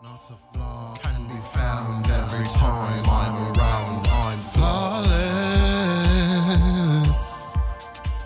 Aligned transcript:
Not 0.00 0.30
a 0.30 0.34
flaw 0.34 0.96
can 1.02 1.26
be 1.26 1.34
found 1.52 2.08
every 2.08 2.46
time 2.46 3.02
I'm 3.06 3.34
around. 3.52 4.06
I'm 4.08 4.38
flawless. 4.38 5.08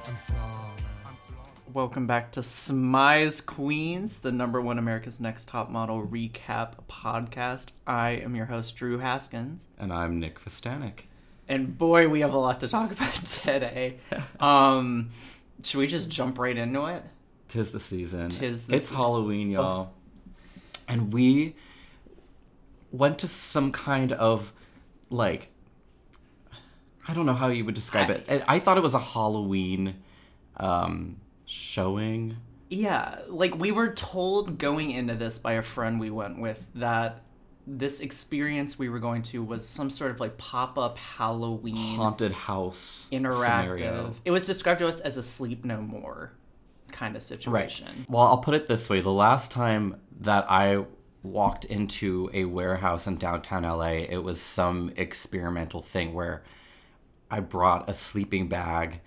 I'm 0.06 0.16
flawless. 0.16 1.28
Welcome 1.72 2.06
back 2.06 2.32
to 2.32 2.40
Smize 2.40 3.44
Queens, 3.46 4.18
the 4.18 4.30
number 4.30 4.60
one 4.60 4.78
America's 4.78 5.18
Next 5.18 5.48
Top 5.48 5.70
Model 5.70 6.06
recap 6.06 6.74
podcast. 6.90 7.72
I 7.86 8.10
am 8.10 8.36
your 8.36 8.46
host, 8.46 8.76
Drew 8.76 8.98
Haskins. 8.98 9.64
And 9.78 9.94
I'm 9.94 10.20
Nick 10.20 10.40
Vistanik. 10.40 11.04
And 11.48 11.78
boy, 11.78 12.06
we 12.08 12.20
have 12.20 12.34
a 12.34 12.38
lot 12.38 12.60
to 12.60 12.68
talk 12.68 12.92
about 12.92 13.14
today. 13.14 13.96
um, 14.40 15.08
should 15.62 15.78
we 15.78 15.86
just 15.86 16.10
jump 16.10 16.38
right 16.38 16.56
into 16.56 16.84
it? 16.84 17.02
Tis 17.48 17.70
the 17.70 17.80
season. 17.80 18.28
Tis 18.28 18.66
the 18.66 18.76
it's 18.76 18.88
se- 18.88 18.94
Halloween, 18.94 19.50
y'all. 19.50 19.94
And 20.92 21.10
we 21.10 21.54
went 22.90 23.18
to 23.20 23.28
some 23.28 23.72
kind 23.72 24.12
of 24.12 24.52
like 25.08 25.48
I 27.08 27.14
don't 27.14 27.24
know 27.24 27.32
how 27.34 27.48
you 27.48 27.64
would 27.64 27.74
describe 27.74 28.10
it. 28.10 28.26
I, 28.28 28.56
I 28.56 28.58
thought 28.60 28.76
it 28.76 28.82
was 28.82 28.92
a 28.94 29.00
Halloween 29.00 29.96
um 30.58 31.16
showing. 31.46 32.36
Yeah, 32.68 33.20
like 33.28 33.56
we 33.56 33.72
were 33.72 33.92
told 33.94 34.58
going 34.58 34.90
into 34.90 35.14
this 35.14 35.38
by 35.38 35.54
a 35.54 35.62
friend 35.62 35.98
we 35.98 36.10
went 36.10 36.38
with 36.38 36.68
that 36.74 37.22
this 37.66 38.00
experience 38.00 38.78
we 38.78 38.90
were 38.90 38.98
going 38.98 39.22
to 39.22 39.42
was 39.42 39.66
some 39.66 39.88
sort 39.88 40.10
of 40.10 40.20
like 40.20 40.36
pop 40.36 40.76
up 40.76 40.98
Halloween 40.98 41.96
haunted 41.96 42.32
house 42.32 43.08
interactive. 43.10 43.34
scenario. 43.44 44.14
It 44.26 44.30
was 44.30 44.46
described 44.46 44.80
to 44.80 44.88
us 44.88 45.00
as 45.00 45.16
a 45.16 45.22
sleep 45.22 45.64
no 45.64 45.80
more 45.80 46.32
kind 46.92 47.16
of 47.16 47.22
situation. 47.22 48.06
Well, 48.08 48.22
I'll 48.22 48.38
put 48.38 48.54
it 48.54 48.68
this 48.68 48.88
way: 48.88 49.00
the 49.00 49.10
last 49.10 49.50
time 49.50 50.00
that 50.20 50.46
I 50.50 50.84
walked 51.22 51.64
into 51.64 52.30
a 52.32 52.44
warehouse 52.44 53.06
in 53.06 53.16
downtown 53.16 53.62
LA, 53.62 54.04
it 54.08 54.22
was 54.22 54.40
some 54.40 54.92
experimental 54.96 55.82
thing 55.82 56.14
where 56.14 56.42
I 57.30 57.40
brought 57.40 57.88
a 57.88 57.94
sleeping 57.94 58.48
bag 58.48 59.00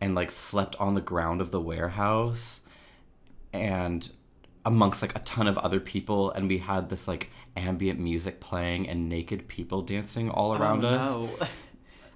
and 0.00 0.14
like 0.14 0.30
slept 0.30 0.76
on 0.76 0.94
the 0.94 1.00
ground 1.00 1.40
of 1.40 1.50
the 1.50 1.60
warehouse 1.60 2.60
and 3.52 4.08
amongst 4.64 5.02
like 5.02 5.16
a 5.16 5.20
ton 5.20 5.46
of 5.46 5.58
other 5.58 5.80
people 5.80 6.30
and 6.32 6.48
we 6.48 6.58
had 6.58 6.88
this 6.88 7.08
like 7.08 7.30
ambient 7.56 7.98
music 7.98 8.40
playing 8.40 8.88
and 8.88 9.08
naked 9.08 9.48
people 9.48 9.82
dancing 9.82 10.30
all 10.30 10.54
around 10.54 10.84
oh, 10.84 10.88
us. 10.88 11.14
No. 11.14 11.30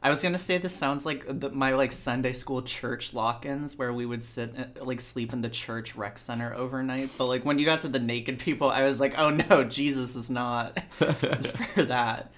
I 0.06 0.08
was 0.08 0.22
gonna 0.22 0.38
say 0.38 0.56
this 0.58 0.72
sounds 0.72 1.04
like 1.04 1.24
the, 1.26 1.50
my 1.50 1.72
like 1.72 1.90
Sunday 1.90 2.32
school 2.32 2.62
church 2.62 3.12
lock-ins 3.12 3.76
where 3.76 3.92
we 3.92 4.06
would 4.06 4.22
sit 4.22 4.54
uh, 4.56 4.84
like 4.84 5.00
sleep 5.00 5.32
in 5.32 5.40
the 5.40 5.48
church 5.48 5.96
rec 5.96 6.16
center 6.16 6.54
overnight. 6.54 7.10
But 7.18 7.26
like 7.26 7.44
when 7.44 7.58
you 7.58 7.66
got 7.66 7.80
to 7.80 7.88
the 7.88 7.98
naked 7.98 8.38
people, 8.38 8.70
I 8.70 8.84
was 8.84 9.00
like, 9.00 9.18
oh 9.18 9.30
no, 9.30 9.64
Jesus 9.64 10.14
is 10.14 10.30
not 10.30 10.78
for 10.90 11.82
that. 11.82 12.30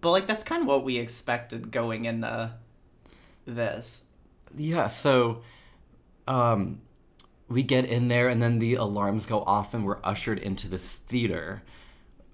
But 0.00 0.10
like 0.10 0.26
that's 0.26 0.42
kind 0.42 0.62
of 0.62 0.66
what 0.66 0.82
we 0.82 0.98
expected 0.98 1.70
going 1.70 2.06
into 2.06 2.54
this. 3.46 4.06
Yeah, 4.56 4.88
so 4.88 5.42
um 6.26 6.80
we 7.48 7.62
get 7.62 7.84
in 7.84 8.08
there 8.08 8.28
and 8.28 8.42
then 8.42 8.58
the 8.58 8.74
alarms 8.74 9.26
go 9.26 9.42
off 9.42 9.74
and 9.74 9.86
we're 9.86 10.00
ushered 10.02 10.40
into 10.40 10.66
this 10.66 10.96
theater 10.96 11.62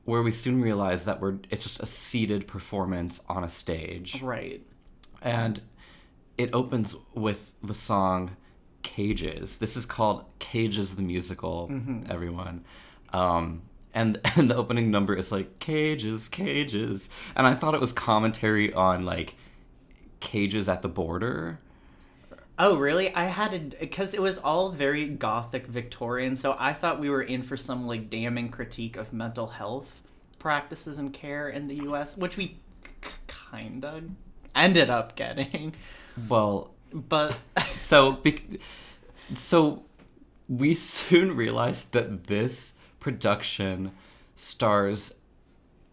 where 0.07 0.23
we 0.23 0.33
soon 0.33 0.63
realize 0.63 1.05
that 1.05 1.21
we're 1.21 1.37
it's 1.51 1.65
just 1.65 1.81
a 1.81 1.87
seated 1.87 2.47
performance 2.47 3.21
on 3.29 3.45
a 3.45 3.49
stage. 3.49 4.23
Right. 4.23 4.63
And 5.21 5.61
it 6.39 6.51
opens 6.53 6.97
with 7.15 7.53
the 7.63 7.75
song 7.75 8.37
Cages. 8.83 9.59
This 9.59 9.77
is 9.77 9.85
called 9.85 10.25
Cages 10.39 10.95
the 10.95 11.03
musical, 11.03 11.69
everyone. 12.09 12.65
Um 13.13 13.63
and 13.93 14.21
and 14.37 14.49
the 14.49 14.57
opening 14.57 14.91
number 14.91 15.15
is 15.15 15.33
like 15.33 15.59
cages, 15.59 16.29
cages. 16.29 17.11
And 17.35 17.47
I 17.47 17.55
thought 17.55 17.75
it 17.75 17.81
was 17.81 17.93
commentary 17.93 18.73
on 18.73 19.05
like 19.05 19.35
cages 20.21 20.69
at 20.69 20.83
the 20.83 20.89
border. 20.89 21.59
Oh, 22.59 22.77
really? 22.77 23.15
I 23.15 23.25
had 23.25 23.51
to 23.73 23.77
because 23.79 24.15
it 24.15 24.23
was 24.23 24.39
all 24.39 24.71
very 24.71 25.07
gothic 25.09 25.67
Victorian, 25.67 26.37
so 26.37 26.57
I 26.59 26.73
thought 26.73 26.99
we 27.01 27.11
were 27.11 27.23
in 27.23 27.43
for 27.43 27.57
some 27.57 27.87
like 27.87 28.09
damning 28.09 28.49
critique 28.49 28.97
of 28.97 29.13
mental 29.13 29.47
health 29.49 30.03
practices 30.39 30.99
and 30.99 31.13
care 31.13 31.49
in 31.49 31.65
the 31.65 31.75
U.S., 31.77 32.17
which 32.17 32.37
we 32.37 32.59
k- 33.03 33.11
kind 33.27 33.85
of 33.85 34.05
ended 34.55 34.89
up 34.89 35.17
getting. 35.17 35.75
Well, 36.29 36.71
But 36.93 37.37
so 37.75 38.13
bec- 38.13 38.61
so 39.35 39.85
we 40.49 40.75
soon 40.75 41.37
realized 41.37 41.93
that 41.93 42.25
this 42.25 42.73
production 43.01 43.93
stars 44.35 45.15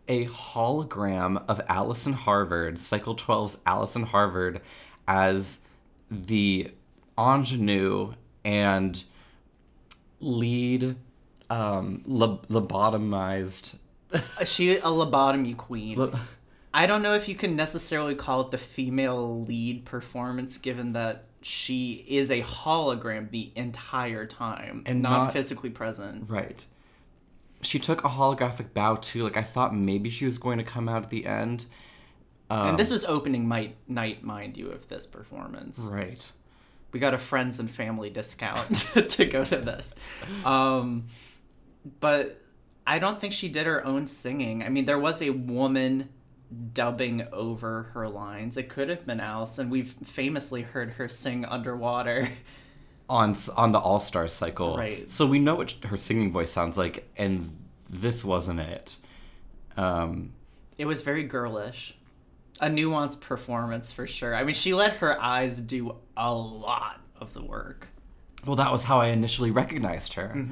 a 0.07 0.25
hologram 0.27 1.43
of 1.47 1.61
Allison 1.67 2.13
Harvard, 2.13 2.79
Cycle 2.79 3.15
12's 3.15 3.57
Allison 3.65 4.03
Harvard, 4.03 4.61
as 5.07 5.59
the 6.13 6.71
ingenue 7.17 8.13
and 8.45 9.03
lead 10.19 10.95
um, 11.49 12.01
lob- 12.05 12.47
lobotomized. 12.47 13.77
she 14.45 14.77
a 14.77 14.81
lobotomy 14.81 15.55
queen. 15.57 15.97
lo- 15.97 16.13
I 16.73 16.87
don't 16.87 17.03
know 17.03 17.13
if 17.13 17.27
you 17.27 17.35
can 17.35 17.55
necessarily 17.55 18.15
call 18.15 18.41
it 18.41 18.51
the 18.51 18.57
female 18.57 19.43
lead 19.45 19.85
performance, 19.85 20.57
given 20.57 20.93
that 20.93 21.25
she 21.41 22.05
is 22.07 22.31
a 22.31 22.41
hologram 22.41 23.29
the 23.29 23.51
entire 23.55 24.25
time 24.25 24.83
And 24.85 25.01
not, 25.01 25.25
not- 25.25 25.33
physically 25.33 25.69
present. 25.69 26.29
Right. 26.29 26.65
She 27.61 27.79
took 27.79 28.03
a 28.03 28.09
holographic 28.09 28.73
bow 28.73 28.95
too. 28.95 29.23
Like 29.23 29.37
I 29.37 29.41
thought 29.43 29.73
maybe 29.75 30.09
she 30.09 30.25
was 30.25 30.37
going 30.37 30.57
to 30.57 30.63
come 30.63 30.89
out 30.89 31.03
at 31.03 31.09
the 31.09 31.25
end. 31.25 31.65
Um, 32.49 32.69
and 32.69 32.79
this 32.79 32.91
was 32.91 33.05
opening 33.05 33.47
might, 33.47 33.75
night, 33.87 34.23
mind 34.23 34.57
you, 34.57 34.69
of 34.69 34.87
this 34.87 35.05
performance. 35.05 35.79
right. 35.79 36.23
we 36.91 36.99
got 36.99 37.13
a 37.13 37.17
friends 37.17 37.59
and 37.59 37.69
family 37.69 38.09
discount 38.09 38.75
to 39.09 39.25
go 39.25 39.43
to 39.43 39.57
this 39.57 39.95
um 40.45 41.05
but 41.99 42.39
i 42.85 42.99
don't 42.99 43.19
think 43.19 43.33
she 43.33 43.49
did 43.49 43.65
her 43.65 43.83
own 43.85 44.05
singing 44.05 44.61
i 44.61 44.69
mean 44.69 44.85
there 44.85 44.99
was 44.99 45.21
a 45.21 45.31
woman 45.31 46.09
dubbing 46.73 47.27
over 47.31 47.83
her 47.93 48.07
lines 48.07 48.57
it 48.57 48.69
could 48.69 48.89
have 48.89 49.05
been 49.07 49.19
allison 49.19 49.71
we've 49.71 49.95
famously 50.03 50.61
heard 50.61 50.93
her 50.93 51.09
sing 51.09 51.43
underwater 51.45 52.29
on 53.09 53.35
on 53.55 53.71
the 53.71 53.79
All 53.79 53.99
Star 53.99 54.27
cycle. 54.27 54.77
Right. 54.77 55.09
So 55.09 55.25
we 55.25 55.39
know 55.39 55.55
what 55.55 55.71
her 55.85 55.97
singing 55.97 56.31
voice 56.31 56.51
sounds 56.51 56.77
like, 56.77 57.09
and 57.17 57.55
this 57.89 58.23
wasn't 58.25 58.59
it. 58.59 58.97
Um, 59.77 60.33
it 60.77 60.85
was 60.85 61.01
very 61.01 61.23
girlish 61.23 61.95
a 62.63 62.69
nuanced 62.69 63.19
performance 63.19 63.91
for 63.91 64.07
sure. 64.07 64.35
I 64.35 64.43
mean 64.43 64.55
she 64.55 64.73
let 64.73 64.93
her 64.97 65.21
eyes 65.21 65.59
do 65.59 65.95
a 66.15 66.33
lot 66.33 67.01
of 67.19 67.33
the 67.33 67.43
work. 67.43 67.89
Well, 68.45 68.55
that 68.55 68.71
was 68.71 68.83
how 68.83 68.99
I 68.99 69.07
initially 69.07 69.51
recognized 69.51 70.13
her. 70.13 70.45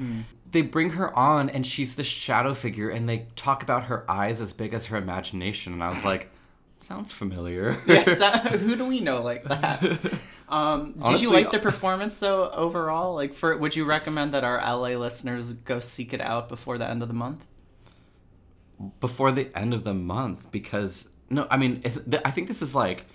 They 0.50 0.62
bring 0.62 0.90
her 0.90 1.16
on, 1.18 1.48
and 1.50 1.66
she's 1.66 1.96
this 1.96 2.06
shadow 2.06 2.54
figure, 2.54 2.90
and 2.90 3.08
they 3.08 3.26
talk 3.36 3.62
about 3.62 3.84
her 3.84 4.10
eyes 4.10 4.40
as 4.40 4.52
big 4.52 4.74
as 4.74 4.86
her 4.86 4.96
imagination, 4.98 5.72
and 5.74 5.82
I 5.82 5.88
was 5.88 6.04
like, 6.04 6.30
sounds 6.80 7.12
familiar. 7.12 7.80
yes 7.86 8.20
who 8.60 8.76
do 8.76 8.86
we 8.86 9.00
know 9.00 9.22
like 9.22 9.44
that? 9.44 9.82
Um 10.48 10.92
did 11.06 11.22
you 11.22 11.32
like 11.32 11.50
the 11.50 11.58
performance 11.58 12.20
though 12.20 12.50
overall? 12.50 13.14
Like 13.14 13.32
for 13.32 13.56
would 13.56 13.74
you 13.74 13.86
recommend 13.86 14.34
that 14.34 14.44
our 14.44 14.58
la 14.58 14.88
listeners 14.88 15.54
go 15.54 15.80
seek 15.80 16.12
it 16.12 16.20
out 16.20 16.50
before 16.50 16.76
the 16.76 16.86
end 16.86 17.00
of 17.00 17.08
the 17.08 17.14
month? 17.14 17.46
Before 19.00 19.32
the 19.32 19.56
end 19.56 19.72
of 19.72 19.84
the 19.84 19.94
month, 19.94 20.50
because 20.50 21.08
no, 21.32 21.46
I 21.50 21.56
mean, 21.56 21.80
is, 21.84 22.02
th- 22.08 22.22
I 22.24 22.30
think 22.30 22.48
this 22.48 22.62
is 22.62 22.74
like. 22.74 23.06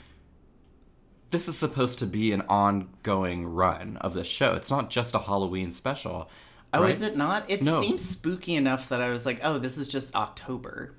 This 1.30 1.50
is 1.50 1.58
supposed 1.58 2.00
to 2.00 2.06
be 2.06 2.32
an 2.32 2.42
ongoing 2.48 3.46
run 3.48 3.98
of 3.98 4.14
the 4.14 4.24
show. 4.24 4.54
It's 4.54 4.72
not 4.72 4.90
just 4.90 5.14
a 5.14 5.20
Halloween 5.20 5.72
special. 5.72 6.30
oh 6.74 6.82
right? 6.84 6.90
is 6.92 7.02
it 7.02 7.18
not 7.18 7.44
it 7.50 7.64
No. 7.64 7.82
seems 7.82 8.02
spooky 8.04 8.56
enough 8.56 8.88
that 8.90 9.02
i 9.02 9.10
was 9.10 9.26
like 9.26 9.40
oh 9.44 9.58
this 9.58 9.78
is 9.78 9.88
just 9.90 10.16
october 10.16 10.94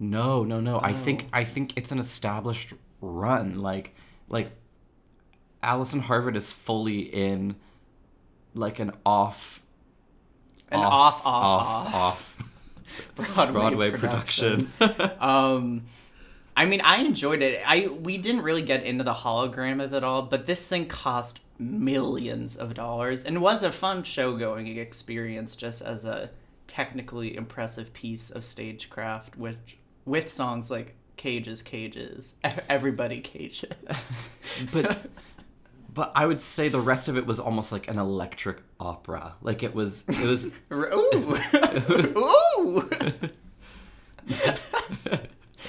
No, 0.00 0.42
no, 0.44 0.58
no. 0.60 0.78
I 0.78 0.90
Oh. 0.92 0.94
think 0.94 1.28
I 1.32 1.44
think 1.44 1.74
it's 1.76 1.92
an 1.92 1.98
established 2.00 2.72
run. 3.00 3.60
Like 3.60 3.94
like 4.28 4.50
Allison 5.62 6.00
Harvard 6.00 6.36
is 6.36 6.50
fully 6.52 7.00
in 7.00 7.54
like 8.54 8.78
an 8.80 8.92
off 9.06 9.60
an 10.70 10.80
off 10.80 11.24
off 11.26 11.86
off, 11.86 11.94
off 11.94 12.52
Broadway, 13.16 13.52
Broadway 13.52 13.90
production. 13.92 14.72
production. 14.78 15.10
um 15.20 15.82
i 16.58 16.64
mean 16.64 16.80
i 16.82 16.96
enjoyed 16.96 17.42
it. 17.42 17.62
I 17.64 17.86
we 17.86 18.18
didn't 18.18 18.42
really 18.42 18.62
get 18.62 18.82
into 18.84 19.04
the 19.04 19.14
hologram 19.14 19.82
of 19.82 19.94
it 19.94 20.04
all 20.04 20.22
but 20.22 20.46
this 20.46 20.68
thing 20.68 20.86
cost 20.86 21.40
millions 21.58 22.56
of 22.56 22.74
dollars 22.74 23.24
and 23.24 23.40
was 23.40 23.62
a 23.62 23.72
fun 23.72 24.02
show 24.02 24.36
going 24.36 24.66
experience 24.78 25.56
just 25.56 25.82
as 25.82 26.04
a 26.04 26.30
technically 26.66 27.36
impressive 27.36 27.92
piece 27.92 28.30
of 28.30 28.44
stagecraft 28.44 29.36
which 29.36 29.78
with 30.04 30.30
songs 30.30 30.70
like 30.70 30.94
cages 31.16 31.62
cages 31.62 32.36
everybody 32.68 33.20
cages. 33.20 33.72
But 34.72 35.06
but 35.98 36.12
I 36.14 36.26
would 36.26 36.40
say 36.40 36.68
the 36.68 36.80
rest 36.80 37.08
of 37.08 37.16
it 37.16 37.26
was 37.26 37.40
almost 37.40 37.72
like 37.72 37.88
an 37.88 37.98
electric 37.98 38.58
opera. 38.78 39.34
Like 39.42 39.62
it 39.62 39.74
was 39.74 40.04
it 40.08 40.26
was 40.26 40.52
ooh. 40.72 41.38
Ooh 42.18 42.90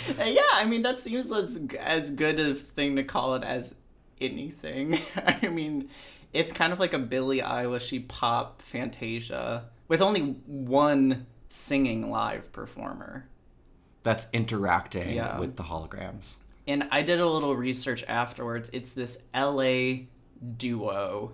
that 0.83 0.99
seems 0.99 1.31
as 1.31 1.67
as 1.79 2.11
good 2.11 2.39
a 2.39 2.53
thing 2.55 2.95
to 2.95 3.03
call 3.03 3.35
it 3.35 3.43
as 3.43 3.75
anything. 4.21 4.99
I 5.25 5.47
mean, 5.47 5.89
it's 6.33 6.51
kind 6.51 6.73
of 6.73 6.79
like 6.79 6.93
a 6.93 6.99
Billie 6.99 7.41
Eilishy 7.41 8.07
pop 8.07 8.61
Fantasia 8.61 9.65
with 9.87 10.01
only 10.01 10.21
one 10.45 11.25
singing 11.49 12.09
live 12.09 12.51
performer. 12.51 13.27
That's 14.03 14.27
interacting 14.33 15.11
Yeah. 15.15 15.39
with 15.39 15.55
the 15.55 15.63
holograms. 15.63 16.35
And 16.67 16.87
I 16.91 17.01
did 17.01 17.19
a 17.19 17.27
little 17.27 17.55
research 17.55 18.03
afterwards. 18.07 18.69
It's 18.71 18.93
this 18.93 19.23
LA 19.35 20.05
duo 20.57 21.33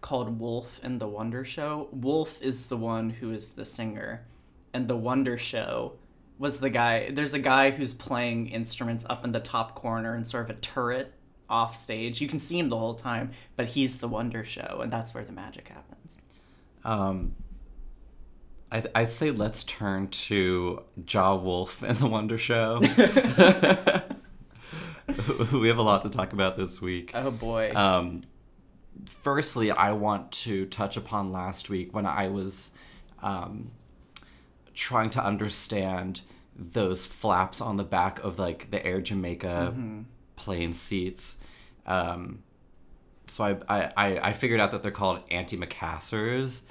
called 0.00 0.38
Wolf 0.38 0.80
and 0.82 1.00
the 1.00 1.08
Wonder 1.08 1.44
Show. 1.44 1.88
Wolf 1.92 2.40
is 2.40 2.66
the 2.66 2.76
one 2.76 3.10
who 3.10 3.32
is 3.32 3.50
the 3.50 3.64
singer, 3.64 4.24
and 4.72 4.86
the 4.88 4.96
Wonder 4.96 5.36
Show 5.36 5.94
was 6.40 6.58
the 6.58 6.70
guy. 6.70 7.10
There's 7.10 7.34
a 7.34 7.38
guy 7.38 7.70
who's 7.70 7.92
playing 7.92 8.48
instruments 8.48 9.04
up 9.08 9.24
in 9.24 9.32
the 9.32 9.40
top 9.40 9.74
corner 9.74 10.16
in 10.16 10.24
sort 10.24 10.44
of 10.44 10.50
a 10.56 10.58
turret 10.58 11.12
off 11.50 11.76
stage. 11.76 12.22
You 12.22 12.28
can 12.28 12.40
see 12.40 12.58
him 12.58 12.70
the 12.70 12.78
whole 12.78 12.94
time, 12.94 13.32
but 13.56 13.66
he's 13.66 13.98
the 13.98 14.08
Wonder 14.08 14.42
Show, 14.42 14.80
and 14.82 14.90
that's 14.90 15.14
where 15.14 15.22
the 15.22 15.32
magic 15.32 15.68
happens. 15.68 16.16
Um, 16.82 17.34
I 18.72 18.84
I 18.94 19.04
say 19.04 19.30
let's 19.30 19.64
turn 19.64 20.08
to 20.08 20.82
Jaw 21.04 21.36
Wolf 21.36 21.82
and 21.82 21.98
the 21.98 22.06
Wonder 22.06 22.38
Show. 22.38 22.78
we 25.58 25.68
have 25.68 25.76
a 25.76 25.82
lot 25.82 26.04
to 26.04 26.10
talk 26.10 26.32
about 26.32 26.56
this 26.56 26.80
week. 26.80 27.10
Oh 27.12 27.30
boy. 27.30 27.70
Um, 27.74 28.22
firstly, 29.04 29.70
I 29.70 29.92
want 29.92 30.32
to 30.32 30.64
touch 30.64 30.96
upon 30.96 31.32
last 31.32 31.68
week 31.68 31.94
when 31.94 32.06
I 32.06 32.28
was 32.28 32.70
um, 33.22 33.72
trying 34.74 35.10
to 35.10 35.24
understand 35.24 36.20
those 36.56 37.06
flaps 37.06 37.60
on 37.60 37.76
the 37.76 37.84
back 37.84 38.22
of 38.22 38.38
like 38.38 38.70
the 38.70 38.84
Air 38.84 39.00
Jamaica 39.00 39.74
plane 40.36 40.72
seats. 40.72 41.36
Um, 41.86 42.42
so 43.26 43.58
I, 43.68 43.92
I, 43.96 44.18
I 44.18 44.32
figured 44.32 44.60
out 44.60 44.72
that 44.72 44.82
they're 44.82 44.90
called 44.90 45.20
anti-macassars, 45.30 46.62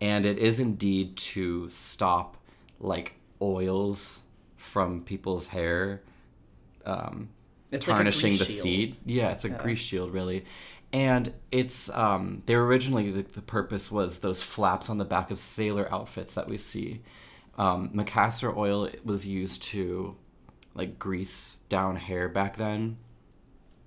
and 0.00 0.24
it 0.24 0.38
is 0.38 0.60
indeed 0.60 1.16
to 1.16 1.68
stop 1.70 2.36
like 2.80 3.14
oils 3.42 4.22
from 4.56 5.02
people's 5.02 5.48
hair. 5.48 6.02
Um, 6.86 7.28
It's 7.70 7.86
like 7.88 7.96
tarnishing 7.96 8.38
the 8.38 8.44
shield. 8.44 8.58
seat. 8.58 8.96
Yeah, 9.04 9.30
it's 9.30 9.44
a 9.44 9.48
grease 9.50 9.78
shield, 9.78 10.12
really. 10.12 10.44
And 10.92 11.34
it's 11.50 11.90
um, 11.90 12.42
they 12.46 12.54
originally 12.54 13.10
the, 13.10 13.22
the 13.22 13.42
purpose 13.42 13.90
was 13.90 14.20
those 14.20 14.42
flaps 14.42 14.88
on 14.88 14.98
the 14.98 15.04
back 15.04 15.30
of 15.32 15.38
sailor 15.40 15.92
outfits 15.92 16.34
that 16.34 16.48
we 16.48 16.56
see. 16.56 17.00
Um, 17.56 17.90
Macassar 17.90 18.56
oil 18.56 18.88
was 19.04 19.26
used 19.26 19.62
to 19.64 20.16
like 20.74 20.98
grease 20.98 21.60
down 21.68 21.96
hair 21.96 22.28
back 22.28 22.56
then, 22.56 22.96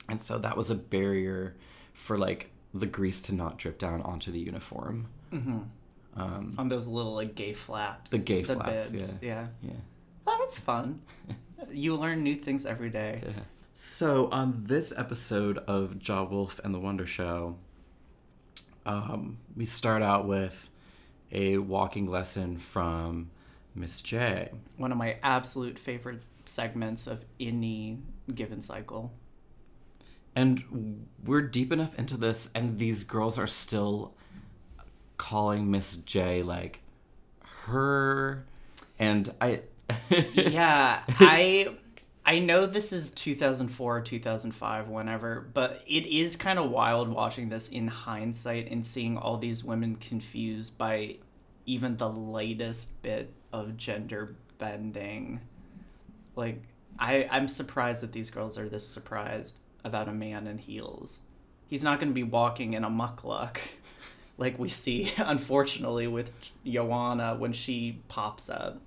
and 0.08 0.22
so 0.22 0.38
that 0.38 0.56
was 0.56 0.70
a 0.70 0.76
barrier 0.76 1.56
for 1.94 2.18
like 2.18 2.52
the 2.74 2.86
grease 2.86 3.22
to 3.24 3.34
not 3.34 3.58
drip 3.58 3.78
down 3.78 4.02
onto 4.02 4.32
the 4.32 4.40
uniform. 4.40 5.08
on 6.58 6.68
those 6.70 6.88
little 6.88 7.14
like 7.14 7.36
gay 7.36 7.54
flaps. 7.54 8.12
The 8.12 8.20
gay 8.20 8.44
flaps, 8.44 8.90
bibs, 8.90 9.20
yeah. 9.22 9.48
yeah. 9.62 9.70
Yeah. 9.70 9.80
Oh, 10.26 10.38
that's 10.40 10.58
fun. 10.60 11.02
you 11.72 11.96
learn 11.96 12.24
new 12.24 12.36
things 12.36 12.66
every 12.66 12.90
day. 12.90 13.22
Yeah. 13.26 13.44
So 13.74 14.28
on 14.32 14.64
this 14.66 14.92
episode 14.98 15.60
of 15.60 16.00
Jaw 16.00 16.24
Wolf 16.24 16.60
and 16.64 16.74
the 16.74 16.80
Wonder 16.80 17.06
Show, 17.06 17.58
um, 18.86 19.38
we 19.56 19.66
start 19.66 20.02
out 20.02 20.28
with 20.28 20.70
a 21.32 21.60
walking 21.60 22.08
lesson 22.08 22.58
from 22.58 23.30
Miss 23.78 24.02
J. 24.02 24.52
One 24.78 24.92
of 24.92 24.98
my 24.98 25.18
absolute 25.24 25.78
favorite 25.78 26.22
segments 26.46 27.08
of 27.08 27.24
any 27.40 28.00
given 28.34 28.62
cycle. 28.62 29.14
And 30.36 31.08
we're 31.24 31.42
deep 31.42 31.72
enough 31.72 31.98
into 31.98 32.18
this, 32.18 32.50
and 32.54 32.78
these 32.78 33.04
girls 33.04 33.40
are 33.40 33.48
still 33.48 34.14
calling 35.18 35.72
Miss 35.72 35.96
J 35.98 36.44
like 36.44 36.82
her. 37.66 38.46
And 39.00 39.34
I. 39.42 39.62
Yeah, 40.34 41.02
I 41.08 41.70
I 42.28 42.40
know 42.40 42.66
this 42.66 42.92
is 42.92 43.12
2004 43.12 43.98
or 43.98 44.02
2005 44.02 44.90
whenever, 44.90 45.48
but 45.54 45.82
it 45.88 46.06
is 46.06 46.36
kind 46.36 46.60
of 46.60 46.70
wild 46.70 47.08
watching 47.08 47.48
this 47.48 47.70
in 47.70 47.88
hindsight 47.88 48.70
and 48.70 48.86
seeing 48.86 49.18
all 49.18 49.38
these 49.38 49.64
women 49.64 49.96
confused 49.96 50.78
by 50.78 51.16
even 51.66 51.96
the 51.96 52.10
latest 52.10 53.02
bit 53.02 53.34
of 53.54 53.78
gender 53.78 54.36
bending. 54.58 55.42
Like 56.36 56.62
I 57.00 57.28
I'm 57.32 57.48
surprised 57.48 58.04
that 58.04 58.12
these 58.12 58.30
girls 58.30 58.58
are 58.58 58.70
this 58.70 58.88
surprised 58.88 59.56
about 59.84 60.08
a 60.08 60.14
man 60.14 60.48
in 60.48 60.58
heels. 60.58 61.20
He's 61.68 61.84
not 61.84 62.00
going 62.00 62.10
to 62.10 62.16
be 62.16 62.24
walking 62.24 62.74
in 62.74 62.84
a 62.84 62.90
mukluk 62.90 63.58
like 64.38 64.58
we 64.60 64.70
see 64.70 65.12
unfortunately 65.18 66.08
with 66.08 66.32
Joanna 66.66 67.36
when 67.36 67.54
she 67.54 68.02
pops 68.08 68.50
up. 68.50 68.82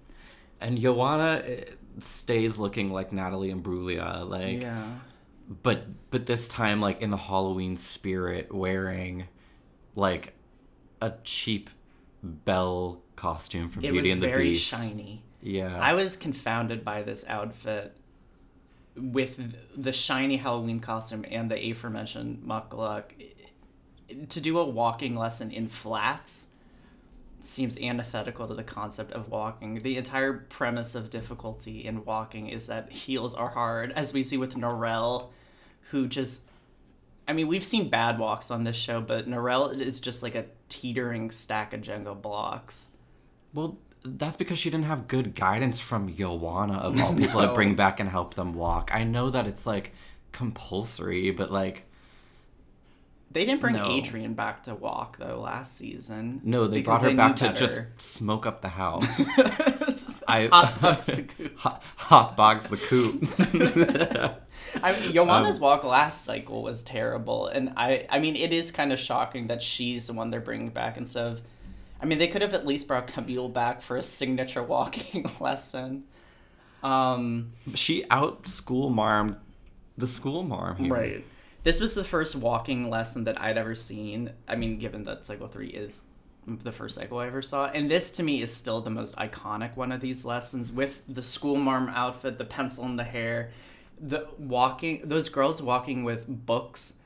And 0.61 0.79
Joanna 0.79 1.43
eh, 1.47 1.65
stays 2.01 2.59
looking 2.59 2.93
like 2.93 3.13
Natalie 3.13 3.51
and 3.51 3.65
Imbruglia, 3.65 4.29
like, 4.29 4.63
Yeah. 4.63 4.85
but 5.63 5.87
but 6.11 6.27
this 6.27 6.49
time 6.49 6.81
like 6.81 7.01
in 7.01 7.11
the 7.11 7.17
Halloween 7.17 7.77
spirit, 7.77 8.53
wearing 8.55 9.27
like 9.97 10.35
a 11.01 11.15
cheap 11.25 11.71
Belle 12.23 13.01
costume 13.17 13.69
from 13.69 13.85
It 13.85 13.93
Beauty 13.93 14.11
and 14.11 14.23
the 14.23 14.27
Beast. 14.27 14.35
very 14.37 14.51
Beast. 14.51 14.67
shiny. 14.71 15.23
Yeah, 15.43 15.79
I 15.79 15.95
was 15.95 16.17
confounded 16.17 16.85
by 16.85 17.03
this 17.03 17.25
outfit 17.27 17.97
with 18.95 19.55
the 19.77 19.93
shiny 19.93 20.37
Halloween 20.37 20.81
costume 20.81 21.25
and 21.31 21.51
the 21.51 21.71
aforementioned 21.71 22.43
mukluk. 22.47 23.05
To 24.29 24.41
do 24.41 24.59
a 24.59 24.65
walking 24.69 25.15
lesson 25.17 25.51
in 25.51 25.69
flats 25.69 26.49
seems 27.41 27.81
antithetical 27.81 28.47
to 28.49 28.55
the 28.55 28.65
concept 28.65 29.13
of 29.13 29.31
walking. 29.31 29.83
The 29.83 29.97
entire 29.97 30.35
premise 30.35 30.95
of 30.95 31.09
difficulty 31.09 31.87
in 31.87 32.05
walking 32.05 32.49
is 32.49 32.67
that 32.67 32.93
heels 32.93 33.35
are 33.35 33.51
hard, 33.51 33.93
as 33.93 34.13
we 34.13 34.23
see 34.23 34.37
with 34.37 34.57
Norelle, 34.57 35.31
who 35.91 36.07
just. 36.07 36.50
I 37.29 37.33
mean, 37.33 37.47
we've 37.49 37.65
seen 37.65 37.89
bad 37.89 38.19
walks 38.19 38.51
on 38.51 38.65
this 38.65 38.77
show, 38.77 39.01
but 39.01 39.29
Norelle 39.29 39.79
is 39.81 40.01
just 40.01 40.23
like 40.23 40.35
a 40.35 40.47
teetering 40.69 41.31
stack 41.31 41.73
of 41.73 41.81
Jenga 41.81 42.21
blocks. 42.21 42.89
well, 43.55 43.79
that's 44.03 44.37
because 44.39 44.59
she 44.59 44.71
didn't 44.71 44.87
have 44.87 45.09
good 45.09 45.35
guidance 45.35 45.79
from 45.79 46.13
Joanna 46.15 46.79
of 46.79 46.99
all 47.03 47.15
people 47.15 47.43
No. 47.43 47.49
to 47.49 47.53
bring 47.53 47.75
back 47.75 48.01
and 48.01 48.09
help 48.09 48.33
them 48.35 48.55
walk. 48.55 48.91
I 48.95 49.05
know 49.05 49.29
that 49.29 49.47
it's 49.47 49.67
like 49.67 49.93
compulsory, 50.33 51.31
but 51.33 51.51
like 51.53 51.85
They 53.31 53.45
didn't 53.45 53.61
bring 53.61 53.75
No. 53.77 53.89
Adrianne 53.89 54.35
back 54.35 54.63
to 54.63 54.75
walk 54.75 55.19
though 55.19 55.41
last 55.43 55.77
season. 55.77 56.41
no, 56.45 56.67
they 56.67 56.81
brought 56.81 57.03
her 57.03 57.11
knew 57.11 57.17
back 57.17 57.37
to 57.37 57.45
better. 57.45 57.57
just 57.59 58.01
smoke 58.01 58.47
up 58.47 58.63
the 58.63 58.69
house. 58.71 59.21
I 60.27 60.47
Hot 60.51 60.81
box 60.81 61.07
the 61.07 61.23
coop. 61.25 61.59
hot, 61.59 61.83
hot 61.97 62.37
box 62.37 62.67
the 62.69 62.77
coop. 62.79 64.41
I 64.83 64.99
mean, 64.99 65.13
Joanna's 65.13 65.61
walk 65.61 65.85
last 65.85 66.25
cycle 66.25 66.63
was 66.63 66.83
terrible, 66.83 67.47
and 67.47 67.73
I, 67.77 68.07
I 68.09 68.19
mean, 68.19 68.37
it 68.37 68.53
is 68.53 68.71
kind 68.71 68.93
of 68.93 68.99
shocking 68.99 69.47
that 69.47 69.63
she's 69.63 70.07
the 70.07 70.13
one 70.13 70.31
they're 70.31 70.41
bringing 70.41 70.71
back 70.71 70.97
instead 70.97 71.27
of. 71.27 71.41
I 72.03 72.07
mean, 72.07 72.19
they 72.19 72.29
could 72.29 72.43
have 72.43 72.55
at 72.55 72.67
least 72.67 72.89
brought 72.89 73.07
Camille 73.07 73.49
back 73.49 73.83
for 73.83 73.97
a 73.97 74.03
signature 74.03 74.63
walking 74.65 75.29
lesson. 75.41 76.05
Um, 76.83 77.53
she 77.75 78.05
out 78.11 78.47
school 78.47 78.89
marmed 78.89 79.37
the 79.99 80.07
school 80.07 80.43
marm 80.43 80.77
here. 80.77 80.93
Right. 80.93 81.25
This 81.63 81.79
was 81.79 81.95
the 81.95 82.05
first 82.05 82.37
walking 82.37 82.89
lesson 82.89 83.25
that 83.25 83.39
I'd 83.41 83.59
ever 83.59 83.75
seen. 83.75 84.33
I 84.49 84.57
mean, 84.57 84.79
given 84.79 85.03
that 85.03 85.27
Cycle 85.27 85.47
3 85.47 85.69
is 85.69 86.01
the 86.47 86.73
first 86.73 86.95
cycle 86.95 87.19
I 87.19 87.27
ever 87.27 87.43
saw. 87.43 87.67
And 87.67 87.91
this 87.91 88.11
to 88.13 88.23
me 88.23 88.43
is 88.43 88.55
still 88.55 88.81
the 88.81 88.91
most 88.91 89.17
iconic 89.17 89.77
one 89.77 89.93
of 89.93 90.01
these 90.01 90.25
lessons 90.25 90.73
with 90.73 91.03
the 91.09 91.23
school 91.23 91.57
marm 91.57 91.89
outfit, 91.91 92.39
the 92.39 92.45
pencil 92.45 92.85
in 92.87 92.97
the 92.97 93.05
hair, 93.05 93.53
the 94.01 94.29
walking, 94.39 95.03
those 95.05 95.29
girls 95.29 95.63
walking 95.63 96.05
with 96.05 96.27
books 96.27 97.01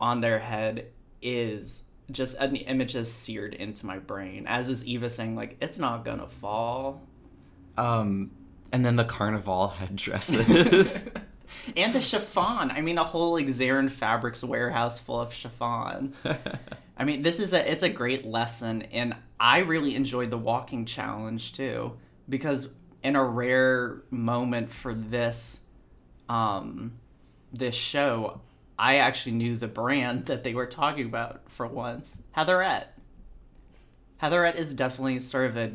on 0.00 0.20
their 0.20 0.40
head 0.40 0.88
is 1.22 1.90
just 2.10 2.36
an 2.38 2.56
image 2.56 2.94
is 2.94 3.12
seared 3.12 3.54
into 3.54 3.86
my 3.86 3.98
brain. 3.98 4.46
As 4.46 4.68
is 4.68 4.86
Eva 4.86 5.08
saying, 5.08 5.36
like, 5.36 5.56
it's 5.60 5.78
not 5.78 6.04
gonna 6.04 6.28
fall. 6.28 7.00
Um, 7.78 8.32
and 8.72 8.84
then 8.84 8.96
the 8.96 9.04
carnival 9.04 9.68
headdresses. 9.68 11.08
And 11.76 11.92
the 11.92 12.00
chiffon. 12.00 12.70
I 12.70 12.80
mean, 12.80 12.98
a 12.98 13.04
whole 13.04 13.32
like 13.32 13.46
Zarin 13.46 13.90
Fabrics 13.90 14.42
warehouse 14.42 14.98
full 14.98 15.20
of 15.20 15.32
chiffon. 15.32 16.14
I 16.96 17.04
mean, 17.04 17.22
this 17.22 17.40
is 17.40 17.52
a 17.52 17.70
it's 17.70 17.82
a 17.82 17.88
great 17.88 18.24
lesson, 18.26 18.82
and 18.82 19.14
I 19.40 19.58
really 19.58 19.94
enjoyed 19.94 20.30
the 20.30 20.38
walking 20.38 20.84
challenge 20.84 21.52
too 21.52 21.96
because 22.28 22.70
in 23.02 23.16
a 23.16 23.24
rare 23.24 24.02
moment 24.10 24.72
for 24.72 24.94
this, 24.94 25.66
um, 26.28 26.92
this 27.52 27.74
show, 27.74 28.40
I 28.78 28.96
actually 28.96 29.32
knew 29.32 29.56
the 29.56 29.68
brand 29.68 30.26
that 30.26 30.44
they 30.44 30.54
were 30.54 30.66
talking 30.66 31.06
about 31.06 31.50
for 31.50 31.66
once. 31.66 32.22
Heatherette. 32.32 32.98
Heatherette 34.18 34.56
is 34.56 34.74
definitely 34.74 35.20
sort 35.20 35.46
of 35.46 35.56
a 35.56 35.72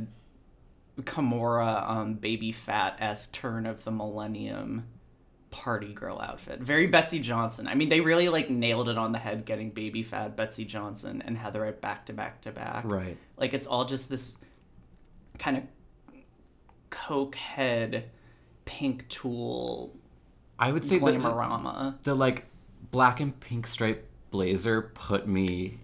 Kimora 1.02 1.90
um, 1.90 2.14
Baby 2.16 2.52
Phat 2.52 2.98
s 3.00 3.28
turn 3.28 3.66
of 3.66 3.84
the 3.84 3.92
millennium 3.92 4.86
party 5.52 5.94
girl 5.94 6.20
outfit. 6.20 6.60
Very 6.60 6.88
Betsey 6.88 7.20
Johnson. 7.20 7.68
I 7.68 7.76
mean, 7.76 7.90
they 7.90 8.02
really 8.02 8.30
like 8.30 8.50
nailed 8.50 8.90
it 8.90 8.98
on 8.98 9.12
the 9.12 9.18
head 9.18 9.46
getting 9.46 9.72
Baby 9.72 10.04
Phat 10.04 10.36
Betsey 10.36 10.66
Johnson 10.66 11.24
and 11.26 11.38
Heatherette 11.38 11.82
back 11.82 12.06
to 12.08 12.14
back 12.14 12.42
to 12.42 12.52
back. 12.52 12.84
Right. 12.86 13.18
Like 13.38 13.54
it's 13.54 13.68
all 13.68 13.86
just 13.86 14.10
this 14.10 14.38
kind 15.38 15.58
of 15.58 15.64
coke 16.90 17.36
head 17.36 18.10
pink 18.66 19.08
tool 19.10 19.96
I 20.60 20.72
would 20.72 20.84
say 20.86 21.00
glamorama. 21.00 22.02
the 22.04 22.14
like 22.16 22.46
black 22.92 23.20
and 23.20 23.38
pink 23.40 23.66
striped 23.68 24.06
blazer 24.32 24.82
put 24.94 25.28
me 25.28 25.80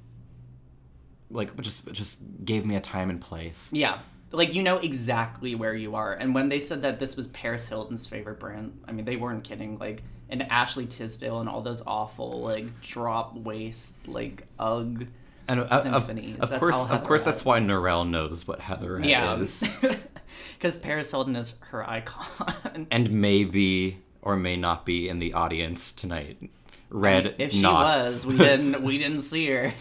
like 1.32 1.60
just 1.62 1.92
just 1.92 2.20
gave 2.44 2.66
me 2.66 2.76
a 2.76 2.82
time 2.82 3.10
and 3.10 3.20
place. 3.20 3.70
Yeah. 3.74 4.00
Like 4.32 4.54
you 4.54 4.64
know 4.64 4.78
exactly 4.78 5.56
where 5.56 5.74
you 5.74 5.96
are. 5.96 6.14
And 6.14 6.36
when 6.36 6.50
they 6.50 6.60
said 6.60 6.82
that 6.82 7.00
this 7.00 7.16
was 7.16 7.28
Paris 7.28 7.68
Hilton's 7.68 8.06
favorite 8.06 8.40
brand, 8.40 8.80
I 8.88 8.92
mean 8.92 9.06
they 9.06 9.16
weren't 9.16 9.44
kidding. 9.44 9.78
Like 9.80 10.04
and 10.30 10.44
Ashley 10.52 10.86
Tisdale 10.88 11.40
and 11.40 11.48
all 11.50 11.62
those 11.62 11.84
awful 11.86 12.42
like 12.42 12.82
drop 12.82 13.36
waist 13.36 14.08
like 14.08 14.48
ugh 14.60 15.08
And 15.48 15.60
uh, 15.62 15.64
of, 15.72 15.82
Symphonies. 15.82 16.40
of 16.40 16.50
That's 16.50 16.60
course, 16.60 16.84
of 16.90 17.04
course, 17.04 17.22
Heather 17.24 17.32
that's 17.32 17.46
why 17.46 17.60
Norelle 17.60 18.08
knows 18.10 18.48
what 18.48 18.60
Heather 18.60 19.00
Yeah. 19.04 19.38
is, 19.38 19.64
Because 20.58 20.78
Paris 20.78 21.12
Hilton 21.12 21.36
is 21.36 21.54
her 21.72 21.88
icon. 21.90 22.88
and 22.92 23.12
maybe 23.12 24.00
or 24.26 24.36
may 24.36 24.58
not 24.58 24.86
be 24.86 25.08
in 25.08 25.20
the 25.20 25.34
audience 25.34 25.94
tonight. 25.94 26.50
Red, 26.90 27.36
if 27.38 27.54
she 27.54 27.62
not. 27.62 27.98
was, 27.98 28.26
we 28.26 28.38
didn't 28.38 28.82
we 28.84 28.98
didn't 28.98 29.20
see 29.20 29.48
her. 29.48 29.74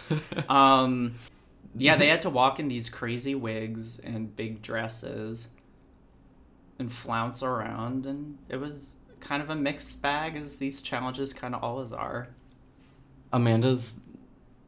Um 0.47 1.15
yeah, 1.77 1.97
they 1.97 2.07
had 2.07 2.21
to 2.21 2.29
walk 2.29 2.61
in 2.61 2.69
these 2.69 2.89
crazy 2.89 3.35
wigs 3.35 3.99
and 3.99 4.33
big 4.33 4.61
dresses 4.61 5.49
and 6.79 6.89
flounce 6.91 7.43
around 7.43 8.05
and 8.05 8.37
it 8.47 8.57
was 8.57 8.95
kind 9.19 9.41
of 9.41 9.49
a 9.49 9.55
mixed 9.55 10.01
bag 10.01 10.37
as 10.37 10.57
these 10.57 10.81
challenges 10.81 11.33
kind 11.33 11.53
of 11.53 11.61
always 11.61 11.91
are. 11.91 12.29
Amanda's 13.33 13.93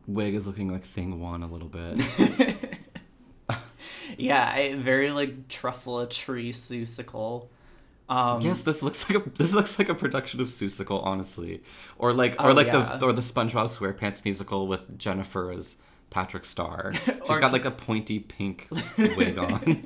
wig 0.06 0.36
is 0.36 0.46
looking 0.48 0.70
like 0.70 0.84
Thing 0.84 1.22
One 1.22 1.44
a 1.44 1.48
little 1.48 1.70
bit. 1.70 2.00
Yeah, 4.18 4.52
I, 4.52 4.74
very 4.76 5.12
like 5.12 5.48
truffle 5.48 6.06
tree 6.08 6.52
Seussical. 6.52 7.48
Um, 8.10 8.42
yes, 8.42 8.64
this 8.64 8.82
looks 8.82 9.10
like 9.10 9.26
a 9.26 9.30
this 9.32 9.54
looks 9.54 9.78
like 9.78 9.90
a 9.90 9.96
production 9.96 10.40
of 10.40 10.48
Seussical, 10.48 11.06
honestly, 11.06 11.62
or 11.98 12.14
like 12.14 12.36
or 12.42 12.52
Oh, 12.52 12.54
like 12.54 12.68
yeah. 12.68 12.98
the 12.98 13.06
or 13.06 13.12
the 13.14 13.22
SpongeBob 13.22 13.68
SquarePants 13.68 14.24
musical 14.24 14.68
with 14.68 14.98
Jennifer 14.98 15.52
as 15.52 15.76
Patrick 16.10 16.46
Star. 16.46 16.94
She's 17.06 17.16
Or- 17.28 17.40
got 17.40 17.52
like 17.52 17.66
a 17.66 17.72
pointy 17.72 18.20
pink 18.20 18.68
wig 18.98 19.38
on. 19.48 19.84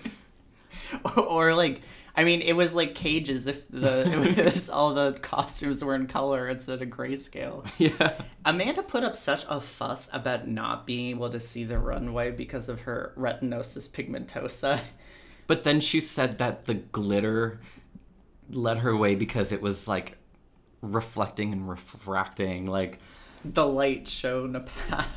or 1.18 1.54
like 1.56 1.82
I 2.16 2.26
mean, 2.26 2.42
it 2.42 2.54
was 2.54 2.76
like 2.76 2.94
cages 2.94 3.48
if 3.48 3.68
the 3.70 4.44
was 4.54 4.70
all 4.70 4.94
the 4.94 5.14
costumes 5.22 5.82
were 5.82 5.96
in 5.96 6.08
color 6.08 6.50
instead 6.50 6.82
of 6.82 6.90
grayscale. 6.90 7.66
yeah. 7.78 8.22
Amanda 8.44 8.84
put 8.84 9.04
up 9.06 9.16
such 9.16 9.46
a 9.48 9.62
fuss 9.62 10.10
about 10.14 10.46
not 10.48 10.86
being 10.86 11.10
able 11.12 11.30
to 11.30 11.40
see 11.40 11.64
the 11.64 11.80
runway 11.80 12.30
because 12.30 12.68
of 12.68 12.82
her 12.82 13.14
retinitis 13.18 13.90
pigmentosa. 13.90 14.82
But 15.48 15.64
then 15.64 15.80
she 15.80 16.02
said 16.02 16.38
that 16.38 16.66
the 16.66 16.74
glitter 16.76 17.62
led 18.56 18.80
her 18.80 18.90
away 18.90 19.16
because 19.16 19.52
it 19.52 19.62
was 19.62 19.88
like 19.88 20.18
reflecting 20.82 21.54
and 21.54 21.70
refracting. 21.70 22.66
Like, 22.68 23.00
The 23.46 23.66
light 23.66 24.08
shone 24.08 24.56
a 24.56 24.62
path. 24.62 25.08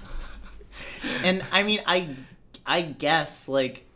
and 1.22 1.42
I 1.52 1.62
mean, 1.62 1.80
I 1.86 2.16
I 2.66 2.82
guess 2.82 3.48
like 3.48 3.86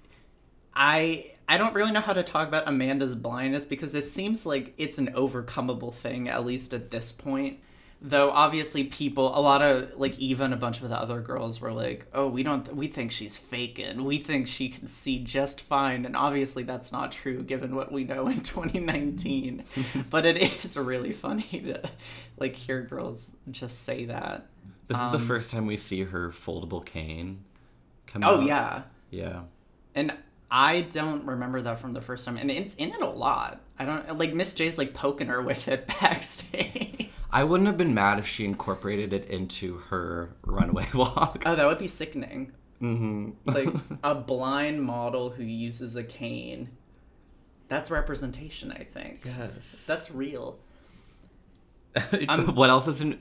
I 0.74 1.32
I 1.48 1.56
don't 1.56 1.74
really 1.74 1.92
know 1.92 2.00
how 2.00 2.12
to 2.12 2.22
talk 2.22 2.46
about 2.46 2.68
Amanda's 2.68 3.14
blindness 3.14 3.64
because 3.66 3.94
it 3.94 4.04
seems 4.04 4.44
like 4.44 4.74
it's 4.76 4.98
an 4.98 5.08
overcomable 5.14 5.94
thing 5.94 6.28
at 6.28 6.44
least 6.44 6.74
at 6.74 6.90
this 6.90 7.12
point. 7.12 7.58
Though 8.00 8.30
obviously 8.30 8.84
people 8.84 9.36
a 9.36 9.40
lot 9.40 9.60
of 9.60 9.94
like 9.96 10.16
even 10.20 10.52
a 10.52 10.56
bunch 10.56 10.80
of 10.80 10.88
the 10.88 10.96
other 10.96 11.20
girls 11.20 11.60
were 11.60 11.72
like, 11.72 12.06
"Oh, 12.14 12.28
we 12.28 12.44
don't 12.44 12.76
we 12.76 12.86
think 12.86 13.10
she's 13.10 13.36
faking. 13.36 14.04
We 14.04 14.18
think 14.18 14.46
she 14.46 14.68
can 14.68 14.86
see 14.86 15.18
just 15.18 15.60
fine." 15.62 16.06
And 16.06 16.16
obviously 16.16 16.62
that's 16.62 16.92
not 16.92 17.10
true 17.10 17.42
given 17.42 17.74
what 17.74 17.90
we 17.90 18.04
know 18.04 18.28
in 18.28 18.40
2019. 18.42 19.64
but 20.10 20.24
it 20.26 20.36
is 20.64 20.76
really 20.76 21.10
funny 21.12 21.42
to 21.42 21.82
like 22.38 22.54
hear 22.54 22.82
girls 22.82 23.32
just 23.50 23.82
say 23.82 24.04
that. 24.04 24.46
this 24.86 24.96
is 24.96 25.04
Um, 25.06 25.12
the 25.12 25.18
first 25.18 25.50
time 25.50 25.66
we 25.66 25.76
see 25.76 26.04
her 26.04 26.30
foldable 26.30 26.84
cane 26.86 27.42
come 28.06 28.22
Oh 28.24 28.40
out. 28.40 28.46
yeah. 28.46 28.82
Yeah. 29.10 29.40
And 29.96 30.12
I 30.52 30.82
don't 30.82 31.24
remember 31.26 31.62
that 31.62 31.80
from 31.80 31.90
the 31.92 32.00
first 32.00 32.24
time, 32.24 32.36
and 32.36 32.48
it's 32.50 32.74
in 32.76 32.90
it 32.90 33.00
a 33.02 33.08
lot. 33.10 33.60
I 33.76 33.84
don't 33.84 34.16
like 34.18 34.34
Miss 34.34 34.54
J's 34.54 34.78
like 34.78 34.94
poking 34.94 35.26
her 35.26 35.42
with 35.42 35.66
it 35.66 35.86
backstage. 36.00 37.07
I 37.30 37.44
wouldn't 37.44 37.66
have 37.66 37.76
been 37.76 37.92
mad 37.94 38.18
if 38.18 38.26
she 38.26 38.44
incorporated 38.44 39.12
it 39.12 39.26
into 39.28 39.78
her 39.90 40.30
runway 40.44 40.86
walk. 40.94 41.42
oh, 41.46 41.54
that 41.54 41.66
would 41.66 41.78
be 41.78 41.88
sickening. 41.88 42.52
hmm 42.78 43.30
Like 43.44 43.68
a 44.02 44.14
blind 44.14 44.82
model 44.82 45.30
who 45.30 45.42
uses 45.44 45.94
a 45.96 46.04
cane. 46.04 46.70
That's 47.68 47.90
representation, 47.90 48.72
I 48.72 48.84
think. 48.84 49.20
yes. 49.24 49.84
That's 49.86 50.10
real. 50.10 50.58
what 52.54 52.70
else 52.70 52.86
is 52.86 53.00
in 53.00 53.12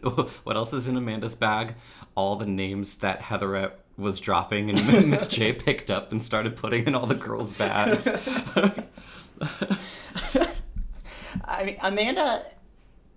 what 0.43 0.55
else 0.55 0.71
is 0.73 0.87
in 0.87 0.95
Amanda's 0.97 1.35
bag? 1.35 1.75
All 2.15 2.35
the 2.35 2.45
names 2.45 2.95
that 2.97 3.21
Heatherette 3.23 3.79
was 3.97 4.19
dropping 4.19 4.69
and 4.69 5.09
Miss 5.09 5.27
J 5.27 5.51
picked 5.53 5.89
up 5.89 6.11
and 6.11 6.21
started 6.21 6.55
putting 6.55 6.85
in 6.85 6.93
all 6.95 7.05
the 7.07 7.15
girls' 7.15 7.53
bags. 7.53 8.07
I 11.45 11.63
mean, 11.63 11.77
Amanda 11.81 12.45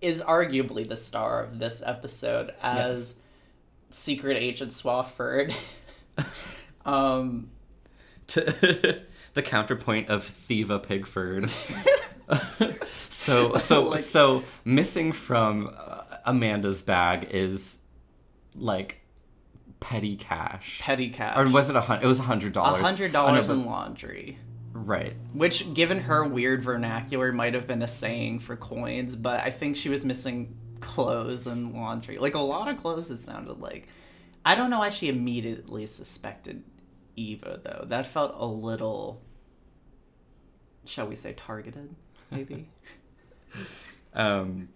is 0.01 0.23
arguably 0.23 0.89
the 0.89 0.97
star 0.97 1.43
of 1.43 1.59
this 1.59 1.83
episode 1.85 2.55
as 2.63 3.21
Secret 3.91 4.37
Agent 4.37 4.73
Swafford. 4.73 5.55
um, 6.85 7.51
to 8.29 9.01
the 9.35 9.43
counterpoint 9.43 10.09
of 10.09 10.25
Thieva 10.25 10.83
Pigford. 10.85 11.51
so 13.09 13.57
so 13.57 13.83
Like- 13.89 14.01
so 14.01 14.45
missing 14.65 15.13
from 15.13 15.75
uh, 15.77 16.03
Amanda's 16.25 16.83
bag 16.83 17.29
is 17.31 17.79
like 18.55 19.01
petty 19.81 20.17
cash. 20.17 20.81
petty 20.81 21.11
cash. 21.11 21.37
or 21.37 21.49
was 21.49 21.71
it 21.71 21.77
a 21.77 21.81
hundred? 21.81 22.05
It 22.05 22.09
was 22.09 22.21
a 22.21 22.25
hundred 22.25 22.53
dollars. 22.53 22.81
A 22.81 22.85
hundred 22.85 23.13
dollars 23.13 23.49
in 23.49 23.65
laundry. 23.65 24.39
Right. 24.73 25.15
Which, 25.33 25.75
given 25.75 26.01
her 26.01 26.25
weird 26.25 26.63
vernacular, 26.63 27.33
might 27.33 27.55
have 27.55 27.67
been 27.67 27.83
a 27.83 27.89
saying 27.89 28.41
for 28.41 28.57
coins, 28.57 29.17
but 29.17 29.41
I 29.41 29.51
think 29.51 29.77
she 29.77 29.89
was 29.89 30.05
missing 30.05 30.57
clothes 30.81 31.47
and 31.47 31.75
laundry. 31.75 32.19
Like 32.19 32.35
a 32.35 32.41
lot 32.41 32.69
of 32.69 32.77
clothes, 32.81 33.11
it 33.11 33.21
sounded 33.21 33.59
like. 33.61 33.89
I 34.45 34.55
don't 34.55 34.71
know 34.71 34.79
why 34.79 34.91
she 34.91 35.09
immediately 35.09 35.87
suspected 35.87 36.63
Eva, 37.17 37.61
though. 37.63 37.85
That 37.87 38.07
felt 38.07 38.35
a 38.39 38.47
little, 38.47 39.21
shall 40.87 41.07
we 41.07 41.17
say, 41.17 41.33
targeted, 41.33 41.95
maybe? 42.31 42.69
Um. 44.13 44.71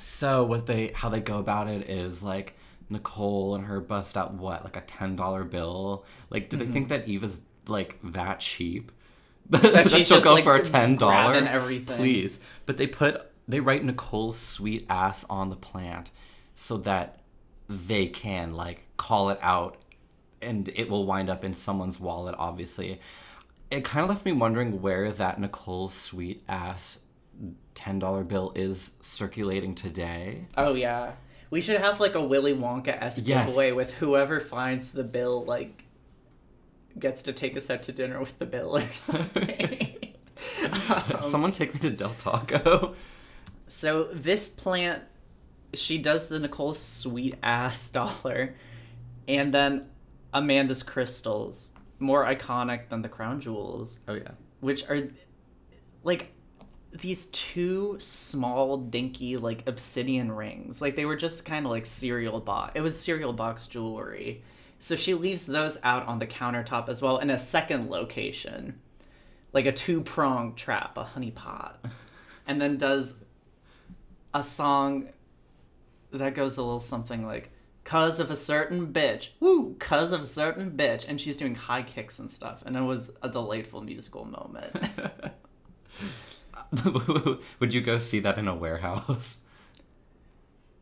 So 0.00 0.44
what 0.44 0.66
they 0.66 0.88
how 0.88 1.08
they 1.08 1.20
go 1.20 1.38
about 1.38 1.68
it 1.68 1.88
is 1.88 2.24
like 2.24 2.56
Nicole 2.90 3.54
and 3.54 3.66
her 3.66 3.80
bust 3.80 4.16
out 4.16 4.34
what 4.34 4.64
like 4.64 4.76
a 4.76 4.80
ten 4.80 5.14
dollar 5.16 5.44
bill. 5.44 6.04
Like, 6.30 6.48
do 6.50 6.56
they 6.56 6.66
think 6.66 6.88
that 6.88 7.08
Eva's 7.08 7.40
like 7.68 7.98
that 8.02 8.40
cheap? 8.40 8.92
that 9.50 9.90
she's 9.90 10.06
she'll 10.06 10.16
just, 10.16 10.24
go 10.26 10.34
like, 10.34 10.44
for 10.44 10.56
a 10.56 10.62
ten 10.62 10.96
dollar? 10.96 11.34
everything. 11.34 11.96
Please, 11.96 12.40
but 12.66 12.76
they 12.76 12.86
put 12.86 13.30
they 13.46 13.60
write 13.60 13.84
Nicole's 13.84 14.38
sweet 14.38 14.86
ass 14.88 15.24
on 15.28 15.50
the 15.50 15.56
plant 15.56 16.10
so 16.54 16.78
that 16.78 17.20
they 17.68 18.06
can 18.06 18.54
like 18.54 18.84
call 18.96 19.30
it 19.30 19.38
out 19.42 19.76
and 20.40 20.68
it 20.74 20.88
will 20.88 21.04
wind 21.06 21.28
up 21.28 21.44
in 21.44 21.52
someone's 21.54 21.98
wallet. 22.00 22.34
Obviously, 22.38 23.00
it 23.70 23.84
kind 23.84 24.04
of 24.04 24.10
left 24.10 24.24
me 24.24 24.32
wondering 24.32 24.80
where 24.80 25.10
that 25.12 25.38
Nicole's 25.40 25.94
sweet 25.94 26.42
ass 26.48 27.00
ten 27.74 27.98
dollar 27.98 28.24
bill 28.24 28.52
is 28.54 28.92
circulating 29.00 29.74
today. 29.74 30.46
oh, 30.56 30.74
yeah. 30.74 31.12
We 31.50 31.60
should 31.60 31.80
have 31.80 32.00
like 32.00 32.14
a 32.14 32.24
Willy 32.24 32.52
Wonka 32.54 32.88
esque 33.00 33.26
Yes. 33.28 33.46
giveaway 33.48 33.72
with 33.72 33.92
whoever 33.94 34.40
finds 34.40 34.90
the 34.92 35.04
bill, 35.04 35.44
like, 35.44 35.83
gets 36.98 37.22
to 37.24 37.32
take 37.32 37.56
us 37.56 37.70
out 37.70 37.82
to 37.84 37.92
dinner 37.92 38.20
with 38.20 38.38
the 38.38 38.46
bill 38.46 38.76
or 38.76 38.92
something. 38.94 40.14
Um, 40.88 41.22
Someone 41.22 41.52
take 41.52 41.74
me 41.74 41.80
to 41.80 41.90
Del 41.90 42.14
Taco. 42.14 42.94
So 43.66 44.04
this 44.04 44.48
plant, 44.48 45.02
she 45.72 45.98
does 45.98 46.28
the 46.28 46.38
Nicole 46.38 46.74
sweet 46.74 47.36
ass 47.42 47.90
dollar, 47.90 48.54
and 49.26 49.52
then 49.54 49.88
Amanda's 50.32 50.82
crystals, 50.82 51.70
more 51.98 52.24
iconic 52.24 52.88
than 52.88 53.02
the 53.02 53.08
crown 53.08 53.40
jewels, 53.40 54.00
Oh 54.08 54.14
yeah. 54.14 54.32
which 54.60 54.88
are 54.88 55.08
like 56.02 56.32
these 56.92 57.26
two 57.26 57.96
small 57.98 58.76
dinky 58.76 59.36
like 59.36 59.66
obsidian 59.66 60.30
rings. 60.30 60.80
Like 60.82 60.94
they 60.94 61.04
were 61.06 61.16
just 61.16 61.44
kind 61.44 61.64
of 61.66 61.70
like 61.72 61.86
cereal 61.86 62.38
box. 62.40 62.72
It 62.74 62.82
was 62.82 62.98
cereal 63.00 63.32
box 63.32 63.66
jewelry. 63.66 64.42
So 64.78 64.96
she 64.96 65.14
leaves 65.14 65.46
those 65.46 65.78
out 65.82 66.06
on 66.06 66.18
the 66.18 66.26
countertop 66.26 66.88
as 66.88 67.00
well 67.00 67.18
in 67.18 67.30
a 67.30 67.38
second 67.38 67.88
location, 67.88 68.80
like 69.52 69.66
a 69.66 69.72
two 69.72 70.02
pronged 70.02 70.56
trap, 70.56 70.98
a 70.98 71.04
honeypot, 71.04 71.76
and 72.46 72.60
then 72.60 72.76
does 72.76 73.24
a 74.34 74.42
song 74.42 75.08
that 76.10 76.34
goes 76.34 76.58
a 76.58 76.62
little 76.62 76.80
something 76.80 77.26
like 77.26 77.50
cuz 77.84 78.18
of 78.18 78.30
a 78.30 78.36
certain 78.36 78.92
bitch 78.92 79.28
woo 79.40 79.74
cuz 79.78 80.12
of 80.12 80.22
a 80.22 80.26
certain 80.26 80.70
bitch 80.70 81.06
and 81.06 81.20
she's 81.20 81.36
doing 81.36 81.54
high 81.54 81.82
kicks 81.82 82.18
and 82.18 82.30
stuff 82.30 82.62
and 82.64 82.76
it 82.76 82.82
was 82.82 83.12
a 83.22 83.28
delightful 83.28 83.80
musical 83.80 84.24
moment 84.24 84.74
Would 87.60 87.74
you 87.74 87.80
go 87.80 87.98
see 87.98 88.20
that 88.20 88.38
in 88.38 88.48
a 88.48 88.54
warehouse? 88.54 89.38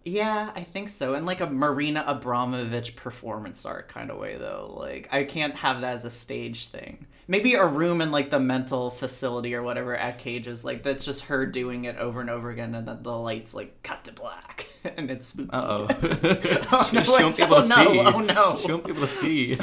Yeah 0.04 0.50
i 0.54 0.62
think 0.62 0.88
so 0.88 1.14
in 1.14 1.24
like 1.24 1.40
a 1.40 1.46
marina 1.46 2.04
abramovich 2.06 2.96
performance 2.96 3.64
art 3.64 3.88
kind 3.88 4.10
of 4.10 4.18
way 4.18 4.36
though 4.36 4.74
like 4.78 5.08
i 5.12 5.24
can't 5.24 5.54
have 5.56 5.80
that 5.80 5.94
as 5.94 6.04
a 6.04 6.10
stage 6.10 6.68
thing 6.68 7.06
maybe 7.28 7.54
a 7.54 7.64
room 7.64 8.00
in 8.00 8.10
like 8.10 8.30
the 8.30 8.40
mental 8.40 8.90
facility 8.90 9.54
or 9.54 9.62
whatever 9.62 9.96
at 9.96 10.18
cages 10.18 10.64
like 10.64 10.82
that's 10.82 11.04
just 11.04 11.24
her 11.26 11.46
doing 11.46 11.84
it 11.84 11.96
over 11.96 12.20
and 12.20 12.30
over 12.30 12.50
again 12.50 12.74
and 12.74 12.88
then 12.88 13.02
the 13.02 13.16
lights 13.16 13.54
like 13.54 13.82
cut 13.82 14.02
to 14.04 14.12
black 14.12 14.66
and 14.96 15.10
it's 15.10 15.26
spooky. 15.26 15.50
Uh 15.52 15.86
oh. 15.86 15.86
She, 16.88 16.96
no, 16.96 17.02
she 17.02 17.22
won't 17.22 17.36
be 17.36 17.42
able 17.42 17.54
oh, 17.56 17.62
to 17.62 17.68
no, 17.68 17.76
see. 17.76 17.98
oh, 18.00 18.20
no. 18.20 18.56
She 18.56 18.72
won't 18.72 18.84
be 18.84 18.90
able 18.90 19.02
to 19.02 19.06
see. 19.06 19.58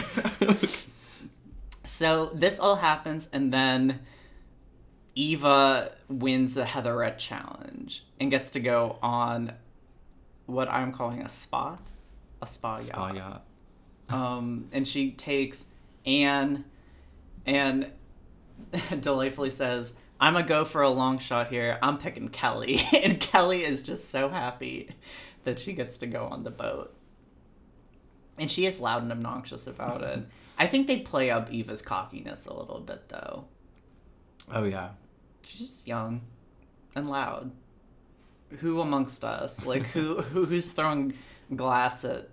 So 1.83 2.27
this 2.33 2.59
all 2.59 2.77
happens, 2.77 3.29
and 3.33 3.51
then 3.51 4.01
Eva 5.15 5.93
wins 6.07 6.53
the 6.53 6.65
Heatherette 6.65 7.17
challenge 7.19 8.05
and 8.19 8.29
gets 8.29 8.51
to 8.51 8.59
go 8.59 8.97
on 9.01 9.53
what 10.49 10.69
I'm 10.69 10.91
calling 10.91 11.21
a 11.21 11.29
spot, 11.29 11.81
a 12.41 12.47
spa 12.47 12.77
yacht. 12.77 12.85
Spa 12.85 13.13
yacht. 13.13 13.45
Um, 14.09 14.69
and 14.71 14.87
she 14.87 15.11
takes 15.11 15.69
Ann 16.05 16.65
and 17.45 17.91
delightfully 18.99 19.49
says, 19.49 19.95
I'm 20.19 20.33
gonna 20.33 20.45
go 20.45 20.65
for 20.65 20.81
a 20.81 20.89
long 20.89 21.19
shot 21.19 21.47
here. 21.47 21.77
I'm 21.81 21.97
picking 21.97 22.29
Kelly. 22.29 22.81
and 23.03 23.19
Kelly 23.19 23.63
is 23.63 23.83
just 23.83 24.09
so 24.09 24.29
happy 24.29 24.89
that 25.43 25.59
she 25.59 25.73
gets 25.73 25.97
to 25.99 26.07
go 26.07 26.25
on 26.25 26.43
the 26.43 26.51
boat. 26.51 26.93
And 28.37 28.49
she 28.49 28.65
is 28.65 28.79
loud 28.79 29.03
and 29.03 29.11
obnoxious 29.11 29.67
about 29.67 30.01
it. 30.01 30.25
I 30.57 30.67
think 30.67 30.87
they 30.87 30.99
play 30.99 31.29
up 31.31 31.51
Eva's 31.53 31.81
cockiness 31.81 32.45
a 32.45 32.53
little 32.53 32.81
bit, 32.81 33.07
though. 33.07 33.45
Oh 34.51 34.65
yeah. 34.65 34.89
She's 35.45 35.61
just 35.61 35.87
young 35.87 36.21
and 36.95 37.09
loud. 37.09 37.51
Who 38.59 38.81
amongst 38.81 39.23
us? 39.23 39.65
Like, 39.65 39.83
who, 39.83 40.21
who 40.33 40.45
who's 40.45 40.71
throwing 40.71 41.13
glass 41.55 42.03
at 42.03 42.29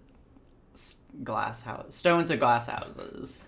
glass 1.25 1.63
house 1.63 1.95
stones 1.95 2.31
at 2.31 2.39
glass 2.39 2.67
houses 2.67 3.43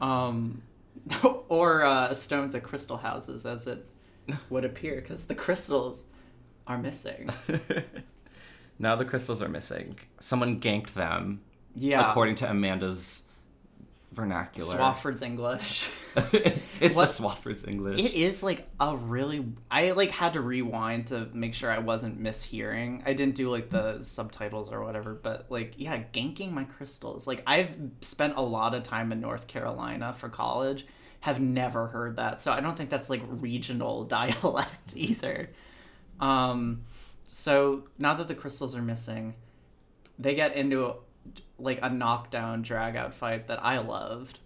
um 0.00 0.62
or 1.50 1.84
uh 1.84 2.14
stones 2.14 2.54
at 2.54 2.62
crystal 2.62 2.96
houses 2.96 3.44
as 3.44 3.66
it 3.66 3.84
would 4.48 4.64
appear 4.64 4.94
because 4.94 5.26
the 5.26 5.34
crystals 5.34 6.06
are 6.66 6.78
missing 6.78 7.28
now 8.78 8.96
the 8.96 9.04
crystals 9.04 9.42
are 9.42 9.48
missing. 9.48 9.98
Someone 10.20 10.58
ganked 10.60 10.94
them, 10.94 11.42
yeah 11.74 12.10
according 12.10 12.36
to 12.36 12.50
Amanda's 12.50 13.23
vernacular. 14.14 14.76
swafford's 14.76 15.22
english. 15.22 15.90
It's 16.80 16.94
What- 16.96 17.06
the 17.08 17.12
Swafford's 17.12 17.66
English. 17.66 17.98
it 17.98 18.14
is 18.14 18.42
like 18.42 18.68
a 18.78 18.96
really 18.96 19.44
i 19.70 19.90
like 19.92 20.10
had 20.10 20.34
to 20.34 20.40
rewind 20.40 21.08
to 21.08 21.28
make 21.32 21.54
sure 21.54 21.70
i 21.70 21.78
wasn't 21.78 22.22
mishearing. 22.22 23.02
I 23.06 23.14
didn't 23.14 23.34
do 23.34 23.50
like 23.50 23.70
the 23.70 24.00
subtitles 24.02 24.70
or 24.70 24.82
whatever 24.84 25.14
but 25.14 25.46
like 25.50 25.74
yeah 25.76 26.02
ganking 26.12 26.52
my 26.52 26.64
crystals. 26.64 27.26
Like 27.26 27.42
i've 27.46 27.72
spent 28.00 28.34
a 28.36 28.42
lot 28.42 28.74
of 28.74 28.82
time 28.84 29.10
in 29.12 29.20
north 29.20 29.46
carolina 29.48 30.14
for 30.16 30.28
college. 30.28 30.86
Have 31.20 31.40
never 31.40 31.86
heard 31.88 32.16
that 32.16 32.40
so 32.40 32.52
i 32.52 32.60
don't 32.60 32.76
think 32.76 32.90
that's 32.90 33.10
like 33.10 33.22
regional 33.28 34.04
dialect 34.18 34.92
either. 34.96 35.50
Um 36.20 36.82
so 37.26 37.84
now 37.98 38.14
that 38.14 38.28
the 38.28 38.34
crystals 38.34 38.76
are 38.76 38.82
missing 38.82 39.34
they 40.18 40.34
get 40.34 40.54
into 40.54 40.94
like 41.58 41.78
a 41.82 41.88
knockdown 41.90 42.62
drag 42.62 42.96
out 42.96 43.14
fight 43.14 43.46
that 43.48 43.64
i 43.64 43.78
loved 43.78 44.38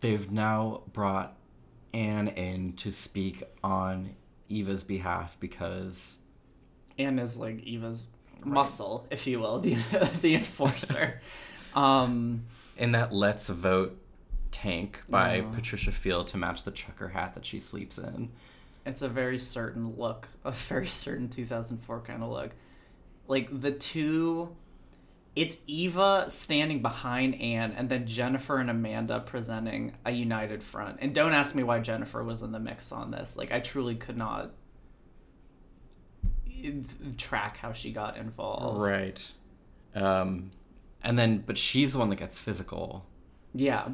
They've 0.00 0.30
now 0.30 0.82
brought 0.92 1.34
Ann 1.94 2.28
in 2.28 2.74
to 2.74 2.92
speak 2.92 3.42
on 3.64 4.14
Eva's 4.48 4.84
behalf 4.84 5.36
because 5.40 6.18
Ann 6.98 7.18
is 7.18 7.36
like 7.36 7.62
Eva's 7.62 8.08
muscle, 8.44 9.06
if 9.10 9.26
you 9.26 9.40
will, 9.40 9.58
the 9.58 9.74
the 10.20 10.34
enforcer. 10.36 11.20
um, 11.74 12.44
in 12.76 12.92
that 12.92 13.12
Let's 13.12 13.48
Vote 13.48 13.98
tank 14.50 15.00
by 15.08 15.40
Oh. 15.40 15.50
Patricia 15.52 15.90
Field 15.90 16.28
to 16.28 16.36
match 16.36 16.62
the 16.62 16.70
trucker 16.70 17.08
hat 17.08 17.34
that 17.34 17.44
she 17.44 17.58
sleeps 17.60 17.98
in. 17.98 18.30
it's 18.86 19.02
a 19.02 19.08
very 19.08 19.38
certain 19.38 19.96
look, 19.96 20.28
a 20.44 20.52
very 20.52 20.86
certain 20.86 21.28
2004 21.28 22.00
kind 22.00 22.22
of 22.22 22.30
look. 22.30 22.50
Like 23.26 23.48
the 23.60 23.72
two, 23.72 24.54
it's 25.38 25.56
Eva 25.68 26.24
standing 26.26 26.82
behind 26.82 27.40
Ann, 27.40 27.72
and 27.76 27.88
then 27.88 28.08
Jennifer 28.08 28.58
and 28.58 28.68
Amanda 28.68 29.20
presenting 29.20 29.94
a 30.04 30.10
united 30.10 30.64
front. 30.64 30.98
And 31.00 31.14
don't 31.14 31.32
ask 31.32 31.54
me 31.54 31.62
why 31.62 31.78
Jennifer 31.78 32.24
was 32.24 32.42
in 32.42 32.50
the 32.50 32.58
mix 32.58 32.90
on 32.90 33.12
this. 33.12 33.38
Like 33.38 33.52
I 33.52 33.60
truly 33.60 33.94
could 33.94 34.16
not 34.16 34.50
track 37.18 37.56
how 37.58 37.72
she 37.72 37.92
got 37.92 38.16
involved. 38.16 38.80
Right. 38.80 39.32
Um, 39.94 40.50
and 41.04 41.16
then, 41.16 41.44
but 41.46 41.56
she's 41.56 41.92
the 41.92 42.00
one 42.00 42.08
that 42.08 42.16
gets 42.16 42.40
physical. 42.40 43.06
Yeah. 43.54 43.86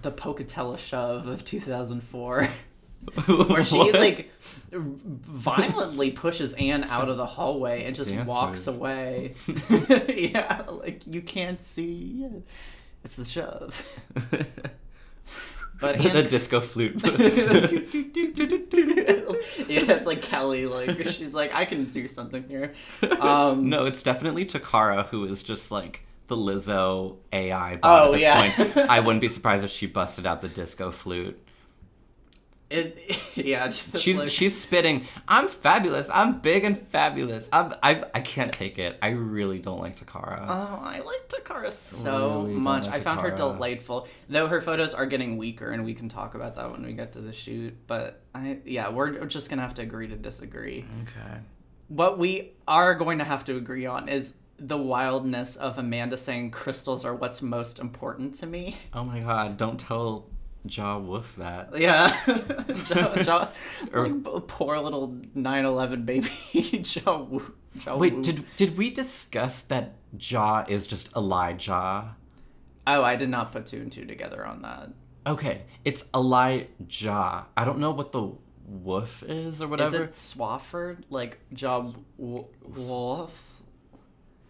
The 0.00 0.10
Pocatello 0.10 0.76
shove 0.76 1.28
of 1.28 1.44
2004. 1.44 2.48
Where 3.26 3.62
she, 3.64 3.92
like, 3.92 4.32
violently 4.72 6.10
pushes 6.10 6.52
Ann 6.54 6.84
out 6.84 7.08
of 7.08 7.16
the 7.16 7.26
hallway 7.26 7.84
and 7.84 7.94
just 7.94 8.12
Dance 8.12 8.28
walks 8.28 8.66
move. 8.66 8.76
away. 8.76 9.34
yeah, 10.08 10.62
like, 10.68 11.06
you 11.06 11.22
can't 11.22 11.60
see 11.60 12.24
it. 12.24 12.42
It's 13.04 13.16
the 13.16 13.24
shove. 13.24 13.86
But 15.78 15.98
the, 15.98 16.08
the 16.08 16.22
disco 16.22 16.62
flute. 16.62 17.02
yeah, 17.04 17.10
it's 19.92 20.06
like 20.06 20.22
Kelly. 20.22 20.66
Like 20.66 21.04
she's 21.06 21.34
like, 21.34 21.52
I 21.54 21.64
can 21.66 21.84
do 21.84 22.08
something 22.08 22.44
here. 22.48 22.72
Um, 23.20 23.68
no, 23.68 23.84
it's 23.84 24.02
definitely 24.02 24.46
Toccara 24.46 25.04
who 25.08 25.24
is 25.24 25.42
just 25.42 25.70
like 25.70 26.00
the 26.28 26.36
Lizzo 26.36 27.16
AI 27.32 27.76
bot 27.76 28.02
Oh, 28.02 28.06
at 28.06 28.12
this 28.12 28.22
yeah. 28.22 28.56
point. 28.56 28.90
I 28.90 29.00
wouldn't 29.00 29.20
be 29.20 29.28
surprised 29.28 29.64
if 29.64 29.70
she 29.70 29.86
busted 29.86 30.26
out 30.26 30.40
the 30.42 30.48
disco 30.48 30.90
flute. 30.90 31.38
It, 32.68 33.36
yeah, 33.36 33.70
She's 33.70 34.18
like, 34.18 34.28
she's 34.28 34.60
spitting. 34.60 35.06
I'm 35.28 35.46
fabulous. 35.46 36.10
I'm 36.12 36.40
big 36.40 36.64
and 36.64 36.76
fabulous. 36.88 37.48
I'm 37.52 37.74
I 37.82 38.02
I 38.12 38.20
can't 38.20 38.52
take 38.52 38.78
it. 38.78 38.98
I 39.00 39.10
really 39.10 39.60
don't 39.60 39.78
like 39.80 39.96
Toccara. 39.96 40.44
Oh, 40.48 40.80
I 40.82 41.00
like 41.00 41.28
Toccara 41.28 41.70
so 41.70 42.42
Really 42.42 42.54
much. 42.54 42.86
like 42.86 42.94
I 42.96 43.00
found 43.00 43.20
her 43.20 43.30
delightful. 43.30 44.08
Though 44.28 44.48
her 44.48 44.60
photos 44.60 44.94
are 44.94 45.06
getting 45.06 45.36
weaker, 45.36 45.70
and 45.70 45.84
we 45.84 45.94
can 45.94 46.08
talk 46.08 46.34
about 46.34 46.56
that 46.56 46.70
when 46.72 46.84
we 46.84 46.92
get 46.92 47.12
to 47.12 47.20
the 47.20 47.32
shoot. 47.32 47.76
But 47.86 48.22
I, 48.34 48.58
yeah, 48.64 48.88
we're 48.90 49.26
just 49.26 49.48
gonna 49.48 49.62
have 49.62 49.74
to 49.74 49.82
agree 49.82 50.08
to 50.08 50.16
disagree. 50.16 50.84
okay. 51.02 51.38
What 51.88 52.18
we 52.18 52.54
are 52.66 52.96
going 52.96 53.18
to 53.18 53.24
have 53.24 53.44
to 53.44 53.56
agree 53.56 53.86
on 53.86 54.08
is 54.08 54.38
the 54.58 54.76
wildness 54.76 55.54
of 55.54 55.78
Amanda 55.78 56.16
saying 56.16 56.50
crystals 56.50 57.04
are 57.04 57.14
what's 57.14 57.42
most 57.42 57.78
important 57.78 58.34
to 58.36 58.46
me. 58.46 58.76
Oh 58.92 59.04
my 59.04 59.20
god! 59.20 59.56
Don't 59.56 59.78
tell 59.78 60.26
Ja 60.68 60.98
Wolf 60.98 61.36
that. 61.36 61.78
Yeah, 61.78 62.10
ja, 62.90 63.14
ja, 63.22 63.48
Or- 63.92 64.08
like, 64.08 64.46
poor 64.46 64.78
little 64.80 65.08
9/11 65.34 66.04
baby 66.06 66.28
jaw 66.82 67.26
Wait, 67.96 68.14
Wu. 68.14 68.22
did 68.22 68.44
did 68.56 68.76
we 68.78 68.90
discuss 68.90 69.62
that 69.64 69.94
Jaw 70.16 70.64
is 70.68 70.86
just 70.86 71.14
Elijah? 71.16 72.16
oh, 72.86 73.02
I 73.02 73.16
did 73.16 73.28
not 73.28 73.52
put 73.52 73.66
two 73.66 73.78
and 73.82 73.90
two 73.92 74.04
together 74.06 74.46
on 74.46 74.62
that. 74.62 74.90
Okay, 75.26 75.62
it's 75.84 76.08
Elijah. 76.14 77.46
I 77.56 77.64
don't 77.64 77.78
know 77.80 77.90
what 77.90 78.12
the 78.12 78.30
woof 78.68 79.22
is 79.26 79.60
or 79.60 79.68
whatever. 79.68 79.96
Is 79.96 80.02
it 80.02 80.12
Swafford 80.12 81.02
like 81.10 81.38
Jaw 81.52 81.92
w- 82.18 82.46
Wolf? 82.62 83.62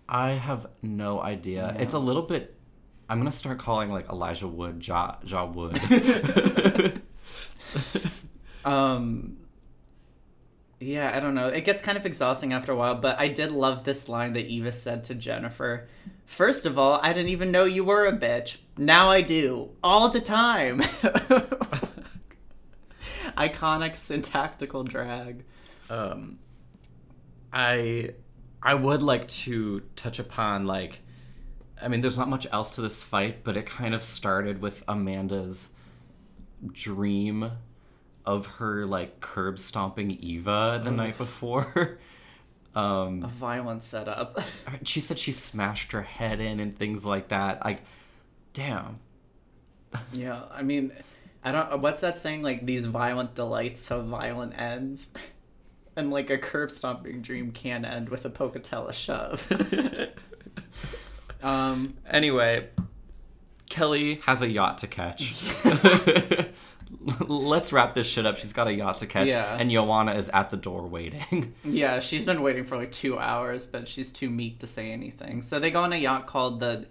I 0.09 0.31
have 0.33 0.66
no 0.83 1.20
idea. 1.20 1.74
It's 1.79 1.94
a 1.94 1.98
little 1.98 2.22
bit. 2.22 2.55
I'm 3.09 3.19
gonna 3.19 3.33
start 3.33 3.59
calling 3.59 3.90
like 3.90 4.09
Elijah 4.09 4.49
Wood 4.49 4.87
Ja 4.87 5.16
Ja 5.25 5.45
Wood. 5.47 5.81
Um. 8.64 9.37
Yeah, 10.81 11.12
I 11.14 11.21
don't 11.21 11.35
know. 11.35 11.47
It 11.49 11.64
gets 11.64 11.81
kind 11.81 11.97
of 11.97 12.05
exhausting 12.05 12.53
after 12.53 12.73
a 12.73 12.77
while, 12.77 12.97
but 12.97 13.16
I 13.19 13.29
did 13.29 13.53
love 13.53 13.85
this 13.85 14.09
line 14.09 14.33
that 14.33 14.47
Eva 14.47 14.73
said 14.73 15.05
to 15.05 15.14
Jennifer. 15.14 15.87
First 16.27 16.66
of 16.66 16.77
all, 16.77 16.99
I 17.01 17.12
didn't 17.12 17.31
even 17.31 17.53
know 17.53 17.64
you 17.64 17.85
were 17.85 18.07
a 18.07 18.12
bitch. 18.12 18.57
Now 18.77 19.09
I 19.09 19.21
do. 19.21 19.71
All 19.85 20.09
the 20.09 20.21
time. 20.21 20.81
Iconic 23.38 23.95
syntactical 23.97 24.83
drag. 24.85 25.45
um, 25.90 26.38
I 27.53 28.11
I 28.62 28.75
would 28.75 29.03
like 29.03 29.29
to 29.29 29.81
touch 29.95 30.19
upon 30.19 30.66
like, 30.66 31.01
I 31.81 31.89
mean, 31.89 32.01
there's 32.01 32.19
not 32.19 32.29
much 32.29 32.47
else 32.53 32.71
to 32.73 32.81
this 32.81 33.05
fight, 33.05 33.45
but 33.45 33.57
it 33.57 33.67
kind 33.67 33.95
of 33.95 34.03
started 34.03 34.62
with 34.62 34.83
Amanda's 34.89 35.75
dream 36.73 37.51
of 38.25 38.47
her 38.47 38.87
like 38.87 39.21
curb 39.21 39.59
stomping 39.59 40.11
Eva 40.11 40.81
the 40.83 40.91
night 40.91 41.19
before. 41.19 41.99
Um, 42.77 43.23
A 43.25 43.29
violent 43.29 43.83
setup. 43.83 44.39
she 44.83 45.01
said 45.01 45.19
she 45.19 45.33
smashed 45.33 45.93
her 45.93 46.03
head 46.03 46.41
in 46.41 46.61
and 46.61 46.79
things 46.79 47.07
like 47.07 47.29
that. 47.29 47.65
Like, 47.65 47.81
damn. 48.53 48.99
yeah, 50.12 50.43
I 50.51 50.62
mean, 50.62 50.93
I 51.43 51.53
don't. 51.53 51.81
What's 51.81 52.03
that 52.03 52.19
saying? 52.19 52.43
Like 52.43 52.67
these 52.67 52.85
violent 52.85 53.35
delights 53.35 53.89
have 53.89 54.05
violent 54.05 54.61
ends, 54.61 55.09
and 55.97 56.11
like 56.11 56.29
a 56.29 56.37
curb 56.37 56.71
stomping 56.71 57.23
dream 57.23 57.51
can 57.51 57.87
end 57.87 58.11
with 58.11 58.27
a 58.27 58.31
pocatello 58.31 58.91
shove. 58.91 59.51
Um, 61.42 61.94
Anyway, 62.09 62.68
Kelly 63.68 64.20
has 64.27 64.42
a 64.42 64.49
yacht 64.49 64.79
to 64.79 64.87
catch. 64.87 65.44
Let's 67.29 67.72
wrap 67.72 67.94
this 67.94 68.07
shit 68.07 68.27
up. 68.27 68.37
She's 68.37 68.53
got 68.53 68.66
a 68.68 68.72
yacht 68.72 68.99
to 68.99 69.07
catch, 69.07 69.29
Yeah. 69.29 69.57
and 69.57 69.70
Joanna 69.70 70.14
is 70.14 70.29
at 70.31 70.51
the 70.51 70.57
door 70.57 70.87
waiting. 70.87 71.55
yeah, 71.64 72.01
she's 72.01 72.25
been 72.25 72.42
waiting 72.42 72.64
for 72.64 72.77
like 72.77 72.92
two 72.92 73.18
hours, 73.18 73.66
but 73.66 73.88
she's 73.88 74.12
too 74.12 74.31
meek 74.31 74.61
to 74.61 74.66
say 74.66 74.92
anything. 74.92 75.42
So 75.42 75.59
they 75.59 75.70
go 75.70 75.81
on 75.81 75.92
a 75.92 75.96
yacht 75.96 76.27
called 76.27 76.61
the. 76.61 76.87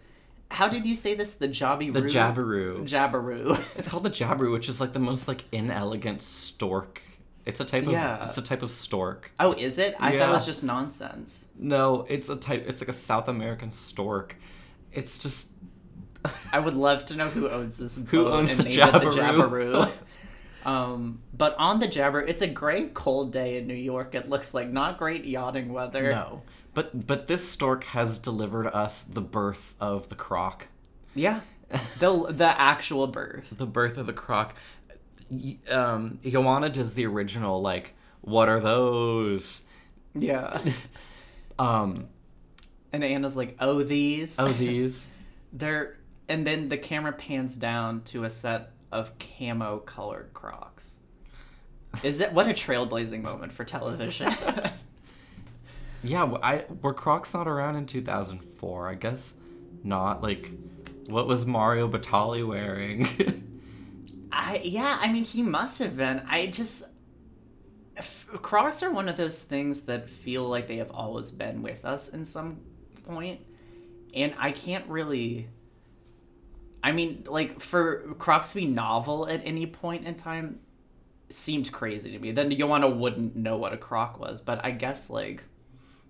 How 0.52 0.68
did 0.68 0.86
you 0.86 0.96
say 0.96 1.16
this? 1.16 1.36
The 1.36 1.48
Jobby 1.48 1.92
The 1.92 2.04
Jabiru. 2.04 2.84
Jabiru. 2.88 3.60
It's 3.78 3.88
called 3.88 4.04
the 4.04 4.12
Jabiru, 4.12 4.52
which 4.52 4.70
is 4.70 4.80
like 4.80 4.94
the 4.94 5.00
most 5.00 5.28
like 5.28 5.44
inelegant 5.52 6.22
stork. 6.22 7.02
It's 7.46 7.60
a 7.60 7.66
type 7.66 7.86
of 7.86 7.92
Yeah. 7.92 8.28
it's 8.28 8.38
a 8.38 8.42
type 8.42 8.62
of 8.64 8.72
stork. 8.72 9.32
oh, 9.40 9.54
is 9.54 9.78
it? 9.78 9.96
I 10.00 10.18
thought 10.18 10.30
it 10.30 10.34
was 10.34 10.46
just 10.46 10.64
nonsense. 10.64 11.48
No, 11.58 12.06
it's 12.10 12.30
a 12.30 12.36
type. 12.36 12.66
It's 12.68 12.82
like 12.82 12.90
a 12.90 12.94
South 12.94 13.28
American 13.28 13.72
stork. 13.72 14.36
It's 14.92 15.20
just 15.20 15.50
I 16.52 16.60
would 16.60 16.74
love 16.74 17.06
to 17.08 17.16
know 17.16 17.28
who 17.28 17.50
owns 17.50 17.78
this 17.78 17.98
boat 17.98 18.10
Who 18.10 18.28
owns 18.30 18.52
and 18.52 18.62
the 18.62 18.70
it 18.70 18.72
the 18.74 18.82
Jabiru? 18.82 19.14
Jabiru. 19.14 19.92
um, 20.68 21.20
but 21.34 21.56
on 21.58 21.80
the 21.80 21.88
Jabiru, 21.88 22.28
it's 22.28 22.42
a 22.42 22.48
gray, 22.48 22.90
cold 22.94 23.32
day 23.32 23.58
in 23.58 23.68
New 23.68 23.74
York. 23.76 24.16
It 24.16 24.30
looks 24.30 24.54
like 24.54 24.70
not 24.70 24.98
great 24.98 25.26
yachting 25.26 25.72
weather. 25.74 26.12
no. 26.12 26.42
But 26.74 27.08
but 27.08 27.28
this 27.28 27.48
stork 27.48 27.86
has 27.86 28.20
delivered 28.20 28.68
us 28.68 29.04
the 29.04 29.22
birth 29.22 29.76
of 29.80 30.10
the 30.10 30.16
croc. 30.16 30.68
Yeah, 31.14 31.40
the 32.00 32.26
the 32.32 32.60
actual 32.60 33.08
birth. 33.08 33.54
The 33.58 33.66
birth 33.66 33.98
of 33.98 34.08
the 34.08 34.14
croc. 34.14 34.56
Um, 35.72 36.20
Joanna 36.26 36.70
does 36.70 36.94
the 36.94 37.06
original 37.06 37.62
like, 37.62 37.94
what 38.22 38.50
are 38.50 38.60
those? 38.60 39.64
Yeah, 40.14 40.60
Um, 41.60 42.08
and 42.92 43.04
Anna's 43.04 43.38
like, 43.38 43.56
"Oh, 43.60 43.82
these." 43.84 44.40
oh 44.40 44.48
these. 44.52 45.08
They're 45.54 45.98
and 46.28 46.46
then 46.46 46.70
the 46.70 46.78
camera 46.78 47.14
pans 47.14 47.56
down 47.58 48.02
to 48.06 48.24
a 48.24 48.30
set 48.30 48.72
of 48.92 49.12
camo 49.20 49.80
colored 49.80 50.32
Crocs. 50.34 50.96
Is 52.04 52.20
it 52.20 52.34
what 52.34 52.48
a 52.48 52.52
trailblazing 52.52 53.22
moment 53.22 53.52
for 53.52 53.64
television? 53.64 54.34
Yeah, 56.04 56.38
I 56.44 56.66
were 56.84 56.94
Crocs 56.94 57.34
not 57.34 57.48
around 57.48 57.78
in 57.78 57.88
2004? 57.88 58.88
I 58.88 58.94
guess 58.94 59.34
not. 59.84 60.22
Like, 60.22 60.52
what 61.08 61.26
was 61.26 61.48
Mario 61.48 61.90
Batali 61.90 62.48
wearing? 62.48 63.08
I 64.36 64.62
yeah, 64.64 65.00
I 65.02 65.12
mean 65.12 65.24
he 65.24 65.42
must 65.42 65.80
have 65.80 65.96
been. 65.96 66.22
I 66.28 66.48
just 66.48 66.92
Crocs 68.42 68.84
are 68.84 68.92
one 68.92 69.08
of 69.08 69.16
those 69.16 69.42
things 69.42 69.84
that 69.84 70.10
feel 70.10 70.48
like 70.48 70.68
they 70.68 70.78
have 70.78 70.92
always 70.92 71.32
been 71.32 71.62
with 71.62 71.86
us 71.86 72.10
in 72.10 72.26
some 72.26 72.60
point, 73.06 73.40
and 74.14 74.36
I 74.38 74.52
can't 74.52 74.86
really. 74.88 75.48
I 76.84 76.92
mean, 76.92 77.24
like 77.28 77.62
for 77.62 78.14
Crocs 78.20 78.50
to 78.50 78.58
be 78.58 78.66
novel 78.66 79.28
at 79.28 79.42
any 79.44 79.66
point 79.66 80.06
in 80.06 80.16
time 80.16 80.60
seemed 81.30 81.72
crazy 81.72 82.12
to 82.12 82.20
me. 82.20 82.32
Then 82.32 82.52
Joanna 82.52 82.90
wouldn't 82.90 83.36
know 83.36 83.58
what 83.58 83.74
a 83.74 83.78
Croc 83.78 84.20
was, 84.20 84.42
but 84.42 84.64
I 84.64 84.72
guess 84.72 85.10
like. 85.10 85.44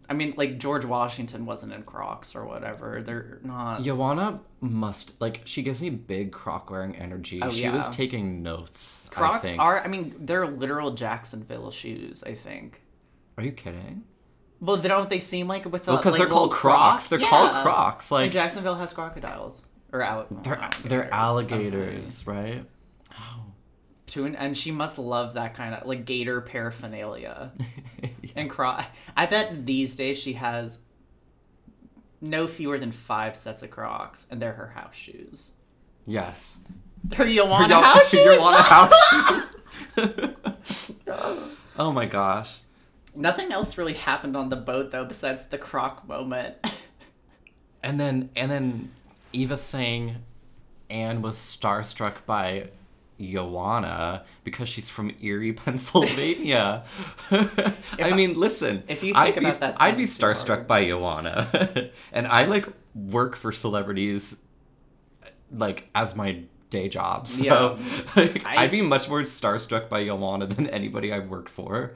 I 0.09 0.13
mean, 0.13 0.33
like 0.37 0.57
George 0.59 0.85
Washington 0.85 1.45
wasn't 1.45 1.73
in 1.73 1.83
Crocs 1.83 2.35
or 2.35 2.45
whatever. 2.45 3.01
They're 3.01 3.39
not. 3.43 3.83
Joanna 3.83 4.39
must 4.61 5.19
like 5.21 5.41
she 5.45 5.61
gives 5.61 5.81
me 5.81 5.89
big 5.89 6.31
Croc 6.31 6.69
wearing 6.69 6.95
energy. 6.95 7.39
Oh, 7.41 7.49
she 7.49 7.63
yeah. 7.63 7.75
was 7.75 7.89
taking 7.89 8.43
notes. 8.43 9.07
I 9.11 9.15
Crocs 9.15 9.47
think. 9.49 9.59
are. 9.61 9.81
I 9.83 9.87
mean, 9.87 10.15
they're 10.19 10.45
literal 10.47 10.91
Jacksonville 10.91 11.71
shoes. 11.71 12.23
I 12.23 12.33
think. 12.33 12.81
Are 13.37 13.43
you 13.43 13.51
kidding? 13.51 14.03
Well, 14.61 14.77
don't 14.77 15.09
they 15.09 15.19
seem 15.19 15.47
like 15.47 15.65
with 15.65 15.83
the 15.85 15.91
Well, 15.91 16.01
'cause 16.01 16.13
like, 16.13 16.19
they're 16.19 16.29
called 16.29 16.51
Crocs. 16.51 17.07
croc? 17.07 17.19
They're 17.19 17.27
called 17.29 17.51
Crocs, 17.63 18.11
like- 18.11 18.23
and 18.25 18.31
Jacksonville 18.33 18.75
has 18.75 18.93
crocodiles 18.93 19.65
or 19.91 20.01
al- 20.01 20.27
They're 20.31 20.69
they're 20.85 21.13
alligators. 21.13 21.73
alligators, 22.23 22.27
right? 22.27 22.65
Oh, 23.11 23.44
To 24.07 24.25
an, 24.25 24.35
and 24.35 24.55
she 24.55 24.71
must 24.71 24.99
love 24.99 25.33
that 25.33 25.55
kind 25.55 25.73
of 25.73 25.87
like 25.87 26.05
gator 26.05 26.39
paraphernalia 26.41 27.51
and 28.35 28.49
croc. 28.49 28.85
I 29.17 29.25
bet 29.25 29.65
these 29.65 29.95
days 29.95 30.17
she 30.19 30.33
has 30.33 30.81
no 32.21 32.47
fewer 32.47 32.77
than 32.77 32.91
five 32.91 33.35
sets 33.35 33.61
of 33.63 33.71
Crocs, 33.71 34.27
and 34.29 34.41
they're 34.41 34.53
her 34.53 34.67
house 34.69 34.95
shoes. 34.95 35.53
Yes. 36.05 36.55
Her 37.13 37.25
Your- 37.27 37.47
house 37.47 38.09
shoes. 38.09 38.39
house 38.39 39.55
shoes. 39.95 40.91
oh 41.77 41.91
my 41.91 42.05
gosh. 42.07 42.59
Nothing 43.15 43.51
else 43.51 43.77
really 43.77 43.93
happened 43.93 44.35
on 44.35 44.49
the 44.49 44.55
boat 44.55 44.89
though, 44.91 45.05
besides 45.05 45.45
the 45.47 45.57
Croc 45.59 46.07
moment. 46.07 46.55
And 47.83 47.99
then 47.99 48.29
and 48.35 48.49
then 48.49 48.91
Eva 49.33 49.55
saying 49.57 50.15
Ann 50.89 51.21
was 51.21 51.37
starstruck 51.37 52.25
by 52.25 52.69
Joanna 53.19 54.25
because 54.43 54.67
she's 54.69 54.89
from 54.89 55.13
Erie, 55.21 55.53
Pennsylvania. 55.65 56.83
I 57.31 58.11
mean, 58.15 58.37
listen. 58.39 58.83
if 58.87 59.03
you 59.03 59.13
I'd 59.15 59.33
think 59.35 59.39
be, 59.39 59.45
about 59.45 59.59
that 59.61 59.75
I'd 59.81 59.97
be 59.97 60.03
starstruck 60.03 60.47
hard. 60.47 60.67
by 60.67 60.85
Joanna, 60.85 61.89
and 62.11 62.27
I 62.27 62.45
like 62.45 62.67
work 62.93 63.35
for 63.35 63.51
celebrities, 63.51 64.37
like 65.51 65.89
as 65.95 66.15
my 66.15 66.43
day 66.69 66.89
job. 66.89 67.27
So 67.27 67.43
Yeah. 67.43 67.77
like, 68.15 68.45
I- 68.45 68.63
I'd 68.63 68.71
be 68.71 68.81
much 68.81 69.07
more 69.07 69.21
starstruck 69.21 69.87
by 69.89 70.03
Joanna 70.05 70.47
than 70.47 70.67
anybody 70.67 71.13
I've 71.13 71.29
worked 71.29 71.49
for. 71.49 71.95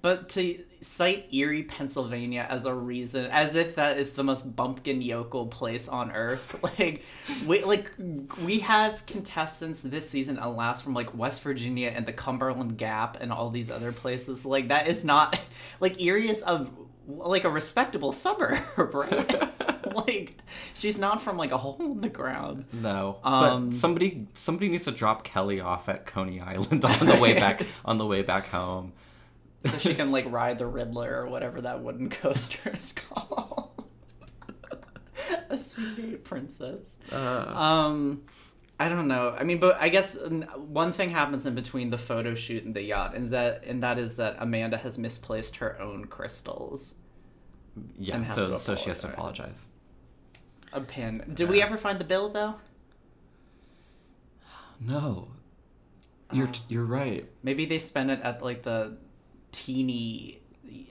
But 0.00 0.28
to 0.30 0.58
cite 0.82 1.32
Erie, 1.32 1.62
Pennsylvania 1.62 2.46
as 2.50 2.66
a 2.66 2.74
reason, 2.74 3.26
as 3.26 3.54
if 3.54 3.76
that 3.76 3.98
is 3.98 4.12
the 4.12 4.22
most 4.22 4.54
bumpkin 4.56 5.00
yokel 5.00 5.46
place 5.46 5.88
on 5.88 6.10
earth, 6.12 6.56
like 6.78 7.04
we 7.46 7.64
like 7.64 7.90
we 8.42 8.58
have 8.60 9.06
contestants 9.06 9.82
this 9.82 10.08
season, 10.08 10.38
alas, 10.38 10.82
from 10.82 10.94
like 10.94 11.16
West 11.16 11.42
Virginia 11.42 11.92
and 11.94 12.04
the 12.04 12.12
Cumberland 12.12 12.76
Gap 12.76 13.18
and 13.20 13.32
all 13.32 13.50
these 13.50 13.70
other 13.70 13.92
places. 13.92 14.44
Like 14.44 14.68
that 14.68 14.88
is 14.88 15.04
not 15.04 15.38
like 15.80 16.00
Erie 16.00 16.28
is 16.28 16.42
a 16.46 16.68
like 17.06 17.44
a 17.44 17.50
respectable 17.50 18.12
suburb, 18.12 18.60
right? 18.94 19.50
like 20.06 20.38
she's 20.74 20.98
not 20.98 21.20
from 21.20 21.36
like 21.36 21.52
a 21.52 21.58
hole 21.58 21.76
in 21.80 22.00
the 22.00 22.08
ground. 22.08 22.64
No, 22.72 23.18
Um, 23.22 23.70
but 23.70 23.76
somebody 23.76 24.26
somebody 24.34 24.68
needs 24.68 24.84
to 24.84 24.92
drop 24.92 25.24
Kelly 25.24 25.60
off 25.60 25.88
at 25.88 26.06
Coney 26.06 26.40
Island 26.40 26.84
on 26.84 27.06
the 27.06 27.16
way 27.16 27.34
back 27.34 27.64
on 27.84 27.98
the 27.98 28.06
way 28.06 28.22
back 28.22 28.48
home. 28.48 28.92
So 29.62 29.78
she 29.78 29.94
can 29.94 30.10
like 30.12 30.30
ride 30.30 30.58
the 30.58 30.66
Riddler 30.66 31.14
or 31.16 31.28
whatever 31.28 31.60
that 31.62 31.82
wooden 31.82 32.10
coaster 32.22 32.70
is 32.70 32.92
called. 32.92 33.84
a 35.50 35.56
Seagate 35.58 36.24
princess. 36.24 36.96
Um, 37.10 38.22
I 38.80 38.88
don't 38.88 39.06
know. 39.08 39.34
I 39.38 39.44
mean, 39.44 39.58
but 39.58 39.76
I 39.80 39.88
guess 39.88 40.18
one 40.56 40.92
thing 40.92 41.10
happens 41.10 41.46
in 41.46 41.54
between 41.54 41.90
the 41.90 41.98
photo 41.98 42.34
shoot 42.34 42.64
and 42.64 42.74
the 42.74 42.82
yacht, 42.82 43.14
and 43.14 43.26
that 43.28 43.64
and 43.64 43.82
that 43.82 43.98
is 43.98 44.16
that 44.16 44.36
Amanda 44.38 44.76
has 44.78 44.98
misplaced 44.98 45.56
her 45.56 45.80
own 45.80 46.06
crystals. 46.06 46.96
Yeah, 47.98 48.22
so 48.24 48.56
so 48.56 48.74
she 48.76 48.88
has 48.88 49.00
to 49.02 49.08
apologize. 49.08 49.66
A 50.72 50.80
pin. 50.80 51.22
Did 51.32 51.48
we 51.48 51.62
ever 51.62 51.76
find 51.76 51.98
the 51.98 52.04
bill 52.04 52.30
though? 52.30 52.56
No, 54.80 55.28
you're 56.32 56.48
Oh. 56.48 56.52
you're 56.68 56.84
right. 56.84 57.28
Maybe 57.42 57.66
they 57.66 57.78
spent 57.78 58.10
it 58.10 58.20
at 58.22 58.42
like 58.42 58.62
the 58.62 58.96
teeny 59.52 60.40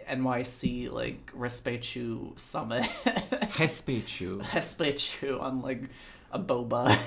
NYC 0.10 0.91
like 0.91 1.32
Respechu 1.34 2.39
summit. 2.39 2.84
Hespechu. 3.54 4.41
Respechu 4.43 5.41
on 5.41 5.62
like 5.62 5.84
a 6.32 6.39
boba. 6.39 6.97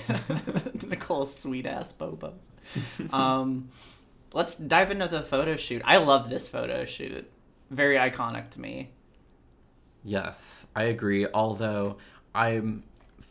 Nicole's 0.88 1.36
sweet 1.36 1.66
ass 1.66 1.92
boba. 1.92 2.34
Um, 3.12 3.68
let's 4.32 4.56
dive 4.56 4.90
into 4.90 5.06
the 5.06 5.22
photo 5.22 5.54
shoot. 5.56 5.82
I 5.84 5.98
love 5.98 6.30
this 6.30 6.48
photo 6.48 6.86
shoot. 6.86 7.30
Very 7.70 7.96
iconic 7.96 8.48
to 8.52 8.60
me. 8.60 8.90
Yes, 10.02 10.66
I 10.74 10.84
agree. 10.84 11.26
Although 11.32 11.98
I'm 12.34 12.84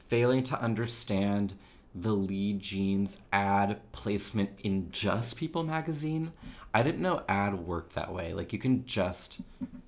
failing 0.07 0.43
to 0.45 0.61
understand 0.61 1.55
the 1.95 2.11
Lee 2.11 2.53
Jeans 2.53 3.19
ad 3.31 3.79
placement 3.91 4.51
in 4.63 4.91
Just 4.91 5.35
People 5.35 5.63
magazine. 5.63 6.31
I 6.73 6.83
didn't 6.83 7.01
know 7.01 7.23
ad 7.29 7.55
worked 7.55 7.93
that 7.93 8.13
way. 8.13 8.33
Like 8.33 8.51
you 8.53 8.59
can 8.59 8.85
just 8.85 9.41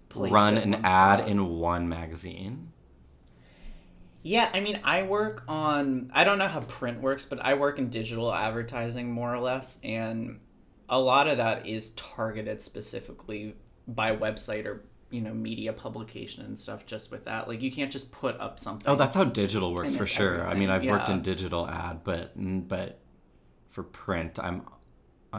Place 0.10 0.32
run 0.32 0.58
an 0.58 0.76
ad 0.76 1.20
spot. 1.20 1.30
in 1.30 1.48
one 1.48 1.90
magazine. 1.90 2.72
Yeah, 4.22 4.50
I 4.54 4.60
mean, 4.60 4.80
I 4.84 5.04
work 5.04 5.44
on. 5.48 6.10
I 6.14 6.24
don't 6.24 6.40
know 6.40 6.48
how 6.48 6.62
print 6.62 7.02
works, 7.02 7.26
but 7.26 7.40
I 7.44 7.54
work 7.54 7.78
in 7.78 7.90
digital 7.90 8.34
advertising 8.34 9.12
more 9.12 9.34
or 9.34 9.40
less, 9.40 9.80
and 9.84 10.40
a 10.90 11.00
lot 11.00 11.28
of 11.28 11.38
that 11.38 11.68
is 11.68 11.92
targeted 11.92 12.62
specifically 12.62 13.56
by 13.88 14.16
website 14.16 14.66
or 14.66 14.84
you 15.12 15.22
know 15.22 15.34
media 15.34 15.74
publication 15.74 16.44
and 16.44 16.58
stuff 16.58 16.86
just 16.86 17.12
with 17.12 17.26
that. 17.26 17.48
Like 17.48 17.62
you 17.62 17.72
can't 17.72 17.92
just 17.92 18.12
put 18.12 18.40
up 18.40 18.60
something. 18.60 18.88
Oh, 18.88 18.96
that's 18.96 19.16
how 19.16 19.26
digital 19.26 19.74
works 19.74 19.96
for 19.96 20.08
sure. 20.08 20.48
I 20.48 20.56
mean, 20.56 20.70
I've 20.70 20.78
everything, 20.78 20.92
worked 20.92 21.10
in 21.10 21.22
digital 21.22 21.68
ad, 21.68 22.04
but 22.04 22.32
but 22.68 23.00
for 23.70 23.84
print, 23.84 24.40
I'm 24.40 24.64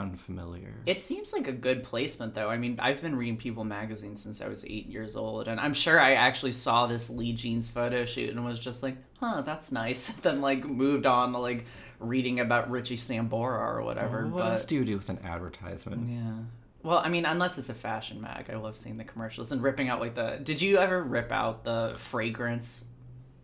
unfamiliar. 0.00 0.74
It 0.86 1.00
seems 1.00 1.32
like 1.32 1.48
a 1.48 1.52
good 1.52 1.82
placement, 1.82 2.34
though. 2.34 2.48
I 2.48 2.56
mean, 2.56 2.78
I've 2.80 3.02
been 3.02 3.16
reading 3.16 3.36
People 3.36 3.64
magazine 3.64 4.16
since 4.16 4.40
I 4.40 4.48
was 4.48 4.64
eight 4.64 4.86
years 4.86 5.16
old, 5.16 5.48
and 5.48 5.58
I'm 5.58 5.74
sure 5.74 5.98
I 6.00 6.14
actually 6.14 6.52
saw 6.52 6.86
this 6.86 7.10
Lee 7.10 7.32
Jeans 7.32 7.68
photo 7.68 8.04
shoot 8.04 8.30
and 8.30 8.44
was 8.44 8.58
just 8.58 8.82
like, 8.82 8.96
"Huh, 9.20 9.42
that's 9.42 9.72
nice." 9.72 10.06
then 10.22 10.40
like 10.40 10.64
moved 10.64 11.06
on 11.06 11.32
to 11.32 11.38
like 11.38 11.66
reading 11.98 12.40
about 12.40 12.70
Richie 12.70 12.96
Sambora 12.96 13.58
or 13.74 13.82
whatever. 13.82 14.26
what 14.26 14.44
but 14.44 14.50
else 14.52 14.64
do 14.66 14.74
you 14.74 14.84
do 14.84 14.96
with 14.96 15.08
an 15.08 15.18
advertisement? 15.24 16.08
yeah, 16.08 16.34
well, 16.82 16.98
I 16.98 17.08
mean, 17.08 17.24
unless 17.24 17.58
it's 17.58 17.70
a 17.70 17.74
fashion 17.74 18.20
mag, 18.20 18.50
I 18.50 18.56
love 18.56 18.76
seeing 18.76 18.96
the 18.96 19.04
commercials 19.04 19.50
and 19.52 19.62
ripping 19.62 19.88
out 19.88 20.00
like 20.00 20.14
the. 20.14 20.38
Did 20.42 20.60
you 20.60 20.78
ever 20.78 21.02
rip 21.02 21.32
out 21.32 21.64
the 21.64 21.94
fragrance 21.96 22.84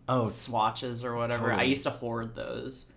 Oh, 0.07 0.27
swatches 0.27 1.03
or 1.05 1.15
whatever? 1.15 1.51
I 1.51 1.63
used 1.63 1.83
to 1.83 1.89
hoard 1.89 2.35
those, 2.35 2.91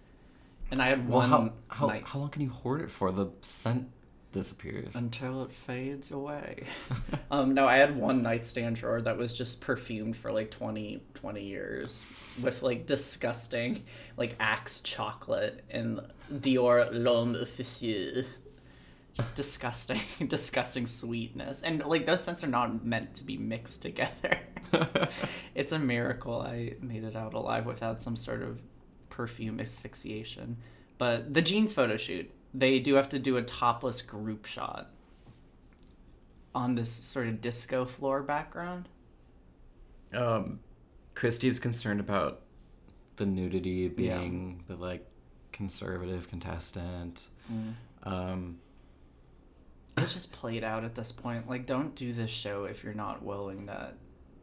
and 0.71 0.83
I 0.83 0.89
had 0.89 1.09
well, 1.09 1.19
one 1.19 1.31
how 1.31 1.53
how, 1.69 1.87
night 1.87 2.03
how 2.07 2.19
long 2.21 2.31
can 2.31 2.43
you 2.43 2.51
hoard 2.51 2.83
it 2.83 2.91
for? 2.91 3.11
The 3.13 3.29
scent 3.41 3.91
disappears. 4.37 4.95
until 4.95 5.43
it 5.45 5.53
fades 5.53 6.11
away. 6.11 6.65
um, 7.31 7.55
no, 7.55 7.67
I 7.67 7.77
had 7.77 7.97
one 7.97 8.23
nightstand 8.23 8.77
drawer 8.77 9.01
that 9.01 9.17
was 9.17 9.33
just 9.33 9.63
perfumed 9.63 10.15
for 10.15 10.31
like 10.31 10.51
20, 10.51 11.03
20 11.15 11.43
years 11.43 12.05
with 12.43 12.63
like 12.63 12.87
disgusting, 12.87 13.85
like 14.17 14.37
Axe 14.39 14.81
chocolate 14.83 15.65
and 15.71 16.01
Dior 16.33 16.91
L'Homme 16.93 17.37
Officieux. 17.37 18.25
Just 19.15 19.35
disgusting, 19.35 20.03
disgusting 20.29 20.87
sweetness. 20.87 21.63
And 21.63 21.83
like 21.87 22.05
those 22.05 22.23
scents 22.23 22.45
are 22.45 22.49
not 22.49 22.85
meant 22.85 23.15
to 23.15 23.25
be 23.25 23.39
mixed 23.39 23.81
together. 23.81 24.39
it's 25.55 25.73
a 25.73 25.79
miracle 25.79 26.43
I 26.43 26.75
made 26.83 27.05
it 27.05 27.17
out 27.17 27.33
alive 27.33 27.65
without 27.65 28.03
some 28.03 28.17
sort 28.17 28.43
of 28.43 28.61
perfume 29.17 29.59
asphyxiation. 29.61 30.59
But 30.99 31.33
the 31.33 31.43
jeans 31.43 31.73
photo 31.73 31.97
shoot, 31.97 32.31
they 32.53 32.79
do 32.79 32.95
have 32.95 33.09
to 33.11 33.19
do 33.19 33.37
a 33.37 33.43
topless 33.43 34.03
group 34.03 34.45
shot 34.45 34.91
on 36.55 36.75
this 36.75 36.91
sort 36.91 37.27
of 37.29 37.41
disco 37.41 37.85
floor 37.85 38.23
background. 38.23 38.89
um, 40.15 40.61
Kristi's 41.15 41.59
concerned 41.59 42.01
about 42.01 42.43
the 43.17 43.25
nudity 43.25 43.89
being 43.89 44.63
the 44.69 44.77
like 44.77 45.07
conservative 45.53 46.29
contestant. 46.29 47.29
Mm. 47.51 47.73
Um, 48.03 48.59
It's 49.97 50.13
just 50.13 50.31
played 50.33 50.63
out 50.63 50.85
at 50.85 50.95
this 50.95 51.11
point. 51.13 51.49
Like, 51.49 51.65
don't 51.65 51.95
do 51.95 52.13
this 52.13 52.31
show 52.31 52.65
if 52.65 52.85
you're 52.85 52.93
not 52.93 53.23
willing 53.23 53.67
to 53.67 53.93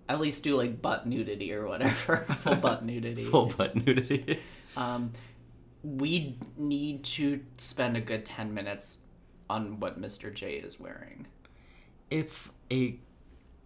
at 0.09 0.19
least 0.19 0.43
do 0.43 0.55
like 0.55 0.81
butt 0.81 1.05
nudity 1.07 1.53
or 1.53 1.67
whatever. 1.67 2.25
Full 2.41 2.55
butt 2.55 2.83
nudity. 2.83 3.23
full 3.31 3.45
butt 3.55 3.75
nudity. 3.75 4.39
Um, 4.75 5.11
we 5.83 6.37
need 6.57 7.03
to 7.03 7.41
spend 7.57 7.97
a 7.97 8.01
good 8.01 8.25
10 8.25 8.53
minutes 8.53 8.99
on 9.49 9.79
what 9.79 9.99
Mr. 10.01 10.33
J 10.33 10.53
is 10.55 10.79
wearing. 10.79 11.27
It's 12.09 12.53
a 12.71 12.97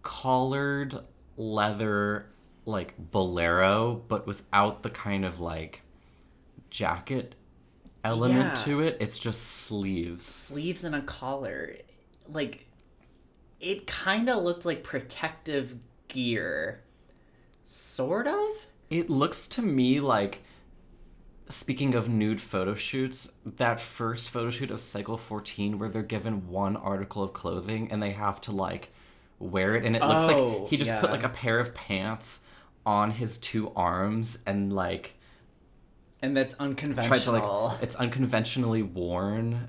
collared 0.02 0.98
leather 1.36 2.26
like 2.66 2.94
bolero, 3.10 4.02
but 4.08 4.26
without 4.26 4.82
the 4.82 4.90
kind 4.90 5.24
of 5.24 5.40
like 5.40 5.82
jacket 6.70 7.34
element 8.04 8.56
Yeah. 8.58 8.64
to 8.64 8.80
it. 8.80 8.96
It's 9.00 9.18
just 9.18 9.42
sleeves. 9.42 10.24
Sleeves 10.26 10.84
and 10.84 10.94
a 10.94 11.02
collar. 11.02 11.76
Like, 12.28 12.66
it 13.60 13.86
kind 13.86 14.28
of 14.28 14.42
looked 14.42 14.64
like 14.64 14.82
protective 14.84 15.76
gear. 16.08 16.82
Sort 17.64 18.26
of? 18.26 18.46
It 18.90 19.10
looks 19.10 19.46
to 19.48 19.62
me 19.62 20.00
like 20.00 20.42
speaking 21.48 21.94
of 21.94 22.08
nude 22.08 22.40
photo 22.40 22.74
shoots, 22.74 23.32
that 23.44 23.80
first 23.80 24.30
photo 24.30 24.50
shoot 24.50 24.70
of 24.70 24.80
Cycle 24.80 25.16
14 25.16 25.78
where 25.78 25.88
they're 25.88 26.02
given 26.02 26.48
one 26.48 26.76
article 26.76 27.22
of 27.22 27.32
clothing 27.32 27.90
and 27.90 28.02
they 28.02 28.10
have 28.12 28.40
to 28.42 28.52
like 28.52 28.90
wear 29.38 29.74
it 29.76 29.84
and 29.84 29.94
it 29.96 30.02
looks 30.02 30.24
Oh, 30.28 30.58
like 30.62 30.68
he 30.70 30.76
just 30.76 30.92
put 31.00 31.10
like 31.10 31.22
a 31.22 31.28
pair 31.28 31.60
of 31.60 31.74
pants 31.74 32.40
on 32.84 33.10
his 33.12 33.38
two 33.38 33.70
arms 33.76 34.38
and 34.46 34.72
like 34.72 35.14
And 36.20 36.36
that's 36.36 36.54
tried 36.54 36.66
unconventional. 36.66 37.40
to 37.40 37.64
like 37.74 37.82
it's 37.82 37.94
unconventionally 37.96 38.82
worn 38.82 39.68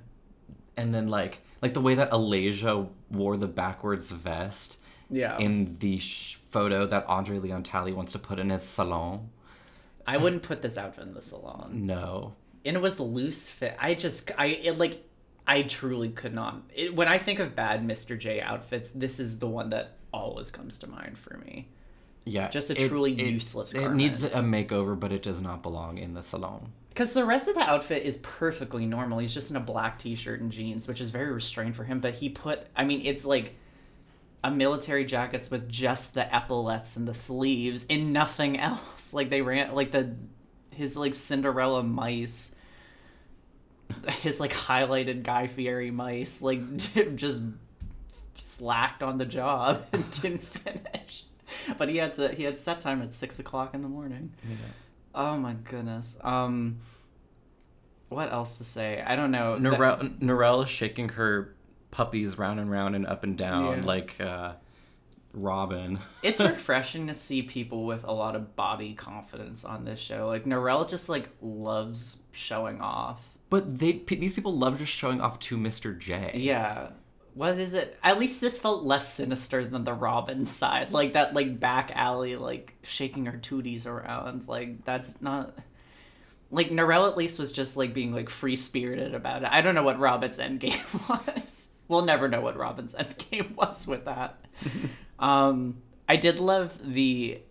and 0.76 0.94
then 0.94 1.08
like 1.08 1.40
like 1.62 1.74
the 1.74 1.82
way 1.82 1.96
that 1.96 2.10
Alasia 2.12 2.90
wore 3.12 3.38
the 3.38 3.48
backwards 3.48 4.12
vest 4.12 4.78
yeah. 5.10 5.38
in 5.38 5.76
the 5.80 6.00
sh- 6.00 6.38
photo 6.50 6.86
that 6.88 7.06
Andre 7.08 7.38
Leon 7.40 7.64
Talley 7.64 7.92
wants 7.92 8.12
to 8.14 8.20
put 8.20 8.40
in 8.40 8.50
his 8.50 8.64
salon. 8.64 9.30
I 10.10 10.18
wouldn't 10.18 10.44
put 10.44 10.62
this 10.62 10.78
outfit 10.78 11.06
in 11.06 11.14
the 11.14 11.22
salon. 11.22 11.86
No. 11.86 12.34
And 12.66 12.76
it 12.76 12.82
was 12.82 13.00
loose 13.00 13.50
fit. 13.50 13.76
I 13.80 13.94
just, 13.94 14.32
I, 14.38 14.48
it 14.48 14.78
like, 14.78 15.04
I 15.48 15.64
truly 15.64 16.10
could 16.10 16.34
not. 16.34 16.62
It, 16.76 16.96
when 16.96 17.08
I 17.08 17.18
think 17.18 17.40
of 17.40 17.56
bad 17.56 17.86
Mr. 17.88 18.18
J 18.18 18.42
outfits, 18.42 18.90
this 18.92 19.20
is 19.20 19.40
the 19.40 19.48
one 19.48 19.70
that 19.72 19.98
always 20.14 20.52
comes 20.52 20.80
to 20.80 20.88
mind 20.88 21.18
for 21.18 21.38
me. 21.38 21.70
Yeah, 22.26 22.50
Just 22.50 22.70
a 22.70 22.76
truly 22.76 23.12
useless 23.12 23.74
It 23.74 23.80
garment. 23.80 23.98
needs 23.98 24.24
a 24.24 24.30
makeover, 24.30 25.00
but 25.00 25.12
it 25.12 25.24
does 25.24 25.42
not 25.42 25.64
belong 25.64 25.98
in 25.98 26.14
the 26.14 26.22
salon. 26.22 26.74
Because 26.90 27.14
the 27.14 27.26
rest 27.26 27.48
of 27.48 27.56
the 27.56 27.62
outfit 27.62 28.04
is 28.04 28.18
perfectly 28.18 28.86
normal. 28.86 29.20
He's 29.20 29.34
just 29.34 29.50
in 29.50 29.56
a 29.56 29.62
black 29.62 29.98
t 29.98 30.16
shirt 30.16 30.42
and 30.42 30.52
jeans, 30.52 30.88
which 30.88 31.02
is 31.02 31.10
very 31.10 31.32
restrained 31.32 31.76
for 31.76 31.86
him. 31.86 32.00
But 32.00 32.16
he 32.16 32.30
put, 32.30 32.68
I 32.76 32.84
mean, 32.84 33.06
it's 33.06 33.26
like 33.26 33.56
a 34.44 34.50
military 34.52 35.04
jackets 35.06 35.52
with 35.52 35.68
just 35.70 36.14
the 36.14 36.34
epaulets 36.34 36.96
and 36.96 37.08
the 37.08 37.14
sleeves 37.14 37.86
and 37.90 38.14
nothing 38.14 38.60
else. 38.60 39.14
Like 39.14 39.30
they 39.30 39.42
ran, 39.42 39.74
like 39.74 39.92
the, 39.92 40.16
his 40.74 40.96
like 40.96 41.14
Cinderella 41.14 41.84
mice, 41.84 42.56
his 44.22 44.40
like 44.40 44.54
highlighted 44.54 45.24
Guy 45.24 45.48
Fieri 45.48 45.92
mice, 45.92 46.42
like 46.42 46.62
just 47.16 47.42
slacked 48.38 49.04
on 49.04 49.18
the 49.18 49.26
job 49.26 49.86
and 49.94 50.10
didn't 50.22 50.44
finish. 50.44 51.24
But 51.78 51.90
he 51.90 51.98
had 51.98 52.14
to, 52.16 52.30
he 52.30 52.44
had 52.44 52.60
set 52.60 52.80
time 52.82 53.02
at 53.02 53.14
six 53.14 53.40
o'clock 53.40 53.74
in 53.74 53.82
the 53.82 53.90
morning. 53.90 54.32
Oh 55.16 55.38
my 55.38 55.54
goodness. 55.54 56.18
Um 56.22 56.80
what 58.10 58.32
else 58.32 58.58
to 58.60 58.64
say? 58.64 59.04
I 59.06 59.16
don't 59.16 59.32
know. 59.32 59.58
That- 59.58 59.62
Norelle, 59.74 60.20
Norelle 60.20 60.64
is 60.64 60.70
shaking 60.70 61.10
her 61.10 61.56
puppies 61.92 62.38
round 62.38 62.60
and 62.60 62.70
round 62.72 62.96
and 62.96 63.06
up 63.06 63.24
and 63.24 63.38
down 63.38 63.80
Yeah. 63.80 63.86
like 63.86 64.16
uh, 64.20 64.54
Robin. 65.34 66.00
it's 66.24 66.40
refreshing 66.42 67.08
to 67.08 67.14
see 67.14 67.42
people 67.42 67.86
with 67.86 68.04
a 68.04 68.12
lot 68.12 68.36
of 68.36 68.56
body 68.56 68.94
confidence 68.94 69.64
on 69.66 69.86
this 69.86 70.00
show. 70.00 70.28
Like 70.28 70.46
Norelle 70.46 70.88
just 70.88 71.10
like 71.10 71.30
loves 71.42 72.22
showing 72.32 72.82
off. 72.82 73.22
But 73.50 73.80
they 73.80 73.94
pe- 73.94 74.18
these 74.18 74.34
people 74.34 74.56
love 74.56 74.78
just 74.78 74.92
showing 74.92 75.22
off 75.22 75.40
to 75.40 75.58
Mr. 75.58 75.98
J. 75.98 76.34
Yeah. 76.36 76.90
What 77.36 77.58
is 77.58 77.74
it? 77.74 77.98
At 78.04 78.20
least 78.20 78.42
this 78.42 78.58
felt 78.58 78.84
less 78.84 79.12
sinister 79.14 79.64
than 79.64 79.84
the 79.84 79.94
Robin 79.94 80.46
side. 80.46 80.92
Like 80.92 81.14
that 81.14 81.34
like 81.34 81.60
back 81.60 81.92
alley 81.96 82.36
like 82.36 82.74
shaking 82.84 83.26
her 83.28 83.38
tooties 83.38 83.86
around. 83.86 84.48
Like 84.48 84.84
that's 84.84 85.22
not 85.22 85.58
like 86.52 86.70
Norelle 86.70 87.08
at 87.10 87.18
least 87.18 87.40
was 87.40 87.52
just 87.52 87.78
like 87.78 87.94
being 87.94 88.12
like 88.14 88.30
free 88.30 88.56
spirited 88.56 89.14
about 89.16 89.44
it. 89.44 89.50
I 89.52 89.62
don't 89.62 89.76
know 89.76 89.84
what 89.84 90.00
Robin's 90.00 90.38
endgame 90.40 90.82
was. 91.38 91.70
We'll 91.90 92.06
never 92.06 92.30
know 92.30 92.40
what 92.40 92.56
Robin's 92.56 92.96
endgame 93.00 93.54
was 93.56 93.86
with 93.86 94.06
that. 94.06 94.40
um 95.20 95.82
I 96.08 96.16
did 96.16 96.40
love 96.40 96.80
the 96.82 97.42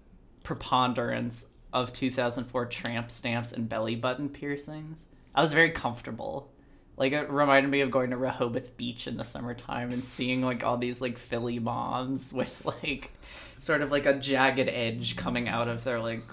preponderance 0.42 1.50
of 1.72 1.92
2004 1.92 2.66
tramp 2.66 3.10
stamps 3.10 3.52
and 3.52 3.68
belly 3.68 3.94
button 3.94 4.30
piercings. 4.30 5.06
I 5.34 5.42
was 5.42 5.52
very 5.52 5.70
comfortable. 5.70 6.50
Like 6.96 7.12
it 7.12 7.30
reminded 7.30 7.70
me 7.70 7.82
of 7.82 7.90
going 7.92 8.10
to 8.10 8.16
Rehoboth 8.16 8.76
Beach 8.76 9.06
in 9.06 9.16
the 9.16 9.24
summertime 9.24 9.92
and 9.92 10.04
seeing 10.04 10.42
like 10.42 10.64
all 10.64 10.76
these 10.76 11.00
like 11.00 11.18
Philly 11.18 11.58
moms 11.60 12.32
with 12.40 12.64
like 12.64 13.12
sort 13.58 13.82
of 13.82 13.92
like 13.92 14.06
a 14.06 14.14
jagged 14.14 14.68
edge 14.68 15.16
coming 15.16 15.48
out 15.48 15.68
of 15.68 15.84
their 15.84 16.00
like 16.00 16.24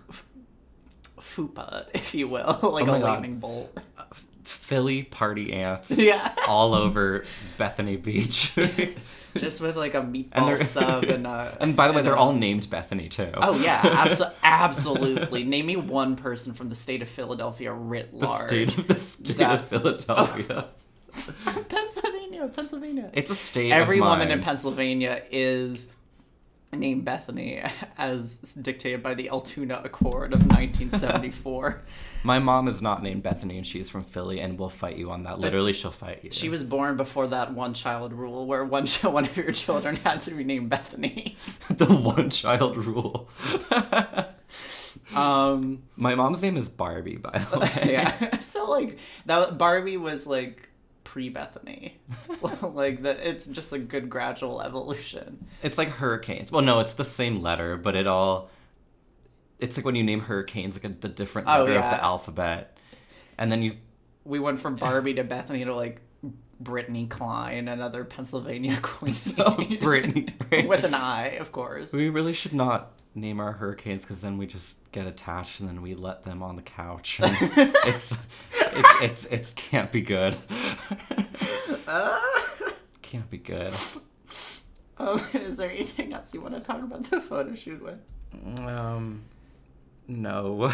fupa, 1.19 1.85
if 1.93 2.15
you 2.15 2.27
will, 2.27 2.59
like 2.63 2.87
Oh 2.87 2.95
a 2.95 2.97
lightning 2.97 3.39
bolt. 3.39 3.77
Philly 4.47 5.03
party 5.03 5.53
ants 5.53 5.91
Yeah. 5.97 6.33
all 6.47 6.73
over 6.73 7.25
Bethany 7.57 7.97
Beach. 7.97 8.53
Just 9.37 9.59
with 9.59 9.75
like 9.75 9.95
a 9.95 9.99
And 9.99 10.15
meatball 10.15 10.45
they're- 10.47 10.57
sub 10.65 11.03
and 11.03 11.27
a 11.27 11.57
and 11.59 11.75
by 11.75 11.87
the 11.89 11.93
way, 11.93 12.01
they're 12.01 12.13
a- 12.13 12.17
all 12.19 12.31
named 12.33 12.69
Bethany 12.69 13.09
too. 13.09 13.31
Oh 13.35 13.59
yeah, 13.59 13.81
abso- 13.81 14.31
absolutely. 14.43 15.43
Name 15.43 15.65
me 15.65 15.75
one 15.75 16.15
person 16.15 16.53
from 16.53 16.69
the 16.69 16.75
state 16.75 17.01
of 17.01 17.09
Philadelphia 17.09 17.73
writ 17.73 18.13
large. 18.13 18.49
the 18.49 18.65
state 18.67 18.77
of 18.77 18.87
the 18.87 18.95
state 18.97 19.37
That- 19.37 19.59
of 19.59 19.67
Philadelphia. 19.67 20.65
Pennsylvania, 21.69 22.47
Pennsylvania. 22.53 23.09
It's 23.13 23.31
a 23.31 23.35
state. 23.35 23.71
Every 23.71 23.99
woman 24.01 24.31
in. 24.31 24.41
Pennsylvania 24.41 25.21
is 25.31 25.93
named 26.75 27.05
Bethany 27.05 27.61
as 27.97 28.37
dictated 28.39 29.01
by 29.01 29.13
the 29.13 29.29
Altoona 29.29 29.81
Accord 29.83 30.33
of 30.33 30.39
1974. 30.41 31.81
My 32.23 32.39
mom 32.39 32.67
is 32.67 32.81
not 32.81 33.03
named 33.03 33.21
Bethany, 33.21 33.57
and 33.57 33.67
she's 33.67 33.89
from 33.89 34.03
Philly, 34.03 34.39
and 34.39 34.57
will 34.57 34.69
fight 34.69 34.97
you 34.97 35.11
on 35.11 35.23
that. 35.23 35.39
Literally, 35.39 35.73
she'll 35.73 35.91
fight 35.91 36.21
you. 36.23 36.31
she 36.31 36.49
was 36.49 36.63
born 36.63 36.97
before 36.97 37.27
that 37.27 37.53
one 37.53 37.73
child 37.75 38.13
rule 38.13 38.47
where 38.47 38.65
one 38.65 38.87
ch- 38.87 39.03
one 39.03 39.25
of 39.25 39.37
your 39.37 39.51
children 39.51 39.95
had 39.97 40.21
to 40.21 40.31
be 40.31 40.43
named 40.43 40.69
Bethany. 40.69 41.35
the 41.69 41.85
one 41.85 42.29
child 42.29 42.77
rule. 42.77 43.29
Um 45.15 45.83
My 45.95 46.15
mom's 46.15 46.41
name 46.41 46.57
is 46.57 46.67
Barbie, 46.67 47.17
by 47.17 47.37
the 47.37 47.59
way. 47.59 47.69
yeah. 47.93 48.39
so 48.39 48.69
like 48.69 48.97
that 49.27 49.57
Barbie 49.57 49.97
was 49.97 50.25
like 50.25 50.69
pre 51.15 51.29
Bethany. 51.29 51.97
like 52.61 53.03
that 53.03 53.19
it's 53.21 53.47
just 53.47 53.71
a 53.71 53.79
good 53.79 54.09
gradual 54.09 54.61
evolution. 54.61 55.47
It's 55.63 55.77
like 55.77 55.87
hurricanes. 55.87 56.51
Well, 56.51 56.61
no, 56.61 56.81
it's 56.81 56.95
the 56.95 57.05
same 57.05 57.41
letter, 57.41 57.77
but 57.77 57.95
it 57.95 58.05
all. 58.05 58.49
It's 59.59 59.77
like 59.77 59.85
when 59.85 59.95
you 59.95 60.03
name 60.03 60.19
hurricanes, 60.19 60.75
like 60.75 60.83
a, 60.83 60.97
the 60.97 61.07
different 61.07 61.47
Oh, 61.47 61.59
letter 61.59 61.75
of 61.75 61.89
the 61.89 62.03
alphabet, 62.03 62.77
and 63.37 63.49
then 63.49 63.63
you. 63.63 63.71
We 64.25 64.39
went 64.39 64.59
from 64.59 64.75
Barbie 64.75 65.13
to 65.13 65.23
Bethany 65.23 65.63
to 65.63 65.73
like 65.73 66.01
Brittany 66.59 67.07
Klein, 67.07 67.69
another 67.69 68.03
Pennsylvania 68.03 68.77
queen. 68.81 69.15
Oh, 69.37 69.55
Brittany. 69.79 70.27
With 70.67 70.83
an 70.83 70.95
I, 70.95 71.37
of 71.37 71.53
course. 71.53 71.93
We 71.93 72.09
really 72.09 72.33
should 72.33 72.53
not 72.53 72.94
name 73.15 73.39
our 73.39 73.53
hurricanes 73.53 74.03
because 74.03 74.21
then 74.21 74.37
we 74.37 74.45
just 74.45 74.77
get 74.91 75.07
attached 75.07 75.61
and 75.61 75.69
then 75.69 75.81
we 75.81 75.95
let 75.95 76.23
them 76.23 76.43
on 76.43 76.57
the 76.57 76.61
couch. 76.61 77.19
and 77.23 77.35
it's, 77.41 78.13
it's 78.53 79.01
it's 79.01 79.25
it's 79.25 79.51
can't 79.51 79.91
be 79.91 80.01
good. 80.01 80.35
can't 83.01 83.29
be 83.29 83.37
good. 83.37 83.73
Um, 84.97 85.21
is 85.33 85.57
there 85.57 85.71
anything 85.71 86.13
else 86.13 86.33
you 86.33 86.41
want 86.41 86.55
to 86.55 86.59
talk 86.59 86.83
about 86.83 87.05
the 87.05 87.21
photo 87.21 87.55
shoot 87.55 87.81
with? 87.81 87.99
Um, 88.59 89.23
no. 90.07 90.73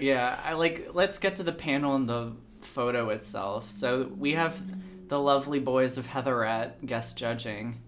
yeah, 0.00 0.40
I 0.44 0.54
like. 0.54 0.90
Let's 0.92 1.18
get 1.18 1.36
to 1.36 1.42
the 1.42 1.52
panel 1.52 1.96
and 1.96 2.08
the 2.08 2.32
photo 2.60 3.10
itself. 3.10 3.70
So 3.70 4.10
we 4.16 4.34
have 4.34 4.60
the 5.08 5.18
lovely 5.18 5.58
boys 5.58 5.98
of 5.98 6.06
Heatherette 6.06 6.86
guest 6.86 7.18
judging, 7.18 7.80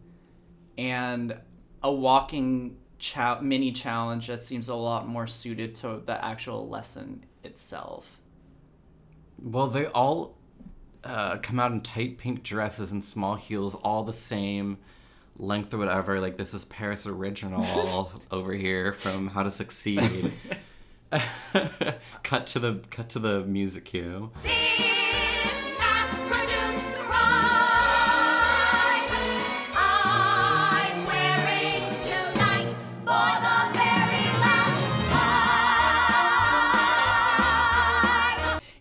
and 0.77 1.37
a 1.85 1.93
walking 1.93 2.79
cha- 3.03 3.41
mini 3.41 3.73
challenge 3.73 4.29
that 4.29 4.43
seems 4.43 4.69
a 4.69 4.75
lot 4.75 5.09
more 5.09 5.27
suited 5.27 5.75
to 5.75 6.01
the 6.07 6.25
actual 6.25 6.69
lesson 6.69 7.25
itself. 7.43 8.21
Well, 9.43 9.67
they 9.67 9.87
all 9.87 10.39
uh, 11.03 11.39
come 11.39 11.59
out 11.59 11.73
in 11.73 11.81
tight 11.81 12.17
pink 12.17 12.45
dresses 12.45 12.93
and 12.93 13.05
small 13.05 13.35
heels, 13.35 13.75
all 13.75 14.05
the 14.05 14.13
same 14.13 14.79
length 15.37 15.75
or 15.75 15.79
whatever. 15.79 16.21
Like 16.21 16.37
this 16.37 16.55
is 16.55 16.65
Paris 16.65 17.05
original 17.05 18.13
over 18.31 18.53
here 18.53 18.93
from 18.93 19.29
How 19.29 19.43
to 19.43 19.51
Succeed. 19.51 20.33
cut 22.23 22.47
to 22.47 22.59
the 22.59 22.83
cut 22.89 23.11
to 23.11 23.19
the 23.19 23.43
music 23.45 23.85
cue. 23.85 24.31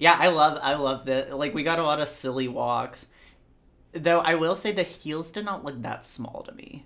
Yeah, 0.01 0.17
I 0.19 0.27
love 0.29 0.59
I 0.61 0.73
love 0.75 1.05
that. 1.05 1.37
Like 1.37 1.53
we 1.53 1.63
got 1.63 1.79
a 1.79 1.83
lot 1.83 2.01
of 2.01 2.09
silly 2.09 2.47
walks. 2.49 3.07
Though 3.93 4.19
I 4.21 4.35
will 4.35 4.55
say 4.55 4.71
the 4.73 4.83
heels 4.83 5.31
did 5.31 5.45
not 5.45 5.65
look 5.65 5.81
that 5.83 6.05
small 6.05 6.43
to 6.43 6.53
me. 6.53 6.85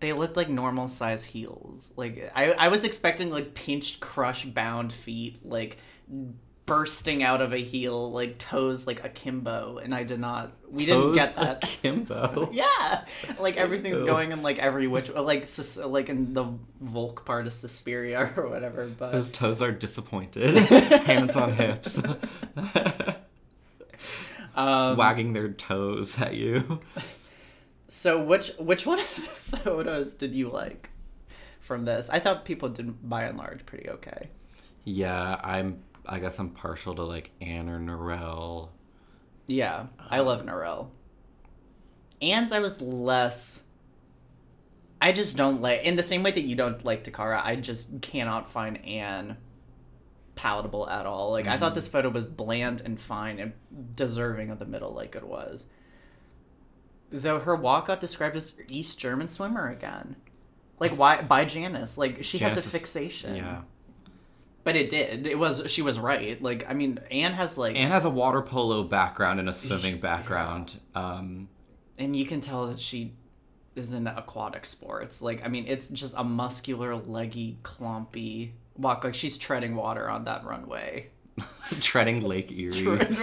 They 0.00 0.12
looked 0.12 0.36
like 0.36 0.48
normal 0.48 0.86
size 0.88 1.24
heels. 1.24 1.92
Like 1.96 2.30
I 2.34 2.52
I 2.52 2.68
was 2.68 2.84
expecting 2.84 3.30
like 3.30 3.54
pinched 3.54 4.00
crush 4.00 4.44
bound 4.44 4.92
feet 4.92 5.44
like 5.44 5.78
bursting 6.68 7.22
out 7.24 7.40
of 7.40 7.52
a 7.52 7.56
heel 7.58 8.12
like 8.12 8.38
toes 8.38 8.86
like 8.86 9.02
akimbo 9.02 9.78
and 9.78 9.92
I 9.94 10.04
did 10.04 10.20
not 10.20 10.52
we 10.70 10.84
didn't 10.84 11.14
get 11.14 11.34
that. 11.36 11.64
akimbo. 11.64 12.50
Yeah, 12.52 13.04
like 13.40 13.56
everything's 13.56 14.02
going 14.02 14.32
in 14.32 14.42
like 14.42 14.58
every 14.58 14.86
which 14.86 15.10
like 15.10 15.46
Sus- 15.46 15.78
like 15.78 16.08
in 16.08 16.34
the 16.34 16.44
Volk 16.80 17.24
part 17.24 17.46
of 17.46 17.52
Suspiria 17.52 18.30
or 18.36 18.48
whatever. 18.48 18.86
But 18.86 19.12
Those 19.12 19.30
toes 19.30 19.60
are 19.62 19.72
disappointed. 19.72 20.54
Hands 21.08 21.34
on 21.36 21.52
hips. 21.54 22.00
um, 24.54 24.96
Wagging 24.96 25.32
their 25.32 25.48
toes 25.52 26.20
at 26.20 26.34
you. 26.36 26.80
So 27.88 28.22
which 28.22 28.52
which 28.58 28.84
one 28.86 28.98
of 29.00 29.14
the 29.50 29.56
photos 29.58 30.14
did 30.14 30.34
you 30.34 30.50
like 30.50 30.90
from 31.60 31.84
this? 31.86 32.10
I 32.10 32.18
thought 32.18 32.44
people 32.44 32.68
did 32.68 33.08
by 33.08 33.22
and 33.24 33.38
large 33.38 33.64
pretty 33.64 33.88
okay. 33.88 34.28
Yeah, 34.84 35.40
I'm 35.42 35.82
I 36.08 36.18
guess 36.18 36.38
I'm 36.38 36.50
partial 36.50 36.94
to 36.94 37.02
like 37.02 37.30
Ann 37.40 37.68
or 37.68 37.78
Norelle. 37.78 38.70
Yeah, 39.46 39.86
I 39.98 40.20
love 40.20 40.44
Norelle. 40.44 40.88
Ann's 42.22 42.52
I 42.52 42.60
was 42.60 42.80
less. 42.80 43.66
I 45.00 45.12
just 45.12 45.36
don't 45.36 45.60
like 45.60 45.82
in 45.82 45.96
the 45.96 46.02
same 46.02 46.22
way 46.22 46.30
that 46.30 46.42
you 46.42 46.56
don't 46.56 46.84
like 46.84 47.04
Toccara. 47.04 47.40
I 47.44 47.56
just 47.56 48.00
cannot 48.00 48.50
find 48.50 48.84
Ann 48.84 49.36
palatable 50.34 50.88
at 50.88 51.04
all. 51.04 51.32
Like 51.32 51.46
I 51.46 51.58
thought 51.58 51.72
mm. 51.72 51.76
this 51.76 51.88
photo 51.88 52.08
was 52.08 52.26
bland 52.26 52.80
and 52.84 53.00
fine 53.00 53.38
and 53.38 53.52
deserving 53.94 54.50
of 54.50 54.58
the 54.58 54.66
middle, 54.66 54.92
like 54.92 55.14
it 55.14 55.26
was. 55.26 55.66
Though 57.10 57.40
her 57.40 57.56
walk 57.56 57.86
got 57.86 58.00
described 58.00 58.36
as 58.36 58.54
East 58.68 58.98
German 58.98 59.28
swimmer 59.28 59.68
again, 59.68 60.16
like 60.78 60.92
why 60.92 61.22
by 61.22 61.44
Janice? 61.44 61.98
Like 61.98 62.22
she 62.22 62.38
has 62.38 62.52
Janice 62.52 62.64
a 62.64 62.68
is- 62.68 62.72
fixation. 62.72 63.36
Yeah. 63.36 63.62
But 64.64 64.76
it 64.76 64.90
did. 64.90 65.26
It 65.26 65.38
was 65.38 65.62
she 65.66 65.82
was 65.82 65.98
right. 65.98 66.40
Like 66.42 66.66
I 66.68 66.74
mean, 66.74 66.98
Ann 67.10 67.32
has 67.32 67.56
like 67.56 67.76
Ann 67.76 67.90
has 67.90 68.04
a 68.04 68.10
water 68.10 68.42
polo 68.42 68.82
background 68.82 69.40
and 69.40 69.48
a 69.48 69.54
swimming 69.54 70.00
background. 70.00 70.78
Um, 70.94 71.48
and 71.98 72.14
you 72.14 72.26
can 72.26 72.40
tell 72.40 72.66
that 72.68 72.78
she 72.78 73.14
is 73.74 73.92
in 73.92 74.06
aquatic 74.06 74.66
sports. 74.66 75.22
Like, 75.22 75.44
I 75.44 75.48
mean, 75.48 75.66
it's 75.66 75.88
just 75.88 76.14
a 76.16 76.24
muscular, 76.24 76.94
leggy, 76.96 77.58
clumpy 77.62 78.54
walk. 78.76 79.04
Like 79.04 79.14
she's 79.14 79.38
treading 79.38 79.74
water 79.74 80.08
on 80.08 80.24
that 80.24 80.44
runway. 80.44 81.10
treading 81.80 82.22
Lake 82.22 82.50
Erie. 82.52 83.16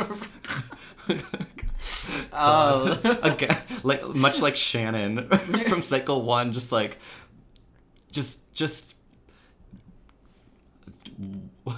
Oh, 2.34 3.00
Again, 3.24 3.58
like 3.84 4.04
much 4.16 4.42
like 4.42 4.56
Shannon 4.56 5.28
from 5.68 5.82
Cycle 5.82 6.24
One, 6.24 6.52
just 6.52 6.72
like, 6.72 6.98
just 8.12 8.52
just 8.54 8.96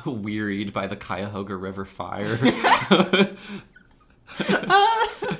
wearied 0.05 0.73
by 0.73 0.87
the 0.87 0.95
Cuyahoga 0.95 1.55
River 1.55 1.85
fire. 1.85 2.37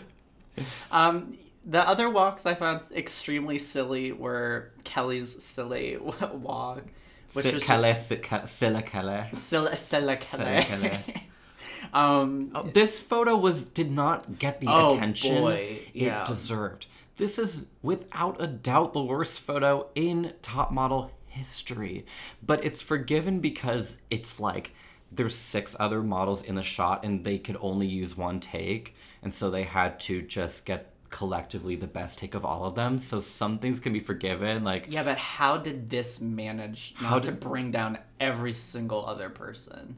um, 0.91 1.37
the 1.65 1.87
other 1.87 2.09
walks 2.09 2.45
I 2.45 2.53
found 2.55 2.81
extremely 2.95 3.57
silly 3.57 4.11
were 4.11 4.71
Kelle's 4.83 5.43
silly 5.43 5.97
walk, 5.97 6.83
which 7.33 7.43
Sit 7.43 7.53
was 7.55 7.63
Calais, 7.63 7.93
just 7.93 8.07
sit 8.07 8.23
Ca- 8.23 8.45
Silla 8.45 8.81
Calais. 8.81 9.29
Stella, 9.33 9.75
Stella 9.75 10.15
Kelle. 10.17 10.61
Kelle. 10.63 10.99
um, 11.93 12.51
Oh, 12.55 12.63
this 12.63 12.99
photo 12.99 13.35
was 13.35 13.63
did 13.63 13.91
not 13.91 14.39
get 14.39 14.61
the 14.61 14.67
Oh, 14.69 14.95
attention 14.95 15.35
boy, 15.35 15.79
yeah. 15.93 16.21
it 16.21 16.27
deserved. 16.27 16.87
This 17.17 17.39
is 17.39 17.65
without 17.81 18.39
a 18.39 18.47
doubt 18.47 18.93
the 18.93 19.03
worst 19.03 19.39
photo 19.39 19.87
in 19.95 20.33
top 20.41 20.71
model 20.71 21.11
history. 21.37 22.05
But 22.45 22.63
it's 22.65 22.81
forgiven 22.81 23.39
because 23.39 23.97
it's 24.09 24.39
like 24.39 24.73
there's 25.11 25.35
six 25.35 25.75
other 25.79 26.03
models 26.03 26.43
in 26.43 26.55
the 26.55 26.63
shot 26.63 27.05
and 27.05 27.23
they 27.23 27.37
could 27.37 27.57
only 27.61 27.87
use 27.87 28.17
one 28.17 28.39
take. 28.39 28.95
And 29.23 29.33
so 29.33 29.49
they 29.49 29.63
had 29.63 29.99
to 30.01 30.21
just 30.21 30.65
get 30.65 30.91
collectively 31.09 31.77
the 31.77 31.87
best 31.87 32.19
take 32.19 32.35
of 32.35 32.43
all 32.43 32.65
of 32.65 32.75
them. 32.75 32.99
So 32.99 33.21
some 33.21 33.59
things 33.59 33.79
can 33.79 33.93
be 33.93 33.99
forgiven. 34.01 34.63
Like 34.63 34.87
yeah, 34.89 35.03
but 35.03 35.17
how 35.17 35.57
did 35.57 35.89
this 35.89 36.19
manage 36.21 36.93
not 37.01 37.09
How 37.09 37.19
to 37.19 37.31
did- 37.31 37.39
bring 37.39 37.71
down 37.71 37.97
every 38.19 38.53
single 38.53 39.05
other 39.05 39.29
person? 39.29 39.95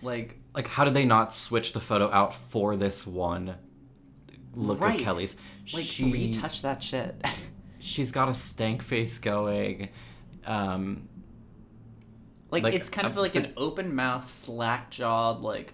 Like, 0.00 0.38
like 0.54 0.66
how 0.68 0.84
did 0.84 0.94
they 0.94 1.04
not 1.04 1.32
switch 1.32 1.72
the 1.72 1.80
photo 1.80 2.10
out 2.10 2.34
for 2.34 2.76
this 2.76 3.06
one 3.06 3.54
look 4.54 4.80
Right. 4.80 4.98
of 4.98 5.04
Kelle's? 5.04 5.36
like 5.72 5.84
she 5.84 6.10
retouch 6.12 6.62
that 6.62 6.82
shit. 6.82 7.14
she's 7.78 8.10
got 8.12 8.28
a 8.28 8.34
stank 8.34 8.82
face 8.82 9.18
going. 9.18 9.88
Um, 10.46 11.08
Like, 12.50 12.64
Like, 12.64 12.74
it's 12.74 12.90
kind 12.90 13.06
of 13.06 13.16
a- 13.16 13.20
like 13.20 13.34
an 13.34 13.52
open 13.56 13.94
mouth, 13.94 14.28
slack 14.28 14.90
jawed, 14.90 15.40
like, 15.40 15.72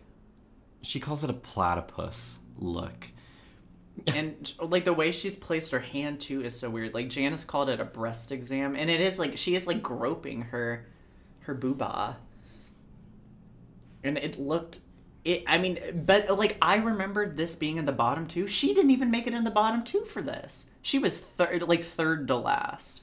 she 0.80 1.00
calls 1.00 1.24
it 1.24 1.30
a 1.30 1.34
platypus 1.34 2.38
look. 2.56 3.08
and 4.06 4.52
like 4.60 4.84
the 4.84 4.92
way 4.92 5.10
she's 5.10 5.34
placed 5.34 5.72
her 5.72 5.80
hand 5.80 6.20
too 6.20 6.40
is 6.44 6.56
so 6.58 6.70
weird. 6.70 6.94
Like 6.94 7.08
Janice 7.08 7.42
called 7.44 7.68
it 7.68 7.80
a 7.80 7.84
breast 7.84 8.30
exam, 8.30 8.76
and 8.76 8.88
it 8.88 9.00
is 9.00 9.18
like 9.18 9.36
she 9.36 9.56
is 9.56 9.66
like 9.66 9.82
groping 9.82 10.42
her, 10.42 10.86
her 11.40 11.54
booba, 11.56 12.14
and 14.04 14.16
it 14.18 14.38
looked. 14.38 14.78
It, 15.24 15.42
I 15.48 15.58
mean, 15.58 15.80
but 16.06 16.30
like 16.38 16.56
I 16.62 16.76
remembered 16.76 17.36
this 17.36 17.56
being 17.56 17.76
in 17.76 17.86
the 17.86 17.92
bottom 17.92 18.26
two. 18.28 18.46
She 18.46 18.72
didn't 18.72 18.92
even 18.92 19.10
make 19.10 19.26
it 19.26 19.34
in 19.34 19.42
the 19.44 19.50
bottom 19.50 19.82
two 19.82 20.04
for 20.04 20.22
this. 20.22 20.70
She 20.80 20.98
was 21.00 21.20
third, 21.20 21.62
like 21.62 21.82
third 21.82 22.28
to 22.28 22.36
last 22.36 23.00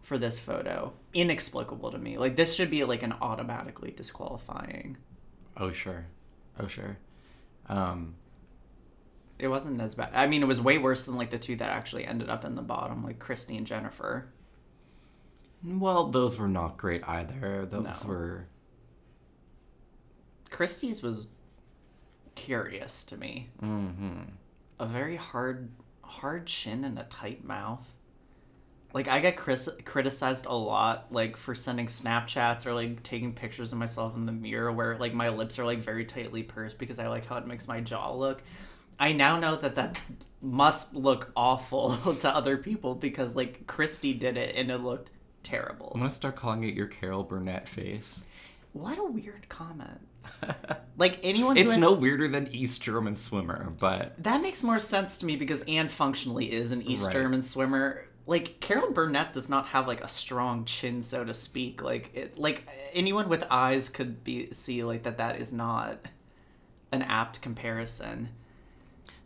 for 0.00 0.16
this 0.16 0.38
photo. 0.38 0.94
Inexplicable 1.12 1.90
to 1.90 1.98
me. 1.98 2.18
Like 2.18 2.36
this 2.36 2.54
should 2.54 2.70
be 2.70 2.84
like 2.84 3.02
an 3.02 3.14
automatically 3.20 3.90
disqualifying. 3.90 4.96
Oh 5.56 5.72
sure, 5.72 6.06
oh 6.58 6.66
sure. 6.66 6.96
Um, 7.68 8.14
It 9.38 9.48
wasn't 9.48 9.80
as 9.80 9.94
bad. 9.94 10.10
I 10.14 10.26
mean, 10.26 10.42
it 10.42 10.46
was 10.46 10.60
way 10.60 10.78
worse 10.78 11.06
than 11.06 11.16
like 11.16 11.30
the 11.30 11.38
two 11.38 11.56
that 11.56 11.70
actually 11.70 12.04
ended 12.04 12.28
up 12.30 12.44
in 12.44 12.54
the 12.54 12.62
bottom, 12.62 13.02
like 13.04 13.18
Kristi 13.18 13.56
and 13.58 13.66
Jennifer. 13.66 14.26
well, 15.64 16.06
those 16.06 16.38
were 16.38 16.48
not 16.48 16.76
great 16.78 17.02
either. 17.08 17.66
Those 17.66 18.04
No. 18.04 18.08
were 18.08 18.46
Kristi's 20.50 21.02
was 21.02 21.28
curious 22.34 23.02
to 23.04 23.16
me. 23.16 23.50
mm-hmm. 23.62 24.20
A 24.78 24.86
very 24.86 25.16
hard, 25.16 25.68
hard 26.02 26.46
chin 26.46 26.84
and 26.84 26.98
a 26.98 27.04
tight 27.04 27.44
mouth. 27.44 27.94
Like 28.92 29.06
I 29.08 29.20
get 29.20 29.36
cris- 29.36 29.68
criticized 29.84 30.46
a 30.46 30.54
lot, 30.54 31.06
like 31.10 31.36
for 31.36 31.54
sending 31.54 31.86
Snapchats 31.86 32.66
or 32.66 32.74
like 32.74 33.02
taking 33.02 33.32
pictures 33.32 33.72
of 33.72 33.78
myself 33.78 34.16
in 34.16 34.26
the 34.26 34.32
mirror 34.32 34.72
where 34.72 34.96
like 34.98 35.14
my 35.14 35.28
lips 35.28 35.58
are 35.58 35.64
like 35.64 35.78
very 35.78 36.04
tightly 36.04 36.42
pursed 36.42 36.78
because 36.78 36.98
I 36.98 37.08
like 37.08 37.26
how 37.26 37.36
it 37.36 37.46
makes 37.46 37.68
my 37.68 37.80
jaw 37.80 38.12
look. 38.12 38.42
I 38.98 39.12
now 39.12 39.38
know 39.38 39.56
that 39.56 39.76
that 39.76 39.96
must 40.42 40.94
look 40.94 41.30
awful 41.36 41.96
to 42.20 42.28
other 42.34 42.56
people 42.56 42.94
because 42.94 43.36
like 43.36 43.66
Kristi 43.66 44.18
did 44.18 44.36
it 44.36 44.56
and 44.56 44.70
it 44.70 44.78
looked 44.78 45.10
terrible. 45.42 45.92
I'm 45.94 46.00
gonna 46.00 46.10
start 46.10 46.36
calling 46.36 46.64
it 46.64 46.74
your 46.74 46.86
Carol 46.86 47.22
Burnett 47.22 47.68
face. 47.68 48.24
What 48.72 48.98
a 48.98 49.04
weird 49.04 49.48
comment. 49.48 50.00
Like 50.98 51.18
anyone 51.22 51.56
who 51.56 51.62
It's 51.62 51.72
has- 51.72 51.80
no 51.80 51.98
weirder 51.98 52.28
than 52.28 52.48
East 52.52 52.82
German 52.82 53.16
swimmer, 53.16 53.72
but 53.78 54.22
That 54.22 54.42
makes 54.42 54.62
more 54.62 54.78
sense 54.78 55.16
to 55.18 55.26
me 55.26 55.36
because 55.36 55.62
Ann 55.62 55.88
functionally 55.88 56.52
is 56.52 56.72
an 56.72 56.82
East 56.82 57.06
Right. 57.06 57.12
German 57.14 57.40
swimmer. 57.40 58.04
Like 58.26 58.60
Carol 58.60 58.92
Burnett 58.92 59.32
does 59.32 59.48
not 59.48 59.66
have 59.66 59.86
like 59.88 60.02
a 60.02 60.08
strong 60.08 60.64
chin, 60.64 61.02
so 61.02 61.24
to 61.24 61.34
speak. 61.34 61.82
Like 61.82 62.10
it, 62.14 62.38
like 62.38 62.68
anyone 62.92 63.28
with 63.28 63.44
eyes 63.50 63.88
could 63.88 64.22
be 64.22 64.52
see 64.52 64.84
like 64.84 65.02
that. 65.04 65.18
That 65.18 65.40
is 65.40 65.52
not 65.52 66.06
an 66.92 67.02
apt 67.02 67.40
comparison. 67.42 68.28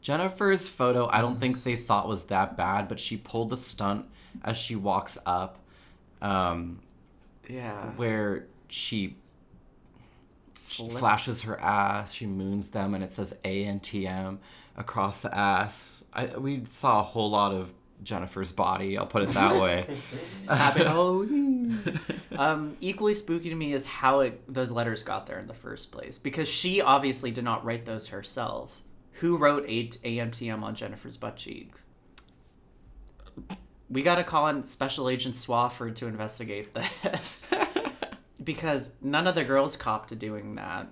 Jennifer's 0.01 0.69
photo, 0.69 1.09
I 1.11 1.23
don't 1.23 1.41
think 1.41 1.65
they 1.65 1.77
thought 1.77 2.07
was 2.07 2.27
that 2.27 2.57
bad, 2.59 2.89
but 2.89 3.01
she 3.01 3.17
pulled 3.17 3.49
the 3.51 3.57
stunt 3.57 4.05
as 4.43 4.57
she 4.59 4.77
walks 4.77 5.17
up, 5.25 5.59
um, 6.21 6.81
Yeah. 7.49 7.87
where 7.97 8.45
she 8.69 9.17
Flip. 10.55 10.93
flashes 10.99 11.43
her 11.43 11.59
ass, 11.59 12.13
she 12.13 12.27
moons 12.27 12.69
them, 12.71 12.95
and 12.95 13.03
it 13.03 13.13
says 13.13 13.35
ANTM 13.45 14.39
across 14.77 15.23
the 15.23 15.35
ass. 15.35 16.03
I, 16.13 16.27
we 16.37 16.65
saw 16.69 17.01
a 17.01 17.03
whole 17.03 17.31
lot 17.31 17.53
of 17.53 17.73
Jennifer's 18.05 18.53
body, 18.53 18.97
I'll 18.99 19.07
put 19.07 19.23
it 19.23 19.31
that 19.31 19.55
way. 19.61 19.87
Happy 20.49 20.85
Halloween. 20.85 22.01
um, 22.37 22.77
equally 22.81 23.15
spooky 23.15 23.49
to 23.49 23.55
me 23.55 23.73
is 23.73 23.85
how 23.87 24.21
it, 24.21 24.43
those 24.53 24.71
letters 24.71 25.03
got 25.03 25.27
there 25.27 25.39
in 25.39 25.47
the 25.47 25.55
first 25.55 25.91
place 25.91 26.19
because 26.19 26.49
she 26.49 26.81
obviously 26.81 27.31
did 27.31 27.45
not 27.45 27.65
write 27.65 27.85
those 27.85 28.09
herself. 28.09 28.81
Who 29.19 29.37
wrote 29.37 29.65
8 29.67 29.99
AMTM 30.05 30.63
on 30.63 30.75
Jennifer's 30.75 31.17
butt 31.17 31.37
cheeks? 31.37 31.83
We 33.89 34.03
got 34.03 34.17
to 34.17 34.25
call 34.25 34.49
in 34.49 34.65
Special 34.65 35.09
Agent 35.09 35.35
Swafford 35.35 35.95
to 35.97 36.07
investigate 36.07 36.75
this 36.75 37.47
because 38.45 38.97
none 39.01 39.27
of 39.27 39.35
the 39.35 39.45
girls 39.45 39.77
copped 39.77 40.09
to 40.09 40.17
doing 40.17 40.57
that. 40.57 40.89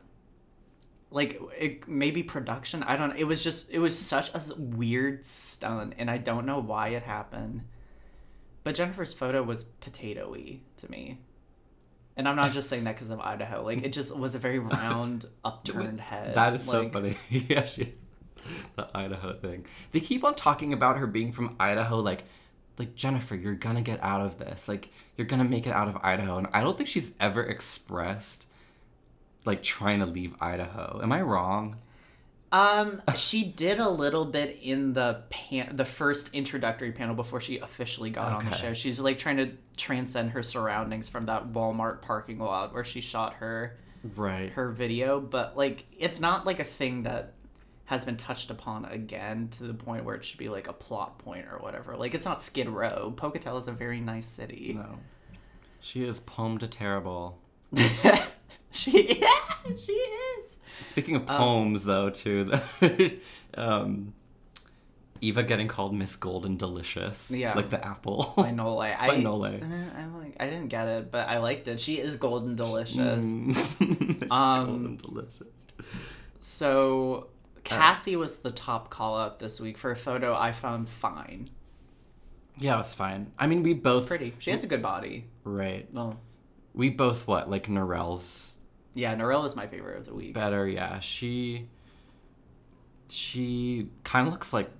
Like 1.12 1.40
it, 1.58 1.88
maybe 1.88 2.22
production, 2.22 2.82
I 2.82 2.96
don't. 2.96 3.10
Know. 3.10 3.16
It 3.16 3.24
was 3.24 3.44
just 3.44 3.70
it 3.70 3.78
was 3.78 3.98
such 3.98 4.30
a 4.34 4.40
weird 4.58 5.24
stunt, 5.24 5.94
and 5.98 6.10
I 6.10 6.18
don't 6.18 6.46
know 6.46 6.58
why 6.58 6.88
it 6.88 7.02
happened. 7.02 7.62
But 8.64 8.74
Jennifer's 8.74 9.12
photo 9.12 9.42
was 9.42 9.64
potatoy 9.80 10.60
to 10.78 10.90
me. 10.90 11.18
And 12.16 12.28
I'm 12.28 12.36
not 12.36 12.52
just 12.52 12.68
saying 12.68 12.84
that 12.84 12.94
because 12.94 13.10
of 13.10 13.20
Idaho. 13.20 13.64
Like, 13.64 13.82
it 13.82 13.92
just 13.92 14.16
was 14.16 14.34
a 14.34 14.38
very 14.38 14.58
round, 14.58 15.26
upturned 15.44 16.00
head. 16.00 16.34
That 16.34 16.54
is 16.54 16.64
so 16.64 16.88
funny. 16.90 17.16
yeah, 17.30 17.64
she, 17.64 17.94
the 18.76 18.88
Idaho 18.94 19.32
thing. 19.34 19.66
They 19.92 20.00
keep 20.00 20.24
on 20.24 20.34
talking 20.34 20.72
about 20.72 20.98
her 20.98 21.06
being 21.06 21.32
from 21.32 21.56
Idaho, 21.58 21.98
like, 21.98 22.24
like 22.78 22.94
Jennifer, 22.94 23.34
you're 23.34 23.54
gonna 23.54 23.82
get 23.82 24.02
out 24.02 24.20
of 24.20 24.38
this. 24.38 24.68
Like, 24.68 24.90
you're 25.16 25.26
gonna 25.26 25.44
make 25.44 25.66
it 25.66 25.72
out 25.72 25.88
of 25.88 25.96
Idaho. 26.02 26.38
And 26.38 26.46
I 26.52 26.62
don't 26.62 26.76
think 26.76 26.88
she's 26.88 27.14
ever 27.18 27.42
expressed, 27.44 28.46
like, 29.44 29.62
trying 29.62 30.00
to 30.00 30.06
leave 30.06 30.34
Idaho. 30.40 31.00
Am 31.02 31.12
I 31.12 31.20
wrong? 31.22 31.76
Um, 32.52 33.00
she 33.16 33.44
did 33.44 33.78
a 33.78 33.88
little 33.88 34.26
bit 34.26 34.58
in 34.60 34.92
the 34.92 35.22
pan- 35.30 35.74
the 35.74 35.86
first 35.86 36.34
introductory 36.34 36.92
panel 36.92 37.14
before 37.14 37.40
she 37.40 37.58
officially 37.58 38.10
got 38.10 38.32
on 38.32 38.44
the 38.44 38.54
show. 38.54 38.74
She's 38.74 39.00
like 39.00 39.18
trying 39.18 39.38
to 39.38 39.52
transcend 39.78 40.32
her 40.32 40.42
surroundings 40.42 41.08
from 41.08 41.24
that 41.26 41.52
Walmart 41.54 42.02
parking 42.02 42.38
lot 42.38 42.74
where 42.74 42.84
she 42.84 43.00
shot 43.00 43.32
her 43.34 43.78
Right. 44.16 44.50
her 44.52 44.70
video, 44.70 45.18
but 45.18 45.56
like 45.56 45.84
it's 45.98 46.20
not 46.20 46.44
like 46.44 46.60
a 46.60 46.64
thing 46.64 47.04
that 47.04 47.32
has 47.86 48.04
been 48.04 48.18
touched 48.18 48.50
upon 48.50 48.84
again 48.84 49.48
to 49.52 49.64
the 49.64 49.72
point 49.74 50.04
where 50.04 50.14
it 50.14 50.22
should 50.22 50.38
be 50.38 50.50
like 50.50 50.68
a 50.68 50.72
plot 50.74 51.18
point 51.20 51.46
or 51.50 51.58
whatever. 51.58 51.96
Like 51.96 52.12
it's 52.12 52.26
not 52.26 52.42
Skid 52.42 52.68
Row. 52.68 53.14
Pocatello 53.16 53.56
is 53.60 53.66
a 53.68 53.72
very 53.72 54.00
nice 54.00 54.26
city. 54.26 54.74
No. 54.76 54.98
She 55.80 56.04
is 56.04 56.20
poem 56.20 56.58
to 56.58 56.68
terrible. 56.68 57.38
she 58.76 59.20
yeah, 59.20 59.74
she 59.76 59.92
is. 59.92 60.58
Speaking 60.86 61.16
Um, 61.16 61.22
of 61.22 61.26
poems, 61.28 61.84
though, 61.84 62.10
too, 62.10 62.50
um, 63.54 64.14
Eva 65.20 65.42
getting 65.44 65.68
called 65.68 65.94
Miss 65.94 66.16
Golden 66.16 66.56
Delicious. 66.56 67.30
Yeah. 67.30 67.54
Like 67.54 67.70
the 67.70 67.84
apple. 67.84 68.34
By 68.36 68.50
Nole. 68.50 68.80
I, 68.80 69.06
By 69.06 69.16
Nole. 69.18 69.44
eh, 69.46 69.60
I'm 69.96 70.18
like 70.18 70.36
I 70.40 70.46
didn't 70.46 70.68
get 70.68 70.88
it, 70.88 71.12
but 71.12 71.28
I 71.28 71.38
liked 71.38 71.68
it. 71.68 71.78
She 71.78 71.98
is 72.00 72.16
golden 72.16 72.56
delicious. 72.56 73.30
Mm. 73.30 74.30
Um, 74.32 74.66
Golden 74.66 74.96
Delicious. 74.96 75.46
So 76.40 77.28
Cassie 77.64 78.16
was 78.16 78.38
the 78.38 78.50
top 78.50 78.90
call 78.90 79.16
out 79.16 79.38
this 79.38 79.60
week 79.60 79.78
for 79.78 79.92
a 79.92 79.96
photo 79.96 80.34
I 80.34 80.50
found 80.52 80.88
fine. 80.88 81.50
Yeah, 82.58 82.74
it 82.74 82.78
was 82.78 82.94
fine. 82.94 83.32
I 83.38 83.46
mean, 83.46 83.62
we 83.62 83.74
both 83.74 84.06
pretty. 84.06 84.34
She 84.40 84.50
has 84.50 84.64
a 84.64 84.66
good 84.66 84.82
body. 84.82 85.26
right. 85.44 85.88
Well, 85.92 86.18
We 86.74 86.90
both 86.90 87.26
what 87.26 87.48
like 87.48 87.68
Norelle's 87.68 88.51
yeah, 88.94 89.14
Norelle 89.16 89.44
is 89.46 89.56
my 89.56 89.66
favorite 89.66 89.98
of 89.98 90.06
the 90.06 90.14
week. 90.14 90.34
better. 90.34 90.66
Yeah, 90.68 90.98
she 91.00 91.68
she 93.08 93.88
kind 94.04 94.26
of 94.26 94.32
looks 94.32 94.52
like 94.52 94.70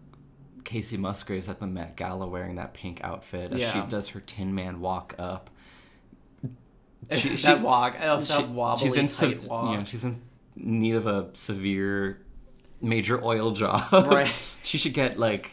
Kacey 0.64 0.98
Musgraves 0.98 1.48
at 1.48 1.60
the 1.60 1.66
Met 1.66 1.96
Gala 1.96 2.26
wearing 2.26 2.56
that 2.56 2.72
pink 2.74 3.00
outfit 3.02 3.52
as 3.52 3.72
she 3.72 3.80
does 3.88 4.08
her 4.10 4.20
Tin 4.20 4.54
Man 4.54 4.80
walk 4.80 5.14
up. 5.18 5.50
She- 7.10 7.30
that 7.30 7.38
she's- 7.38 7.60
walk, 7.60 7.96
oh, 8.00 8.20
that 8.20 8.26
she- 8.40 8.44
wobbly 8.46 8.86
she's 8.88 8.94
in 8.96 9.06
tight 9.06 9.40
se- 9.42 9.46
walk. 9.48 9.74
Yeah, 9.76 9.82
she's 9.84 10.04
in 10.04 10.22
need 10.54 10.94
of 10.94 11.06
a 11.08 11.30
severe 11.32 12.20
major 12.80 13.22
oil 13.24 13.50
job. 13.50 13.90
Right. 13.92 14.32
she 14.62 14.78
should 14.78 14.94
get 14.94 15.18
like 15.18 15.50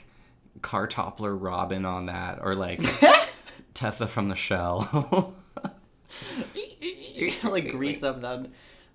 car 0.61 0.87
toppler 0.87 1.35
Robin 1.39 1.85
on 1.85 2.05
that, 2.05 2.37
or 2.43 2.53
like 2.53 2.81
Tessa 3.73 4.05
from 4.07 4.27
the 4.27 4.35
Shell. 4.35 5.33
like 7.43 7.71
grease 7.71 8.03
up 8.03 8.21
that 8.21 8.47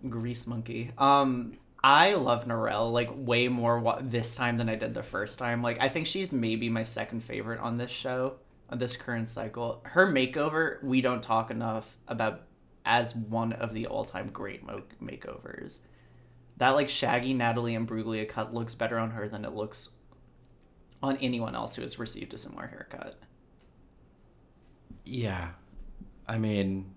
grease 0.09 0.47
monkey. 0.47 0.93
Um, 0.99 1.59
I 1.83 2.15
love 2.15 2.47
Norelle 2.47 2.93
like 2.93 3.11
way 3.13 3.49
more 3.49 3.79
wa- 3.79 4.01
this 4.03 4.35
time 4.37 4.57
than 4.59 4.69
I 4.69 4.75
did 4.77 4.95
the 4.95 5.03
first 5.03 5.39
time. 5.39 5.63
Like 5.63 5.79
I 5.81 5.89
think 5.89 6.07
she's 6.07 6.33
maybe 6.33 6.69
my 6.69 6.83
second 6.83 7.23
favorite 7.23 7.61
on 7.61 7.77
this 7.79 7.91
show, 7.91 8.37
on 8.71 8.79
this 8.79 8.97
current 8.97 9.29
cycle. 9.29 9.83
Her 9.85 10.07
makeover 10.07 10.83
we 10.83 11.01
don't 11.01 11.23
talk 11.23 11.51
enough 11.51 11.97
about 12.09 12.43
as 12.87 13.15
one 13.17 13.53
of 13.55 13.73
the 13.75 13.87
all-time 13.87 14.31
great 14.31 14.63
mo- 14.65 14.83
makeovers. 15.03 15.81
That 16.59 16.71
like 16.71 16.89
shaggy 16.89 17.35
Natalie 17.35 17.75
Imbruglia 17.75 18.29
cut 18.29 18.55
looks 18.55 18.75
better 18.75 18.99
on 18.99 19.11
her 19.13 19.29
than 19.29 19.45
it 19.45 19.55
looks 19.55 19.91
on 21.03 21.17
anyone 21.19 21.55
else 21.55 21.77
who 21.77 21.83
has 21.83 21.99
received 21.99 22.35
a 22.35 22.39
similar 22.39 22.67
haircut. 22.69 23.17
yeah, 25.05 25.51
I 26.27 26.39
mean, 26.39 26.94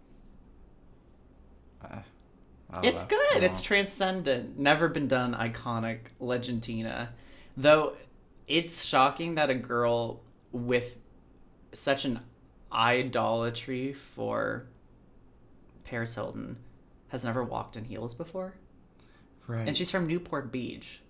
uh, 1.84 1.99
It's 2.84 3.03
know. 3.09 3.17
good. 3.32 3.43
It's 3.43 3.61
transcendent. 3.61 4.57
Never 4.59 4.88
been 4.89 5.07
done. 5.07 5.34
Iconic. 5.34 5.99
Legendina. 6.21 7.09
Though 7.55 7.93
it's 8.47 8.84
shocking 8.86 9.36
that 9.36 9.49
a 9.49 9.55
girl 9.55 10.21
with 10.51 10.97
such 11.73 12.05
an 12.05 12.19
idolatry 12.71 13.93
for 13.93 14.65
Paris 15.84 16.15
Hilton 16.15 16.57
has 17.09 17.23
never 17.23 17.43
walked 17.43 17.78
in 17.78 17.86
heels 17.86 18.13
before. 18.13 18.55
right. 19.47 19.67
And 19.67 19.75
she's 19.78 19.89
from 19.91 20.07
Newport 20.07 20.51
Beach. 20.51 21.01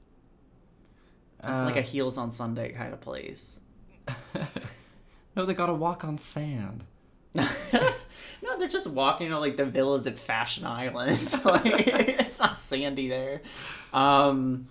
It's 1.43 1.63
like 1.63 1.75
Uh, 1.75 1.79
a 1.79 1.81
heels 1.83 2.17
on 2.17 2.31
Sunday 2.31 2.71
kind 2.71 2.93
of 2.93 2.99
place. 3.01 3.59
no, 5.35 5.45
they 5.45 5.53
gotta 5.53 5.73
walk 5.73 6.03
on 6.03 6.17
sand. 6.17 6.83
no, 8.43 8.57
they're 8.57 8.67
just 8.67 8.87
walking 8.87 9.29
to 9.29 9.39
like 9.39 9.57
the 9.57 9.65
villas 9.65 10.07
at 10.07 10.17
Fashion 10.17 10.65
Island. 10.65 11.33
like, 11.45 11.87
it's 11.87 12.39
not 12.39 12.57
sandy 12.57 13.07
there. 13.07 13.41
Um, 13.93 14.67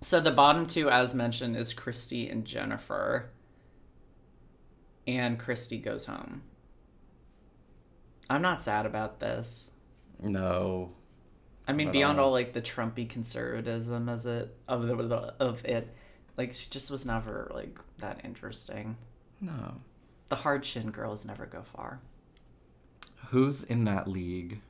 so 0.00 0.20
the 0.20 0.30
bottom 0.30 0.66
two, 0.66 0.90
as 0.90 1.14
mentioned, 1.14 1.56
is 1.56 1.74
Kristi 1.74 2.30
and 2.30 2.44
Jennifer. 2.44 3.30
And 5.06 5.38
Kristi 5.38 5.82
goes 5.82 6.06
home. 6.06 6.42
I'm 8.28 8.42
not 8.42 8.60
sad 8.60 8.86
about 8.86 9.20
this. 9.20 9.70
No. 10.20 10.92
I 11.68 11.72
mean, 11.72 11.90
beyond 11.90 12.18
all. 12.18 12.26
all 12.26 12.32
like 12.32 12.52
the 12.52 12.62
Trumpy 12.62 13.08
conservatism 13.08 14.08
as 14.08 14.26
it 14.26 14.56
of 14.68 14.86
the 14.86 15.34
of 15.40 15.64
it, 15.64 15.94
like 16.36 16.52
she 16.52 16.70
just 16.70 16.90
was 16.90 17.04
never 17.04 17.50
like 17.54 17.78
that 17.98 18.20
interesting. 18.24 18.96
No. 19.40 19.74
The 20.28 20.36
hard 20.36 20.62
chin 20.62 20.90
girls 20.90 21.24
never 21.24 21.46
go 21.46 21.62
far. 21.62 22.00
Who's 23.30 23.62
in 23.62 23.84
that 23.84 24.06
league? 24.08 24.60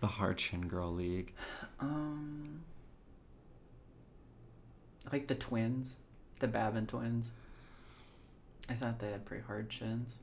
The 0.00 0.06
Hard 0.06 0.38
Chin 0.38 0.68
Girl 0.68 0.92
League. 0.92 1.34
Um, 1.80 2.60
like 5.12 5.26
the 5.26 5.34
twins, 5.34 5.96
the 6.40 6.48
Babin 6.48 6.86
twins. 6.86 7.32
I 8.68 8.74
thought 8.74 8.98
they 8.98 9.10
had 9.10 9.24
pretty 9.24 9.42
hard 9.44 9.70
chins. 9.70 10.16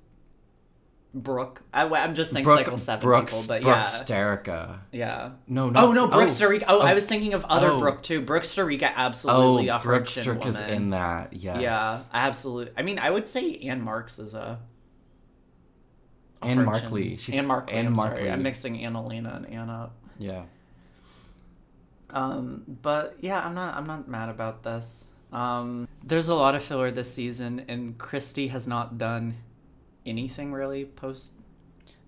Brooke, 1.14 1.62
I, 1.74 1.86
am 1.86 2.14
just 2.14 2.32
saying 2.34 2.46
cycle 2.46 2.78
seven 2.78 3.02
Brooke, 3.02 3.28
people, 3.28 3.44
but 3.48 3.62
Brooke 3.62 3.78
yeah, 3.78 3.84
Sterica. 3.84 4.80
yeah. 4.92 5.32
No, 5.48 5.70
no. 5.70 5.88
Oh 5.88 5.94
no, 5.94 6.08
Brooke 6.10 6.28
Sterica. 6.28 6.66
Oh, 6.68 6.82
oh. 6.82 6.86
I 6.86 6.94
was 6.94 7.08
thinking 7.08 7.34
of 7.34 7.46
other 7.46 7.72
Oh. 7.72 7.80
Brooke 7.80 8.04
too. 8.04 8.20
Brooke 8.20 8.44
Sterica, 8.44 8.90
Oh, 8.92 8.94
absolutely 8.98 9.70
a 9.70 9.74
hard 9.78 9.84
Brooke 9.84 10.06
Sterica's 10.08 10.60
in 10.60 10.90
that. 10.90 11.32
Yes. 11.32 11.62
Yeah, 11.62 12.02
absolutely. 12.14 12.74
I 12.78 12.82
mean, 12.82 13.00
I 13.00 13.10
would 13.12 13.30
say 13.30 13.58
Ann 13.60 13.82
Marks 13.82 14.20
is 14.20 14.34
a. 14.34 14.60
Ann 16.46 16.66
Markley. 16.66 17.18
She's 17.18 17.36
Ann 17.36 17.48
Markley. 17.48 17.74
Ann 17.74 17.88
I'm 17.88 17.93
Markley. 17.93 18.18
sorry, 18.20 18.32
I'm 18.32 18.43
mixing 18.43 18.76
Annalena 18.78 19.36
and 19.36 19.48
Ann 19.48 19.70
up. 19.70 19.96
Yeah. 20.18 20.43
Um, 22.12 22.64
but 22.82 23.18
yeah, 23.20 23.46
I'm 23.46 23.54
not. 23.56 23.76
I'm 23.76 23.86
not 23.86 24.08
mad 24.08 24.30
about 24.30 24.64
this. 24.64 25.10
Um, 25.34 25.88
there's 26.04 26.30
a 26.30 26.36
lot 26.36 26.56
of 26.56 26.64
filler 26.64 26.91
this 26.91 27.14
season, 27.14 27.66
and 27.68 27.98
Kristi 27.98 28.50
has 28.52 28.68
not 28.68 28.98
done 28.98 29.36
anything 30.06 30.54
really 30.54 30.86
post. 30.86 31.34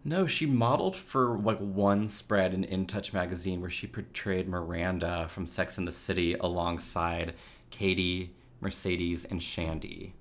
No, 0.04 0.26
she 0.26 0.46
modeled 0.46 0.96
for 0.96 1.38
like 1.38 1.58
one 1.58 2.08
spread 2.08 2.54
in 2.54 2.64
In 2.64 2.86
Touch 2.86 3.12
magazine 3.12 3.60
where 3.60 3.70
she 3.70 3.88
portrayed 3.88 4.48
Miranda 4.48 5.28
from 5.28 5.46
Sex 5.46 5.78
and 5.78 5.86
the 5.86 5.92
City 5.92 6.36
alongside 6.36 7.34
Katie, 7.72 8.34
Mercedes, 8.62 9.26
and 9.26 9.42
Shandi. 9.42 10.14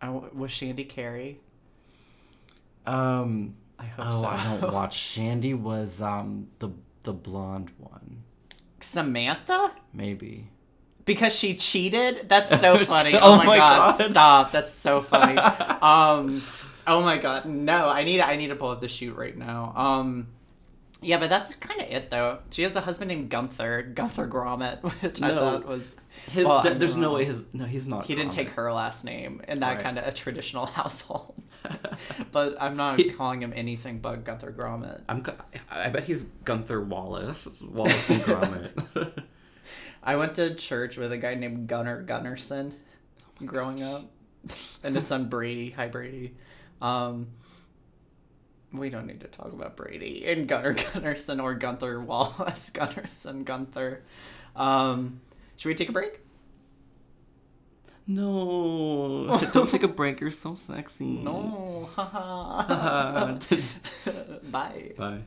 I, 0.00 0.08
was 0.08 0.50
Shandi 0.50 0.88
Carey? 0.88 1.40
Um. 2.86 3.54
I 3.78 3.84
hope 3.86 4.06
Oh, 4.08 4.22
so. 4.22 4.26
I 4.28 4.58
don't 4.60 4.72
watch. 4.72 4.96
Shandi 5.16 5.58
was 5.58 6.02
um 6.02 6.48
the 6.58 6.70
the 7.02 7.12
blonde 7.12 7.70
one, 7.78 8.22
Samantha? 8.80 9.72
maybe. 9.92 10.48
Because 11.06 11.34
she 11.34 11.54
cheated? 11.54 12.28
That's 12.28 12.60
so 12.60 12.76
funny. 12.84 13.14
Oh 13.14 13.32
Oh, 13.32 13.36
my 13.38 13.46
my 13.46 13.56
god, 13.56 13.98
God. 13.98 14.10
stop. 14.10 14.52
That's 14.52 14.72
so 14.72 15.00
funny. 15.00 15.36
um 15.82 16.42
oh 16.86 17.02
my 17.02 17.16
god. 17.16 17.46
No, 17.46 17.88
I 17.88 18.04
need 18.04 18.20
I 18.20 18.36
need 18.36 18.48
to 18.48 18.56
pull 18.56 18.70
up 18.70 18.80
the 18.80 18.88
shoot 18.88 19.16
right 19.16 19.36
now. 19.36 19.72
Um 19.74 20.28
yeah, 21.02 21.18
but 21.18 21.28
that's 21.30 21.54
kind 21.56 21.80
of 21.80 21.88
it 21.88 22.10
though. 22.10 22.38
She 22.50 22.62
has 22.62 22.76
a 22.76 22.80
husband 22.80 23.08
named 23.08 23.30
Gunther, 23.30 23.82
Gunther 23.94 24.26
Gromit, 24.28 24.82
which 25.02 25.22
I 25.22 25.28
No. 25.28 25.34
thought 25.36 25.66
was 25.66 25.94
His 26.28 26.44
Well, 26.44 26.62
th- 26.62 26.76
there's 26.78 26.96
no 26.96 27.14
way 27.14 27.24
his 27.24 27.42
no 27.52 27.64
he's 27.64 27.86
not. 27.86 28.04
he 28.06 28.14
didn't 28.14 28.32
take 28.32 28.50
her 28.50 28.72
last 28.72 29.04
name 29.04 29.42
in 29.48 29.60
that 29.60 29.76
Right. 29.76 29.82
kind 29.82 29.98
of 29.98 30.06
a 30.06 30.12
traditional 30.12 30.66
household. 30.80 31.42
but 32.32 32.56
I'm 32.60 32.76
not 32.76 32.98
He- 32.98 33.10
calling 33.10 33.42
him 33.42 33.52
anything 33.54 33.98
but 34.00 34.24
Gunther 34.24 34.52
Gromit. 34.52 35.02
I'm. 35.08 35.24
I 35.70 35.88
bet 35.90 36.04
he's 36.04 36.24
Gunther 36.44 36.82
Wallace. 36.82 37.60
Wallace 37.62 38.10
and 38.10 38.22
Gromit. 38.22 39.22
I 40.02 40.16
went 40.16 40.34
to 40.36 40.54
church 40.54 40.96
with 40.96 41.12
a 41.12 41.18
guy 41.18 41.34
named 41.34 41.68
Gunnar 41.68 42.02
Gunnarsson 42.04 42.72
growing 43.44 43.82
up, 43.82 44.04
and 44.82 44.94
his 44.96 45.06
son 45.06 45.28
Brady. 45.28 45.70
Hi, 45.72 45.88
Brady. 45.88 46.34
Um, 46.80 47.28
we 48.72 48.90
don't 48.90 49.06
need 49.06 49.20
to 49.20 49.28
talk 49.28 49.52
about 49.52 49.76
Brady 49.76 50.24
and 50.26 50.46
Gunnar 50.48 50.74
Gunnarsson 50.76 51.42
or 51.42 51.54
Gunther 51.54 52.00
Wallace 52.00 52.70
Gunnarsson 52.74 53.44
Gunther. 53.44 54.02
Um, 54.56 55.20
should 55.56 55.68
we 55.68 55.74
take 55.74 55.88
a 55.88 55.92
break? 55.92 56.20
no, 58.06 59.38
don't 59.52 59.70
take 59.70 59.84
a 59.84 59.88
break. 59.88 60.20
You're 60.20 60.32
so 60.32 60.56
sexy. 60.56 61.04
No. 61.06 61.88
haha. 61.94 63.38
Bye. 64.50 64.92
Bye. 64.96 65.20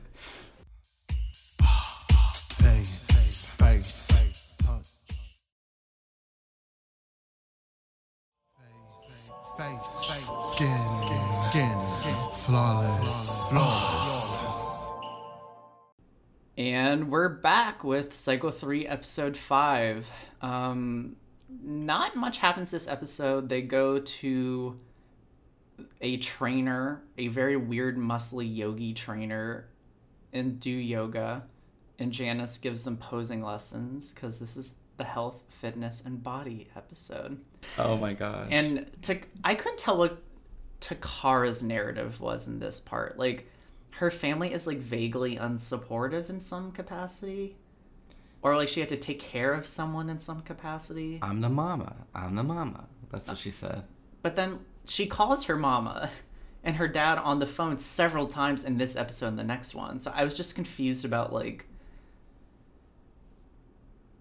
Face, 2.50 3.03
And 16.56 17.10
we're 17.10 17.28
back 17.30 17.82
with 17.82 18.14
Cycle 18.14 18.52
3 18.52 18.86
episode 18.86 19.36
5. 19.36 20.08
Um 20.40 21.16
not 21.62 22.16
much 22.16 22.38
happens 22.38 22.70
this 22.70 22.86
episode. 22.88 23.48
They 23.48 23.62
go 23.62 23.98
to 23.98 24.78
a 26.00 26.16
trainer, 26.18 27.02
a 27.18 27.28
very 27.28 27.56
weird 27.56 27.96
muscly 27.96 28.54
yogi 28.54 28.92
trainer 28.94 29.66
and 30.32 30.60
do 30.60 30.70
yoga 30.70 31.44
and 31.98 32.12
Janice 32.12 32.58
gives 32.58 32.84
them 32.84 32.98
posing 32.98 33.42
lessons 33.42 34.12
cuz 34.12 34.38
this 34.38 34.56
is 34.56 34.76
the 34.96 35.04
health, 35.04 35.42
fitness 35.48 36.04
and 36.06 36.22
body 36.22 36.68
episode. 36.76 37.40
Oh 37.78 37.96
my 37.96 38.12
gosh. 38.12 38.48
And 38.52 38.90
to 39.02 39.18
I 39.42 39.56
couldn't 39.56 39.78
tell 39.78 39.98
what 39.98 40.22
Toccara's 40.78 41.64
narrative 41.64 42.20
was 42.20 42.46
in 42.46 42.60
this 42.60 42.78
part. 42.78 43.18
Like 43.18 43.50
her 43.98 44.10
family 44.10 44.52
is 44.52 44.66
like 44.66 44.78
vaguely 44.78 45.36
unsupportive 45.36 46.28
in 46.28 46.40
some 46.40 46.72
capacity. 46.72 47.56
Or 48.42 48.56
like 48.56 48.68
she 48.68 48.80
had 48.80 48.88
to 48.90 48.96
take 48.96 49.20
care 49.20 49.52
of 49.52 49.66
someone 49.66 50.10
in 50.10 50.18
some 50.18 50.42
capacity. 50.42 51.18
I'm 51.22 51.40
the 51.40 51.48
mama. 51.48 51.94
I'm 52.14 52.34
the 52.34 52.42
mama. 52.42 52.86
That's 53.10 53.28
what 53.28 53.38
she 53.38 53.50
said. 53.50 53.84
But 54.22 54.36
then 54.36 54.60
she 54.86 55.06
calls 55.06 55.44
her 55.44 55.56
mama 55.56 56.10
and 56.64 56.76
her 56.76 56.88
dad 56.88 57.18
on 57.18 57.38
the 57.38 57.46
phone 57.46 57.78
several 57.78 58.26
times 58.26 58.64
in 58.64 58.78
this 58.78 58.96
episode 58.96 59.28
and 59.28 59.38
the 59.38 59.44
next 59.44 59.74
one. 59.74 59.98
So 60.00 60.12
I 60.14 60.24
was 60.24 60.36
just 60.36 60.54
confused 60.54 61.04
about 61.04 61.32
like 61.32 61.66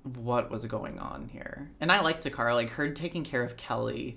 what 0.03 0.51
was 0.51 0.65
going 0.65 0.99
on 0.99 1.29
here. 1.29 1.71
And 1.81 1.91
I 1.91 2.01
like 2.01 2.21
Toccara. 2.21 2.53
Like 2.53 2.71
her 2.71 2.91
taking 2.91 3.23
care 3.23 3.43
of 3.43 3.57
Kelle 3.57 4.13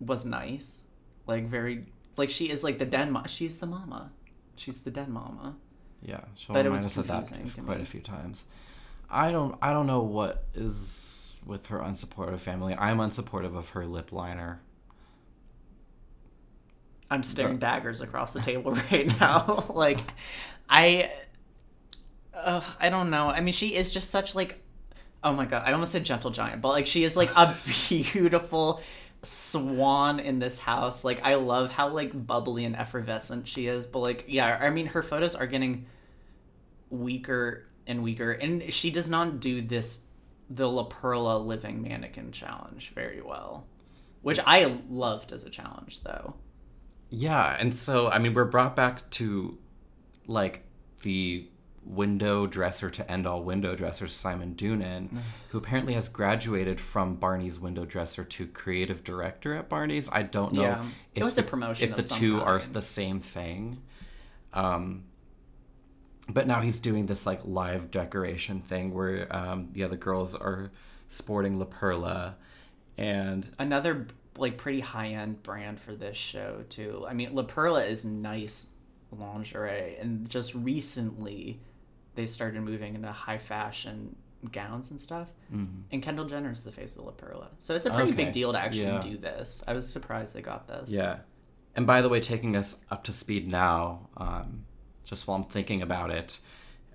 was 0.00 0.24
nice. 0.24 0.86
Like 1.26 1.46
very 1.48 1.84
like 2.16 2.30
she 2.30 2.50
is 2.50 2.64
like 2.64 2.78
the 2.78 2.86
den 2.86 3.12
mama. 3.12 3.28
She's 3.28 3.58
the 3.58 3.66
mama. 3.66 4.10
She's 4.56 4.82
the 4.82 4.90
dead 4.90 5.08
mama. 5.08 5.56
Yeah, 6.02 6.20
she'll 6.36 6.52
But 6.52 6.66
it 6.66 6.70
remind 6.70 6.84
was 6.84 6.86
us 6.86 6.96
of 6.98 7.06
that 7.08 7.32
quite 7.64 7.78
me. 7.78 7.82
a 7.82 7.86
few 7.86 8.00
times. 8.00 8.44
I 9.10 9.30
don't. 9.30 9.56
I 9.62 9.72
don't 9.72 9.86
know 9.86 10.02
what 10.02 10.44
is 10.54 11.34
with 11.46 11.66
her 11.66 11.78
unsupportive 11.78 12.40
family. 12.40 12.74
I'm 12.76 12.98
unsupportive 12.98 13.56
of 13.56 13.70
her 13.70 13.86
lip 13.86 14.12
liner. 14.12 14.60
I'm 17.10 17.22
staring 17.22 17.58
daggers 17.58 18.00
across 18.00 18.32
the 18.32 18.40
table 18.40 18.72
right 18.90 19.06
now. 19.20 19.66
like, 19.74 19.98
I, 20.68 21.10
uh, 22.32 22.62
I 22.80 22.88
don't 22.88 23.10
know. 23.10 23.28
I 23.28 23.40
mean, 23.42 23.52
she 23.52 23.74
is 23.74 23.90
just 23.90 24.08
such 24.08 24.34
like, 24.34 24.62
oh 25.22 25.32
my 25.34 25.44
god, 25.44 25.64
I 25.66 25.72
almost 25.72 25.92
said 25.92 26.04
gentle 26.04 26.30
giant, 26.30 26.62
but 26.62 26.70
like 26.70 26.86
she 26.86 27.04
is 27.04 27.16
like 27.16 27.30
a 27.36 27.54
beautiful 27.90 28.80
swan 29.22 30.20
in 30.20 30.38
this 30.38 30.58
house. 30.58 31.04
Like, 31.04 31.22
I 31.22 31.34
love 31.34 31.70
how 31.70 31.88
like 31.88 32.26
bubbly 32.26 32.64
and 32.64 32.76
effervescent 32.76 33.48
she 33.48 33.66
is. 33.66 33.86
But 33.86 34.00
like, 34.00 34.24
yeah, 34.28 34.58
I 34.60 34.70
mean, 34.70 34.86
her 34.86 35.02
photos 35.02 35.34
are 35.34 35.46
getting 35.46 35.86
weaker 36.90 37.64
and 37.86 38.02
weaker, 38.02 38.32
and 38.32 38.72
she 38.72 38.90
does 38.90 39.08
not 39.08 39.40
do 39.40 39.60
this 39.60 40.04
the 40.50 40.68
La 40.68 40.84
Perla 40.84 41.38
living 41.38 41.82
mannequin 41.82 42.32
challenge 42.32 42.92
very 42.94 43.22
well, 43.22 43.66
which 44.20 44.38
I 44.46 44.80
loved 44.88 45.32
as 45.32 45.44
a 45.44 45.50
challenge 45.50 46.02
though. 46.02 46.34
Yeah, 47.10 47.56
and 47.58 47.74
so 47.74 48.08
I 48.08 48.18
mean, 48.18 48.34
we're 48.34 48.44
brought 48.44 48.76
back 48.76 49.08
to 49.10 49.58
like 50.26 50.64
the 51.02 51.48
window 51.84 52.46
dresser 52.46 52.90
to 52.90 53.10
end 53.10 53.26
all 53.26 53.42
window 53.42 53.74
dressers, 53.74 54.14
Simon 54.14 54.54
Doonan, 54.54 55.20
who 55.50 55.58
apparently 55.58 55.94
has 55.94 56.08
graduated 56.08 56.80
from 56.80 57.16
Barney's 57.16 57.58
window 57.58 57.84
dresser 57.84 58.24
to 58.24 58.46
creative 58.46 59.02
director 59.04 59.54
at 59.54 59.68
Barney's. 59.68 60.08
I 60.12 60.22
don't 60.22 60.52
know 60.52 60.62
Yeah. 60.62 60.86
It 61.14 61.24
was 61.24 61.38
a 61.38 61.42
promotion 61.42 61.88
if 61.88 61.96
the 61.96 62.02
two 62.02 62.40
are 62.40 62.58
the 62.60 62.82
same 62.82 63.20
thing. 63.20 63.82
Um, 64.52 65.04
but 66.28 66.46
now 66.46 66.60
he's 66.60 66.78
doing 66.80 67.06
this 67.06 67.26
like 67.26 67.40
live 67.44 67.90
decoration 67.90 68.60
thing 68.60 68.94
where 68.94 69.34
um, 69.34 69.68
the 69.72 69.84
other 69.84 69.96
girls 69.96 70.34
are 70.34 70.70
sporting 71.08 71.58
La 71.58 71.64
Perla, 71.64 72.36
and 72.96 73.48
another 73.58 74.06
like 74.38 74.56
pretty 74.56 74.80
high 74.80 75.08
end 75.08 75.42
brand 75.42 75.80
for 75.80 75.94
this 75.94 76.16
show 76.16 76.64
too. 76.68 77.04
I 77.08 77.12
mean, 77.12 77.34
La 77.34 77.42
Perla 77.42 77.84
is 77.84 78.04
nice 78.04 78.68
lingerie, 79.10 79.96
and 80.00 80.28
just 80.28 80.54
recently 80.54 81.60
they 82.14 82.26
started 82.26 82.62
moving 82.62 82.94
into 82.94 83.10
high 83.10 83.38
fashion 83.38 84.16
gowns 84.50 84.90
and 84.90 85.00
stuff. 85.00 85.28
And 85.52 86.02
Kendall 86.02 86.24
Jenner's 86.24 86.64
the 86.64 86.72
face 86.72 86.96
of 86.96 87.04
La 87.04 87.12
Perla, 87.12 87.48
so 87.58 87.74
it's 87.74 87.86
a 87.86 87.90
pretty 87.90 88.10
Okay, 88.12 88.24
big 88.24 88.32
deal 88.32 88.52
to 88.52 88.58
actually 88.58 88.84
yeah. 88.86 89.00
do 89.00 89.16
this. 89.16 89.62
I 89.68 89.72
was 89.74 89.88
surprised 89.88 90.34
they 90.34 90.42
got 90.42 90.66
this. 90.66 90.90
yeah, 90.90 91.18
And 91.76 91.86
by 91.86 92.00
the 92.02 92.08
way, 92.08 92.20
taking 92.20 92.56
us 92.56 92.80
up 92.90 93.04
to 93.04 93.12
speed 93.12 93.50
now, 93.50 94.08
um, 94.16 94.64
just 95.04 95.26
while 95.28 95.36
I'm 95.36 95.44
thinking 95.44 95.82
about 95.82 96.10
it, 96.10 96.38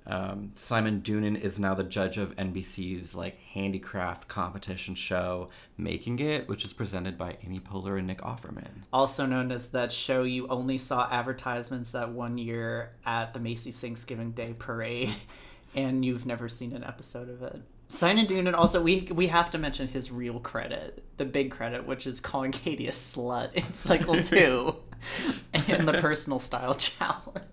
um, 0.07 0.51
Simon 0.55 1.01
Doonan 1.01 1.39
is 1.39 1.59
now 1.59 1.73
the 1.73 1.83
judge 1.83 2.17
of 2.17 2.35
NBC's 2.37 3.13
like 3.13 3.37
handicraft 3.53 4.27
competition 4.29 4.95
show, 4.95 5.49
Making 5.77 6.19
It, 6.19 6.47
which 6.47 6.63
is 6.63 6.71
presented 6.71 7.17
by 7.17 7.37
Amy 7.45 7.59
Poehler 7.59 7.97
and 7.97 8.07
Nick 8.07 8.21
Offerman. 8.21 8.83
Also 8.93 9.25
known 9.25 9.51
as 9.51 9.69
that 9.69 9.91
show 9.91 10.23
you 10.23 10.47
only 10.47 10.77
saw 10.77 11.09
advertisements 11.11 11.91
that 11.91 12.09
one 12.09 12.37
year 12.37 12.91
at 13.05 13.33
the 13.33 13.39
Macy's 13.39 13.79
Thanksgiving 13.81 14.31
Day 14.31 14.55
Parade, 14.57 15.13
and 15.75 16.05
you've 16.05 16.25
never 16.25 16.47
seen 16.47 16.73
an 16.73 16.85
episode 16.85 17.29
of 17.29 17.43
it. 17.43 17.61
Simon 17.89 18.27
Doonan 18.27 18.53
also 18.53 18.81
we 18.81 19.07
we 19.13 19.27
have 19.27 19.49
to 19.51 19.57
mention 19.57 19.87
his 19.87 20.11
real 20.11 20.39
credit, 20.39 21.03
the 21.17 21.25
big 21.25 21.51
credit, 21.51 21.85
which 21.85 22.05
is 22.05 22.19
calling 22.19 22.51
Katie 22.51 22.87
a 22.87 22.91
slut 22.91 23.53
in 23.53 23.73
cycle 23.73 24.21
two, 24.21 24.75
and 25.53 25.87
the 25.87 25.93
personal 25.93 26.39
style 26.39 26.73
challenge, 26.73 27.43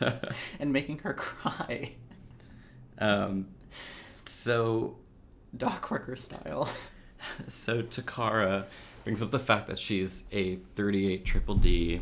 and 0.60 0.72
making 0.72 0.98
her 1.00 1.14
cry, 1.14 1.92
Um, 2.98 3.46
so 4.26 4.96
dock 5.56 5.90
worker 5.90 6.16
style. 6.16 6.68
so 7.48 7.82
Toccara 7.82 8.64
brings 9.04 9.22
up 9.22 9.30
the 9.30 9.38
fact 9.38 9.66
that 9.68 9.78
she's 9.78 10.24
a 10.32 10.56
38 10.76 11.24
triple 11.24 11.54
D, 11.56 12.00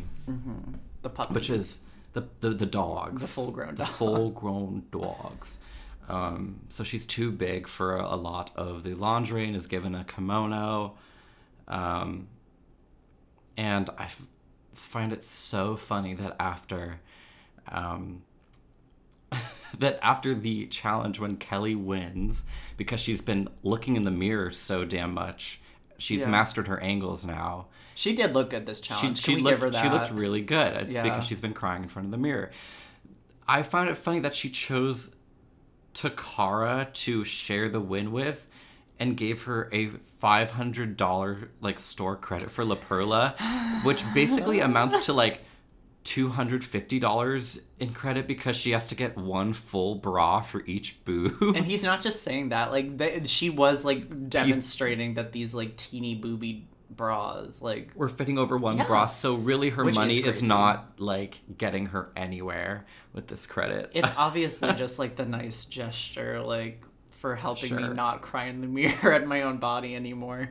The 1.01 1.09
puppy, 1.09 1.33
which 1.33 1.49
is 1.49 1.81
the 2.13 2.27
the, 2.41 2.49
the 2.51 2.65
dogs, 2.65 3.21
The 3.21 3.27
full-grown 3.27 3.75
the 3.75 3.83
dogs. 3.85 3.97
full 3.97 4.29
grown 4.31 4.83
dogs. 4.91 5.59
Um, 6.09 6.59
so 6.69 6.83
she's 6.83 7.05
too 7.05 7.31
big 7.31 7.65
for 7.67 7.95
a, 7.95 8.03
a 8.13 8.17
lot 8.17 8.51
of 8.57 8.83
the 8.83 8.93
laundry 8.93 9.45
and 9.47 9.55
is 9.55 9.67
given 9.67 9.95
a 9.95 10.03
kimono. 10.03 10.95
Um, 11.67 12.27
and 13.55 13.89
I 13.97 14.09
find 14.75 15.11
it 15.13 15.23
so 15.23 15.75
funny 15.75 16.13
that 16.15 16.35
after, 16.39 16.99
um, 17.67 18.23
that 19.79 19.99
after 20.01 20.33
the 20.33 20.67
challenge 20.67 21.19
when 21.19 21.37
Kelle 21.37 21.75
wins 21.75 22.43
because 22.77 22.99
she's 22.99 23.21
been 23.21 23.49
looking 23.63 23.95
in 23.95 24.03
the 24.03 24.11
mirror 24.11 24.51
so 24.51 24.85
damn 24.85 25.13
much, 25.13 25.59
she's 25.97 26.23
Yeah. 26.23 26.29
mastered 26.29 26.67
her 26.67 26.79
angles 26.79 27.25
now 27.25 27.67
she 27.95 28.15
did 28.15 28.33
look 28.33 28.49
good 28.49 28.65
this 28.65 28.79
she, 28.79 28.83
challenge. 28.89 29.19
she 29.21 29.35
we 29.35 29.41
looked 29.41 29.53
give 29.57 29.61
her 29.61 29.69
that? 29.69 29.83
she 29.83 29.89
looked 29.89 30.11
really 30.11 30.41
good. 30.41 30.73
It's 30.87 30.95
Yeah. 30.95 31.03
because 31.03 31.25
she's 31.25 31.41
been 31.41 31.53
crying 31.53 31.83
in 31.83 31.89
front 31.89 32.07
of 32.07 32.11
the 32.11 32.17
mirror. 32.17 32.51
I 33.47 33.61
found 33.63 33.89
it 33.89 33.97
funny 33.97 34.19
that 34.21 34.33
she 34.33 34.49
chose 34.49 35.13
Toccara 35.93 36.89
to 36.91 37.23
share 37.23 37.69
the 37.69 37.79
win 37.79 38.11
with 38.11 38.47
and 38.99 39.15
gave 39.15 39.43
her 39.43 39.69
a 39.71 39.91
five 40.23 40.51
hundred 40.51 40.95
dollar 40.95 41.49
like 41.59 41.77
store 41.79 42.15
credit 42.15 42.49
for 42.49 42.63
La 42.63 42.75
Perla, 42.75 43.35
which 43.83 44.01
basically 44.13 44.61
amounts 44.61 45.05
to 45.07 45.11
like 45.11 45.41
two 46.05 46.29
hundred 46.29 46.63
fifty 46.63 46.97
dollars 46.97 47.59
in 47.77 47.93
credit 47.93 48.25
because 48.25 48.55
she 48.55 48.71
has 48.71 48.87
to 48.87 48.95
get 48.95 49.17
one 49.17 49.51
full 49.51 49.95
bra 49.95 50.39
for 50.39 50.63
each 50.65 51.03
boob. 51.03 51.55
And 51.57 51.65
he's 51.65 51.83
not 51.83 52.01
just 52.01 52.23
saying 52.23 52.49
that. 52.49 52.71
Like 52.71 52.87
she 53.25 53.49
was 53.49 53.83
like 53.83 54.29
demonstrating 54.29 55.15
that 55.15 55.33
these 55.33 55.53
like 55.53 55.75
teeny 55.75 56.15
booby 56.15 56.69
bras, 56.89 57.61
like 57.61 57.91
We're 57.93 58.07
fitting 58.07 58.37
over 58.37 58.57
one 58.57 58.77
Yeah. 58.77 58.85
bra, 58.85 59.07
so 59.07 59.35
really 59.35 59.71
her 59.71 59.83
Which 59.83 59.95
money 59.95 60.19
is 60.19 60.23
crazy. 60.23 60.47
not 60.47 60.93
like 60.99 61.41
getting 61.57 61.87
her 61.87 62.11
anywhere 62.15 62.85
with 63.11 63.27
this 63.27 63.45
credit. 63.45 63.91
it's 63.93 64.11
obviously 64.17 64.71
just 64.73 64.99
like 64.99 65.17
the 65.17 65.25
nice 65.25 65.65
gesture, 65.65 66.41
like 66.41 66.81
for 67.23 67.37
helping 67.37 67.73
me 67.73 67.87
not 67.87 68.21
cry 68.21 68.47
in 68.47 68.59
the 68.59 68.67
mirror 68.79 69.13
at 69.13 69.25
my 69.25 69.43
own 69.43 69.55
body 69.55 69.95
anymore. 69.95 70.49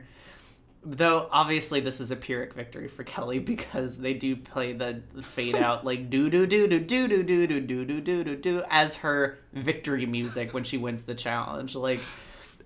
Though 0.83 1.29
obviously 1.31 1.81
this 1.81 2.01
is 2.01 2.09
a 2.09 2.15
Pyrrhic 2.15 2.55
victory 2.55 2.87
for 2.87 3.03
Kelle 3.11 3.39
because 3.39 3.99
they 3.99 4.15
do 4.15 4.35
play 4.35 4.73
the 4.73 5.03
fade 5.21 5.55
out 5.55 5.85
like 5.91 6.09
do 6.09 6.31
do 6.31 6.47
do 6.47 6.67
do 6.67 6.79
do 6.79 7.07
do 7.07 7.23
do 7.23 7.45
do 7.45 7.59
do 7.61 7.85
do 7.85 8.01
do 8.01 8.23
do 8.23 8.35
do 8.35 8.63
as 8.71 8.95
her 8.95 9.37
victory 9.53 10.07
music 10.07 10.51
when 10.55 10.63
she 10.63 10.79
wins 10.79 11.03
the 11.03 11.13
challenge. 11.13 11.75
Like 11.75 11.99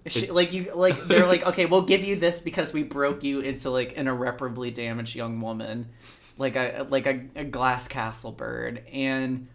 she, 0.06 0.32
like 0.32 0.54
you 0.54 0.72
like 0.74 1.04
they're 1.10 1.28
like 1.28 1.46
okay 1.46 1.66
we'll 1.66 1.82
give 1.82 2.06
you 2.06 2.16
this 2.16 2.40
because 2.40 2.74
we 2.74 2.84
broke 2.84 3.26
you 3.26 3.42
into 3.42 3.70
like 3.70 3.98
an 3.98 4.08
irreparably 4.08 4.72
damaged 4.72 5.18
young 5.18 5.42
woman 5.42 5.90
like 6.38 6.56
a 6.56 6.88
like 6.90 7.06
a, 7.08 7.26
a 7.36 7.44
glass 7.44 7.90
castle 7.90 8.32
bird 8.32 8.86
and 8.94 9.50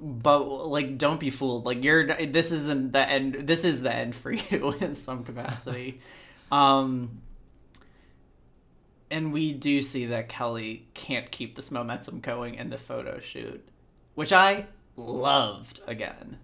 but 0.00 0.44
like 0.68 0.98
don't 0.98 1.18
be 1.20 1.30
fooled. 1.30 1.66
Like 1.66 1.82
you're 1.84 2.06
this 2.26 2.52
isn't 2.52 2.92
the 2.92 3.08
end 3.08 3.34
this 3.46 3.64
is 3.64 3.82
the 3.82 3.92
end 3.94 4.14
for 4.14 4.30
you 4.50 4.72
in 4.80 4.94
some 4.94 5.24
capacity. 5.24 6.00
Um 6.50 7.20
and 9.10 9.32
we 9.34 9.52
do 9.52 9.82
see 9.82 10.06
that 10.06 10.28
kelly 10.28 10.86
can't 10.94 11.30
keep 11.30 11.54
this 11.54 11.70
momentum 11.70 12.20
going 12.20 12.54
in 12.54 12.70
the 12.70 12.78
photo 12.78 13.18
shoot 13.20 13.66
which 14.14 14.32
i 14.32 14.66
loved 14.96 15.80
again. 15.86 16.38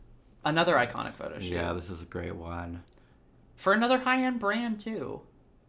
Another 0.44 0.74
iconic 0.74 1.14
photo 1.14 1.38
shoot. 1.38 1.52
Yeah, 1.52 1.72
this 1.72 1.88
is 1.90 2.02
a 2.02 2.06
great 2.06 2.36
one. 2.36 2.82
for 3.56 3.72
another 3.72 3.96
high-end 3.98 4.38
brand 4.38 4.78
too. 4.78 5.22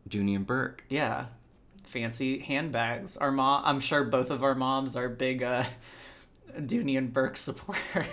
Dooney 0.10 0.36
and 0.36 0.46
Bourke. 0.46 0.84
yeah. 0.90 1.28
Fancy 1.84 2.40
handbags. 2.40 3.16
Our 3.16 3.32
mom 3.32 3.64
i'm 3.66 3.80
sure 3.80 4.04
both 4.04 4.30
of 4.32 4.44
our 4.44 4.54
moms 4.56 4.96
are 4.98 5.08
big 5.08 5.42
uh 5.44 5.64
Dooney 6.60 6.98
and 6.98 7.14
Bourke 7.14 7.38
supporters 7.46 8.06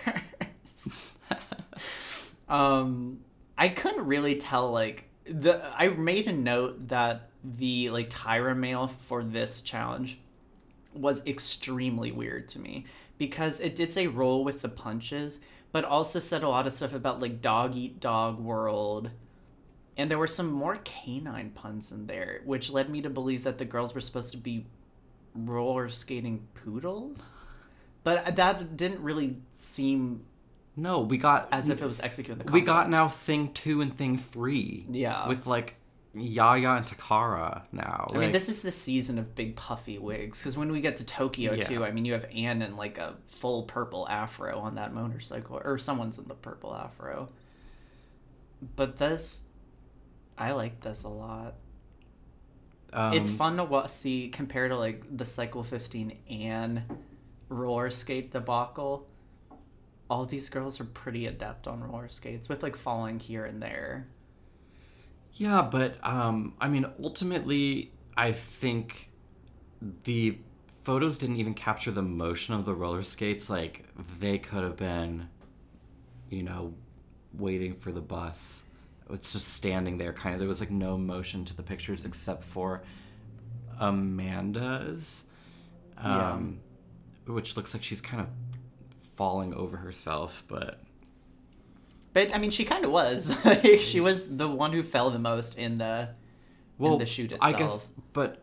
um 2.49 3.21
i 3.57 3.69
couldn't 3.69 4.05
really 4.05 4.37
tell 4.37 4.71
like 4.71 5.05
the 5.25 5.65
i 5.77 5.89
made 5.89 6.27
a 6.27 6.33
note 6.33 6.89
that 6.89 7.31
the 7.43 7.89
like 7.91 8.11
tyra 8.11 8.55
mail 8.55 8.87
for 8.87 9.25
this 9.25 9.63
challenge 9.63 10.21
was 10.93 11.27
extremely 11.27 12.13
weird 12.13 12.47
to 12.47 12.61
me 12.61 12.85
because 13.17 13.59
it 13.61 13.75
did 13.75 13.91
say 13.91 14.07
roll 14.07 14.45
with 14.45 14.61
the 14.61 14.69
punches 14.69 15.41
but 15.71 15.85
also 15.85 16.19
said 16.19 16.43
a 16.43 16.49
lot 16.49 16.67
of 16.67 16.73
stuff 16.73 16.93
about 16.93 17.21
like 17.21 17.41
dog 17.41 17.75
eat 17.75 17.99
dog 17.99 18.39
world 18.39 19.11
and 19.97 20.11
there 20.11 20.19
were 20.19 20.27
some 20.27 20.51
more 20.51 20.77
canine 20.85 21.51
puns 21.51 21.93
in 21.93 22.07
there, 22.07 22.41
which 22.45 22.71
led 22.71 22.89
me 22.89 23.03
to 23.03 23.11
believe 23.11 23.45
that 23.45 23.59
the 23.59 23.65
girls 23.65 23.95
were 23.95 24.01
supposed 24.01 24.31
to 24.33 24.39
be 24.39 24.67
roller 25.35 25.89
skating 25.89 26.47
poodles. 26.55 27.33
But 28.05 28.37
that 28.37 28.77
didn't 28.77 29.01
really 29.03 29.37
seem 29.59 30.25
No, 30.77 31.01
we 31.01 31.19
got 31.19 31.49
as 31.53 31.69
if 31.71 31.81
it 31.83 31.87
was 31.87 32.01
executing 32.01 32.45
the 32.45 32.51
we 32.53 32.61
got 32.63 32.89
now 32.91 33.09
thing 33.09 33.53
two 33.53 33.81
and 33.81 33.97
thing 33.97 34.19
three. 34.19 34.87
Yeah. 34.91 35.29
With 35.29 35.47
like 35.47 35.77
Yaya 36.15 36.71
and 36.77 36.87
Toccara 36.87 37.63
now. 37.73 38.07
I 38.13 38.19
mean, 38.19 38.33
this 38.33 38.49
is 38.51 38.61
the 38.63 38.73
season 38.73 39.19
of 39.19 39.35
big 39.35 39.57
puffy 39.57 39.99
wigs. 39.99 40.39
Because 40.41 40.57
when 40.59 40.71
we 40.73 40.81
get 40.83 40.97
to 40.97 41.07
Tokyo, 41.07 41.55
Yeah. 41.55 41.63
too, 41.63 41.85
I 41.85 41.91
mean, 41.91 42.05
you 42.05 42.13
have 42.13 42.27
Ann 42.35 42.61
in 42.61 42.77
like 42.77 42.99
a 42.99 43.15
full 43.29 43.63
purple 43.63 44.07
afro 44.09 44.59
on 44.59 44.75
that 44.75 44.93
motorcycle, 44.93 45.61
or 45.65 45.79
someone's 45.79 46.19
in 46.19 46.27
the 46.29 46.35
purple 46.35 46.75
afro. 46.75 47.31
But 48.77 48.97
this, 48.99 49.49
I 50.37 50.53
like 50.53 50.81
this 50.81 51.03
a 51.05 51.09
lot. 51.09 51.55
um, 52.93 53.15
it's 53.15 53.31
fun 53.31 53.57
to 53.57 53.65
wa- 53.65 53.87
see 53.87 54.29
compared 54.29 54.71
to 54.71 54.77
like 54.77 55.05
the 55.17 55.25
Cycle 55.25 55.63
15 55.65 56.17
and 56.31 56.83
roller 57.53 57.91
skate 57.91 58.31
debacle. 58.31 59.09
All 60.11 60.27
these 60.27 60.49
girls 60.49 60.81
are 60.81 60.85
pretty 60.85 61.27
adept 61.27 61.67
on 61.67 61.83
roller 61.83 62.09
skates 62.09 62.49
with 62.49 62.63
like 62.63 62.77
falling 62.77 63.19
here 63.19 63.45
and 63.45 63.63
there. 63.63 64.09
Yeah, 65.35 65.63
but 65.63 65.97
um, 66.03 66.55
I 66.61 66.69
mean, 66.69 66.87
ultimately, 67.03 67.93
I 68.17 68.33
think 68.33 69.11
the 70.05 70.39
photos 70.83 71.17
didn't 71.19 71.37
even 71.37 71.55
capture 71.55 71.91
the 71.91 72.03
motion 72.03 72.55
of 72.55 72.67
the 72.67 72.75
roller 72.75 73.03
skates. 73.03 73.49
Like 73.49 73.85
they 74.19 74.39
could 74.39 74.63
have 74.63 74.77
been, 74.77 75.29
you 76.29 76.43
know, 76.43 76.75
waiting 77.33 77.75
for 77.75 77.93
the 77.93 78.01
bus. 78.01 78.63
It's 79.11 79.33
just 79.33 79.49
standing 79.49 79.99
there, 79.99 80.13
kind 80.13 80.35
of. 80.35 80.41
There 80.41 80.49
was 80.49 80.61
like 80.61 80.71
no 80.71 80.97
motion 80.97 81.45
to 81.47 81.57
the 81.57 81.63
pictures 81.63 82.05
except 82.05 82.43
for 82.43 82.83
Amanda's, 83.79 85.25
um, 85.99 86.61
which 87.27 87.57
looks 87.57 87.75
like 87.75 87.83
she's 87.83 88.01
kind 88.01 88.21
of 88.23 88.29
falling 89.03 89.55
over 89.55 89.77
herself, 89.79 90.43
but. 90.49 90.81
But 92.13 92.35
I 92.35 92.39
mean, 92.39 92.51
she 92.51 92.65
kind 92.65 92.85
of 92.85 92.91
was. 92.91 93.45
like, 93.45 93.81
she 93.81 94.01
was 94.01 94.37
the 94.37 94.49
one 94.49 94.73
who 94.73 94.83
fell 94.83 95.11
the 95.11 95.19
most 95.19 95.59
in 95.59 95.79
the 95.79 96.11
in 96.79 96.99
the 96.99 97.07
shoot 97.07 97.33
itself. 97.33 97.55
I 97.55 97.57
guess, 97.57 97.79
but 98.13 98.43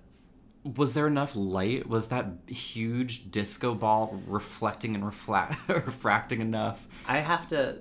was 0.64 0.94
there 0.94 1.08
enough 1.08 1.36
light? 1.36 1.88
Was 1.88 2.10
that 2.10 2.28
huge 2.48 3.32
disco 3.32 3.74
ball 3.74 4.22
reflecting 4.28 4.96
and 4.96 5.04
refla- 5.04 5.56
refracting 5.86 6.42
enough? 6.42 6.88
I 7.08 7.18
have 7.20 7.48
to 7.50 7.80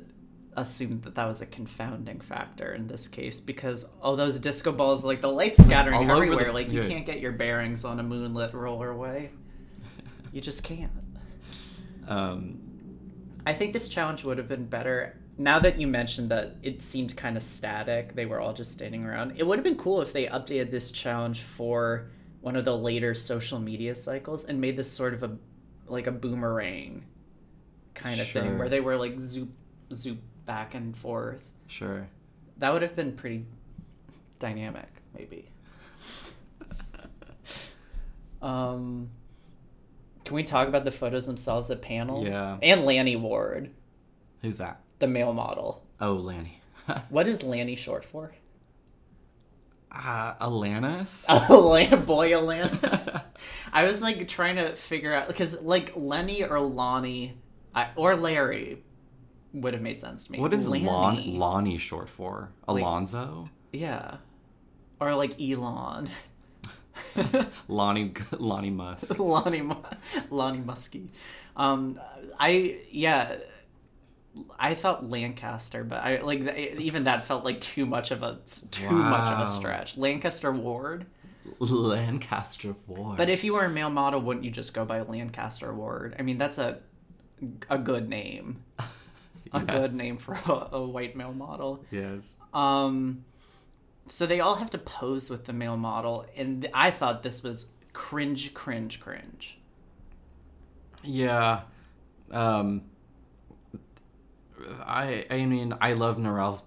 assume 0.57 1.01
that 1.03 1.15
that 1.15 1.27
was 1.27 1.41
a 1.41 1.47
confounding 1.47 2.21
factor 2.21 2.73
in 2.73 2.89
this 2.89 3.07
case 3.07 3.41
because 3.41 3.89
all 4.03 4.17
those 4.17 4.41
disco 4.41 4.73
balls, 4.73 5.05
like 5.05 5.21
the 5.21 5.31
light 5.31 5.57
scattering 5.57 5.97
All 5.97 6.03
over 6.03 6.27
the- 6.27 6.33
everywhere, 6.33 6.53
like 6.53 6.71
you 6.71 6.83
yeah. 6.83 6.89
can't 6.89 7.07
get 7.07 7.21
your 7.21 7.33
bearings 7.33 7.85
on 7.85 8.01
a 8.01 8.03
moonlit 8.03 8.53
rollerway. 8.53 9.31
You 10.33 10.41
just 10.41 10.63
can't. 10.63 10.93
Um, 12.07 12.61
I 13.47 13.55
think 13.55 13.73
this 13.73 13.89
challenge 13.89 14.25
would 14.25 14.39
have 14.39 14.49
been 14.49 14.67
better. 14.67 15.19
Now 15.37 15.59
that 15.61 15.81
you 15.81 15.87
mentioned 15.87 16.31
that 16.31 16.57
it 16.63 16.83
seemed 16.83 17.17
kind 17.17 17.37
of 17.37 17.43
static, 17.43 18.15
they 18.15 18.27
were 18.27 18.41
all 18.41 18.53
just 18.53 18.73
standing 18.73 19.05
around. 19.05 19.35
It 19.37 19.47
would 19.47 19.59
have 19.59 19.65
been 19.65 19.77
cool 19.77 20.03
if 20.03 20.13
they 20.13 20.27
updated 20.27 20.71
this 20.71 20.91
challenge 20.91 21.43
for 21.43 22.11
one 22.41 22.57
of 22.57 22.65
the 22.65 22.77
later 22.77 23.15
social 23.15 23.59
media 23.59 23.95
cycles 23.95 24.45
and 24.45 24.61
made 24.61 24.77
this 24.77 24.91
sort 24.91 25.15
of 25.15 25.23
a 25.23 25.37
like 25.87 26.07
a 26.07 26.13
boomerang 26.13 27.05
kind 27.95 28.21
of 28.21 28.29
thing 28.29 28.59
where 28.59 28.69
they 28.69 28.81
were 28.81 28.97
like 28.97 29.19
zoop 29.19 29.51
zoop 29.93 30.19
back 30.45 30.75
and 30.75 30.97
forth. 30.97 31.51
Sure. 31.67 32.09
That 32.59 32.73
would 32.73 32.83
have 32.83 32.97
been 32.97 33.13
pretty 33.13 33.45
dynamic, 34.39 34.89
maybe. 35.17 35.51
um, 38.43 39.11
can 40.29 40.37
we 40.37 40.45
talk 40.45 40.69
about 40.69 40.85
the 40.85 40.91
photos 40.93 41.27
themselves 41.27 41.71
at 41.71 41.83
panel? 41.83 42.25
Yeah. 42.25 42.59
And 42.63 42.85
Lanny 42.85 43.17
Ward, 43.17 43.71
Who's 44.43 44.59
that? 44.59 44.81
the 45.01 45.09
male 45.09 45.33
model. 45.33 45.83
Oh, 46.01 46.13
Lanny. 46.15 46.61
What 47.11 47.27
is 47.27 47.43
Lanny 47.43 47.75
short 47.77 48.05
for? 48.05 48.33
uh, 49.91 50.35
Alanis? 50.35 51.27
Boy, 52.07 52.31
Alanis. 52.33 53.25
I 53.73 53.85
was 53.85 54.03
like 54.03 54.29
trying 54.29 54.57
to 54.57 54.77
figure 54.77 55.15
out 55.15 55.29
because 55.29 55.63
like 55.63 55.93
Lenny 55.97 56.45
or 56.45 56.61
Lonnie, 56.61 57.39
I, 57.75 57.89
or 57.97 58.17
Larry, 58.17 58.83
would 59.55 59.73
have 59.75 59.83
made 59.83 60.01
sense 60.01 60.27
to 60.27 60.33
me. 60.33 60.41
What 60.41 60.53
is 60.55 60.69
Lanny? 60.69 60.85
Lon- 60.85 61.27
Lonnie 61.39 61.79
short 61.79 62.09
for? 62.09 62.53
Like- 62.67 62.83
Alonzo? 62.83 63.49
Yeah, 63.73 64.17
or 65.01 65.15
like 65.15 65.41
Elon. 65.41 66.09
Lonnie 67.69 68.13
Lonnie 68.39 68.71
Musk. 68.71 69.19
Lonnie 69.19 69.69
Lonnie 70.31 70.61
Muskie. 70.61 71.09
Um, 71.57 72.01
I 72.39 72.81
yeah, 72.91 73.37
I 74.59 74.75
thought 74.75 75.09
Lancaster, 75.09 75.85
but 75.85 76.03
I 76.03 76.21
like 76.21 76.57
even 76.57 77.05
that 77.05 77.27
felt 77.27 77.45
like 77.45 77.61
too 77.61 77.87
much 77.87 78.11
of 78.11 78.23
a 78.23 78.39
too 78.71 78.91
much 78.91 79.31
of 79.33 79.41
a 79.41 79.47
stretch. 79.47 79.97
Lancaster 79.97 80.53
Ward. 80.53 81.07
Lancaster 81.61 82.75
Ward. 82.87 83.17
But 83.17 83.31
if 83.31 83.43
you 83.43 83.55
were 83.55 83.65
a 83.65 83.71
male 83.71 83.91
model, 83.91 84.21
wouldn't 84.21 84.45
you 84.45 84.51
just 84.51 84.75
go 84.75 84.85
by 84.85 85.01
Lancaster 85.01 85.73
Ward? 85.75 86.15
I 86.19 86.23
mean, 86.23 86.39
that's 86.39 86.59
a 86.59 86.79
a 87.71 87.79
good 87.79 88.09
name. 88.09 88.65
A 89.51 89.63
good 89.63 89.95
name 89.95 90.19
for 90.19 90.35
a, 90.35 90.69
a 90.77 90.87
white 90.87 91.17
male 91.17 91.33
model. 91.33 91.83
yes. 91.91 92.35
Um, 92.53 93.25
so 94.09 94.27
they 94.27 94.41
all 94.41 94.57
have 94.57 94.71
to 94.71 94.79
pose 94.79 95.31
with 95.31 95.45
the 95.47 95.53
male 95.53 95.77
model, 95.77 96.27
and 96.37 96.69
I 96.75 96.91
thought 96.91 97.23
this 97.23 97.43
was 97.43 97.69
cringe, 97.93 98.55
cringe, 98.55 99.01
cringe. 99.01 99.59
Yeah. 101.03 101.63
Um 102.31 102.83
I 104.81 105.25
I 105.31 105.45
mean 105.45 105.75
I 105.81 105.93
love 105.93 106.17
Norelle 106.19 106.63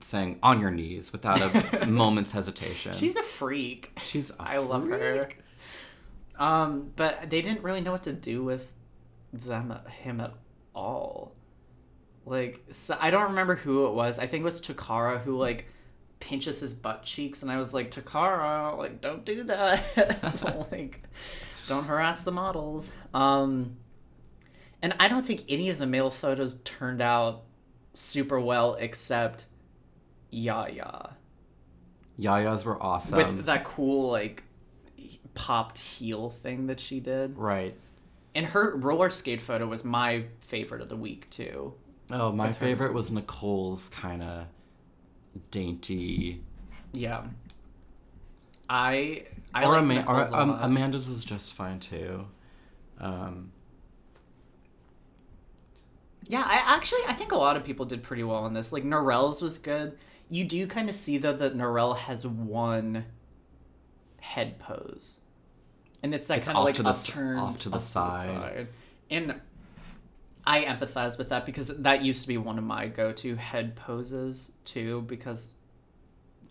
saying 0.00 0.38
on 0.42 0.60
your 0.60 0.70
knees 0.70 1.12
without 1.12 1.40
a 1.40 1.86
moment's 1.88 2.32
hesitation. 2.32 2.92
She's 2.92 3.16
a 3.16 3.22
freak. 3.22 3.98
She's 4.04 4.30
a 4.32 4.34
I 4.40 4.58
love 4.58 4.88
her. 4.88 5.26
freak. 5.26 5.38
Um, 6.38 6.92
but 6.96 7.28
they 7.28 7.42
didn't 7.42 7.62
really 7.62 7.82
know 7.82 7.92
what 7.92 8.04
to 8.04 8.14
do 8.14 8.42
with 8.42 8.72
them, 9.32 9.74
him 10.02 10.20
at 10.20 10.32
all. 10.74 11.32
Like, 12.24 12.64
so 12.70 12.96
I 12.98 13.10
don't 13.10 13.24
remember 13.30 13.56
who 13.56 13.86
it 13.86 13.92
was. 13.92 14.18
I 14.18 14.26
think 14.26 14.40
it 14.40 14.44
was 14.44 14.60
Takara 14.62 15.20
who 15.20 15.36
like 15.36 15.66
pinches 16.20 16.60
his 16.60 16.74
butt 16.74 17.02
cheeks, 17.02 17.42
and 17.42 17.50
I 17.50 17.58
was 17.58 17.74
like, 17.74 17.90
Toccara, 17.90 18.76
like, 18.76 19.00
don't 19.00 19.24
do 19.24 19.44
that. 19.44 20.68
like, 20.70 21.02
don't 21.66 21.84
harass 21.84 22.24
the 22.24 22.32
models. 22.32 22.92
Um, 23.12 23.76
and 24.82 24.94
I 25.00 25.08
don't 25.08 25.26
think 25.26 25.44
any 25.48 25.70
of 25.70 25.78
the 25.78 25.86
male 25.86 26.10
photos 26.10 26.56
turned 26.64 27.02
out 27.02 27.42
super 27.94 28.40
well, 28.40 28.74
except 28.74 29.46
Yaya 30.30 31.16
Yayas 32.20 32.64
were 32.64 32.80
awesome. 32.82 33.16
with 33.16 33.46
that 33.46 33.64
cool 33.64 34.10
like 34.10 34.44
popped 35.34 35.78
heel 35.78 36.30
thing 36.30 36.66
that 36.66 36.80
she 36.80 37.00
did. 37.00 37.36
right. 37.36 37.74
And 38.32 38.46
her 38.46 38.76
roller 38.76 39.10
skate 39.10 39.40
photo 39.40 39.66
was 39.66 39.84
my 39.84 40.24
favorite 40.38 40.82
of 40.82 40.88
the 40.88 40.96
week 40.96 41.28
too. 41.30 41.74
Oh, 42.12 42.30
my 42.30 42.52
favorite 42.52 42.92
was 42.92 43.10
Nicole's 43.10 43.88
kind 43.88 44.22
of 44.22 44.46
dainty. 45.50 46.42
Yeah. 46.92 47.22
I 48.68 49.24
I 49.54 49.64
or 49.64 49.80
like 49.80 49.82
Ama- 49.82 50.04
or, 50.06 50.34
um. 50.34 50.50
Amanda's 50.60 51.08
was 51.08 51.24
just 51.24 51.54
fine 51.54 51.80
too. 51.80 52.26
Um, 52.98 53.52
Yeah, 56.28 56.42
I 56.42 56.76
actually 56.76 57.00
I 57.08 57.12
think 57.14 57.32
a 57.32 57.36
lot 57.36 57.56
of 57.56 57.64
people 57.64 57.86
did 57.86 58.02
pretty 58.02 58.22
well 58.22 58.44
on 58.44 58.54
this. 58.54 58.72
Like 58.72 58.84
Norelle's 58.84 59.42
was 59.42 59.58
good. 59.58 59.98
You 60.28 60.44
do 60.44 60.66
kind 60.68 60.88
of 60.88 60.94
see 60.94 61.18
though 61.18 61.32
that 61.32 61.56
Norelle 61.56 61.96
has 61.96 62.24
one 62.26 63.06
head 64.20 64.58
pose. 64.60 65.18
And 66.02 66.14
it's 66.14 66.28
that 66.28 66.44
kind 66.44 66.56
of 66.56 66.60
off 66.60 66.64
like 66.66 66.74
to 66.76 66.82
the 66.84 66.90
upturned 66.90 67.40
off 67.40 67.58
to 67.60 67.68
the 67.68 67.78
side. 67.80 68.68
And 69.10 69.40
I 70.46 70.64
empathize 70.64 71.18
with 71.18 71.28
that 71.30 71.46
because 71.46 71.68
that 71.68 72.02
used 72.02 72.22
to 72.22 72.28
be 72.28 72.38
one 72.38 72.58
of 72.58 72.64
my 72.64 72.88
go-to 72.88 73.36
head 73.36 73.76
poses 73.76 74.52
too 74.64 75.02
because 75.02 75.54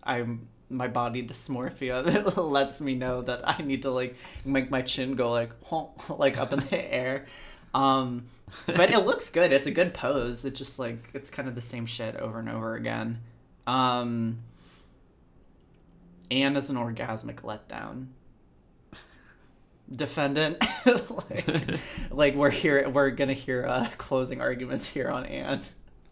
I'm 0.02 0.48
my 0.68 0.86
body 0.86 1.26
dysmorphia 1.26 2.36
lets 2.50 2.80
me 2.80 2.94
know 2.94 3.22
that 3.22 3.40
I 3.46 3.60
need 3.62 3.82
to 3.82 3.90
like 3.90 4.16
make 4.44 4.70
my 4.70 4.82
chin 4.82 5.14
go 5.14 5.32
like 5.32 5.50
like 6.08 6.38
up 6.38 6.52
in 6.52 6.60
the 6.60 6.94
air. 6.94 7.26
Um 7.74 8.26
but 8.66 8.90
it 8.90 9.04
looks 9.04 9.30
good. 9.30 9.52
It's 9.52 9.66
a 9.66 9.72
good 9.72 9.94
pose. 9.94 10.44
It's 10.44 10.58
just 10.58 10.78
like 10.78 11.10
it's 11.12 11.30
kind 11.30 11.48
of 11.48 11.54
the 11.54 11.60
same 11.60 11.86
shit 11.86 12.16
over 12.16 12.38
and 12.38 12.48
over 12.48 12.76
again. 12.76 13.20
Um 13.66 14.38
and 16.30 16.56
as 16.56 16.70
an 16.70 16.76
orgasmic 16.76 17.42
letdown. 17.42 18.06
Defendant, 19.94 20.62
like, 20.86 21.78
like 22.10 22.34
we're 22.34 22.50
here, 22.50 22.88
we're 22.88 23.10
gonna 23.10 23.32
hear 23.32 23.66
uh, 23.66 23.88
closing 23.98 24.40
arguments 24.40 24.86
here 24.86 25.08
on 25.08 25.26
Ann. 25.26 25.62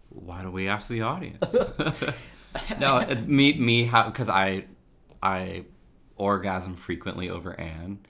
why 0.09 0.43
do 0.43 0.51
we 0.51 0.69
ask 0.69 0.89
the 0.89 1.03
audience? 1.03 1.55
no, 2.79 3.05
me 3.27 3.55
me 3.55 3.85
how 3.85 4.05
because 4.05 4.29
I 4.29 4.65
I 5.23 5.65
orgasm 6.17 6.75
frequently 6.75 7.31
over 7.31 7.59
Ann. 7.59 8.01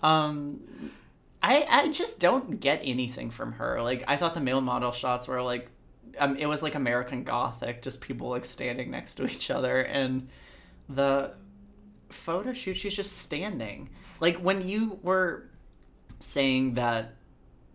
um, 0.00 0.60
I 1.42 1.66
I 1.68 1.88
just 1.90 2.20
don't 2.20 2.60
get 2.60 2.80
anything 2.84 3.30
from 3.30 3.52
her. 3.52 3.82
Like 3.82 4.04
I 4.06 4.16
thought 4.16 4.34
the 4.34 4.40
male 4.40 4.60
model 4.60 4.92
shots 4.92 5.26
were 5.28 5.42
like, 5.42 5.70
um, 6.18 6.36
it 6.36 6.46
was 6.46 6.62
like 6.62 6.74
American 6.74 7.24
Gothic, 7.24 7.82
just 7.82 8.00
people 8.00 8.28
like 8.28 8.44
standing 8.44 8.90
next 8.90 9.16
to 9.16 9.26
each 9.26 9.50
other, 9.50 9.82
and 9.82 10.28
the 10.88 11.34
photo 12.12 12.52
shoot 12.52 12.74
she's 12.74 12.94
just 12.94 13.18
standing. 13.18 13.90
Like 14.20 14.36
when 14.38 14.66
you 14.66 14.98
were 15.02 15.48
saying 16.20 16.74
that 16.74 17.14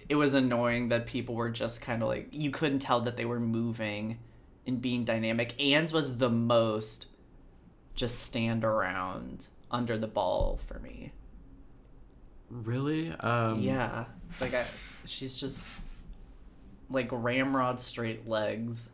it 0.09 0.15
was 0.15 0.33
annoying 0.33 0.89
that 0.89 1.05
people 1.05 1.35
were 1.35 1.49
just 1.49 1.81
kind 1.81 2.01
of 2.01 2.07
like 2.07 2.29
you 2.31 2.49
couldn't 2.49 2.79
tell 2.79 3.01
that 3.01 3.17
they 3.17 3.25
were 3.25 3.39
moving 3.39 4.19
and 4.65 4.81
being 4.81 5.03
dynamic. 5.03 5.59
Ann's 5.61 5.91
was 5.91 6.17
the 6.17 6.29
most 6.29 7.07
just 7.95 8.19
stand 8.19 8.63
around 8.63 9.47
under 9.71 9.97
the 9.97 10.07
ball 10.07 10.59
for 10.65 10.79
me. 10.79 11.11
Really? 12.49 13.11
Um, 13.11 13.59
Yeah, 13.61 14.05
like 14.39 14.53
I, 14.53 14.65
she's 15.05 15.35
just 15.35 15.67
like 16.89 17.09
ramrod 17.11 17.79
straight 17.79 18.27
legs. 18.27 18.91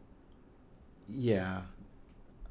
Yeah. 1.08 1.62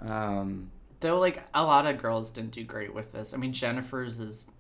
Um, 0.01 0.71
Though 1.03 1.19
like 1.19 1.43
a 1.53 1.63
lot 1.63 1.87
of 1.87 2.01
girls 2.01 2.31
didn't 2.31 2.53
do 2.53 2.65
great 2.65 2.95
with 2.95 3.13
this. 3.13 3.35
I 3.35 3.37
mean 3.37 3.53
Jennifer's 3.53 4.21
is 4.21 4.51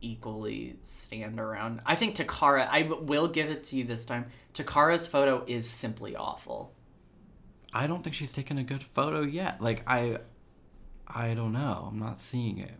equally 0.00 0.78
stand 0.82 1.38
around. 1.38 1.80
I 1.86 1.94
think 1.94 2.14
Toccara. 2.16 2.66
I 2.70 2.82
will 2.82 3.28
give 3.28 3.50
it 3.50 3.62
to 3.64 3.76
you 3.76 3.84
this 3.84 4.06
time. 4.06 4.26
Toccara's 4.54 5.06
photo 5.06 5.44
is 5.46 5.68
simply 5.68 6.16
awful. 6.16 6.74
I 7.72 7.86
don't 7.86 8.02
think 8.02 8.16
she's 8.16 8.32
taken 8.32 8.58
a 8.58 8.64
good 8.64 8.82
photo 8.82 9.20
yet. 9.20 9.60
Like 9.60 9.82
I, 9.86 10.18
I 11.06 11.34
don't 11.34 11.52
know. 11.52 11.88
I'm 11.90 11.98
not 11.98 12.18
seeing 12.18 12.58
it. 12.58 12.74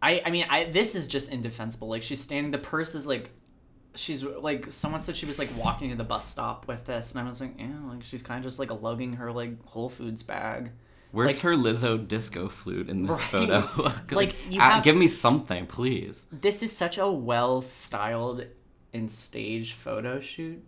I 0.00 0.22
I 0.24 0.30
mean 0.30 0.46
I 0.48 0.64
this 0.64 0.94
is 0.94 1.06
just 1.08 1.30
indefensible. 1.30 1.88
Like 1.88 2.02
she's 2.02 2.20
standing. 2.20 2.50
The 2.50 2.58
purse 2.58 2.94
is 2.94 3.06
like. 3.06 3.30
She's 3.94 4.24
like 4.24 4.72
someone 4.72 5.02
said 5.02 5.16
she 5.16 5.26
was 5.26 5.38
like 5.38 5.50
walking 5.54 5.90
to 5.90 5.96
the 5.96 6.02
bus 6.02 6.26
stop 6.26 6.66
with 6.66 6.86
this, 6.86 7.10
and 7.10 7.20
I 7.20 7.24
was 7.24 7.42
like, 7.42 7.60
yeah, 7.60 7.76
like 7.86 8.02
she's 8.02 8.22
kind 8.22 8.38
of 8.38 8.44
just 8.44 8.58
like 8.58 8.70
lugging 8.80 9.12
her 9.12 9.30
like 9.30 9.62
Whole 9.66 9.90
Foods 9.90 10.22
bag. 10.22 10.72
Where's 11.12 11.34
Like- 11.34 11.42
her 11.42 11.52
Lizzo 11.54 12.08
disco 12.08 12.48
flute 12.48 12.88
in 12.88 13.02
this 13.06 13.20
Right. 13.32 13.48
photo? 13.48 13.92
Like, 14.16 14.34
you 14.50 14.60
ah, 14.60 14.70
have- 14.76 14.84
give 14.84 14.96
me 14.96 15.06
something, 15.08 15.66
please. 15.66 16.26
this 16.32 16.62
is 16.62 16.74
such 16.76 16.98
a 16.98 17.10
well 17.10 17.62
styled 17.62 18.44
and 18.92 19.10
staged 19.10 19.74
photo 19.74 20.20
shoot. 20.20 20.64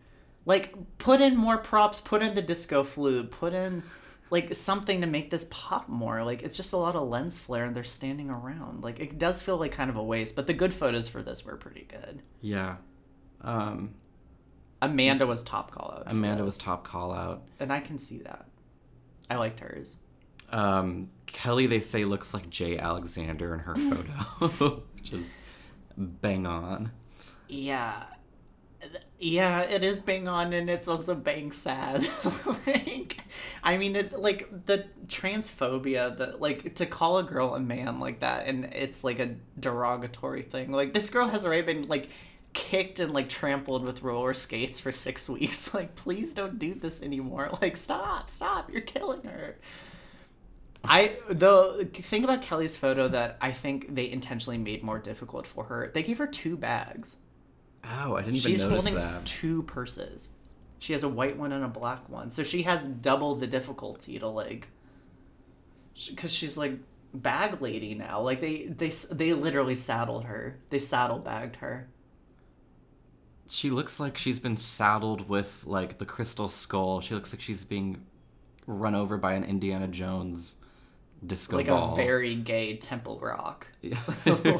Like, 0.47 0.75
put 0.99 1.21
in 1.23 1.37
more 1.37 1.57
props, 1.59 2.01
put 2.01 2.23
in 2.23 2.35
the 2.35 2.43
disco 2.43 2.85
flute, 2.85 3.31
put 3.31 3.53
in 3.55 3.83
like 4.31 4.55
something 4.55 5.01
to 5.01 5.07
make 5.07 5.31
this 5.31 5.47
pop 5.51 5.89
more. 5.89 6.25
Like, 6.25 6.43
it's 6.43 6.57
just 6.57 6.73
a 6.73 6.77
lot 6.77 6.95
of 6.97 7.09
lens 7.09 7.39
flare 7.39 7.65
and 7.65 7.75
they're 7.77 7.85
standing 7.85 8.31
around. 8.31 8.83
Like, 8.85 8.99
it 9.01 9.19
does 9.19 9.41
feel 9.43 9.57
like 9.59 9.73
kind 9.73 9.89
of 9.91 9.97
a 9.97 10.03
waste, 10.03 10.35
but 10.37 10.47
the 10.47 10.53
good 10.55 10.75
photos 10.75 11.09
for 11.09 11.23
this 11.23 11.45
were 11.45 11.57
pretty 11.57 11.87
good. 11.89 12.21
Yeah. 12.41 12.77
Um, 13.43 13.95
Amanda 14.83 15.27
was 15.27 15.43
top 15.43 15.71
call 15.71 15.93
out. 15.97 16.05
Amanda 16.07 16.45
was 16.45 16.59
top 16.59 16.85
call 16.85 17.13
out. 17.13 17.43
and 17.61 17.73
I 17.73 17.81
can 17.81 17.97
see 17.97 18.19
that. 18.19 18.47
I 19.31 19.37
liked 19.37 19.61
hers. 19.61 19.97
Um, 20.55 21.11
Kelle, 21.27 21.67
they 21.67 21.81
say, 21.81 22.05
looks 22.05 22.33
like 22.33 22.49
J. 22.49 22.79
Alexander 22.79 23.55
in 23.55 23.61
her 23.61 23.75
photo, 23.75 24.83
which 24.95 25.13
is 25.13 25.37
bang 25.99 26.47
on. 26.47 26.93
Yeah. 27.49 28.05
Yeah, 29.19 29.63
it 29.63 29.83
is 29.83 29.99
bang 29.99 30.29
on 30.29 30.53
and 30.53 30.71
it's 30.71 30.87
also 30.87 31.15
bang 31.17 31.51
sad. 31.51 32.07
like 32.67 33.19
I 33.63 33.79
mean 33.79 33.97
it 33.97 34.13
like 34.13 34.67
the 34.67 34.85
transphobia 35.07 36.17
that 36.19 36.41
like 36.41 36.75
to 36.77 36.87
call 36.87 37.19
a 37.19 37.23
girl 37.23 37.55
a 37.55 37.61
man 37.61 37.99
like 37.99 38.21
that 38.21 38.47
and 38.47 38.67
it's 38.67 39.03
like 39.03 39.19
a 39.19 39.35
derogatory 39.59 40.43
thing. 40.43 40.71
Like 40.71 40.93
this 40.93 41.09
girl 41.09 41.29
has 41.29 41.47
already 41.47 41.63
been 41.63 41.89
like 41.89 42.11
kicked 42.53 43.01
and 43.01 43.15
like 43.15 43.29
trampled 43.29 43.85
with 43.85 44.03
roller 44.03 44.35
skates 44.35 44.79
for 44.79 44.93
6 44.93 45.29
weeks. 45.31 45.73
Like 45.73 45.97
please 45.97 46.35
don't 46.35 46.59
do 46.59 46.75
this 46.75 47.03
anymore. 47.03 47.51
Like 47.63 47.77
stop, 47.77 48.29
stop. 48.29 48.71
You're 48.71 48.83
killing 48.83 49.23
her. 49.23 49.57
I 50.87 51.17
the 51.29 51.89
thing 51.93 52.25
about 52.25 52.43
Kelle's 52.43 52.77
photo 52.77 53.09
that 53.09 53.39
I 53.41 53.53
think 53.53 53.95
they 53.95 54.11
intentionally 54.11 54.59
made 54.59 54.83
more 54.83 54.99
difficult 54.99 55.47
for 55.47 55.65
her. 55.65 55.91
They 55.93 56.03
gave 56.03 56.19
her 56.19 56.27
two 56.27 56.57
bags. 56.57 57.17
Oh, 57.85 58.17
I 58.17 58.23
didn't 58.23 58.37
even 58.37 58.51
She's 58.51 58.63
notice 58.63 58.77
holding 58.77 58.95
that. 58.95 59.25
two 59.25 59.63
purses. 59.65 60.31
She 60.79 60.93
has 60.93 61.03
a 61.03 61.09
white 61.09 61.37
one 61.39 61.53
and 61.53 61.65
a 61.65 61.69
black 61.69 62.09
one. 62.09 62.31
So 62.31 62.43
she 62.43 62.63
has 62.63 62.87
double 62.87 63.35
the 63.35 63.47
difficulty 63.47 64.19
to 64.19 64.29
like 64.29 64.69
cuz 66.17 66.33
she's 66.33 66.59
like 66.59 66.79
bag 67.13 67.63
lady 67.63 67.95
now. 67.95 68.21
Like 68.21 68.41
they 68.41 68.67
they 68.67 68.91
they 69.13 69.33
literally 69.33 69.75
saddled 69.75 70.25
her. 70.25 70.59
They 70.71 70.79
saddle 70.79 71.19
bagged 71.19 71.57
her. 71.57 71.89
She 73.49 73.71
looks 73.71 74.01
like 74.01 74.17
she's 74.17 74.41
been 74.41 74.57
saddled 74.57 75.29
with 75.29 75.65
like 75.67 75.99
the 75.99 76.07
crystal 76.07 76.49
skull. 76.49 77.01
She 77.01 77.15
looks 77.15 77.33
like 77.33 77.41
she's 77.41 77.65
being 77.65 78.07
run 78.67 78.95
over 78.95 79.17
by 79.17 79.35
an 79.35 79.45
Indiana 79.45 79.87
Jones 79.89 80.55
disco 81.27 81.57
Like 81.57 81.67
ball. 81.67 81.93
a 81.93 81.97
very 81.97 82.35
gay 82.35 82.77
Temple 82.77 83.19
Rock. 83.21 83.67
Yeah. 83.85 83.99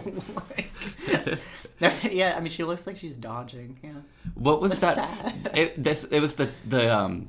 like, 1.81 2.05
yeah, 2.13 2.35
I 2.37 2.41
mean 2.41 2.51
she 2.51 2.65
looks 2.65 2.87
like 2.87 2.99
she's 2.99 3.17
dodging. 3.17 3.79
Yeah. 3.83 3.91
what 4.35 4.61
was 4.61 4.79
That's 4.81 4.97
that? 4.97 5.57
It, 5.57 5.83
this 5.83 6.05
it 6.05 6.21
was 6.21 6.35
the 6.37 6.51
the 6.67 6.95
um 6.95 7.29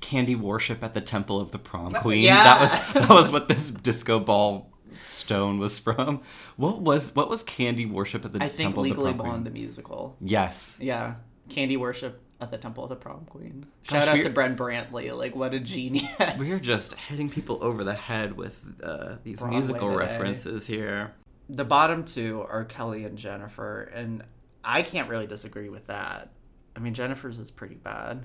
candy 0.00 0.34
worship 0.34 0.82
at 0.84 0.94
the 0.94 1.00
temple 1.00 1.40
of 1.40 1.50
the 1.50 1.58
prom 1.58 1.92
queen. 1.92 2.22
yeah. 2.24 2.44
That 2.44 2.60
was 2.60 2.92
that 2.94 3.08
was 3.10 3.32
what 3.32 3.48
this 3.48 3.70
disco 3.70 4.18
ball 4.20 4.70
stone 5.06 5.58
was 5.58 5.78
from. 5.78 6.20
What 6.56 6.80
was 6.80 7.14
what 7.14 7.28
was 7.28 7.42
candy 7.42 7.86
worship 7.86 8.24
at 8.24 8.32
the 8.32 8.42
I 8.42 8.48
think 8.48 8.68
temple 8.74 8.82
of 8.84 8.88
the 8.88 8.94
Legally 8.94 9.12
prom 9.14 9.18
Blonde 9.18 9.44
queen? 9.44 9.44
the 9.44 9.50
musical. 9.60 10.16
Yes. 10.20 10.76
Yeah, 10.80 11.14
Candy 11.48 11.76
Worship 11.76 12.20
at 12.40 12.50
the 12.50 12.58
Temple 12.58 12.84
of 12.84 12.90
the 12.90 12.96
Prom 12.96 13.24
Queen. 13.24 13.66
Gosh, 13.88 14.04
Shout 14.04 14.16
out 14.16 14.22
to 14.22 14.30
Bren 14.30 14.56
Brantley. 14.56 15.16
Like, 15.16 15.34
what 15.34 15.54
a 15.54 15.60
genius. 15.60 16.08
We're 16.38 16.58
just 16.60 16.94
hitting 16.94 17.28
people 17.30 17.58
over 17.62 17.82
the 17.84 17.94
head 17.94 18.36
with 18.36 18.64
uh, 18.82 19.16
these 19.24 19.40
Broadway 19.40 19.56
musical 19.58 19.88
today. 19.90 19.96
references 19.98 20.66
here. 20.66 21.12
the 21.48 21.64
bottom 21.64 22.04
two 22.04 22.44
are 22.48 22.64
Kelle 22.64 22.92
and 22.92 23.18
Jennifer, 23.18 23.82
and 23.94 24.22
I 24.62 24.82
can't 24.82 25.08
really 25.08 25.26
disagree 25.26 25.68
with 25.68 25.86
that. 25.86 26.30
I 26.76 26.80
mean, 26.80 26.94
Jennifer's 26.94 27.40
is 27.40 27.50
pretty 27.50 27.74
bad. 27.74 28.24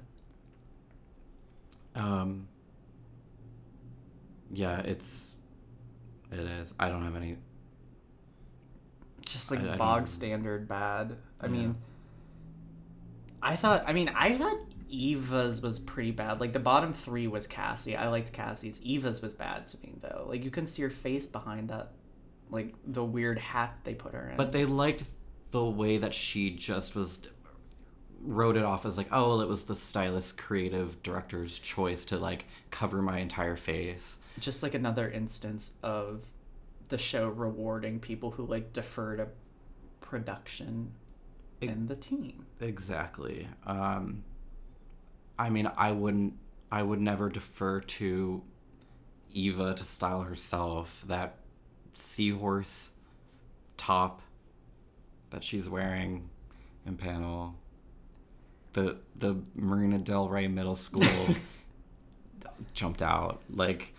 Um, 1.95 2.47
yeah, 4.53 4.79
it's 4.81 5.33
it 6.31 6.39
is. 6.39 6.73
I 6.79 6.89
don't 6.89 7.03
have 7.03 7.15
any. 7.15 7.37
Just 9.25 9.49
like 9.51 9.61
I- 9.61 9.73
I 9.73 9.77
bog 9.77 9.97
even- 10.01 10.05
standard 10.07 10.67
bad. 10.67 11.17
I 11.39 11.45
Yeah. 11.45 11.51
mean, 11.51 11.75
I 13.43 13.55
thought. 13.55 13.83
I 13.85 13.93
mean, 13.93 14.09
I 14.09 14.37
thought 14.37 14.57
Eva's 14.89 15.61
was 15.61 15.79
pretty 15.79 16.11
bad. 16.11 16.39
Like 16.39 16.53
the 16.53 16.59
bottom 16.59 16.93
three 16.93 17.27
was 17.27 17.47
Cassie. 17.47 17.95
I 17.95 18.07
liked 18.07 18.31
Cassie's. 18.31 18.81
Eva's 18.83 19.21
was 19.21 19.33
bad 19.33 19.67
to 19.69 19.77
me 19.81 19.95
though. 20.01 20.25
Like 20.27 20.43
you 20.43 20.51
couldn't 20.51 20.67
see 20.67 20.81
her 20.83 20.89
face 20.89 21.27
behind 21.27 21.69
that, 21.69 21.91
like 22.49 22.73
the 22.85 23.03
weird 23.03 23.37
hat 23.39 23.77
they 23.83 23.93
put 23.93 24.13
her 24.13 24.29
in. 24.29 24.37
But 24.37 24.51
they 24.51 24.65
liked 24.65 25.03
the 25.51 25.63
way 25.63 25.97
that 25.97 26.13
she 26.13 26.51
just 26.51 26.95
was 26.95 27.27
wrote 28.21 28.55
it 28.55 28.63
off 28.63 28.85
as 28.85 28.97
like, 28.97 29.09
oh, 29.11 29.29
well, 29.29 29.41
it 29.41 29.47
was 29.47 29.65
the 29.65 29.75
stylist, 29.75 30.37
creative 30.37 31.01
director's 31.03 31.59
choice 31.59 32.05
to 32.05 32.17
like 32.17 32.45
cover 32.71 33.01
my 33.01 33.19
entire 33.19 33.57
face. 33.57 34.17
just 34.39 34.63
like 34.63 34.73
another 34.73 35.09
instance 35.09 35.73
of 35.83 36.21
the 36.89 36.97
show 36.97 37.27
rewarding 37.27 37.99
people 37.99 38.31
who 38.31 38.45
like 38.45 38.71
defer 38.73 39.17
to 39.17 39.27
production 40.01 40.91
and 41.69 41.87
the 41.87 41.95
team. 41.95 42.45
Exactly. 42.59 43.47
Um, 43.65 44.23
I 45.37 45.49
mean, 45.49 45.69
I 45.77 45.91
wouldn't. 45.91 46.33
I 46.71 46.81
would 46.81 46.99
never 46.99 47.29
defer 47.29 47.81
to 47.81 48.41
Eva 49.31 49.73
to 49.75 49.83
style 49.83 50.21
herself. 50.21 51.03
That 51.07 51.37
seahorse 51.93 52.91
top 53.77 54.21
that 55.29 55.43
she's 55.43 55.67
wearing 55.69 56.29
in 56.85 56.97
panel. 56.97 57.55
The 58.73 58.97
the 59.15 59.37
Marina 59.55 59.99
Del 59.99 60.29
Rey 60.29 60.47
Middle 60.47 60.75
School 60.75 61.03
jumped 62.73 63.01
out. 63.01 63.41
Like 63.49 63.93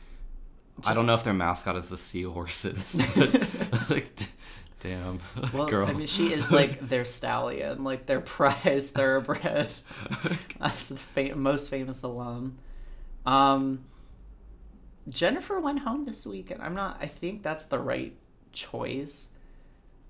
I 0.85 0.95
don't 0.95 1.07
know 1.07 1.15
if 1.15 1.25
their 1.25 1.35
mascot 1.35 1.77
is 1.77 1.89
the 1.89 1.97
seahorses, 1.97 3.01
but 3.17 3.91
like, 3.91 4.29
damn, 4.85 5.19
Well, 5.53 5.67
girl. 5.67 5.87
I 5.87 5.93
mean, 5.95 6.07
she 6.07 6.33
is 6.33 6.53
like 6.53 6.89
their 6.89 7.05
stallion, 7.05 7.83
like 7.83 8.07
their 8.07 8.21
prize 8.21 8.91
thoroughbred. 8.91 9.73
That's 10.61 10.91
the 10.91 10.97
fa- 10.97 11.35
most 11.35 11.71
famous 11.71 12.03
alum. 12.03 12.59
Um, 13.25 13.87
Jennifer 15.09 15.59
went 15.59 15.81
home 15.81 16.05
this 16.05 16.27
weekend. 16.27 16.63
I'm 16.63 16.75
not. 16.75 16.99
I 17.01 17.07
think 17.07 17.43
that's 17.43 17.65
the 17.67 17.79
right 17.79 18.15
choice. 18.53 19.31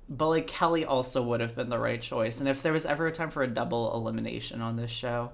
But 0.08 0.28
like 0.28 0.46
Kelle 0.48 0.84
also 0.84 1.22
would 1.22 1.40
have 1.40 1.54
been 1.54 1.68
the 1.68 1.78
right 1.78 2.02
choice. 2.02 2.40
And 2.40 2.48
if 2.48 2.62
there 2.62 2.72
was 2.72 2.84
ever 2.84 3.06
a 3.06 3.12
time 3.12 3.30
for 3.30 3.42
a 3.42 3.48
double 3.48 3.94
elimination 3.94 4.60
on 4.60 4.76
this 4.76 4.90
show, 4.90 5.30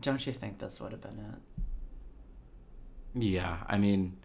don't 0.00 0.24
you 0.26 0.32
think 0.32 0.58
this 0.58 0.80
would 0.80 0.92
have 0.92 1.00
been 1.00 1.18
it? 1.18 3.22
Yeah, 3.22 3.58
I 3.68 3.78
mean, 3.78 4.16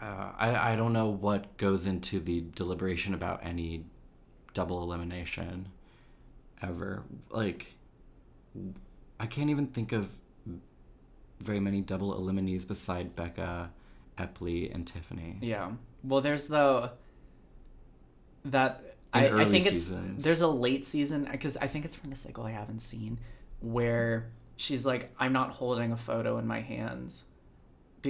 uh, 0.00 0.32
I 0.36 0.72
I 0.72 0.76
don't 0.76 0.92
know 0.92 1.08
what 1.08 1.56
goes 1.56 1.86
into 1.86 2.20
the 2.20 2.44
deliberation 2.54 3.14
about 3.14 3.40
any 3.42 3.84
double 4.52 4.82
elimination 4.82 5.68
ever. 6.62 7.02
Like, 7.30 7.74
I 9.20 9.26
can't 9.26 9.50
even 9.50 9.66
think 9.68 9.92
of 9.92 10.08
very 11.40 11.60
many 11.60 11.80
double 11.80 12.14
eliminees 12.14 12.66
beside 12.66 13.14
Becca, 13.14 13.70
Epley, 14.18 14.74
and 14.74 14.86
Tiffany. 14.86 15.36
Yeah. 15.40 15.72
Well, 16.02 16.20
there's 16.20 16.48
the 16.48 16.92
that 18.46 18.96
I, 19.12 19.28
I 19.28 19.44
think 19.44 19.66
it's 19.66 19.92
there's 20.18 20.40
a 20.40 20.48
late 20.48 20.84
season 20.86 21.28
because 21.30 21.56
I 21.56 21.66
think 21.66 21.84
it's 21.84 21.94
from 21.94 22.10
the 22.10 22.16
cycle 22.16 22.44
I 22.44 22.50
haven't 22.50 22.80
seen 22.80 23.18
where 23.60 24.26
she's 24.56 24.84
like, 24.84 25.10
I'm 25.18 25.32
not 25.32 25.50
holding 25.50 25.92
a 25.92 25.96
photo 25.96 26.38
in 26.38 26.46
my 26.46 26.60
hands 26.60 27.24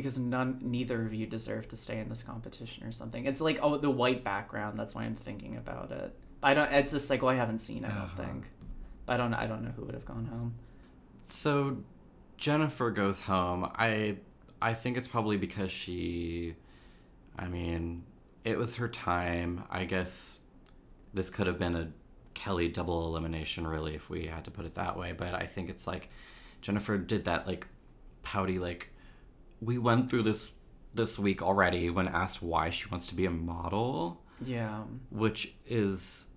because 0.00 0.18
none 0.18 0.58
neither 0.62 1.04
of 1.06 1.14
you 1.14 1.26
deserve 1.26 1.68
to 1.68 1.76
stay 1.76 1.98
in 1.98 2.08
this 2.08 2.22
competition 2.22 2.84
or 2.86 2.92
something. 2.92 3.24
It's 3.26 3.40
like 3.40 3.58
oh 3.62 3.76
the 3.78 3.90
white 3.90 4.22
background. 4.24 4.78
That's 4.78 4.94
why 4.94 5.04
I'm 5.04 5.14
thinking 5.14 5.56
about 5.56 5.90
it. 5.90 6.14
I 6.42 6.54
don't. 6.54 6.70
It's 6.72 6.92
a 6.92 7.00
cycle 7.00 7.28
I 7.28 7.34
haven't 7.36 7.58
seen. 7.58 7.84
It, 7.84 7.88
I 7.90 7.94
don't 7.94 8.02
Uh-huh. 8.02 8.22
think. 8.22 8.44
But 9.06 9.14
I 9.14 9.16
don't. 9.16 9.34
I 9.34 9.46
don't 9.46 9.62
know 9.64 9.70
who 9.76 9.84
would 9.84 9.94
have 9.94 10.04
gone 10.04 10.26
home. 10.26 10.54
So 11.22 11.78
Jennifer 12.36 12.90
goes 12.90 13.20
home. 13.22 13.70
I 13.74 14.16
I 14.60 14.74
think 14.74 14.96
it's 14.96 15.08
probably 15.08 15.36
because 15.36 15.70
she 15.70 16.54
I 17.38 17.48
mean, 17.48 18.04
it 18.44 18.58
was 18.58 18.76
her 18.76 18.88
time. 18.88 19.64
I 19.70 19.84
guess 19.84 20.38
this 21.12 21.30
could 21.30 21.46
have 21.46 21.58
been 21.58 21.74
a 21.76 21.88
Kelle 22.34 22.66
double 22.68 23.06
elimination 23.06 23.66
really 23.66 23.94
if 23.94 24.10
we 24.10 24.26
had 24.26 24.44
to 24.44 24.50
put 24.50 24.64
it 24.66 24.74
that 24.74 24.98
way, 24.98 25.12
but 25.12 25.34
I 25.34 25.46
think 25.46 25.70
it's 25.70 25.86
like 25.86 26.10
Jennifer 26.60 26.98
did 26.98 27.24
that 27.26 27.46
like 27.46 27.66
pouty 28.22 28.58
like 28.58 28.90
we 29.64 29.78
went 29.78 30.10
through 30.10 30.22
this 30.22 30.50
this 30.94 31.18
week 31.18 31.42
already 31.42 31.90
when 31.90 32.06
asked 32.06 32.40
why 32.42 32.70
she 32.70 32.88
wants 32.88 33.08
to 33.08 33.14
be 33.16 33.26
a 33.26 33.30
model, 33.30 34.22
Yeah. 34.40 34.84
which 35.10 35.52
is 35.66 36.28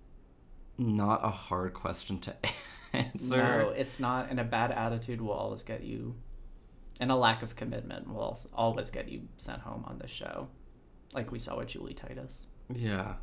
not 0.76 1.20
a 1.24 1.30
hard 1.30 1.74
question 1.74 2.18
to 2.20 2.34
answer. 2.92 3.36
No, 3.36 3.68
it's 3.70 4.00
not. 4.00 4.30
And 4.30 4.40
a 4.40 4.44
bad 4.44 4.72
attitude 4.72 5.20
will 5.20 5.32
always 5.32 5.62
get 5.62 5.84
you, 5.84 6.16
and 6.98 7.12
a 7.12 7.16
lack 7.16 7.42
of 7.44 7.54
commitment 7.54 8.08
will 8.12 8.36
always 8.54 8.90
get 8.90 9.08
you 9.08 9.28
sent 9.36 9.60
home 9.60 9.84
on 9.86 9.98
this 9.98 10.10
show, 10.10 10.48
like 11.12 11.30
we 11.30 11.38
saw 11.38 11.56
with 11.56 11.68
Julie 11.68 11.94
Titus. 11.94 12.46
Yeah. 12.74 13.14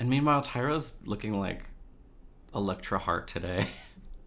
And 0.00 0.08
meanwhile, 0.10 0.42
Tyra's 0.42 0.96
looking 1.04 1.38
like 1.38 1.64
Electra 2.54 2.98
Heart 2.98 3.28
today. 3.28 3.66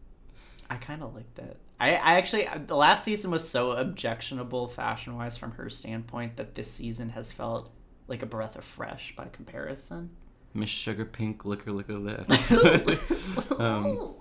I 0.69 0.75
kind 0.77 1.03
of 1.03 1.13
liked 1.13 1.39
it. 1.39 1.57
I, 1.81 1.95
I 1.95 2.13
actually 2.13 2.47
the 2.67 2.75
last 2.75 3.03
season 3.03 3.31
was 3.31 3.47
so 3.49 3.71
objectionable 3.71 4.67
fashion 4.67 5.15
wise 5.15 5.35
from 5.35 5.53
her 5.53 5.67
standpoint 5.67 6.37
that 6.37 6.53
this 6.53 6.71
season 6.71 7.09
has 7.09 7.31
felt 7.31 7.71
like 8.07 8.21
a 8.21 8.27
breath 8.27 8.55
of 8.55 8.63
fresh 8.63 9.15
by 9.15 9.25
comparison. 9.31 10.11
Miss 10.53 10.69
Sugar 10.69 11.05
Pink, 11.05 11.43
liquor, 11.43 11.71
liquor 11.71 11.97
lips. 11.97 12.51
um, 13.57 14.13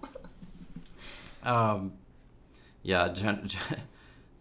um, 1.43 1.93
yeah, 2.83 3.09
Jen- 3.09 3.43
Jen- 3.47 3.83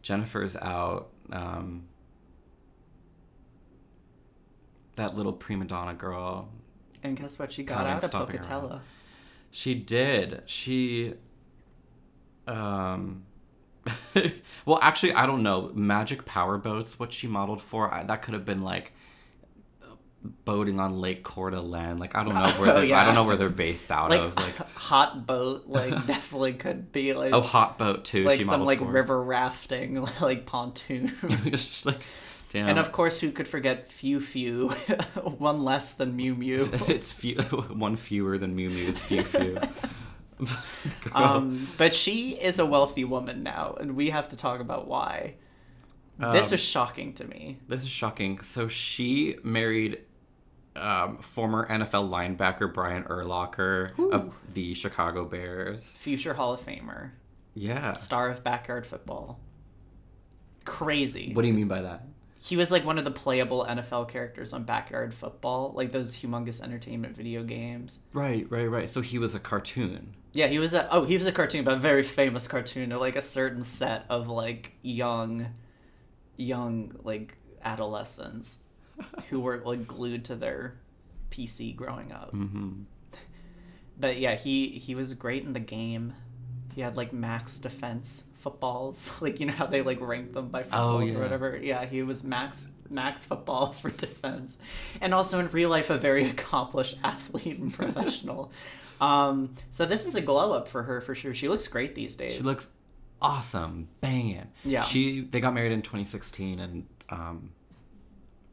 Jennifer's 0.01 0.55
out. 0.55 1.09
Um, 1.29 1.89
that 4.95 5.17
little 5.17 5.33
prima 5.33 5.65
donna 5.65 5.93
girl. 5.93 6.47
And 7.03 7.17
guess 7.17 7.37
what? 7.37 7.51
She 7.51 7.63
got 7.63 7.85
out 7.85 8.01
of 8.01 8.11
Pocatello. 8.13 8.69
Around. 8.69 8.81
She 9.51 9.75
did. 9.75 10.43
She. 10.45 11.15
Um. 12.49 13.23
well, 14.65 14.79
actually, 14.81 15.13
I 15.13 15.25
don't 15.25 15.43
know. 15.43 15.71
Magic 15.73 16.25
power 16.25 16.57
boats. 16.57 16.99
What 16.99 17.13
she 17.13 17.27
modeled 17.27 17.61
for? 17.61 17.93
I, 17.93 18.03
that 18.03 18.21
could 18.21 18.33
have 18.33 18.45
been 18.45 18.61
like 18.61 18.93
boating 20.21 20.79
on 20.79 20.99
Lake 20.99 21.23
Coeur 21.23 21.51
d'Alene. 21.51 21.97
Like 21.97 22.15
I 22.15 22.23
don't 22.23 22.33
know 22.33 22.49
where 22.61 22.71
Oh, 22.75 22.85
they're, 22.85 22.95
I 22.95 23.05
don't 23.05 23.15
know 23.15 23.23
where 23.23 23.37
they're 23.37 23.49
based 23.49 23.91
out 23.91 24.09
Like, 24.09 24.21
of. 24.21 24.35
Like 24.35 24.55
hot 24.73 25.25
boat, 25.25 25.67
like 25.67 26.07
definitely 26.07 26.53
could 26.53 26.91
be 26.91 27.13
like 27.13 27.33
oh, 27.33 27.41
hot 27.41 27.77
boat 27.77 28.05
too. 28.05 28.25
like 28.25 28.41
some 28.41 28.65
like 28.65 28.79
for. 28.79 28.85
river 28.85 29.21
rafting, 29.21 30.05
like 30.21 30.45
pontoon. 30.45 31.15
It's 31.45 31.67
just 31.67 31.85
like, 31.85 32.01
damn. 32.49 32.67
and 32.69 32.79
of 32.79 32.91
course, 32.91 33.19
who 33.19 33.31
could 33.31 33.47
forget 33.47 33.91
Few 33.91 34.19
Few, 34.19 34.69
one 35.23 35.63
less 35.63 35.93
than 35.93 36.15
Mew 36.15 36.35
Mew. 36.35 36.69
it's 36.87 37.11
few, 37.11 37.37
one 37.37 37.95
fewer 37.95 38.37
than 38.37 38.55
Mew 38.55 38.69
Mew's 38.69 39.01
few 39.01 39.23
few. 39.23 39.57
Um, 41.13 41.67
but 41.77 41.93
she 41.93 42.31
is 42.31 42.59
a 42.59 42.65
wealthy 42.65 43.03
woman 43.03 43.43
now, 43.43 43.75
and 43.79 43.95
we 43.95 44.09
have 44.11 44.29
to 44.29 44.35
talk 44.37 44.59
about 44.61 44.87
why. 44.87 45.35
this 46.17 46.45
Um, 46.47 46.51
was 46.51 46.61
shocking 46.61 47.13
to 47.15 47.25
me. 47.27 47.57
This 47.67 47.81
is 47.83 47.89
shocking. 47.89 48.39
So 48.41 48.67
she 48.67 49.35
married 49.43 49.99
um, 50.75 51.17
former 51.17 51.67
NFL 51.67 52.09
linebacker 52.09 52.73
Brian 52.73 53.03
Urlacher 53.03 53.91
of 54.13 54.33
the 54.53 54.73
Chicago 54.75 55.25
Bears. 55.25 55.97
Future 55.99 56.33
Hall 56.35 56.53
of 56.53 56.61
Famer, 56.61 57.11
Yeah. 57.53 57.93
star 57.93 58.29
of 58.29 58.43
backyard 58.43 58.85
football. 58.87 59.39
Crazy. 60.65 61.33
What 61.33 61.41
do 61.41 61.47
you 61.47 61.53
mean 61.53 61.67
by 61.67 61.81
that? 61.81 62.05
he 62.41 62.55
was 62.55 62.71
like 62.71 62.85
one 62.85 62.97
of 62.97 63.03
the 63.03 63.11
playable 63.11 63.65
NFL 63.67 64.07
characters 64.07 64.53
on 64.53 64.63
Backyard 64.63 65.13
Football, 65.13 65.73
like 65.75 65.91
those 65.91 66.15
humongous 66.15 66.63
entertainment 66.63 67.13
video 67.17 67.43
games. 67.43 67.99
Right, 68.13 68.47
right, 68.49 68.65
right. 68.67 68.89
So 68.89 69.01
he 69.01 69.17
was 69.19 69.35
a 69.35 69.39
cartoon. 69.41 70.15
Yeah, 70.31 70.47
he 70.47 70.59
was 70.59 70.73
a 70.73 70.87
oh 70.93 71.05
he 71.05 71.17
was 71.17 71.25
a 71.25 71.31
cartoon, 71.31 71.63
but 71.63 71.73
a 71.75 71.79
very 71.79 72.03
famous 72.03 72.47
cartoon 72.47 72.91
of 72.91 73.01
like 73.01 73.15
a 73.15 73.21
certain 73.21 73.63
set 73.63 74.05
of 74.09 74.27
like 74.27 74.73
young, 74.81 75.47
young 76.37 76.95
like 77.03 77.35
adolescents 77.63 78.59
who 79.29 79.39
were 79.39 79.57
like 79.65 79.87
glued 79.87 80.25
to 80.25 80.35
their 80.35 80.75
PC 81.31 81.75
growing 81.75 82.11
up. 82.11 82.33
Mm-hmm. 82.33 82.83
But 83.99 84.17
yeah, 84.17 84.35
he 84.35 84.67
he 84.69 84.95
was 84.95 85.13
great 85.13 85.43
in 85.43 85.53
the 85.53 85.59
game. 85.59 86.13
He 86.75 86.81
had 86.81 86.95
like 86.95 87.11
max 87.11 87.57
defense 87.57 88.25
footballs, 88.37 89.09
like 89.21 89.39
you 89.39 89.47
know 89.47 89.53
how 89.53 89.65
they 89.65 89.81
like 89.81 89.99
rank 89.99 90.33
them 90.33 90.49
by 90.49 90.63
footballs 90.63 91.01
Oh, 91.01 91.05
yeah. 91.05 91.15
or 91.17 91.21
whatever. 91.21 91.59
Yeah, 91.61 91.85
he 91.85 92.03
was 92.03 92.23
max 92.23 92.69
max 92.89 93.25
football 93.25 93.71
for 93.73 93.89
defense, 93.89 94.57
and 95.01 95.13
also 95.13 95.39
in 95.39 95.49
real 95.51 95.69
life 95.69 95.89
a 95.89 95.97
very 95.97 96.25
accomplished 96.29 96.97
athlete 97.03 97.57
and 97.59 97.73
professional. 97.73 98.51
Um, 99.01 99.55
so 99.69 99.85
this 99.85 100.05
is 100.05 100.15
a 100.15 100.21
glow 100.21 100.51
up 100.53 100.67
for 100.67 100.83
her 100.83 101.01
for 101.01 101.15
sure. 101.15 101.33
She 101.33 101.47
looks 101.47 101.67
great 101.67 101.95
these 101.95 102.15
days. 102.15 102.33
She 102.33 102.43
looks 102.43 102.69
awesome, 103.21 103.87
banging. 104.01 104.47
Yeah. 104.63 104.83
She 104.83 105.21
they 105.21 105.39
got 105.39 105.53
married 105.53 105.71
in 105.71 105.81
2016, 105.81 106.59
and 106.59 106.85
um, 107.09 107.51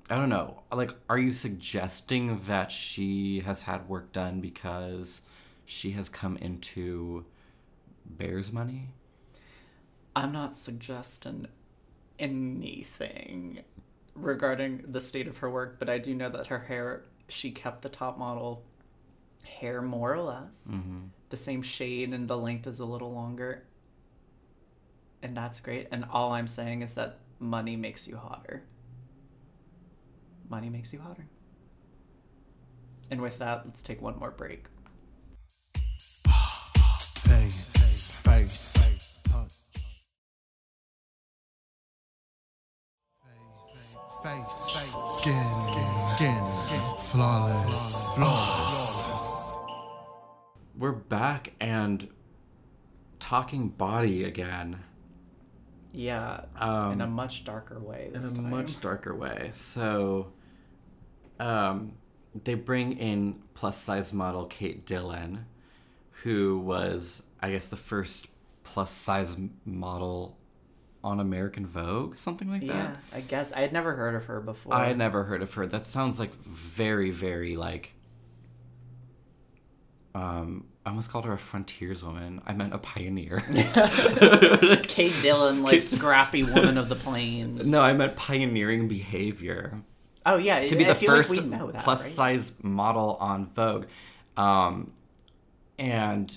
I 0.09 0.17
don't 0.17 0.29
know. 0.29 0.63
Like, 0.73 0.93
are 1.09 1.19
you 1.19 1.33
suggesting 1.33 2.41
that 2.47 2.71
she 2.71 3.41
has 3.41 3.63
had 3.63 3.89
work 3.89 4.13
done 4.13 4.41
because 4.41 5.23
she 5.65 5.91
has 5.93 6.09
come 6.09 6.37
into 6.37 7.25
Bears 8.05 8.53
money? 8.53 8.89
I'm 10.15 10.33
not 10.33 10.55
suggesting 10.55 11.49
anything 12.19 13.61
regarding 14.15 14.85
the 14.89 15.01
state 15.01 15.27
of 15.27 15.39
her 15.39 15.51
work, 15.51 15.79
but 15.79 15.91
I 15.91 15.99
do 15.99 16.15
know 16.15 16.31
that 16.31 16.47
her 16.47 16.61
hair, 16.61 17.03
she 17.29 17.51
kept 17.51 17.83
the 17.83 17.89
top 17.89 18.17
model 18.17 18.63
hair 19.47 19.81
more 19.83 20.13
or 20.15 20.21
less 20.23 20.69
Mm-hmm. 20.71 21.07
the 21.31 21.37
same 21.37 21.63
shade, 21.63 22.13
and 22.13 22.29
the 22.29 22.37
length 22.37 22.67
is 22.67 22.79
a 22.81 22.85
little 22.85 23.13
longer. 23.13 23.65
And 25.23 25.37
that's 25.37 25.59
great. 25.61 25.89
And 25.91 26.05
all 26.13 26.33
I'm 26.33 26.47
saying 26.47 26.83
is 26.83 26.95
that 26.95 27.19
money 27.41 27.77
makes 27.77 28.07
you 28.07 28.17
hotter. 28.17 28.63
Money 30.49 30.69
makes 30.71 30.93
you 30.93 31.01
hotter. 31.01 31.27
And 33.11 33.21
with 33.21 33.39
that, 33.39 33.63
let's 33.65 33.83
take 33.83 34.01
one 34.03 34.19
more 34.19 34.31
break. 34.31 34.67
Face, 37.25 38.13
face, 38.13 39.23
touch. 39.25 39.53
Face, 44.23 44.97
skin, 45.19 45.47
skin, 46.11 46.43
flawless, 46.99 48.15
flawless. 48.15 48.46
We're 50.79 50.93
back 50.93 51.53
and 51.61 52.09
talking 53.19 53.69
body 53.69 54.25
again. 54.25 54.81
Yeah, 55.93 56.43
Um, 56.59 56.93
in 56.93 57.01
a 57.01 57.07
much 57.07 57.45
darker 57.45 57.81
way. 57.81 58.11
in 58.13 58.23
a 58.23 58.31
time. 58.31 58.51
much 58.51 58.79
darker 58.81 59.15
way. 59.15 59.51
So, 59.55 60.33
um, 61.41 61.93
they 62.45 62.55
bring 62.55 62.99
in 62.99 63.43
plus 63.55 63.79
size 63.79 64.13
model 64.13 64.45
Kate 64.45 64.85
Dillon, 64.85 65.47
who 66.23 66.59
was, 66.59 67.23
I 67.41 67.51
guess, 67.53 67.69
the 67.69 67.77
first 67.77 68.29
plus 68.63 68.91
size 68.91 69.39
model 69.65 70.37
on 71.03 71.21
American 71.21 71.67
Vogue, 71.67 72.19
something 72.19 72.51
like 72.51 72.61
that. 72.63 72.67
Yeah. 72.67 72.97
I 73.15 73.21
guess 73.23 73.53
I 73.53 73.61
had 73.61 73.73
never 73.73 73.95
heard 73.95 74.15
of 74.15 74.27
her 74.27 74.41
before. 74.43 74.75
I 74.75 74.85
had 74.87 74.99
never 74.99 75.25
heard 75.25 75.41
of 75.41 75.55
her. 75.55 75.67
That 75.67 75.87
sounds 75.87 76.19
like 76.19 76.35
very, 76.45 77.11
very 77.11 77.57
like. 77.57 77.95
Um, 80.17 80.65
I 80.87 80.91
almost 80.91 81.11
called 81.11 81.27
her 81.27 81.33
a 81.35 81.37
frontierswoman. 81.37 82.41
I 82.47 82.55
meant 82.55 82.73
a 82.73 82.79
pioneer. 82.79 83.41
Kate 84.85 85.21
Dillon, 85.21 85.63
like 85.63 85.83
scrappy 85.83 86.43
woman 86.43 86.79
of 86.79 86.89
the 86.89 86.95
plains. 86.95 87.69
no, 87.69 87.83
I 87.83 87.93
meant 87.93 88.17
pioneering 88.17 88.89
behavior. 88.89 89.83
Oh 90.25 90.39
yeah, 90.39 90.67
to 90.67 90.75
be 90.77 90.85
I 90.87 90.93
the 90.95 90.99
like 90.99 91.07
first 91.07 91.45
know 91.45 91.71
that, 91.71 91.83
plus 91.83 92.03
right? 92.03 92.13
size 92.13 92.53
model 92.63 93.17
on 93.21 93.47
Vogue. 93.47 93.87
Um, 94.37 94.93
and 95.79 96.37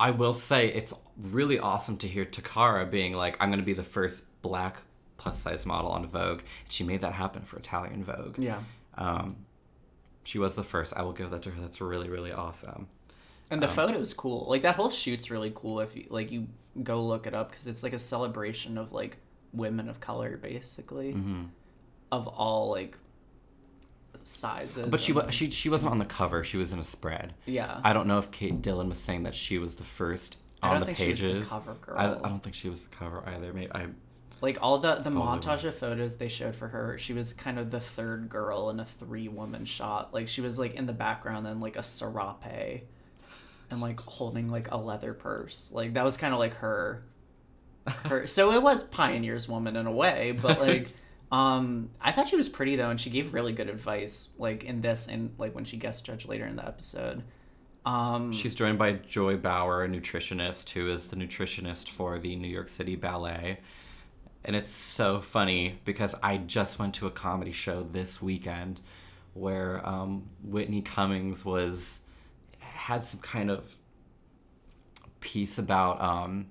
I 0.00 0.10
will 0.10 0.34
say 0.34 0.68
it's 0.68 0.92
really 1.16 1.58
awesome 1.60 1.96
to 1.98 2.08
hear 2.08 2.24
Toccara 2.24 2.90
being 2.90 3.12
like, 3.12 3.36
I'm 3.40 3.48
going 3.48 3.60
to 3.60 3.64
be 3.64 3.72
the 3.74 3.84
first 3.84 4.24
black 4.42 4.78
plus 5.18 5.38
size 5.38 5.64
model 5.66 5.92
on 5.92 6.06
Vogue. 6.08 6.40
She 6.68 6.82
made 6.84 7.02
that 7.02 7.12
happen 7.12 7.42
for 7.42 7.58
Italian 7.58 8.02
Vogue. 8.02 8.40
Yeah, 8.42 8.58
Um, 8.98 9.36
she 10.24 10.38
was 10.38 10.54
the 10.56 10.64
first. 10.64 10.94
I 10.96 11.02
will 11.02 11.12
give 11.12 11.30
that 11.30 11.42
to 11.42 11.50
her. 11.50 11.60
That's 11.60 11.80
really, 11.80 12.08
really 12.08 12.32
awesome. 12.32 12.88
And 13.50 13.62
Um, 13.62 13.68
the 13.68 13.74
photo's 13.74 14.12
cool. 14.14 14.46
Like 14.48 14.62
that 14.62 14.76
whole 14.76 14.90
shoot's 14.90 15.30
really 15.30 15.52
cool. 15.54 15.80
If 15.80 15.96
you 15.96 16.06
like, 16.10 16.30
you 16.32 16.46
go 16.82 17.02
look 17.04 17.26
it 17.26 17.34
up 17.34 17.50
because 17.50 17.66
it's 17.66 17.82
like 17.82 17.92
a 17.92 17.98
celebration 17.98 18.78
of 18.78 18.92
like 18.92 19.18
women 19.52 19.88
of 19.88 20.00
color, 20.00 20.36
basically, 20.36 21.12
Mm-hmm. 21.12 21.42
of 22.12 22.26
all 22.28 22.70
like 22.70 22.96
sizes. 24.22 24.86
But 24.88 25.00
she 25.00 25.12
was 25.12 25.32
she 25.34 25.50
she 25.50 25.68
wasn't 25.70 25.92
on 25.92 25.98
the 25.98 26.04
cover. 26.04 26.44
She 26.44 26.56
was 26.56 26.72
in 26.72 26.78
a 26.78 26.84
spread. 26.84 27.34
yeah. 27.46 27.80
I 27.84 27.92
don't 27.92 28.06
know 28.06 28.18
if 28.18 28.30
Kate 28.30 28.62
Dillon 28.62 28.88
was 28.88 28.98
saying 28.98 29.24
that 29.24 29.34
she 29.34 29.58
was 29.58 29.74
the 29.76 29.84
first 29.84 30.38
I 30.62 30.68
on 30.68 30.80
don't 30.80 30.88
the 30.88 30.94
think 30.94 30.98
she 30.98 31.10
was 31.10 31.20
the 31.20 31.32
pages. 31.34 31.48
cover 31.50 31.74
girl. 31.74 31.98
I, 31.98 32.04
I 32.26 32.28
don't 32.28 32.42
think 32.42 32.54
she 32.54 32.68
was 32.68 32.84
the 32.84 32.94
cover 32.96 33.22
either. 33.26 33.52
Maybe 33.52 33.70
I 33.72 33.86
like 34.40 34.58
all 34.62 34.78
the 34.78 34.96
the 34.96 35.10
montage 35.10 35.64
of 35.64 35.74
photos 35.74 36.16
they 36.16 36.28
showed 36.28 36.54
for 36.56 36.68
her 36.68 36.98
she 36.98 37.12
was 37.14 37.32
kind 37.32 37.58
of 37.58 37.70
the 37.70 37.80
third 37.80 38.28
girl 38.28 38.68
in 38.70 38.78
a 38.80 38.84
three 38.84 39.28
woman 39.28 39.64
shot 39.64 40.12
like 40.12 40.28
she 40.28 40.42
was 40.42 40.58
like 40.58 40.74
in 40.74 40.84
the 40.84 40.92
background 40.92 41.46
and 41.46 41.62
like 41.62 41.76
a 41.76 41.82
serape 41.82 42.82
and 43.74 43.82
like 43.82 44.00
holding 44.00 44.48
like 44.48 44.70
a 44.70 44.76
leather 44.76 45.12
purse 45.12 45.70
like 45.74 45.92
that 45.94 46.04
was 46.04 46.16
kind 46.16 46.32
of 46.32 46.38
like 46.40 46.54
her 46.54 47.04
her 48.06 48.26
so 48.26 48.52
it 48.52 48.62
was 48.62 48.82
pioneer's 48.84 49.46
woman 49.46 49.76
in 49.76 49.86
a 49.86 49.92
way 49.92 50.32
but 50.40 50.58
like 50.58 50.88
um 51.30 51.90
i 52.00 52.10
thought 52.10 52.28
she 52.28 52.36
was 52.36 52.48
pretty 52.48 52.76
though 52.76 52.88
and 52.88 52.98
she 52.98 53.10
gave 53.10 53.34
really 53.34 53.52
good 53.52 53.68
advice 53.68 54.30
like 54.38 54.64
in 54.64 54.80
this 54.80 55.08
and 55.08 55.34
like 55.36 55.54
when 55.54 55.64
she 55.64 55.76
guest 55.76 56.06
judged 56.06 56.26
later 56.26 56.46
in 56.46 56.56
the 56.56 56.66
episode 56.66 57.22
um 57.86 58.32
She's 58.32 58.54
joined 58.54 58.78
by 58.78 58.92
Joy 58.92 59.36
Bauer, 59.36 59.84
a 59.84 59.88
nutritionist 59.88 60.70
who 60.70 60.88
is 60.88 61.08
the 61.08 61.16
nutritionist 61.16 61.88
for 61.88 62.18
the 62.18 62.34
New 62.34 62.48
York 62.48 62.68
City 62.68 62.96
Ballet. 62.96 63.60
And 64.44 64.56
it's 64.56 64.72
so 64.72 65.20
funny 65.20 65.78
because 65.84 66.14
I 66.22 66.38
just 66.38 66.78
went 66.78 66.94
to 66.94 67.06
a 67.06 67.10
comedy 67.10 67.52
show 67.52 67.82
this 67.82 68.22
weekend 68.22 68.80
where 69.34 69.86
um, 69.86 70.28
Whitney 70.42 70.82
Cummings 70.82 71.44
was 71.44 72.00
had 72.84 73.02
some 73.02 73.20
kind 73.20 73.50
of 73.50 73.76
piece 75.20 75.56
about 75.56 75.98
um, 76.02 76.48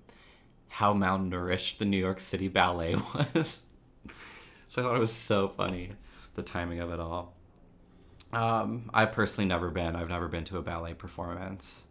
how 0.67 0.91
malnourished 0.91 1.77
the 1.77 1.85
New 1.85 1.97
York 1.97 2.19
City 2.19 2.47
Ballet 2.47 2.95
was. 3.13 3.61
so 4.67 4.81
I 4.81 4.85
thought 4.85 4.95
it 4.95 4.99
was 4.99 5.13
so 5.13 5.47
funny, 5.47 5.91
the 6.33 6.41
timing 6.41 6.79
of 6.79 6.91
it 6.91 6.99
all. 6.99 7.35
Um, 8.31 8.89
I've 8.95 9.11
personally 9.11 9.47
never 9.47 9.69
been. 9.69 9.95
I've 9.95 10.09
never 10.09 10.27
been 10.27 10.43
to 10.45 10.57
a 10.57 10.63
ballet 10.63 10.95
performance. 10.95 11.83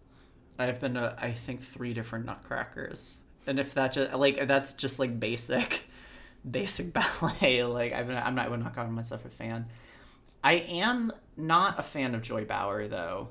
I've 0.59 0.81
been 0.81 0.95
to 0.95 1.17
I 1.21 1.35
think 1.35 1.63
three 1.63 1.95
different 1.95 2.27
Nutcrackers, 2.27 3.19
and 3.47 3.61
if 3.61 3.75
that 3.75 3.93
just 3.93 4.13
like 4.13 4.49
that's 4.49 4.73
just 4.75 4.99
like 4.99 5.21
basic, 5.21 5.85
basic 6.51 6.93
ballet. 7.21 7.63
Like 7.63 7.93
I've, 7.93 8.11
I'm 8.11 8.35
not, 8.35 8.51
I'm 8.51 8.61
not 8.61 8.75
calling 8.75 8.93
myself 8.93 9.25
a 9.25 9.31
fan. 9.31 9.67
I 10.43 10.55
am 10.55 11.13
not 11.37 11.79
a 11.79 11.85
fan 11.85 12.17
of 12.17 12.23
Joy 12.23 12.45
Bauer 12.45 12.89
though. 12.89 13.29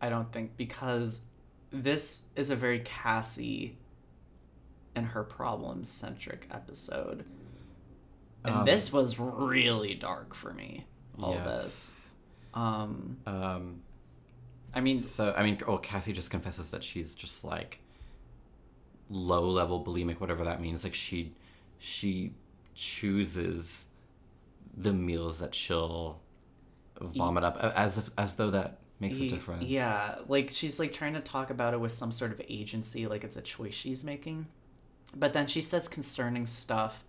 I 0.00 0.08
don't 0.08 0.30
think 0.32 0.56
because 0.56 1.26
this 1.70 2.28
is 2.36 2.50
a 2.50 2.56
very 2.56 2.80
Cassie 2.80 3.78
and 4.94 5.06
her 5.06 5.24
problems 5.24 5.88
centric 5.88 6.46
episode. 6.50 7.24
And 8.44 8.54
Um, 8.56 8.64
this 8.64 8.92
was 8.92 9.18
really 9.18 9.94
dark 9.94 10.34
for 10.34 10.52
me. 10.52 10.86
All 11.20 11.34
Yes. 11.34 11.44
this. 11.64 12.10
Um 12.54 13.18
Um, 13.26 13.82
I 14.74 14.80
mean 14.80 14.98
so 14.98 15.34
I 15.36 15.42
mean, 15.42 15.58
oh, 15.66 15.78
Cassie 15.78 16.12
just 16.12 16.30
confesses 16.30 16.70
that 16.70 16.82
she's 16.84 17.14
just 17.14 17.44
like 17.44 17.80
low 19.08 19.48
level 19.48 19.84
bulimic, 19.84 20.20
whatever 20.20 20.44
that 20.44 20.60
means. 20.60 20.84
Like 20.84 20.94
she, 20.94 21.32
she 21.78 22.32
chooses 22.74 23.86
the 24.76 24.92
meals 24.92 25.38
that 25.38 25.54
she'll 25.54 26.20
vomit 27.00 27.44
up 27.44 27.56
as 27.58 27.98
if 27.98 28.10
as 28.18 28.36
though 28.36 28.50
that 28.50 28.78
makes 29.00 29.18
a 29.18 29.28
difference. 29.28 29.64
Yeah, 29.64 30.16
like 30.28 30.50
she's 30.50 30.78
like 30.78 30.92
trying 30.92 31.14
to 31.14 31.20
talk 31.20 31.50
about 31.50 31.74
it 31.74 31.80
with 31.80 31.92
some 31.92 32.12
sort 32.12 32.32
of 32.32 32.40
agency, 32.48 33.06
like 33.06 33.24
it's 33.24 33.36
a 33.36 33.42
choice 33.42 33.74
she's 33.74 34.04
making. 34.04 34.46
But 35.14 35.32
then 35.32 35.46
she 35.46 35.62
says 35.62 35.88
concerning 35.88 36.46
stuff 36.46 37.04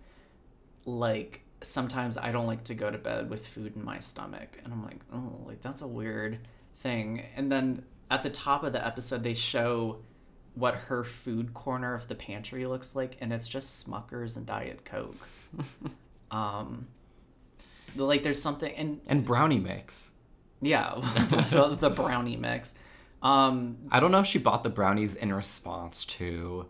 like 0.84 1.42
sometimes 1.62 2.16
I 2.16 2.32
don't 2.32 2.46
like 2.46 2.64
to 2.64 2.74
go 2.74 2.90
to 2.90 2.98
bed 2.98 3.28
with 3.28 3.46
food 3.46 3.76
in 3.76 3.84
my 3.84 3.98
stomach. 3.98 4.58
And 4.64 4.72
I'm 4.72 4.84
like, 4.84 5.00
oh, 5.12 5.42
like 5.46 5.62
that's 5.62 5.82
a 5.82 5.86
weird 5.86 6.38
thing. 6.76 7.24
And 7.36 7.50
then 7.50 7.84
at 8.10 8.22
the 8.22 8.30
top 8.30 8.64
of 8.64 8.72
the 8.72 8.84
episode, 8.84 9.22
they 9.22 9.34
show 9.34 9.98
what 10.54 10.74
her 10.74 11.04
food 11.04 11.54
corner 11.54 11.94
of 11.94 12.08
the 12.08 12.14
pantry 12.14 12.66
looks 12.66 12.96
like, 12.96 13.16
and 13.20 13.32
it's 13.32 13.48
just 13.48 13.86
Smuckers 13.86 14.36
and 14.36 14.46
Diet 14.46 14.84
Coke. 14.84 15.28
um, 16.30 16.88
like 17.96 18.22
there's 18.22 18.40
something, 18.40 18.74
and 18.74 19.00
And 19.06 19.24
brownie 19.24 19.60
mix. 19.60 20.10
Yeah, 20.60 20.94
the, 21.50 21.76
the 21.78 21.90
brownie 21.90 22.36
mix. 22.36 22.74
Um, 23.22 23.78
I 23.90 24.00
don't 24.00 24.12
know 24.12 24.20
if 24.20 24.26
she 24.26 24.38
bought 24.38 24.62
the 24.62 24.70
brownies 24.70 25.16
in 25.16 25.32
response 25.32 26.04
to 26.04 26.66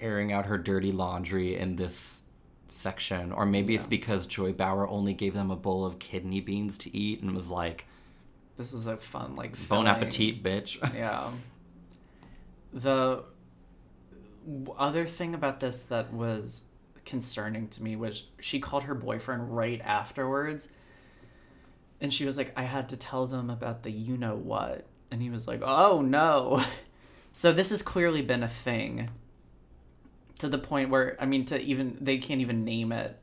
airing 0.00 0.32
out 0.32 0.46
her 0.46 0.58
dirty 0.58 0.92
laundry 0.92 1.56
in 1.56 1.76
this 1.76 2.22
section, 2.68 3.32
or 3.32 3.46
maybe 3.46 3.74
it's 3.74 3.86
because 3.86 4.26
Joy 4.26 4.52
Bauer 4.52 4.88
only 4.88 5.14
gave 5.14 5.34
them 5.34 5.50
a 5.50 5.56
bowl 5.56 5.84
of 5.84 5.98
kidney 5.98 6.40
beans 6.40 6.76
to 6.78 6.96
eat 6.96 7.22
and 7.22 7.34
was 7.34 7.48
like, 7.48 7.86
this 8.56 8.72
is 8.72 8.86
a 8.86 8.96
fun 8.96 9.36
like 9.36 9.52
"Bon 9.68 9.84
filling- 9.84 9.86
appetit, 9.88 10.42
bitch." 10.42 10.94
Yeah. 10.94 11.30
The 12.72 13.22
other 14.76 15.06
thing 15.06 15.34
about 15.34 15.60
this 15.60 15.84
that 15.84 16.12
was 16.12 16.64
concerning 17.04 17.68
to 17.68 17.82
me 17.82 17.96
was 17.96 18.24
she 18.40 18.58
called 18.60 18.84
her 18.84 18.94
boyfriend 18.94 19.54
right 19.56 19.80
afterwards. 19.82 20.68
And 22.04 22.12
she 22.12 22.26
was 22.26 22.36
like, 22.36 22.52
I 22.54 22.64
had 22.64 22.90
to 22.90 22.98
tell 22.98 23.26
them 23.26 23.48
about 23.48 23.82
the 23.82 23.90
you 23.90 24.18
know 24.18 24.36
what. 24.36 24.84
And 25.10 25.22
he 25.22 25.30
was 25.30 25.48
like, 25.48 25.62
oh 25.64 26.02
no. 26.02 26.62
So 27.32 27.50
this 27.50 27.70
has 27.70 27.80
clearly 27.82 28.20
been 28.20 28.42
a 28.44 28.48
thing 28.48 29.08
to 30.38 30.46
the 30.46 30.58
point 30.58 30.90
where, 30.90 31.16
I 31.18 31.24
mean, 31.24 31.46
to 31.46 31.58
even, 31.60 31.96
they 32.00 32.18
can't 32.18 32.42
even 32.42 32.64
name 32.64 32.92
it 32.92 33.18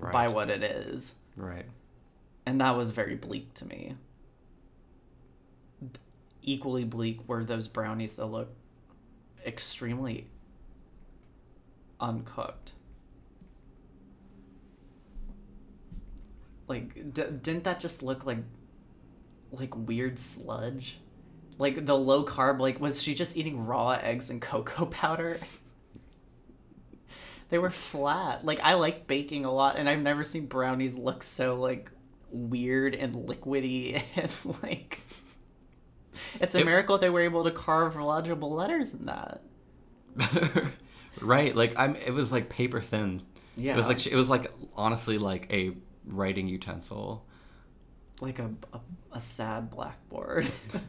by 0.00 0.28
what 0.28 0.48
it 0.48 0.62
is. 0.62 1.16
right. 1.36 1.66
And 2.46 2.58
that 2.60 2.74
was 2.74 2.92
very 2.92 3.16
bleak 3.16 3.52
to 3.54 3.66
me. 3.66 3.96
Equally 6.40 6.84
bleak 6.84 7.28
were 7.28 7.44
those 7.44 7.66
brownies 7.68 8.14
that 8.14 8.26
look 8.26 8.48
extremely 9.44 10.28
uncooked. 12.00 12.72
Like, 16.70 17.12
d- 17.12 17.24
didn't 17.42 17.64
that 17.64 17.80
just 17.80 18.02
look 18.02 18.24
like 18.24 18.38
like 19.52 19.76
weird 19.76 20.18
sludge? 20.18 20.98
Like 21.58 21.84
the 21.84 21.96
low 21.98 22.24
carb, 22.24 22.60
like 22.60 22.80
was 22.80 23.02
she 23.02 23.14
just 23.14 23.36
eating 23.36 23.66
raw 23.66 23.90
eggs 23.90 24.30
and 24.30 24.40
cocoa 24.50 24.86
powder? 24.86 25.38
they 27.48 27.58
were 27.58 27.70
flat. 27.70 28.44
Like 28.44 28.60
I 28.60 28.74
like 28.74 29.06
baking 29.06 29.44
a 29.44 29.52
lot, 29.52 29.76
and 29.76 29.88
I've 29.88 30.00
never 30.00 30.22
seen 30.24 30.46
brownies 30.46 30.96
look 30.96 31.22
so 31.24 31.56
like 31.56 31.90
weird 32.30 32.94
and 32.94 33.14
liquidy 33.14 34.00
and 34.16 34.62
like. 34.62 35.00
It's 36.40 36.54
a 36.54 36.60
It- 36.60 36.66
miracle 36.66 36.98
they 36.98 37.10
were 37.10 37.22
able 37.22 37.44
to 37.44 37.50
carve 37.50 37.96
legible 37.96 38.52
letters 38.54 38.94
in 38.94 39.06
that. 39.06 39.42
right. 41.20 41.54
Like 41.56 41.74
I'm. 41.76 41.96
It 41.96 42.12
was 42.12 42.30
like 42.30 42.48
paper 42.48 42.80
thin. 42.80 43.22
Yeah, 43.56 43.74
It 43.74 43.76
was 43.76 43.88
like 43.88 44.06
it 44.06 44.14
was 44.14 44.30
like 44.30 44.50
honestly 44.76 45.18
like 45.18 45.52
a 45.52 45.72
writing 46.10 46.48
utensil. 46.48 47.24
like 48.20 48.38
a, 48.38 48.50
a, 48.72 48.80
a 49.12 49.20
sad 49.20 49.70
blackboard. 49.70 50.50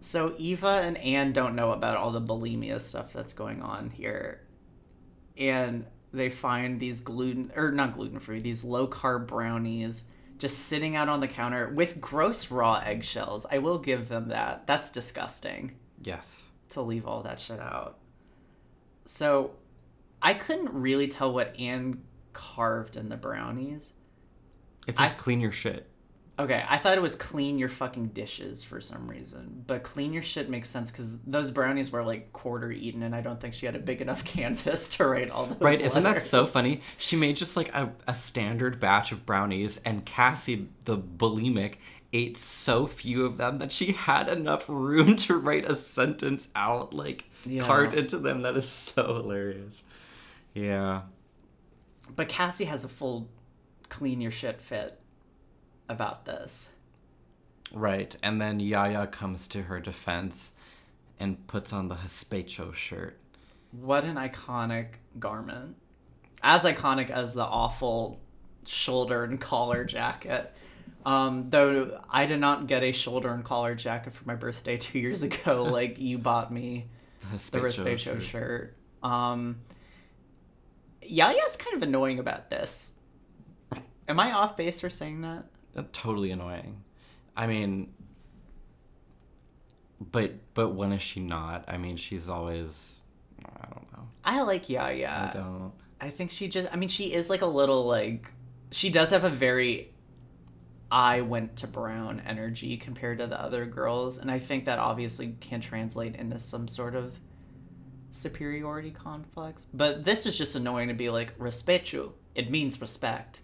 so 0.00 0.34
Eva 0.38 0.80
and 0.84 0.96
Ann 0.98 1.32
don't 1.32 1.54
know 1.54 1.72
about 1.72 1.96
all 1.96 2.10
the 2.10 2.20
bulimia 2.20 2.80
stuff 2.80 3.12
that's 3.12 3.32
going 3.32 3.62
on 3.62 3.90
here. 3.90 4.40
And 5.38 5.84
they 6.12 6.30
find 6.30 6.80
these 6.80 7.00
gluten 7.00 7.52
or 7.56 7.70
not 7.72 7.94
gluten 7.94 8.18
free, 8.20 8.40
these 8.40 8.64
low 8.64 8.86
carb 8.86 9.26
brownies 9.26 10.04
just 10.38 10.58
sitting 10.66 10.96
out 10.96 11.08
on 11.08 11.20
the 11.20 11.28
counter 11.28 11.68
with 11.74 12.00
gross 12.00 12.50
raw 12.50 12.76
eggshells. 12.84 13.46
I 13.50 13.58
will 13.58 13.78
give 13.78 14.08
them 14.08 14.28
that. 14.28 14.66
That's 14.66 14.90
disgusting 14.90 15.76
Yes. 16.02 16.42
to 16.70 16.82
leave 16.82 17.06
all 17.06 17.22
that 17.22 17.40
shit 17.40 17.58
out. 17.60 17.98
So 19.06 19.52
I 20.20 20.34
couldn't 20.34 20.72
really 20.72 21.08
tell 21.08 21.32
what 21.32 21.58
Ann 21.58 22.02
carved 22.36 22.96
in 22.96 23.08
the 23.08 23.16
brownies. 23.16 23.92
It 24.86 24.96
says 24.96 25.10
I- 25.10 25.14
clean 25.14 25.40
your 25.40 25.52
shit. 25.52 25.88
Okay, 26.38 26.62
I 26.68 26.76
thought 26.76 26.98
it 26.98 27.00
was 27.00 27.14
clean 27.16 27.58
your 27.58 27.70
fucking 27.70 28.08
dishes 28.08 28.62
for 28.62 28.78
some 28.78 29.08
reason, 29.08 29.64
but 29.66 29.82
clean 29.82 30.12
your 30.12 30.22
shit 30.22 30.50
makes 30.50 30.68
sense 30.68 30.90
because 30.90 31.18
those 31.22 31.50
brownies 31.50 31.90
were 31.90 32.04
like 32.04 32.30
quarter 32.34 32.70
eaten, 32.70 33.02
and 33.02 33.14
I 33.14 33.22
don't 33.22 33.40
think 33.40 33.54
she 33.54 33.64
had 33.64 33.74
a 33.74 33.78
big 33.78 34.02
enough 34.02 34.22
canvas 34.34 34.90
to 34.98 35.06
write 35.06 35.30
all 35.30 35.46
those. 35.46 35.58
Right, 35.62 35.80
isn't 35.80 36.02
that 36.02 36.20
so 36.20 36.46
funny? 36.46 36.82
She 36.98 37.16
made 37.16 37.36
just 37.36 37.56
like 37.56 37.74
a, 37.74 37.90
a 38.06 38.12
standard 38.12 38.78
batch 38.78 39.12
of 39.12 39.24
brownies, 39.24 39.78
and 39.86 40.04
Cassie, 40.04 40.68
the 40.84 40.98
bulimic, 40.98 41.76
ate 42.12 42.36
so 42.36 42.86
few 42.86 43.24
of 43.24 43.38
them 43.38 43.56
that 43.56 43.72
she 43.72 43.92
had 43.92 44.28
enough 44.28 44.66
room 44.68 45.16
to 45.16 45.38
write 45.38 45.64
a 45.64 45.74
sentence 45.74 46.48
out, 46.54 46.92
like 46.92 47.24
Yeah. 47.46 47.62
carved 47.64 47.94
into 47.94 48.18
them. 48.18 48.42
That 48.42 48.58
is 48.58 48.68
so 48.68 49.14
hilarious. 49.14 49.82
Yeah. 50.52 51.02
But 52.16 52.28
Cassie 52.28 52.64
has 52.64 52.82
a 52.84 52.88
full 52.88 53.28
clean 53.88 54.20
your 54.20 54.30
shit 54.30 54.60
fit 54.60 54.98
about 55.88 56.24
this. 56.24 56.74
Right, 57.72 58.16
and 58.22 58.40
then 58.40 58.58
Yaya 58.60 59.06
comes 59.06 59.46
to 59.48 59.62
her 59.62 59.80
defense 59.80 60.52
and 61.18 61.46
puts 61.46 61.72
on 61.72 61.88
the 61.88 61.96
Hespecho 61.96 62.72
shirt. 62.74 63.18
What 63.72 64.04
an 64.04 64.16
iconic 64.16 64.86
garment. 65.18 65.76
As 66.42 66.64
iconic 66.64 67.10
as 67.10 67.34
the 67.34 67.44
awful 67.44 68.20
shoulder 68.66 69.24
and 69.24 69.40
collar 69.40 69.84
jacket. 69.84 70.52
Um, 71.04 71.50
though 71.50 72.00
I 72.10 72.26
did 72.26 72.40
not 72.40 72.66
get 72.66 72.82
a 72.82 72.92
shoulder 72.92 73.32
and 73.32 73.44
collar 73.44 73.74
jacket 73.74 74.12
for 74.12 74.24
my 74.26 74.34
birthday 74.34 74.76
two 74.78 74.98
years 74.98 75.22
ago, 75.22 75.64
like 75.64 75.98
you 75.98 76.18
bought 76.18 76.52
me 76.52 76.86
The 77.20 77.26
the 77.28 77.36
Hespecho 77.36 77.60
Respecho 77.62 77.98
shirt. 77.98 78.22
shirt. 78.22 78.76
Um, 79.02 79.56
Yaya's 81.10 81.56
kind 81.56 81.76
of 81.76 81.82
annoying 81.82 82.18
about 82.18 82.50
this. 82.50 82.98
Am 84.08 84.20
I 84.20 84.32
off 84.32 84.56
base 84.56 84.80
for 84.80 84.90
saying 84.90 85.22
that? 85.22 85.46
Uh, 85.74 85.82
totally 85.92 86.30
annoying. 86.30 86.82
I 87.36 87.46
mean, 87.46 87.92
but 90.00 90.32
but 90.54 90.70
when 90.70 90.92
is 90.92 91.02
she 91.02 91.20
not? 91.20 91.64
I 91.68 91.76
mean, 91.76 91.96
she's 91.96 92.28
always. 92.28 93.02
I 93.44 93.66
don't 93.72 93.92
know. 93.92 94.08
I 94.24 94.42
like 94.42 94.68
Yaya. 94.68 95.30
I 95.32 95.36
don't. 95.36 95.72
I 96.00 96.10
think 96.10 96.30
she 96.30 96.48
just 96.48 96.68
I 96.72 96.76
mean 96.76 96.88
she 96.88 97.12
is 97.12 97.30
like 97.30 97.42
a 97.42 97.46
little 97.46 97.84
like 97.84 98.30
she 98.70 98.90
does 98.90 99.10
have 99.10 99.24
a 99.24 99.30
very 99.30 99.92
I 100.90 101.22
went 101.22 101.56
to 101.56 101.66
brown 101.66 102.22
energy 102.26 102.76
compared 102.76 103.18
to 103.18 103.26
the 103.26 103.40
other 103.40 103.66
girls 103.66 104.18
and 104.18 104.30
I 104.30 104.38
think 104.38 104.66
that 104.66 104.78
obviously 104.78 105.36
can 105.40 105.60
translate 105.60 106.14
into 106.14 106.38
some 106.38 106.68
sort 106.68 106.94
of 106.94 107.18
superiority 108.16 108.90
complex. 108.90 109.66
But 109.72 110.04
this 110.04 110.24
was 110.24 110.36
just 110.36 110.56
annoying 110.56 110.88
to 110.88 110.94
be 110.94 111.10
like 111.10 111.38
respeto. 111.38 112.12
It 112.34 112.50
means 112.50 112.80
respect. 112.80 113.40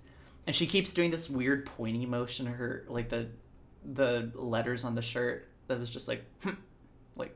And 0.46 0.54
she 0.56 0.66
keeps 0.66 0.92
doing 0.92 1.10
this 1.10 1.30
weird 1.30 1.66
pointy 1.66 2.06
motion 2.06 2.46
her 2.46 2.84
like 2.88 3.08
the 3.08 3.28
the 3.84 4.30
letters 4.34 4.84
on 4.84 4.94
the 4.94 5.02
shirt 5.02 5.48
that 5.68 5.78
was 5.78 5.90
just 5.90 6.08
like 6.08 6.24
"Hmm." 6.42 6.50
like 7.16 7.34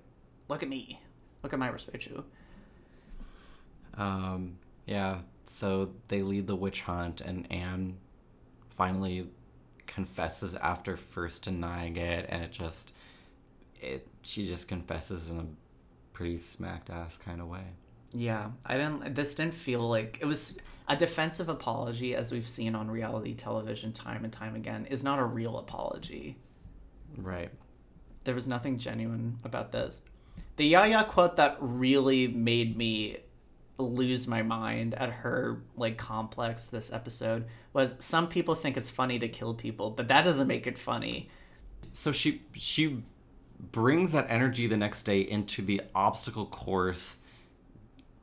look 0.48 0.62
at 0.62 0.68
me. 0.68 1.00
Look 1.42 1.52
at 1.52 1.58
my 1.58 1.68
respeto. 1.68 2.24
Um, 3.96 4.58
yeah, 4.86 5.20
so 5.46 5.90
they 6.08 6.22
lead 6.22 6.46
the 6.46 6.56
witch 6.56 6.82
hunt, 6.82 7.20
and 7.20 7.50
Ann 7.50 7.96
finally 8.68 9.28
confesses 9.86 10.54
after 10.56 10.96
first 10.96 11.44
denying 11.44 11.96
it, 11.96 12.26
and 12.28 12.42
it 12.42 12.52
just, 12.52 12.92
it 13.80 14.06
she 14.22 14.46
just 14.46 14.68
confesses 14.68 15.30
in 15.30 15.38
a 15.38 15.46
pretty 16.16 16.38
smacked 16.38 16.88
ass 16.88 17.18
kind 17.18 17.43
of 17.43 17.47
way. 17.47 17.64
Yeah, 18.12 18.52
I 18.64 18.78
didn't. 18.78 19.14
This 19.14 19.34
didn't 19.34 19.52
feel 19.52 19.86
like 19.86 20.18
it 20.22 20.24
was 20.24 20.59
a 20.88 20.97
defensive 20.97 21.51
apology, 21.51 22.14
as 22.14 22.32
we've 22.32 22.48
seen 22.48 22.74
on 22.74 22.90
reality 22.90 23.34
television 23.34 23.93
time 23.93 24.24
and 24.24 24.32
time 24.32 24.55
again, 24.55 24.86
is 24.86 25.05
not 25.05 25.18
a 25.18 25.24
real 25.24 25.59
apology. 25.59 26.38
Right. 27.18 27.51
There 28.24 28.34
was 28.34 28.48
nothing 28.48 28.78
genuine 28.78 29.38
about 29.44 29.72
this. 29.72 30.02
The 30.56 30.64
Yaya 30.64 31.05
quote 31.05 31.36
that 31.36 31.59
really 31.60 32.28
made 32.28 32.78
me 32.78 33.18
lose 33.76 34.26
my 34.26 34.40
mind 34.40 34.94
at 34.94 35.10
her 35.10 35.60
like 35.76 35.98
complex 35.98 36.68
this 36.68 36.90
episode 36.90 37.44
was 37.74 37.94
some 37.98 38.26
people 38.26 38.55
think 38.55 38.78
it's 38.78 38.88
funny 38.88 39.18
to 39.18 39.28
kill 39.28 39.52
people, 39.52 39.90
but 39.90 40.09
that 40.09 40.24
doesn't 40.24 40.47
make 40.47 40.66
it 40.66 40.78
funny. 40.78 41.28
So 41.93 42.10
she 42.10 42.40
she 42.55 43.02
brings 43.58 44.12
that 44.12 44.26
energy 44.28 44.66
the 44.66 44.76
next 44.76 45.04
day 45.04 45.20
into 45.20 45.62
the 45.62 45.80
obstacle 45.94 46.46
course 46.46 47.18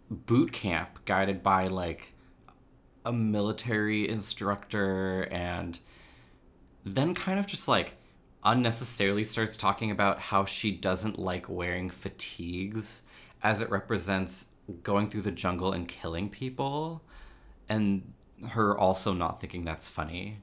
boot 0.09 0.51
camp 0.51 1.03
guided 1.05 1.41
by 1.41 1.67
like 1.67 2.13
a 3.05 3.11
military 3.11 4.07
instructor 4.07 5.27
and 5.31 5.79
then 6.85 7.13
kind 7.13 7.39
of 7.39 7.47
just 7.47 7.67
like 7.67 7.93
unnecessarily 8.43 9.23
starts 9.23 9.55
talking 9.57 9.89
about 9.89 10.19
how 10.19 10.45
she 10.45 10.71
doesn't 10.71 11.17
like 11.17 11.47
wearing 11.49 11.89
fatigues 11.89 13.03
as 13.41 13.61
it 13.61 13.69
represents 13.69 14.47
going 14.83 15.09
through 15.09 15.21
the 15.21 15.31
jungle 15.31 15.71
and 15.71 15.87
killing 15.87 16.29
people 16.29 17.01
and 17.69 18.13
her 18.49 18.77
also 18.77 19.13
not 19.13 19.39
thinking 19.39 19.63
that's 19.63 19.87
funny. 19.87 20.39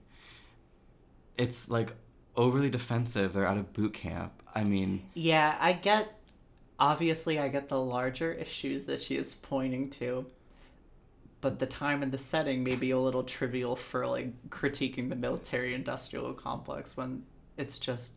It's 1.36 1.68
like 1.68 1.94
overly 2.36 2.70
defensive 2.70 3.32
they're 3.32 3.46
out 3.46 3.58
of 3.58 3.72
boot 3.72 3.92
camp 3.94 4.32
i 4.54 4.64
mean 4.64 5.02
Yeah, 5.14 5.56
I 5.60 5.72
get. 5.74 6.16
Obviously, 6.78 7.38
I 7.38 7.48
get 7.48 7.68
the 7.68 7.78
larger 7.78 8.32
issues 8.32 8.86
that 8.86 9.02
she 9.02 9.16
is 9.16 9.34
pointing 9.34 9.90
to, 9.90 10.24
but 11.42 11.58
the 11.58 11.66
time 11.66 12.02
and 12.02 12.10
the 12.10 12.16
setting 12.18 12.64
may 12.64 12.74
be 12.74 12.90
a 12.90 12.98
little 12.98 13.22
trivial 13.22 13.76
for 13.76 14.06
like 14.06 14.48
critiquing 14.48 15.10
the 15.10 15.14
military-industrial 15.16 16.32
complex 16.34 16.96
when 16.96 17.24
it's 17.58 17.78
just 17.78 18.14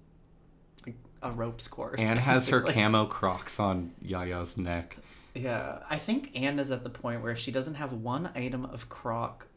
like 0.86 0.96
a 1.22 1.30
ropes 1.32 1.68
course. 1.68 2.02
Ann 2.02 2.16
has 2.18 2.48
her 2.48 2.62
camo 2.62 3.06
crocs 3.06 3.60
on 3.60 3.92
Yaya's 4.02 4.58
neck. 4.58 4.96
Yeah, 5.36 5.80
I 5.90 5.98
think 5.98 6.32
Ann 6.34 6.58
is 6.58 6.72
at 6.72 6.84
the 6.84 6.90
point 6.90 7.22
where 7.22 7.36
she 7.36 7.52
doesn't 7.52 7.76
have 7.76 7.92
one 7.92 8.30
item 8.34 8.64
of 8.66 8.88
croc 8.88 9.48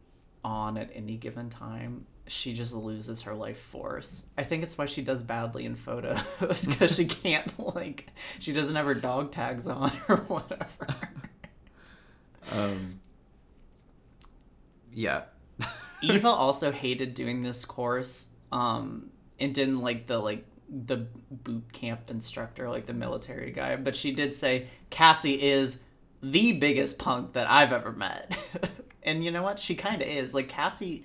on 0.45 0.77
at 0.77 0.91
any 0.95 1.17
given 1.17 1.49
time. 1.49 2.07
She 2.29 2.55
just 2.55 2.75
loses 2.75 3.23
her 3.23 3.35
life 3.35 3.59
force. 3.59 4.27
I 4.37 4.43
think 4.43 4.63
it's 4.63 4.77
why 4.77 4.87
she 4.87 5.03
does 5.03 5.23
badly 5.23 5.65
in 5.65 5.77
photos 5.77 6.23
because 6.67 6.97
she 6.97 7.07
can't 7.07 7.53
like 7.75 8.09
she 8.39 8.53
doesn't 8.53 8.75
have 8.75 8.87
her 8.87 8.95
dog 8.95 9.31
tags 9.31 9.69
on 9.69 9.93
or 10.09 10.17
whatever. 10.17 10.89
Um, 12.51 13.01
yeah. 14.93 15.23
Eva 16.03 16.29
also 16.29 16.73
hated 16.73 17.15
doing 17.15 17.43
this 17.43 17.65
course 17.65 18.31
um 18.53 19.11
and 19.41 19.55
didn't 19.55 19.81
like 19.81 20.07
the 20.07 20.19
like 20.19 20.45
the 20.69 21.07
boot 21.31 21.73
camp 21.73 22.11
instructor 22.11 22.69
like 22.69 22.87
the 22.87 22.93
military 22.93 23.51
guy 23.51 23.77
but 23.77 23.97
she 23.97 24.13
did 24.13 24.35
say 24.35 24.69
Cassie 24.91 25.41
is 25.41 25.85
the 26.23 26.53
biggest 26.59 26.99
punk 26.99 27.33
that 27.33 27.49
I've 27.49 27.73
ever 27.73 27.93
met 27.93 28.37
and 29.03 29.25
you 29.25 29.31
know 29.31 29.43
what 29.43 29.59
she 29.59 29.75
kind 29.75 30.03
of 30.03 30.09
is 30.09 30.35
like 30.35 30.49
Cassie 30.49 31.05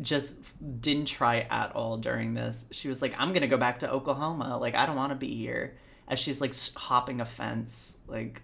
just 0.00 0.38
didn't 0.80 1.06
try 1.06 1.40
at 1.50 1.74
all 1.74 1.96
during 1.96 2.34
this 2.34 2.68
she 2.72 2.88
was 2.88 3.02
like 3.02 3.14
I'm 3.18 3.32
gonna 3.32 3.46
go 3.48 3.56
back 3.58 3.80
to 3.80 3.90
Oklahoma 3.90 4.56
like 4.58 4.74
I 4.74 4.86
don't 4.86 4.96
want 4.96 5.10
to 5.10 5.16
be 5.16 5.34
here 5.34 5.76
as 6.06 6.18
she's 6.18 6.40
like 6.40 6.54
hopping 6.76 7.20
a 7.20 7.24
fence 7.24 7.98
like 8.06 8.42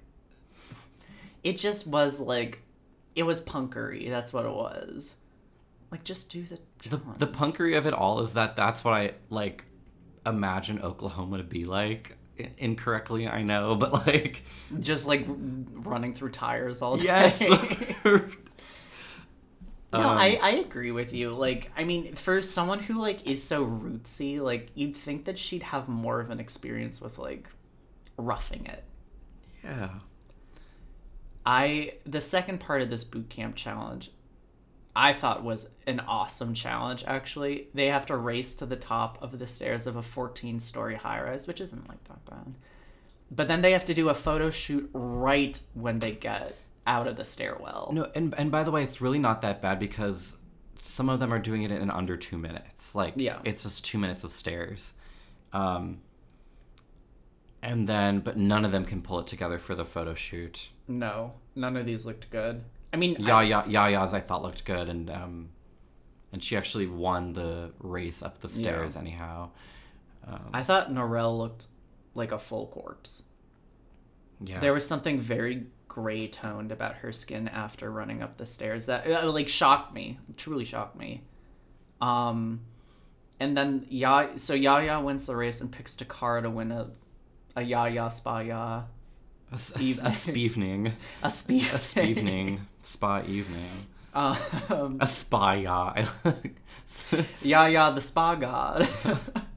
it 1.43 1.57
just 1.59 1.87
was 1.87 2.21
like 2.21 2.63
it 3.15 3.23
was 3.23 3.41
punkery 3.41 4.11
that's 4.11 4.33
what 4.33 4.45
it 4.45 4.53
was 4.53 5.15
like 5.91 6.03
just 6.05 6.31
do 6.31 6.43
the 6.43 6.59
The, 6.89 7.01
the 7.19 7.27
punkery 7.29 7.79
of 7.79 7.87
it 7.87 7.95
all 7.95 8.21
is 8.21 8.35
that 8.35 8.57
that's 8.57 8.83
what 8.85 8.95
I 8.95 9.13
like 9.31 9.65
imagine 10.27 10.81
Oklahoma 10.83 11.39
to 11.39 11.45
be 11.45 11.65
like. 11.65 12.17
I- 12.41 12.51
Incorrectly, 12.59 13.29
I 13.29 13.43
know, 13.43 13.77
but 13.77 13.93
like, 14.09 14.43
just 14.81 15.07
like 15.07 15.25
running 15.29 16.15
through 16.15 16.31
tires 16.31 16.83
all 16.83 16.97
day. 16.97 17.05
yes. 17.05 17.41
no, 19.97 20.09
Um, 20.09 20.19
I 20.19 20.37
I 20.43 20.51
agree 20.53 20.91
with 20.91 21.13
you. 21.13 21.31
Like, 21.35 21.71
I 21.77 21.85
mean, 21.85 22.15
for 22.17 22.43
someone 22.43 22.81
who 22.81 23.01
like 23.01 23.27
is 23.27 23.43
so 23.43 23.65
rootsy, 23.67 24.41
like 24.41 24.71
you'd 24.75 24.97
think 24.97 25.25
that 25.27 25.39
she'd 25.39 25.63
have 25.65 25.89
more 25.89 26.21
of 26.21 26.31
an 26.31 26.41
experience 26.41 27.01
with 27.01 27.19
like 27.19 27.49
roughing 28.17 28.67
it. 28.67 28.85
yeah. 29.63 30.01
I 31.47 31.95
the 32.07 32.21
second 32.21 32.61
part 32.61 32.83
of 32.83 32.91
this 32.91 33.05
boot 33.05 33.29
camp 33.29 33.57
challenge 33.57 34.11
I 34.97 35.13
thought 35.13 35.45
was 35.45 35.75
an 35.87 36.01
awesome 36.01 36.55
challenge 36.55 37.05
actually. 37.07 37.69
They 37.75 37.87
have 37.89 38.07
to 38.07 38.17
race 38.17 38.55
to 38.57 38.67
the 38.67 38.77
top 38.77 39.19
of 39.23 39.39
the 39.39 39.47
stairs 39.47 39.87
of 39.87 39.97
a 39.97 40.03
14 40.03 40.61
story 40.61 40.97
high 40.97 41.21
rise, 41.23 41.47
which 41.49 41.61
isn't 41.61 41.89
like 41.89 42.05
that 42.05 42.25
bad. 42.27 42.55
But 43.31 43.49
then 43.49 43.63
they 43.63 43.73
have 43.73 43.85
to 43.87 43.95
do 43.95 44.09
a 44.09 44.15
photo 44.15 44.51
shoot 44.51 44.89
right 44.93 45.61
when 45.75 45.99
they 46.01 46.13
get 46.13 46.64
out 46.87 47.07
of 47.07 47.17
the 47.17 47.25
stairwell. 47.25 47.91
No, 47.93 48.11
and 48.15 48.35
and 48.39 48.51
by 48.51 48.63
the 48.63 48.71
way, 48.71 48.83
it's 48.83 49.01
really 49.01 49.19
not 49.19 49.43
that 49.43 49.63
bad 49.63 49.79
because 49.79 50.37
some 50.79 51.09
of 51.09 51.19
them 51.21 51.33
are 51.33 51.39
doing 51.39 51.63
it 51.63 51.71
in 51.71 51.91
under 51.91 52.17
two 52.17 52.37
minutes. 52.37 52.95
Like, 52.95 53.15
Yeah. 53.17 53.39
it's 53.45 53.63
just 53.63 53.85
two 53.85 53.99
minutes 53.99 54.23
of 54.25 54.33
stairs. 54.33 54.93
Um, 55.53 56.01
and 57.63 57.89
then, 57.89 58.21
but 58.21 58.37
none 58.37 58.65
of 58.65 58.73
them 58.73 58.85
can 58.85 59.01
pull 59.01 59.19
it 59.21 59.27
together 59.27 59.59
for 59.59 59.75
the 59.75 59.85
photo 59.85 60.13
shoot. 60.15 60.69
No, 60.87 61.33
none 61.55 61.77
of 61.77 61.87
these 61.87 62.05
looked 62.05 62.29
good. 62.31 62.65
I 62.93 62.97
mean, 62.97 63.17
Ya 63.19 63.39
I, 63.39 63.43
Ya 63.45 63.63
Yaya's 63.65 64.13
I 64.13 64.21
thought 64.21 64.43
looked 64.43 64.65
good, 64.67 64.89
and 64.91 65.09
um, 65.11 65.49
and 66.33 66.43
she 66.45 66.57
actually 66.57 66.87
won 66.87 67.33
the 67.33 67.73
race 67.79 68.23
up 68.23 68.41
the 68.41 68.49
stairs 68.49 68.97
anyhow. 68.97 69.51
I 70.53 70.63
thought 70.63 70.91
Norelle 70.91 71.37
looked 71.37 71.67
like 72.15 72.33
a 72.33 72.39
full 72.39 72.67
corpse. 72.69 73.25
Yeah, 74.41 74.59
There 74.61 74.73
was 74.73 74.87
something 74.87 75.21
very 75.21 75.67
gray 75.95 76.27
toned 76.27 76.73
about 76.73 76.97
her 76.97 77.13
skin 77.13 77.47
after 77.47 77.89
running 77.89 78.21
up 78.21 78.37
the 78.37 78.45
stairs 78.45 78.87
that 78.87 79.07
uh, 79.07 79.31
like 79.31 79.49
shocked 79.49 79.95
me, 79.95 80.19
truly 80.37 80.65
shocked 80.65 80.97
me. 80.99 81.23
Um, 82.01 82.63
and 83.39 83.57
then 83.57 83.87
Ya, 83.89 84.31
so 84.35 84.55
Yaya 84.55 85.01
wins 85.01 85.27
the 85.27 85.37
race 85.37 85.61
and 85.61 85.71
picks 85.71 85.95
Toccara 85.95 86.43
to 86.43 86.51
win 86.51 86.73
a 86.73 86.91
a 87.55 87.63
Yaya 87.63 88.11
Spa 88.11 88.41
Ya 88.41 88.83
a, 89.53 89.55
a 89.55 89.57
a 89.57 89.59
speevening, 90.11 90.93
a 91.23 91.31
speed 91.31 91.63
a 91.63 91.79
speevening, 91.79 92.61
spa 92.83 93.23
evening, 93.29 93.87
Um, 94.13 94.99
a 95.01 95.07
spa 95.07 95.53
ya. 95.53 95.95
Yaya 97.41 97.93
the 97.95 98.01
Spa 98.01 98.35
God. 98.35 98.89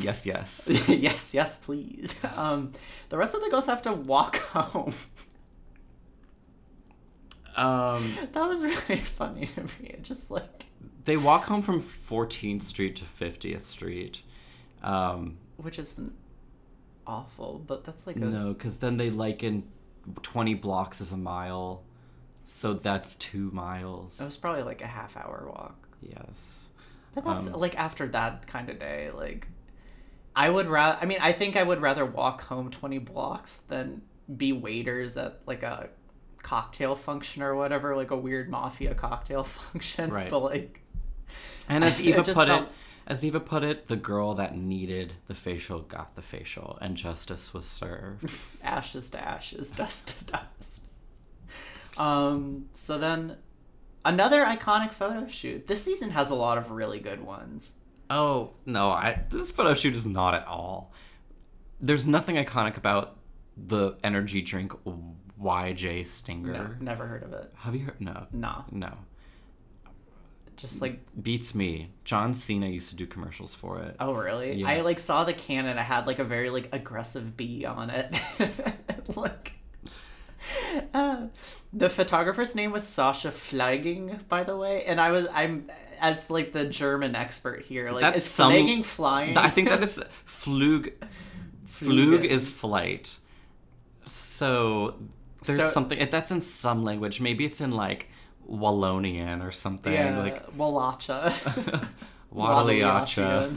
yes, 0.00 0.26
yes. 0.26 0.68
yes, 0.88 1.34
yes, 1.34 1.56
please. 1.58 2.14
Um, 2.36 2.72
the 3.08 3.16
rest 3.16 3.34
of 3.34 3.40
the 3.42 3.48
girls 3.50 3.66
have 3.66 3.82
to 3.82 3.92
walk 3.92 4.36
home. 4.54 4.94
Um, 7.56 8.14
That 8.32 8.46
was 8.48 8.62
really 8.62 8.96
funny 9.02 9.46
to 9.46 9.62
me. 9.62 9.68
It 9.84 10.02
Just 10.02 10.30
like, 10.30 10.66
they 11.04 11.16
walk 11.16 11.44
home 11.44 11.62
from 11.62 11.82
14th 11.82 12.62
Street 12.62 12.96
to 12.96 13.04
50th 13.04 13.62
Street. 13.62 14.22
Um, 14.82 15.38
which 15.56 15.78
isn't 15.78 16.12
awful, 17.06 17.62
but 17.66 17.84
that's 17.84 18.06
like 18.06 18.16
a 18.16 18.20
no, 18.20 18.52
because 18.52 18.78
then 18.78 18.96
they 18.98 19.10
liken 19.10 19.64
20 20.22 20.54
blocks 20.54 21.00
as 21.00 21.12
a 21.12 21.16
mile, 21.16 21.82
so 22.44 22.74
that's 22.74 23.14
two 23.14 23.50
miles. 23.52 24.20
It 24.20 24.26
was 24.26 24.36
probably 24.36 24.62
like 24.62 24.82
a 24.82 24.86
half 24.86 25.16
hour 25.16 25.46
walk. 25.48 25.88
Yes. 26.02 26.66
But 27.14 27.24
that's 27.24 27.46
Um, 27.48 27.54
like 27.60 27.76
after 27.78 28.06
that 28.08 28.46
kind 28.46 28.68
of 28.68 28.78
day, 28.78 29.10
like 29.12 29.48
I 30.36 30.50
would 30.50 30.68
rather 30.68 30.98
I 31.00 31.06
mean, 31.06 31.18
I 31.20 31.32
think 31.32 31.56
I 31.56 31.62
would 31.62 31.80
rather 31.80 32.04
walk 32.04 32.42
home 32.42 32.70
20 32.70 32.98
blocks 32.98 33.60
than 33.68 34.02
be 34.36 34.52
waiters 34.52 35.16
at 35.16 35.40
like 35.46 35.62
a 35.62 35.88
cocktail 36.42 36.94
function 36.94 37.42
or 37.42 37.56
whatever, 37.56 37.96
like 37.96 38.10
a 38.10 38.16
weird 38.16 38.48
mafia 38.50 38.94
cocktail 38.94 39.42
function. 39.60 40.10
Right. 40.10 40.28
But 40.28 40.40
like 40.40 40.82
And 41.68 41.82
as 41.82 42.00
Eva 42.06 42.22
put 42.22 42.34
felt- 42.34 42.62
it, 42.64 42.68
as 43.08 43.24
Eva 43.24 43.40
put 43.40 43.62
it, 43.62 43.86
the 43.86 43.96
girl 43.96 44.34
that 44.34 44.56
needed 44.56 45.14
the 45.28 45.34
facial 45.34 45.80
got 45.80 46.16
the 46.16 46.22
facial, 46.22 46.76
and 46.82 46.96
justice 46.96 47.54
was 47.54 47.64
served. 47.64 48.28
ashes 48.62 49.10
to 49.10 49.20
ashes, 49.20 49.72
dust 49.72 50.18
to 50.18 50.24
dust. 50.24 50.82
Um 51.96 52.66
so 52.74 52.98
then 52.98 53.36
another 54.04 54.44
iconic 54.44 54.92
photo 54.92 55.26
shoot. 55.26 55.66
This 55.66 55.82
season 55.82 56.10
has 56.10 56.30
a 56.30 56.34
lot 56.34 56.58
of 56.58 56.70
really 56.70 56.98
good 57.00 57.22
ones. 57.24 57.72
Oh 58.10 58.52
no, 58.64 58.90
I 58.90 59.22
this 59.30 59.50
photo 59.50 59.74
shoot 59.74 59.94
is 59.94 60.06
not 60.06 60.34
at 60.34 60.46
all. 60.46 60.92
There's 61.80 62.06
nothing 62.06 62.36
iconic 62.36 62.76
about 62.76 63.16
the 63.56 63.96
energy 64.04 64.42
drink 64.42 64.72
YJ 65.42 66.06
Stinger. 66.06 66.52
No, 66.52 66.84
never 66.84 67.06
heard 67.06 67.22
of 67.22 67.32
it. 67.32 67.52
Have 67.56 67.74
you 67.74 67.84
heard? 67.86 68.00
No, 68.00 68.26
Nah. 68.32 68.62
no. 68.70 68.92
Just 70.56 70.80
like 70.80 71.00
Beats 71.22 71.54
me. 71.54 71.90
John 72.04 72.32
Cena 72.32 72.66
used 72.66 72.88
to 72.88 72.96
do 72.96 73.06
commercials 73.06 73.54
for 73.54 73.82
it. 73.82 73.96
Oh 74.00 74.14
really? 74.14 74.54
Yes. 74.54 74.66
I 74.68 74.80
like 74.80 74.98
saw 74.98 75.24
the 75.24 75.34
can 75.34 75.66
and 75.66 75.78
it 75.78 75.82
had 75.82 76.06
like 76.06 76.18
a 76.18 76.24
very 76.24 76.48
like 76.48 76.70
aggressive 76.72 77.36
bee 77.36 77.66
on 77.66 77.90
it. 77.90 78.14
like 79.16 79.52
yeah. 80.74 80.80
Uh, 80.94 81.26
the 81.72 81.90
photographer's 81.90 82.54
name 82.54 82.70
was 82.72 82.86
Sasha 82.86 83.30
Fleiging, 83.30 84.18
by 84.28 84.44
the 84.44 84.56
way, 84.56 84.84
and 84.84 85.00
I 85.00 85.10
was 85.10 85.26
I'm 85.32 85.70
as 86.00 86.30
like 86.30 86.52
the 86.52 86.64
German 86.66 87.14
expert 87.14 87.62
here. 87.62 87.90
Like 87.90 88.00
That's 88.02 88.18
is 88.18 88.24
some- 88.24 88.52
flagging 88.52 88.82
flying? 88.82 89.36
I 89.36 89.48
think 89.50 89.68
that 89.68 89.82
is 89.82 90.02
flug. 90.26 90.92
Flug 91.68 92.24
is 92.24 92.48
flight. 92.48 93.16
So 94.06 94.94
there's 95.44 95.58
So- 95.60 95.68
something 95.68 95.98
eh, 95.98 96.06
that's 96.10 96.30
in 96.30 96.40
some 96.40 96.84
language. 96.84 97.20
Maybe 97.20 97.44
it's 97.44 97.60
in 97.60 97.70
like 97.72 98.08
Wallonian 98.50 99.46
or 99.46 99.52
something. 99.52 99.92
yeah, 99.92 100.18
Like 100.18 100.50
Wallacha. 100.56 101.32
Wadaliacha. 102.34 103.56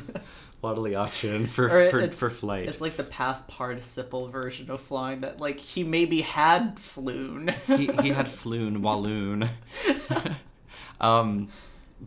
Wadaliachan 0.63 1.47
for 1.47 1.65
Or 1.69 1.89
for, 1.89 2.11
for 2.11 2.29
flight. 2.29 2.67
It's 2.67 2.81
like 2.81 2.97
the 2.97 3.03
past 3.03 3.47
participle 3.47 4.27
version 4.27 4.69
of 4.69 4.81
flying 4.81 5.19
that 5.19 5.39
like 5.39 5.59
he 5.59 5.83
maybe 5.83 6.21
had 6.21 6.77
flown. 6.79 7.53
he 7.67 7.87
he 8.01 8.09
had 8.09 8.25
floon 8.27 8.79
walloon. 8.79 9.49
um, 11.01 11.49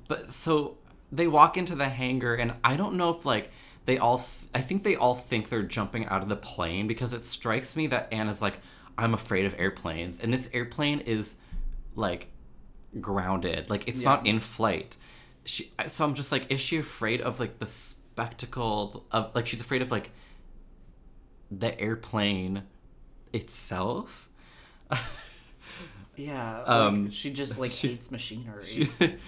but 0.09 0.31
so 0.31 0.77
they 1.11 1.27
walk 1.27 1.57
into 1.57 1.74
the 1.74 1.89
hangar, 1.89 2.35
and 2.35 2.55
I 2.62 2.77
don't 2.77 2.95
know 2.95 3.11
if 3.16 3.24
like 3.24 3.51
they 3.85 3.99
all. 3.99 4.19
Th- 4.19 4.51
I 4.55 4.61
think 4.61 4.83
they 4.83 4.97
all 4.97 5.15
think 5.15 5.49
they're 5.49 5.62
jumping 5.62 6.07
out 6.07 6.23
of 6.23 6.29
the 6.29 6.37
plane 6.37 6.87
because 6.87 7.15
it 7.15 7.24
strikes 7.24 7.74
me 7.74 7.87
that 7.87 8.12
Anna's 8.12 8.43
like, 8.43 8.59
I'm 8.99 9.15
afraid 9.15 9.47
of 9.47 9.59
airplanes, 9.59 10.20
and 10.20 10.31
this 10.33 10.51
airplane 10.53 11.01
is 11.01 11.37
like 11.95 12.29
grounded, 13.01 13.70
like 13.70 13.89
it's 13.89 14.05
not 14.05 14.27
in 14.27 14.41
flight. 14.41 14.97
She, 15.45 15.73
so 15.89 16.05
I'm 16.05 16.15
just 16.15 16.31
like, 16.31 16.53
is 16.53 16.61
she 16.61 16.79
afraid 16.79 17.20
of 17.20 17.41
like 17.41 17.59
the 17.59 17.66
spectacle 18.12 19.06
of 19.10 19.34
like 19.34 19.47
she's 19.47 19.60
afraid 19.60 19.80
of 19.82 19.90
like 19.90 20.10
the 21.51 21.78
airplane 21.80 22.62
itself? 23.32 24.28
yeah. 26.16 26.59
Like, 26.59 26.68
Um, 26.68 27.10
she 27.10 27.30
just 27.30 27.59
like 27.59 27.72
hates 27.72 28.10
machinery. 28.10 28.90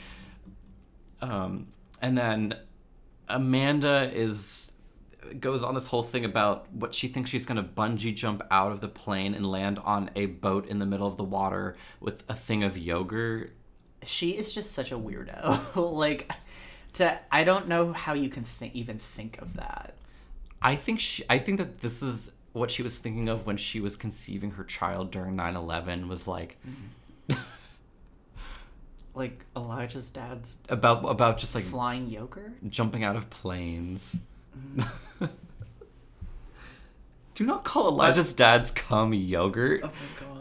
um, 1.23 1.69
and 2.03 2.17
then 2.17 2.55
Amanda 3.29 4.11
is 4.13 4.71
goes 5.41 5.63
on 5.63 5.75
this 5.75 5.87
whole 5.87 6.03
thing 6.03 6.27
about 6.27 6.71
what 6.71 6.95
she 6.95 7.09
thinks 7.09 7.31
she's 7.31 7.47
going 7.47 7.57
to 7.57 7.63
bungee 7.63 8.15
jump 8.15 8.43
out 8.51 8.73
of 8.73 8.83
the 8.83 8.89
plane 8.89 9.35
and 9.35 9.51
land 9.51 9.79
on 9.83 10.11
a 10.15 10.27
boat 10.27 10.69
in 10.69 10.79
the 10.79 10.85
middle 10.85 11.07
of 11.07 11.17
the 11.17 11.25
water 11.25 11.77
with 11.99 12.23
a 12.29 12.35
thing 12.35 12.63
of 12.63 12.77
yogurt. 12.77 13.51
she 14.03 14.33
is 14.33 14.53
just 14.53 14.73
such 14.73 14.93
a 14.93 14.99
weirdo. 14.99 15.75
like 15.93 16.31
to 16.95 17.19
I 17.31 17.45
don't 17.45 17.69
know 17.69 17.93
how 17.93 18.15
you 18.15 18.29
can 18.29 18.45
think 18.45 18.75
even 18.75 18.99
think 18.99 19.39
of 19.41 19.55
that. 19.55 19.95
I 20.63 20.77
think 20.77 21.01
she, 21.01 21.25
I 21.29 21.39
think 21.39 21.59
that 21.59 21.81
this 21.81 22.03
is 22.03 22.31
what 22.53 22.71
she 22.71 22.83
was 22.83 22.99
thinking 22.99 23.29
of 23.29 23.47
when 23.47 23.57
she 23.57 23.81
was 23.81 23.97
conceiving 23.97 24.53
her 24.53 24.65
child 24.65 25.11
during 25.11 25.37
9/11 25.37 26.09
was 26.09 26.27
like 26.27 26.57
mm-hmm. 26.67 26.85
Like 29.15 29.45
Elijah's 29.57 30.11
dad's 30.11 30.59
about 30.69 31.09
about 31.09 31.39
just 31.39 31.55
like 31.55 31.65
flying 31.65 32.09
yogurt? 32.11 32.53
jumping 32.69 33.05
out 33.05 33.15
of 33.15 33.31
planes. 33.31 34.19
Mm-hmm. 34.77 35.27
Do 37.35 37.47
not 37.47 37.65
call 37.65 37.89
Elijah's 37.89 38.33
dad's 38.33 38.73
cum 38.73 39.15
yogurt. 39.15 39.83
Oh 39.85 39.87
my 39.87 39.93
god. 40.21 40.34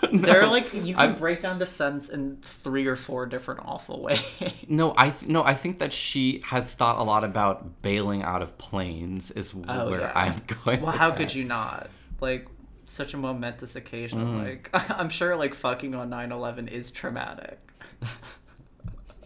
They're 0.12 0.46
like 0.46 0.72
you 0.72 0.94
can 0.94 1.10
I'm- 1.10 1.16
break 1.16 1.40
down 1.40 1.58
the 1.58 1.66
sense 1.66 2.08
in 2.08 2.38
three 2.42 2.86
or 2.86 2.96
four 2.96 3.26
different 3.26 3.60
awful 3.64 4.02
ways. 4.02 4.22
No, 4.68 4.94
I 4.96 5.10
th- 5.10 5.30
no, 5.30 5.44
I 5.44 5.54
think 5.54 5.78
that 5.80 5.92
she 5.92 6.42
has 6.46 6.74
thought 6.74 6.98
a 6.98 7.02
lot 7.02 7.24
about 7.24 7.82
bailing 7.82 8.22
out 8.22 8.42
of 8.42 8.56
planes. 8.58 9.30
Is 9.30 9.54
Oh, 9.68 9.90
where 9.90 10.00
yeah. 10.00 10.12
I'm 10.14 10.34
going. 10.64 10.80
Well, 10.82 10.92
how 10.92 11.10
that. 11.10 11.18
could 11.18 11.34
you 11.34 11.44
not? 11.44 11.90
Like 12.20 12.46
such 12.86 13.14
a 13.14 13.16
momentous 13.16 13.76
occasion. 13.76 14.18
Mm. 14.20 14.44
Like 14.44 14.70
I'm 14.90 15.08
sure 15.10 15.36
like 15.36 15.54
fucking 15.54 15.94
on 15.94 16.10
9/11 16.10 16.68
is 16.68 16.90
traumatic. 16.90 17.58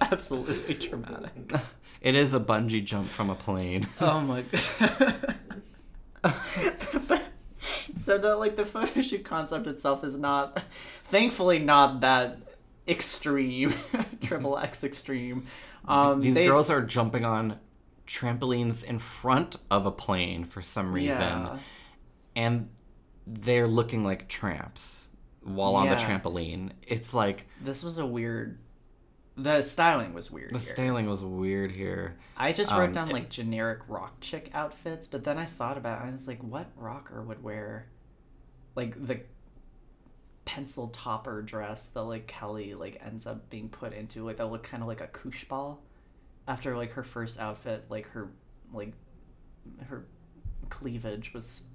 Absolutely 0.01 0.75
traumatic. 0.75 1.53
It 2.01 2.15
is 2.15 2.35
a 2.35 2.41
bungee 2.41 2.85
jump 2.85 3.09
from 3.09 3.31
a 3.31 3.35
plane. 3.35 3.87
Oh 4.01 4.21
my 4.21 4.43
god. 4.43 5.37
So 7.97 8.19
the 8.19 8.37
like 8.37 8.57
the 8.57 8.65
photo 8.75 9.01
shoot 9.01 9.25
concept 9.25 9.67
itself 9.67 10.05
is 10.05 10.19
not 10.19 10.63
thankfully 11.05 11.59
not 11.59 12.01
that 12.01 12.39
extreme. 12.89 13.75
Triple 14.23 14.59
X 14.59 14.85
extreme. 14.85 15.47
Um 15.87 16.21
These 16.21 16.35
they- 16.35 16.47
girls 16.47 16.71
are 16.71 16.83
jumping 16.83 17.25
on 17.25 17.59
trampolines 18.07 18.85
in 18.85 18.99
front 18.99 19.57
of 19.71 19.87
a 19.87 19.91
plane 19.91 20.45
for 20.45 20.61
some 20.61 20.93
reason, 20.93 21.21
Yeah. 21.23 21.59
and 22.37 22.69
they're 23.27 23.67
looking 23.67 24.05
like 24.05 24.29
tramps 24.29 25.09
while 25.43 25.75
on 25.77 25.89
the 25.89 25.95
trampoline. 25.97 26.73
It's 26.87 27.15
like 27.15 27.47
This 27.63 27.83
was 27.83 27.97
a 27.99 28.05
weird 28.07 28.59
the 29.37 29.63
styling 29.63 30.15
was 30.15 30.31
weird 30.31 30.55
the 30.55 30.59
here. 30.59 30.75
styling 30.75 31.09
was 31.09 31.23
weird 31.25 31.73
here. 31.73 32.17
I 32.37 32.53
just 32.53 32.71
wrote 32.71 32.85
Um, 32.87 32.93
down 32.93 33.09
like 33.11 33.29
generic 33.29 33.81
rock 33.89 34.21
chick 34.21 34.51
outfits, 34.55 35.07
but 35.07 35.25
then 35.25 35.39
I 35.39 35.45
thought 35.45 35.77
about 35.77 36.03
it. 36.05 36.09
I 36.09 36.13
was 36.13 36.29
like, 36.29 36.41
what 36.43 36.67
rocker 36.77 37.23
would 37.23 37.43
wear 37.43 37.87
like 38.77 39.07
the 39.07 39.21
pencil 40.45 40.89
topper 40.89 41.43
dress 41.43 41.87
that 41.89 42.03
like 42.03 42.27
Kelle 42.27 42.61
like 42.77 43.01
ends 43.05 43.27
up 43.27 43.51
being 43.51 43.69
put 43.69 43.93
into? 43.93 44.25
Like 44.25 44.37
that 44.37 44.47
look 44.47 44.63
kind 44.63 44.83
of 44.83 44.89
like 44.89 45.01
a 45.01 45.09
koosh 45.09 45.45
ball 45.45 45.83
after 46.47 46.77
like 46.77 46.93
her 46.93 47.03
first 47.05 47.41
outfit, 47.41 47.87
like 47.89 48.09
her 48.11 48.31
like 48.73 48.93
her 49.89 50.05
cleavage 50.71 51.33
was 51.35 51.69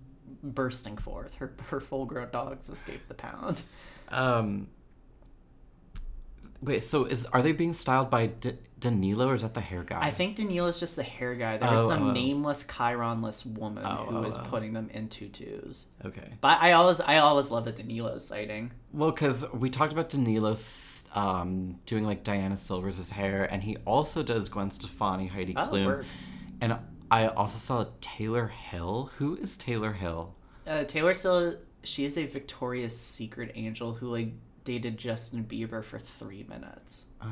bursting 0.44 0.98
forth. 0.98 1.34
Her 1.36 1.54
her 1.70 1.80
full 1.82 2.06
grown 2.06 2.30
dogs 2.32 2.70
escaped 2.70 3.08
the 3.10 3.16
pound. 3.16 3.64
Um. 4.10 4.68
Wait, 6.62 6.84
so 6.84 7.06
is 7.06 7.26
are 7.28 7.42
they 7.42 7.54
being 7.54 7.74
styled 7.74 8.10
by 8.10 8.28
D- 8.28 8.58
Danilo 8.80 9.30
or 9.30 9.36
is 9.36 9.44
that 9.44 9.54
the 9.54 9.62
hair 9.62 9.84
guy? 9.84 10.00
I 10.02 10.12
think 10.12 10.36
Danilo's 10.36 10.80
just 10.80 10.96
the 10.98 11.04
hair 11.04 11.36
guy. 11.36 11.58
There 11.58 11.72
was 11.72 11.86
Oh, 11.86 11.90
some 11.90 12.10
oh. 12.10 12.12
nameless 12.12 12.66
Chironless 12.66 13.46
woman 13.46 13.86
Oh, 13.86 14.06
who 14.06 14.18
oh, 14.18 14.22
was 14.22 14.38
oh. 14.38 14.44
putting 14.44 14.74
them 14.74 14.90
in 14.94 15.08
tutus. 15.08 15.86
Okay. 16.04 16.34
But 16.42 16.62
I 16.62 16.74
always 16.74 17.00
I 17.00 17.18
always 17.18 17.50
love 17.50 17.66
a 17.68 17.72
Danilo 17.72 18.18
sighting. 18.18 18.72
Well, 18.92 19.12
because 19.12 19.50
we 19.54 19.70
talked 19.70 19.94
about 19.94 20.10
Danilo 20.10 20.56
um, 21.14 21.80
doing 21.86 22.04
like 22.06 22.24
Diana 22.24 22.58
Silvers' 22.58 23.10
hair, 23.10 23.46
and 23.46 23.64
he 23.64 23.78
also 23.86 24.22
does 24.24 24.50
Gwen 24.50 24.70
Stefani, 24.72 25.28
Heidi 25.28 25.54
Oh, 25.56 25.66
Klum, 25.68 25.86
word. 25.86 26.06
and 26.62 26.78
I 27.10 27.28
also 27.28 27.58
saw 27.58 27.90
Taylor 28.02 28.48
Hill. 28.48 29.12
Who 29.18 29.36
is 29.38 29.56
Taylor 29.58 29.94
Hill? 29.94 30.36
Uh, 30.68 30.84
Taylor 30.84 31.14
still 31.14 31.56
she 31.84 32.04
is 32.04 32.18
a 32.18 32.26
Victoria's 32.26 33.00
Secret 33.00 33.52
angel 33.56 33.94
who 33.94 34.10
like 34.12 34.34
dated 34.70 35.00
Justin 35.00 35.44
Bieber 35.44 35.84
for 35.84 35.98
three 35.98 36.46
minutes. 36.48 37.08
Oh. 37.24 37.28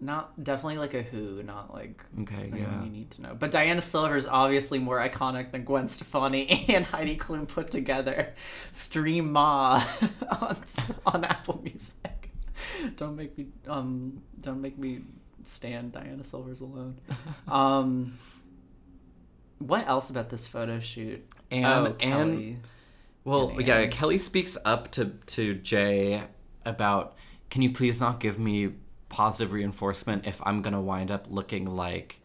Not 0.00 0.44
definitely 0.44 0.78
like 0.78 0.94
a 0.94 1.02
who, 1.02 1.42
not 1.42 1.74
like 1.74 2.04
Okay, 2.20 2.52
yeah. 2.54 2.84
you 2.84 2.90
need 2.90 3.10
to 3.12 3.22
know. 3.22 3.34
But 3.36 3.50
Diana 3.50 3.82
Silver 3.82 4.14
is 4.14 4.28
obviously 4.28 4.78
more 4.78 4.98
iconic 4.98 5.50
than 5.50 5.64
Gwen 5.64 5.88
Stefani 5.88 6.64
and 6.68 6.84
Heidi 6.84 7.16
Klum 7.16 7.48
put 7.48 7.72
together. 7.72 8.34
Stream 8.70 9.32
Ma 9.32 9.82
on 10.40 10.56
on 11.06 11.24
Apple 11.24 11.60
Music. 11.64 12.30
Don't 12.94 13.16
make 13.16 13.36
me 13.36 13.46
um 13.66 14.22
don't 14.40 14.60
make 14.60 14.78
me 14.78 15.00
stand 15.42 15.90
Diana 15.90 16.22
Silver's 16.22 16.60
alone. 16.60 17.00
Um 17.48 18.16
what 19.58 19.88
else 19.88 20.08
about 20.08 20.28
this 20.30 20.46
photo 20.46 20.78
shoot? 20.78 21.26
And 21.50 21.66
oh, 21.66 21.96
and 21.98 22.38
Kelle. 22.38 22.62
well, 23.24 23.48
and 23.50 23.66
yeah, 23.66 23.86
Kelle 23.88 24.16
speaks 24.20 24.56
up 24.64 24.92
to 24.92 25.06
to 25.26 25.54
Jay 25.54 26.22
about, 26.64 27.16
can 27.50 27.62
you 27.62 27.72
please 27.72 28.00
not 28.00 28.20
give 28.20 28.38
me 28.38 28.72
positive 29.08 29.52
reinforcement 29.52 30.26
if 30.26 30.40
I'm 30.44 30.62
gonna 30.62 30.80
wind 30.80 31.10
up 31.10 31.26
looking 31.28 31.66
like 31.66 32.20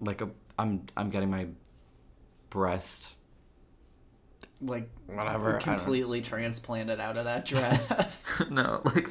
like 0.00 0.20
a 0.20 0.28
I'm 0.58 0.84
I'm 0.96 1.10
getting 1.10 1.30
my 1.30 1.46
breast 2.50 3.14
like 4.60 4.88
whatever 5.06 5.54
completely 5.54 6.20
transplanted 6.20 7.00
out 7.00 7.16
of 7.18 7.24
that 7.24 7.44
dress. 7.44 8.28
no, 8.50 8.80
like 8.84 9.08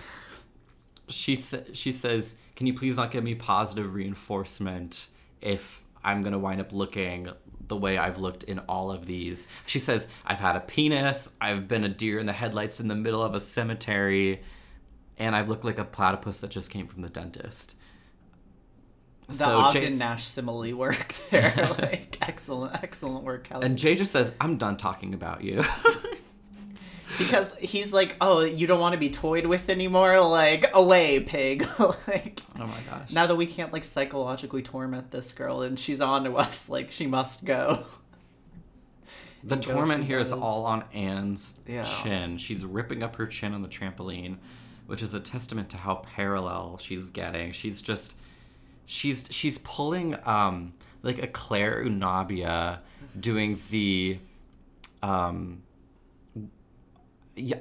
she 1.10 1.36
sa- 1.36 1.58
she 1.74 1.92
says, 1.92 2.38
"Can 2.56 2.68
you 2.68 2.74
please 2.74 2.98
not 2.98 3.12
give 3.12 3.24
me 3.24 3.36
positive 3.36 3.94
reinforcement 3.94 5.08
if 5.42 5.84
I'm 6.04 6.22
gonna 6.22 6.40
wind 6.40 6.62
up 6.62 6.72
looking 6.72 7.30
the 7.72 7.77
way 7.77 7.98
I've 7.98 8.19
looked 8.19 8.43
in 8.43 8.60
all 8.60 8.91
of 8.91 9.06
these?" 9.07 9.48
She 9.65 9.80
says, 9.80 10.07
"I've 10.26 10.39
had 10.39 10.56
a 10.56 10.60
penis. 10.60 11.34
I've 11.41 11.68
been 11.68 11.84
a 11.84 11.89
deer 11.89 12.19
in 12.19 12.27
the 12.27 12.34
headlights 12.34 12.80
in 12.80 12.88
the 12.88 12.95
middle 12.95 13.23
of 13.23 13.34
a 13.34 13.39
cemetery, 13.39 14.41
and 15.18 15.35
I've 15.35 15.49
looked 15.49 15.65
like 15.65 15.80
a 15.80 15.85
platypus 15.85 16.41
that 16.41 16.52
just 16.52 16.69
came 16.69 16.85
from 16.88 17.02
the 17.02 17.10
dentist." 17.10 17.76
the 19.27 19.45
So 19.45 19.57
Ogden 19.57 19.81
Jay- 19.81 19.89
Nash 19.89 20.26
simile 20.26 20.73
work 20.73 21.15
there. 21.30 21.53
like 21.80 22.18
excellent, 22.22 22.84
excellent 22.84 23.23
work, 23.23 23.45
Kelle. 23.45 23.61
And 23.61 23.77
Jay 23.77 23.95
just 23.95 24.11
says, 24.11 24.34
"I'm 24.39 24.57
done 24.57 24.77
talking 24.77 25.14
about 25.14 25.43
you." 25.43 25.64
because 27.23 27.56
he's 27.57 27.93
like, 27.93 28.15
"Oh, 28.22 28.41
you 28.41 28.68
don't 28.68 28.80
want 28.80 28.93
to 28.93 28.99
be 28.99 29.10
toyed 29.10 29.45
with 29.45 29.69
anymore? 29.69 30.19
Like, 30.22 30.69
away, 30.73 31.19
pig!" 31.19 31.68
like, 31.80 32.41
oh 32.60 32.65
my 32.68 32.80
gosh. 32.89 33.11
now 33.11 33.27
that 33.27 33.35
we 33.35 33.45
can't 33.45 33.72
like 33.73 33.84
psychologically 33.84 34.61
torment 34.61 35.11
this 35.11 35.31
girl 35.34 35.61
and 35.61 35.77
she's 35.80 36.02
on 36.02 36.23
to 36.26 36.35
us, 36.38 36.69
like 36.69 36.91
she 36.91 37.07
must 37.07 37.45
go. 37.45 37.85
The 39.43 39.56
and 39.56 39.64
torment 39.64 40.03
she 40.03 40.07
here 40.07 40.19
is 40.19 40.30
does. 40.30 40.39
all 40.39 40.65
on 40.65 40.84
Ann's 40.93 41.53
Yeah. 41.68 41.84
chin. 41.84 42.38
She's 42.38 42.64
ripping 42.64 43.02
up 43.02 43.15
her 43.15 43.26
chin 43.26 43.53
on 43.56 43.64
the 43.64 43.68
trampoline, 43.68 44.38
which 44.85 45.02
is 45.02 45.14
a 45.15 45.19
testament 45.19 45.69
to 45.72 45.77
how 45.77 45.95
parallel 45.95 46.77
she's 46.80 47.10
getting. 47.10 47.52
She's 47.52 47.81
just 47.81 48.15
she's 48.85 49.27
she's 49.31 49.57
pulling 49.60 50.15
um 50.27 50.73
like 51.02 51.18
a 51.23 51.27
Claire 51.27 51.84
Unabia 51.84 52.80
doing 53.19 53.60
the 53.72 54.19
um 55.02 55.64
y- 55.64 55.70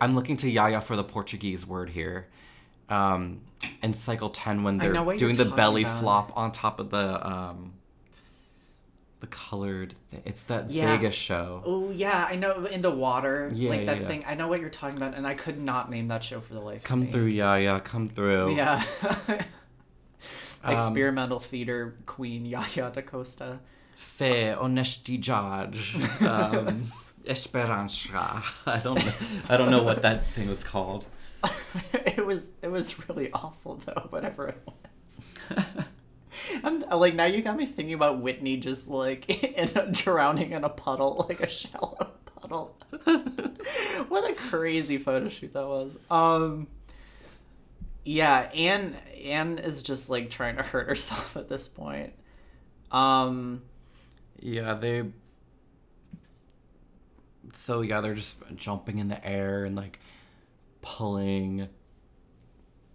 I'm 0.00 0.14
looking 0.14 0.36
to 0.38 0.50
Yaya 0.50 0.80
for 0.80 0.96
the 0.96 1.04
Portuguese 1.04 1.66
word 1.66 1.90
here. 1.90 2.28
Um 2.88 3.42
and 3.82 3.94
cycle 3.94 4.30
10 4.30 4.62
when 4.62 4.78
they're 4.78 4.92
know 4.92 5.02
what 5.04 5.20
you're 5.20 5.32
doing 5.32 5.36
the 5.48 5.54
belly 5.54 5.82
about. 5.82 6.00
flop 6.00 6.36
on 6.36 6.50
top 6.52 6.80
of 6.80 6.90
the 6.90 7.26
um 7.26 7.74
the 9.20 9.26
colored 9.26 9.94
thi- 10.10 10.22
it's 10.24 10.44
that 10.44 10.70
Yeah. 10.70 10.96
Vegas 10.96 11.14
show. 11.14 11.62
Oh 11.66 11.90
yeah, 11.90 12.26
I 12.28 12.36
know 12.36 12.64
in 12.64 12.80
the 12.80 12.90
water, 12.90 13.50
Yeah, 13.54 13.68
like 13.70 13.80
yeah, 13.80 13.86
that 13.86 14.00
yeah. 14.00 14.06
thing. 14.08 14.24
I 14.26 14.34
know 14.34 14.48
what 14.48 14.60
you're 14.60 14.70
talking 14.70 14.96
about, 14.96 15.14
and 15.14 15.26
I 15.26 15.34
could 15.34 15.60
not 15.60 15.90
name 15.90 16.08
that 16.08 16.24
show 16.24 16.40
for 16.40 16.54
the 16.54 16.60
life. 16.60 16.78
of 16.78 16.84
Come 16.84 17.00
me. 17.02 17.06
through, 17.12 17.26
yeah, 17.26 17.80
come 17.80 18.08
through. 18.08 18.56
Yeah. 18.56 18.82
Um, 20.62 20.72
Experimental 20.74 21.40
theater 21.40 21.94
queen 22.04 22.44
Yaya 22.54 22.90
da 22.92 23.00
Costa. 23.00 23.60
Fe 23.96 24.54
honestidade. 24.54 25.78
Um, 26.26 26.84
esperança. 27.30 28.42
I 28.66 28.78
don't 28.78 29.04
know. 29.04 29.12
I 29.48 29.56
don't 29.56 29.70
know 29.70 29.82
what 29.82 30.02
that 30.02 30.26
thing 30.28 30.48
was 30.48 30.64
called. 30.64 31.06
it 31.92 32.24
was 32.26 32.52
it 32.62 32.70
was 32.70 33.08
really 33.08 33.30
awful 33.32 33.76
though, 33.76 34.06
whatever 34.10 34.48
it 34.48 34.62
was. 34.66 35.20
I'm 36.64 36.80
like 36.80 37.14
now 37.14 37.24
you 37.24 37.42
got 37.42 37.56
me 37.56 37.66
thinking 37.66 37.94
about 37.94 38.20
Whitney 38.20 38.56
just 38.56 38.88
like 38.88 39.28
in 39.30 39.76
a, 39.76 39.86
drowning 39.90 40.52
in 40.52 40.64
a 40.64 40.68
puddle, 40.68 41.26
like 41.28 41.40
a 41.40 41.46
shallow 41.48 42.10
puddle. 42.36 42.76
what 44.08 44.30
a 44.30 44.34
crazy 44.34 44.98
photo 44.98 45.28
shoot 45.28 45.52
that 45.54 45.66
was. 45.66 45.96
Um 46.10 46.66
yeah, 48.04 48.50
Ann 48.54 48.96
Ann 49.22 49.58
is 49.58 49.82
just 49.82 50.10
like 50.10 50.30
trying 50.30 50.56
to 50.56 50.62
hurt 50.62 50.88
herself 50.88 51.36
at 51.36 51.48
this 51.48 51.68
point. 51.68 52.12
Um 52.90 53.62
Yeah, 54.40 54.74
they. 54.74 55.04
So 57.54 57.80
yeah, 57.82 58.00
they're 58.00 58.14
just 58.14 58.36
jumping 58.56 58.98
in 58.98 59.08
the 59.08 59.24
air 59.26 59.64
and 59.64 59.76
like 59.76 60.00
pulling 60.82 61.68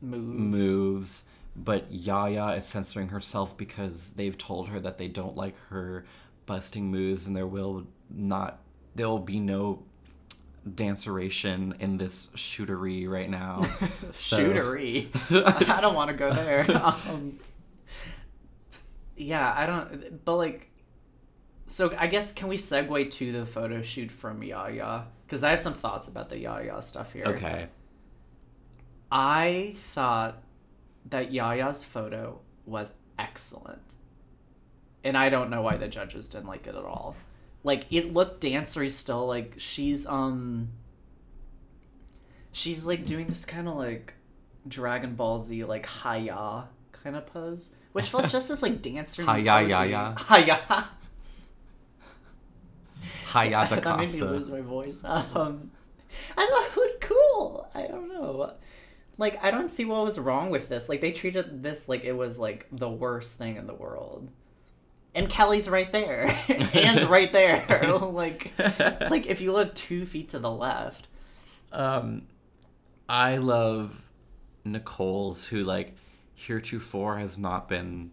moves. 0.02 0.66
moves. 0.66 1.24
But 1.56 1.92
Yaya 1.92 2.50
is 2.58 2.66
censoring 2.66 3.10
herself 3.10 3.56
because 3.56 4.12
they've 4.12 4.38
told 4.38 4.68
her 4.70 4.80
that 4.82 4.98
they 4.98 5.08
don't 5.08 5.38
like 5.38 5.56
her 5.70 6.06
busting 6.46 6.92
moves, 6.92 7.28
and 7.28 7.36
there 7.36 7.48
will 7.48 7.88
not, 8.10 8.60
there 8.94 9.08
will 9.08 9.20
be 9.20 9.40
no 9.40 9.84
danceration 10.68 11.80
in 11.80 11.98
this 11.98 12.28
shootery 12.36 13.08
right 13.08 13.30
now. 13.30 13.62
Shootery. 14.12 15.08
I 15.70 15.80
don't 15.80 15.96
want 15.96 16.10
to 16.10 16.16
go 16.16 16.34
there. 16.34 16.66
Um, 17.08 17.40
yeah, 19.18 19.54
I 19.56 19.66
don't. 19.66 20.26
But 20.26 20.36
like, 20.36 20.70
so 21.68 21.96
I 21.98 22.08
guess 22.08 22.32
can 22.32 22.48
we 22.48 22.58
segue 22.58 23.10
to 23.12 23.32
the 23.32 23.46
photo 23.46 23.82
shoot 23.82 24.12
from 24.12 24.44
Yaya? 24.44 25.06
Because 25.26 25.44
I 25.44 25.50
have 25.52 25.60
some 25.60 25.74
thoughts 25.74 26.08
about 26.08 26.30
the 26.30 26.38
Yaya 26.38 26.82
stuff 26.82 27.14
here. 27.14 27.26
Okay. 27.26 27.68
I 29.12 29.74
thought 29.78 30.44
that 31.10 31.32
Yaya's 31.32 31.84
photo 31.84 32.40
was 32.66 32.94
excellent. 33.18 33.82
And 35.04 35.18
I 35.18 35.30
don't 35.30 35.50
know 35.50 35.62
why 35.62 35.78
the 35.78 35.88
judges 35.88 36.28
didn't 36.28 36.48
like 36.48 36.68
it 36.68 36.76
at 36.76 36.84
all. 36.84 37.16
Like 37.64 37.86
it 37.92 38.14
looked 38.14 38.44
dancery 38.44 38.92
still, 38.92 39.26
like 39.26 39.56
she's 39.58 40.06
um 40.06 40.70
she's 42.52 42.86
like 42.86 43.06
doing 43.06 43.28
this 43.28 43.46
kind 43.46 43.68
of 43.68 43.76
like 43.76 44.14
Dragon 44.68 45.16
Ball 45.16 45.40
Z 45.40 45.64
like 45.66 45.88
hiya 45.88 46.68
kind 46.92 47.16
of 47.16 47.26
pose, 47.26 47.72
which 47.92 48.10
felt 48.10 48.30
just 48.30 48.52
as 48.52 48.62
like 48.62 48.82
dancer. 48.82 49.24
Hiya, 49.24 49.62
yaya. 49.68 50.16
Hiya. 50.30 50.90
Hayata 53.28 53.70
that 53.82 53.98
made 54.00 54.14
me 54.14 54.20
Costa. 54.20 54.26
lose 54.26 54.50
my 54.50 54.62
voice. 54.62 55.04
Um, 55.36 55.72
I 56.38 56.46
thought 56.48 56.66
it 56.72 56.78
looked 56.78 57.02
cool. 57.02 57.68
I 57.76 57.88
don't 57.88 58.08
know. 58.08 58.54
Like, 59.18 59.44
I 59.44 59.52
don't 59.52 59.72
see 59.72 59.84
what 59.84 60.04
was 60.04 60.18
wrong 60.18 60.50
with 60.50 60.70
this. 60.70 60.88
Like, 60.88 61.02
they 61.02 61.12
treated 61.12 61.62
this 61.62 61.90
like 61.90 62.04
it 62.06 62.14
was 62.14 62.40
like 62.40 62.68
the 62.72 62.90
worst 62.90 63.38
thing 63.38 63.58
in 63.58 63.68
the 63.68 63.74
world. 63.74 64.30
And 65.14 65.30
Kelle's 65.30 65.68
right 65.70 65.92
there. 65.92 66.28
Ann's 66.74 67.06
right 67.06 67.32
there. 67.32 67.66
like, 68.02 68.52
like 68.58 69.26
if 69.28 69.42
you 69.42 69.52
look 69.54 69.74
two 69.76 70.06
feet 70.06 70.30
to 70.30 70.40
the 70.40 70.52
left. 70.52 71.08
Um, 71.72 72.24
I 73.08 73.38
love 73.38 74.02
Nicole's, 74.66 75.46
who 75.46 75.64
like 75.64 75.96
heretofore 76.34 77.18
has 77.18 77.38
not 77.38 77.70
been 77.70 78.12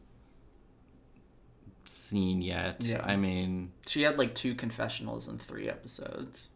seen 1.93 2.43
yet. 2.43 2.77
Yeah. 2.81 3.03
I 3.05 3.17
mean, 3.17 3.73
She 3.87 4.03
had 4.03 4.19
like 4.19 4.35
two 4.35 4.55
confessionals 4.55 5.29
in 5.29 5.39
three 5.39 5.69
episodes. 5.69 6.49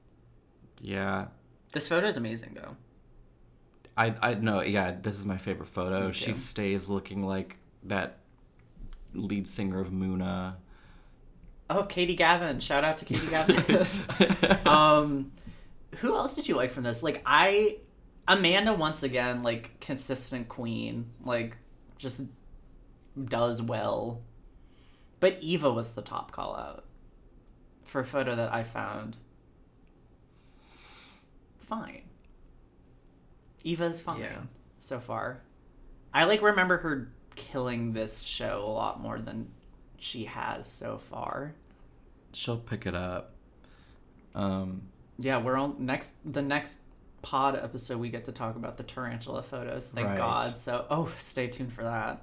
yeah. 0.81 1.27
This 1.73 1.89
photo 1.89 2.07
is 2.07 2.17
amazing 2.17 2.55
though. 2.55 2.77
I 3.97 4.15
I 4.23 4.35
know. 4.35 4.63
Yeah, 4.63 4.95
this 5.01 5.17
is 5.17 5.25
my 5.25 5.37
favorite 5.37 5.67
photo. 5.69 6.11
She 6.13 6.33
stays 6.33 6.89
looking 6.89 7.23
like 7.27 7.57
that 7.85 8.19
lead 9.13 9.47
singer 9.49 9.81
of 9.81 9.91
Muna. 9.91 10.55
Oh, 11.69 11.83
Katie 11.83 12.15
Gavin. 12.15 12.61
Shout 12.61 12.85
out 12.85 12.97
to 12.99 13.05
Katie 13.05 13.27
Gavin. 13.29 13.87
um 14.67 15.33
who 15.99 16.15
else 16.15 16.35
did 16.35 16.47
you 16.49 16.55
like 16.57 16.73
from 16.73 16.83
this 16.83 17.03
like 17.03 17.23
i 17.25 17.79
amanda 18.29 18.75
once 18.75 19.03
again 19.03 19.43
like 19.43 19.79
consistent 19.81 20.49
queen 20.49 21.09
like 21.25 21.57
just 21.97 22.27
does 23.25 23.63
well 23.63 24.21
but 25.35 25.43
eva 25.43 25.71
was 25.73 25.93
the 25.95 26.03
top 26.03 26.31
call 26.31 26.55
out 26.57 26.85
for 27.85 28.01
a 28.01 28.05
photo 28.05 28.37
that 28.37 28.53
i 28.53 28.63
found 28.63 29.17
fine 31.59 32.03
eva's 33.65 34.01
fine 34.01 34.21
Yeah. 34.21 34.39
so 34.79 35.01
far 35.01 35.41
i 36.15 36.25
like 36.25 36.43
remember 36.43 36.77
her 36.79 37.13
killing 37.35 37.93
this 37.93 38.23
show 38.23 38.63
a 38.65 38.71
lot 38.71 39.01
more 39.01 39.19
than 39.21 39.49
she 39.99 40.25
has 40.25 40.71
so 40.71 40.99
far 40.99 41.55
She'll 42.33 42.59
pick 42.59 42.85
it 42.85 42.95
up. 42.95 43.33
Um, 44.35 44.83
Yeah, 45.17 45.39
we're 45.43 45.57
on 45.57 45.87
next 45.87 46.17
the 46.31 46.43
next 46.43 46.81
pod 47.23 47.57
episode 47.57 47.99
we 47.99 48.11
get 48.11 48.27
to 48.27 48.33
talk 48.33 48.57
about 48.57 48.77
the 48.77 48.83
tarantula 48.83 49.43
photos. 49.43 49.91
Thank 49.91 50.09
Right. 50.09 50.19
God. 50.19 50.59
So 50.59 50.85
oh 50.91 51.11
stay 51.19 51.47
tuned 51.47 51.73
for 51.73 51.85
that. 51.85 52.23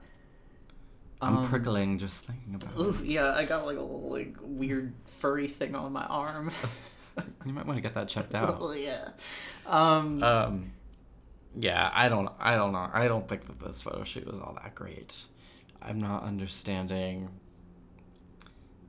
I'm 1.23 1.47
prickling 1.47 1.97
just 1.97 2.25
thinking 2.25 2.55
about 2.55 2.79
Oof, 2.79 3.03
yeah, 3.03 3.33
I 3.33 3.45
got 3.45 3.65
like 3.65 3.77
a 3.77 3.81
little 3.81 4.09
like 4.09 4.35
weird 4.41 4.93
furry 5.05 5.47
thing 5.47 5.75
on 5.75 5.91
my 5.91 6.05
arm. 6.05 6.51
You 7.45 7.53
might 7.53 7.67
want 7.67 7.77
to 7.77 7.81
get 7.81 7.93
that 7.93 8.07
checked 8.07 8.33
out. 8.33 8.57
oh 8.59 8.71
yeah. 8.73 9.09
Um 9.67 10.23
Um, 10.23 10.71
yeah, 11.55 11.91
I 11.93 12.09
don't, 12.09 12.27
I 12.39 12.55
don't 12.55 12.71
know. 12.71 12.89
I 12.91 13.07
don't 13.07 13.27
think 13.29 13.45
that 13.45 13.59
this 13.59 13.83
photo 13.83 14.03
shoot 14.03 14.25
was 14.25 14.39
all 14.39 14.57
that 14.63 14.73
great. 14.73 15.21
I'm 15.79 16.01
not 16.01 16.23
understanding. 16.23 17.29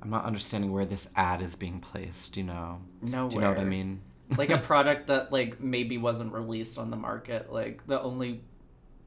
I'm 0.00 0.08
not 0.08 0.24
understanding 0.24 0.72
where 0.72 0.86
this 0.86 1.10
ad 1.16 1.42
is 1.42 1.54
being 1.54 1.80
placed. 1.80 2.38
You 2.38 2.44
know? 2.44 2.80
nowhere. 3.02 3.28
Do 3.28 3.34
you 3.34 3.40
know 3.42 3.48
what 3.50 3.58
I 3.58 3.64
mean? 3.64 4.00
like 4.36 4.50
a 4.50 4.58
product 4.72 5.08
that 5.08 5.32
like 5.32 5.60
maybe 5.60 5.98
wasn't 5.98 6.32
released 6.32 6.78
on 6.78 6.90
the 6.90 6.96
market. 6.96 7.52
Like 7.52 7.86
the 7.86 8.00
only 8.00 8.40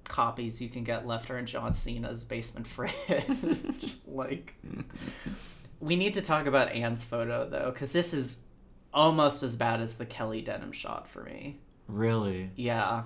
copies 0.07 0.61
you 0.61 0.69
can 0.69 0.83
get 0.83 1.05
left 1.07 1.29
are 1.29 1.37
in 1.37 1.45
John 1.45 1.73
Cena's 1.73 2.23
basement 2.23 2.67
fridge. 2.67 3.97
like 4.07 4.55
we 5.79 5.95
need 5.95 6.13
to 6.15 6.21
talk 6.21 6.45
about 6.47 6.71
Ann's 6.71 7.03
photo 7.03 7.47
though, 7.49 7.71
because 7.71 7.93
this 7.93 8.13
is 8.13 8.41
almost 8.93 9.43
as 9.43 9.55
bad 9.55 9.79
as 9.81 9.97
the 9.97 10.05
Kelle 10.05 10.39
denim 10.41 10.71
shot 10.71 11.07
for 11.07 11.23
me. 11.23 11.59
really? 11.87 12.49
Yeah, 12.55 13.03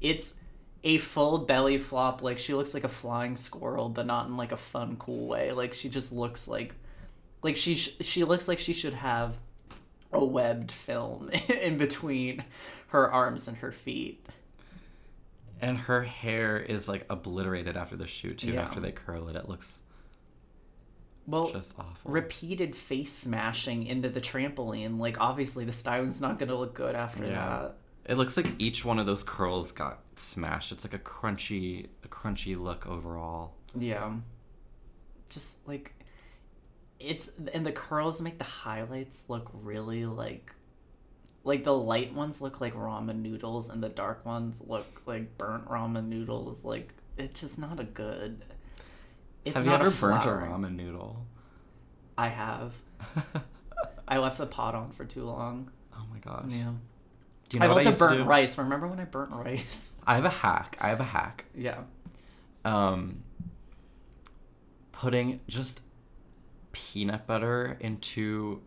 it's 0.00 0.34
a 0.84 0.98
full 0.98 1.38
belly 1.38 1.78
flop. 1.78 2.22
Like 2.22 2.38
she 2.38 2.54
looks 2.54 2.74
like 2.74 2.84
a 2.84 2.88
flying 2.88 3.36
squirrel, 3.36 3.88
but 3.88 4.06
not 4.06 4.26
in 4.28 4.36
like 4.36 4.52
a 4.52 4.56
fun, 4.56 4.96
cool 4.98 5.26
way. 5.26 5.52
Like 5.52 5.74
she 5.74 5.88
just 5.88 6.12
looks 6.12 6.46
like, 6.46 6.74
like 7.42 7.56
she 7.56 7.74
sh- 7.74 7.96
she 8.02 8.22
looks 8.24 8.46
like 8.46 8.58
she 8.60 8.72
should 8.72 8.94
have 8.94 9.36
a 10.12 10.24
webbed 10.24 10.70
film 10.70 11.28
in 11.60 11.76
between 11.76 12.44
her 12.88 13.10
arms 13.10 13.48
and 13.48 13.56
her 13.56 13.72
feet. 13.72 14.24
And 15.60 15.78
her 15.78 16.02
hair 16.02 16.58
is 16.58 16.88
like 16.88 17.06
obliterated 17.08 17.76
after 17.76 17.96
the 17.96 18.06
shoot 18.06 18.38
too. 18.38 18.52
Yeah. 18.52 18.62
After 18.62 18.80
they 18.80 18.92
curl 18.92 19.28
it, 19.28 19.36
it 19.36 19.48
looks 19.48 19.80
Well, 21.26 21.50
just 21.50 21.72
awful. 21.78 22.10
repeated 22.10 22.76
face 22.76 23.12
smashing 23.12 23.86
into 23.86 24.08
the 24.08 24.20
trampoline. 24.20 24.98
Like 24.98 25.20
obviously 25.20 25.64
the 25.64 25.72
styling's 25.72 26.20
not 26.20 26.38
gonna 26.38 26.54
look 26.56 26.74
good 26.74 26.94
after 26.94 27.24
Yeah. 27.26 27.32
that. 27.48 27.76
It 28.04 28.16
looks 28.18 28.36
like 28.36 28.46
each 28.58 28.84
one 28.84 28.98
of 28.98 29.06
those 29.06 29.22
curls 29.24 29.72
got 29.72 30.00
smashed. 30.16 30.70
It's 30.72 30.84
like 30.84 30.94
a 30.94 30.98
crunchy, 30.98 31.88
a 32.04 32.08
crunchy 32.08 32.56
look 32.56 32.86
overall. 32.86 33.54
Yeah. 33.74 34.14
Just 35.30 35.66
like 35.66 35.94
it's 37.00 37.30
and 37.52 37.66
the 37.66 37.72
curls 37.72 38.22
make 38.22 38.38
the 38.38 38.44
highlights 38.44 39.28
look 39.28 39.50
really 39.52 40.06
like 40.06 40.52
like 41.46 41.62
the 41.62 41.74
light 41.74 42.12
ones 42.12 42.42
look 42.42 42.60
like 42.60 42.74
ramen 42.74 43.22
noodles 43.22 43.70
and 43.70 43.82
the 43.82 43.88
dark 43.88 44.26
ones 44.26 44.60
look 44.66 45.02
like 45.06 45.38
burnt 45.38 45.66
ramen 45.68 46.08
noodles. 46.08 46.64
Like 46.64 46.92
it's 47.16 47.40
just 47.40 47.58
not 47.58 47.78
a 47.78 47.84
good 47.84 48.44
it's 49.44 49.54
Have 49.54 49.64
you 49.64 49.72
ever 49.72 49.90
burnt 49.90 50.24
a 50.24 50.28
ramen 50.28 50.74
noodle? 50.74 51.24
i 52.18 52.28
have. 52.28 52.72
I 54.08 54.18
left 54.18 54.38
the 54.38 54.46
pot 54.46 54.74
on 54.74 54.90
for 54.90 55.04
too 55.04 55.24
long. 55.24 55.70
Oh 55.94 56.04
my 56.12 56.18
gosh. 56.18 56.46
yeah. 56.48 56.72
Do 57.48 57.54
you 57.56 57.60
know 57.60 57.66
i've 57.66 57.86
also 57.86 57.92
burnt 57.92 58.26
rice. 58.26 58.58
Remember 58.58 58.88
when 58.88 58.98
i 58.98 59.04
burnt 59.04 59.32
rice? 59.32 59.94
I 60.06 60.16
have 60.16 60.24
a 60.24 60.30
hack. 60.30 60.76
I 60.80 60.88
have 60.88 61.00
a 61.00 61.04
hack. 61.04 61.44
yeah. 61.54 61.82
Um, 62.64 63.22
putting 64.90 65.38
just 65.46 65.80
peanut 66.72 67.28
butter 67.28 67.76
into 67.78 68.62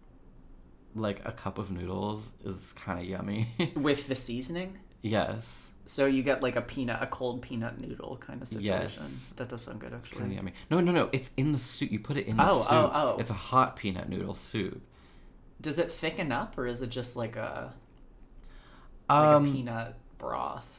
like 0.95 1.21
a 1.25 1.31
cup 1.31 1.57
of 1.57 1.69
noodles 1.71 2.33
is 2.43 2.73
kind 2.73 2.99
of 2.99 3.05
yummy. 3.05 3.47
with 3.75 4.07
the 4.07 4.15
seasoning 4.15 4.79
yes, 5.01 5.69
so 5.85 6.05
you 6.05 6.21
get 6.23 6.43
like 6.43 6.55
a 6.55 6.61
peanut 6.61 7.01
a 7.01 7.07
cold 7.07 7.41
peanut 7.41 7.79
noodle 7.81 8.17
kind 8.17 8.41
of 8.41 8.47
situation 8.47 9.01
Yes. 9.03 9.33
that 9.37 9.49
does 9.49 9.61
sound 9.63 9.79
good 9.79 9.93
actually 9.93 10.19
kind 10.19 10.31
of 10.31 10.35
yummy. 10.35 10.53
No, 10.69 10.79
no, 10.81 10.91
no. 10.91 11.09
It's 11.11 11.31
in 11.37 11.51
the 11.51 11.59
soup. 11.59 11.91
You 11.91 11.99
put 11.99 12.17
it 12.17 12.27
in 12.27 12.37
the 12.37 12.45
Oh, 12.47 12.61
soup. 12.61 12.71
oh, 12.71 12.91
oh. 12.93 13.15
It's 13.19 13.29
a 13.29 13.33
hot 13.35 13.75
peanut 13.75 14.09
noodle 14.09 14.35
soup. 14.35 14.81
Does 15.61 15.79
it 15.79 15.91
thicken 15.91 16.31
up, 16.31 16.57
or 16.57 16.67
is 16.67 16.81
it 16.81 16.89
just 16.89 17.15
like 17.17 17.35
a 17.35 17.73
like 19.09 19.17
Um, 19.17 19.47
a 19.47 19.51
peanut 19.51 19.95
broth? 20.17 20.78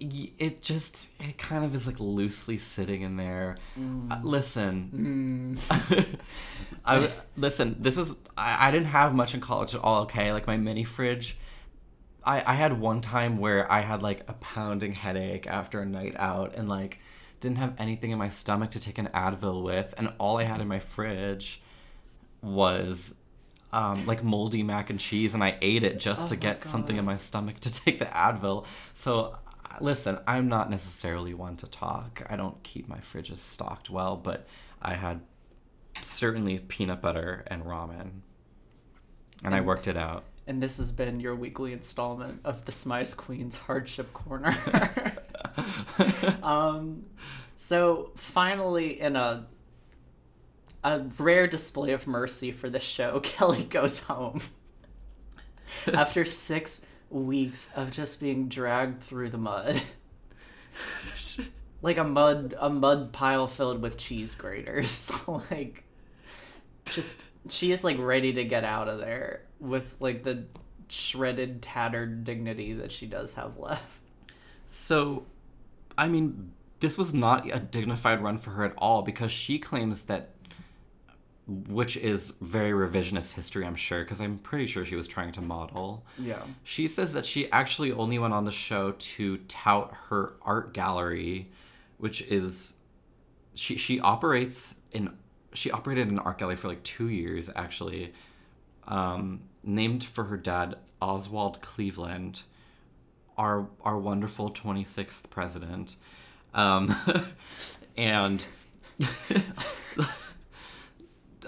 It 0.00 0.60
just 0.60 1.06
it 1.20 1.38
kind 1.38 1.64
of 1.64 1.74
is 1.74 1.86
like 1.86 2.00
loosely 2.00 2.58
sitting 2.58 3.02
in 3.02 3.16
there. 3.16 3.56
Mm. 3.78 4.10
Uh, 4.10 4.20
listen. 4.22 5.58
I 6.84 6.94
w- 6.94 7.12
listen 7.36 7.76
this 7.80 7.96
is 7.96 8.14
I, 8.36 8.68
I 8.68 8.70
didn't 8.70 8.86
have 8.88 9.14
much 9.14 9.34
in 9.34 9.40
college 9.40 9.74
at 9.74 9.80
all 9.82 10.02
okay? 10.02 10.32
Like 10.32 10.46
my 10.46 10.56
mini 10.56 10.84
fridge 10.84 11.36
I, 12.24 12.42
I 12.44 12.54
had 12.54 12.78
one 12.80 13.00
time 13.00 13.38
where 13.38 13.70
I 13.70 13.80
had 13.80 14.02
like 14.02 14.28
a 14.28 14.32
pounding 14.34 14.92
headache 14.92 15.46
after 15.46 15.80
a 15.80 15.86
night 15.86 16.14
out 16.16 16.54
and 16.56 16.68
like 16.68 16.98
didn't 17.40 17.58
have 17.58 17.74
anything 17.78 18.10
in 18.10 18.18
my 18.18 18.28
stomach 18.28 18.72
to 18.72 18.80
take 18.80 18.98
an 18.98 19.08
Advil 19.14 19.62
with 19.62 19.94
and 19.96 20.12
all 20.18 20.38
I 20.38 20.44
had 20.44 20.60
in 20.60 20.68
my 20.68 20.80
fridge 20.80 21.60
was 22.42 23.16
um, 23.72 24.06
like 24.06 24.22
moldy 24.22 24.62
mac 24.62 24.90
and 24.90 25.00
cheese 25.00 25.34
and 25.34 25.42
I 25.42 25.58
ate 25.60 25.82
it 25.82 25.98
just 25.98 26.28
to 26.28 26.34
Oh 26.34 26.38
my 26.38 26.42
get 26.42 26.64
something 26.64 26.96
in 26.96 27.04
my 27.04 27.16
stomach 27.16 27.60
to 27.60 27.72
take 27.84 27.98
the 27.98 28.06
Advil. 28.06 28.64
So 28.92 29.36
uh, 29.64 29.76
listen, 29.80 30.18
I'm 30.26 30.48
not 30.48 30.70
necessarily 30.70 31.34
one 31.34 31.56
to 31.56 31.66
talk. 31.66 32.22
I 32.28 32.36
don't 32.36 32.62
keep 32.62 32.88
my 32.88 32.98
fridges 32.98 33.38
stocked 33.38 33.90
well, 33.90 34.16
but 34.16 34.46
I 34.80 34.94
had 34.94 35.20
certainly 36.02 36.58
peanut 36.58 37.00
butter 37.00 37.44
and 37.48 37.64
ramen. 37.64 38.20
And 39.44 39.54
I 39.54 39.60
worked 39.60 39.86
it 39.86 39.96
out. 39.96 40.24
And 40.46 40.62
this 40.62 40.78
has 40.78 40.92
been 40.92 41.20
your 41.20 41.34
weekly 41.34 41.72
installment 41.72 42.40
of 42.44 42.64
the 42.64 42.72
Smice 42.72 43.14
Queen's 43.14 43.56
Hardship 43.56 44.12
Corner. 44.12 44.56
um, 46.42 47.04
so 47.56 48.12
finally, 48.16 49.00
in 49.00 49.16
a 49.16 49.46
a 50.86 51.00
rare 51.18 51.48
display 51.48 51.90
of 51.90 52.06
mercy 52.06 52.52
for 52.52 52.70
the 52.70 52.78
show, 52.78 53.20
Kelle 53.22 53.60
goes 53.64 53.98
home. 53.98 54.40
After 55.92 56.24
six 56.24 56.86
weeks 57.10 57.72
of 57.74 57.90
just 57.90 58.20
being 58.20 58.48
dragged 58.48 59.02
through 59.02 59.30
the 59.30 59.38
mud. 59.38 59.82
like 61.82 61.98
a 61.98 62.04
mud 62.04 62.54
a 62.58 62.70
mud 62.70 63.12
pile 63.12 63.46
filled 63.46 63.82
with 63.82 63.98
cheese 63.98 64.34
graters. 64.34 65.10
Like 65.50 65.82
just 66.84 67.20
she 67.48 67.72
is 67.72 67.82
like 67.82 67.98
ready 67.98 68.32
to 68.34 68.44
get 68.44 68.62
out 68.62 68.88
of 68.88 69.00
there 69.00 69.42
with 69.58 69.96
like 69.98 70.22
the 70.22 70.44
shredded 70.88 71.62
tattered 71.62 72.22
dignity 72.22 72.74
that 72.74 72.92
she 72.92 73.06
does 73.06 73.34
have 73.34 73.58
left. 73.58 73.82
So, 74.66 75.26
I 75.98 76.08
mean, 76.08 76.52
this 76.80 76.98
was 76.98 77.14
not 77.14 77.48
a 77.52 77.58
dignified 77.58 78.22
run 78.22 78.38
for 78.38 78.50
her 78.50 78.64
at 78.64 78.74
all 78.78 79.02
because 79.02 79.32
she 79.32 79.58
claims 79.58 80.04
that, 80.04 80.30
which 81.46 81.96
is 81.96 82.30
very 82.40 82.72
revisionist 82.72 83.32
history, 83.34 83.64
I'm 83.64 83.76
sure, 83.76 84.00
because 84.00 84.20
I'm 84.20 84.38
pretty 84.38 84.66
sure 84.66 84.84
she 84.84 84.96
was 84.96 85.06
trying 85.06 85.30
to 85.32 85.40
model. 85.40 86.04
yeah 86.18 86.42
She 86.64 86.88
says 86.88 87.12
that 87.12 87.24
she 87.24 87.50
actually 87.52 87.92
only 87.92 88.18
went 88.18 88.34
on 88.34 88.44
the 88.44 88.50
show 88.50 88.92
to 88.92 89.36
tout 89.48 89.94
her 90.08 90.34
art 90.42 90.74
gallery, 90.74 91.50
which 91.98 92.22
is 92.22 92.74
she 93.54 93.76
she 93.76 94.00
operates 94.00 94.80
in 94.92 95.16
she 95.54 95.70
operated 95.70 96.08
an 96.08 96.18
art 96.18 96.38
gallery 96.38 96.56
for 96.56 96.68
like 96.68 96.82
two 96.82 97.08
years 97.08 97.48
actually, 97.54 98.12
um, 98.88 99.42
named 99.62 100.02
for 100.02 100.24
her 100.24 100.36
dad 100.36 100.76
Oswald 101.00 101.60
Cleveland, 101.60 102.42
our 103.38 103.68
our 103.82 103.98
wonderful 103.98 104.50
26th 104.50 105.30
president, 105.30 105.94
um, 106.54 106.94
and. 107.96 108.44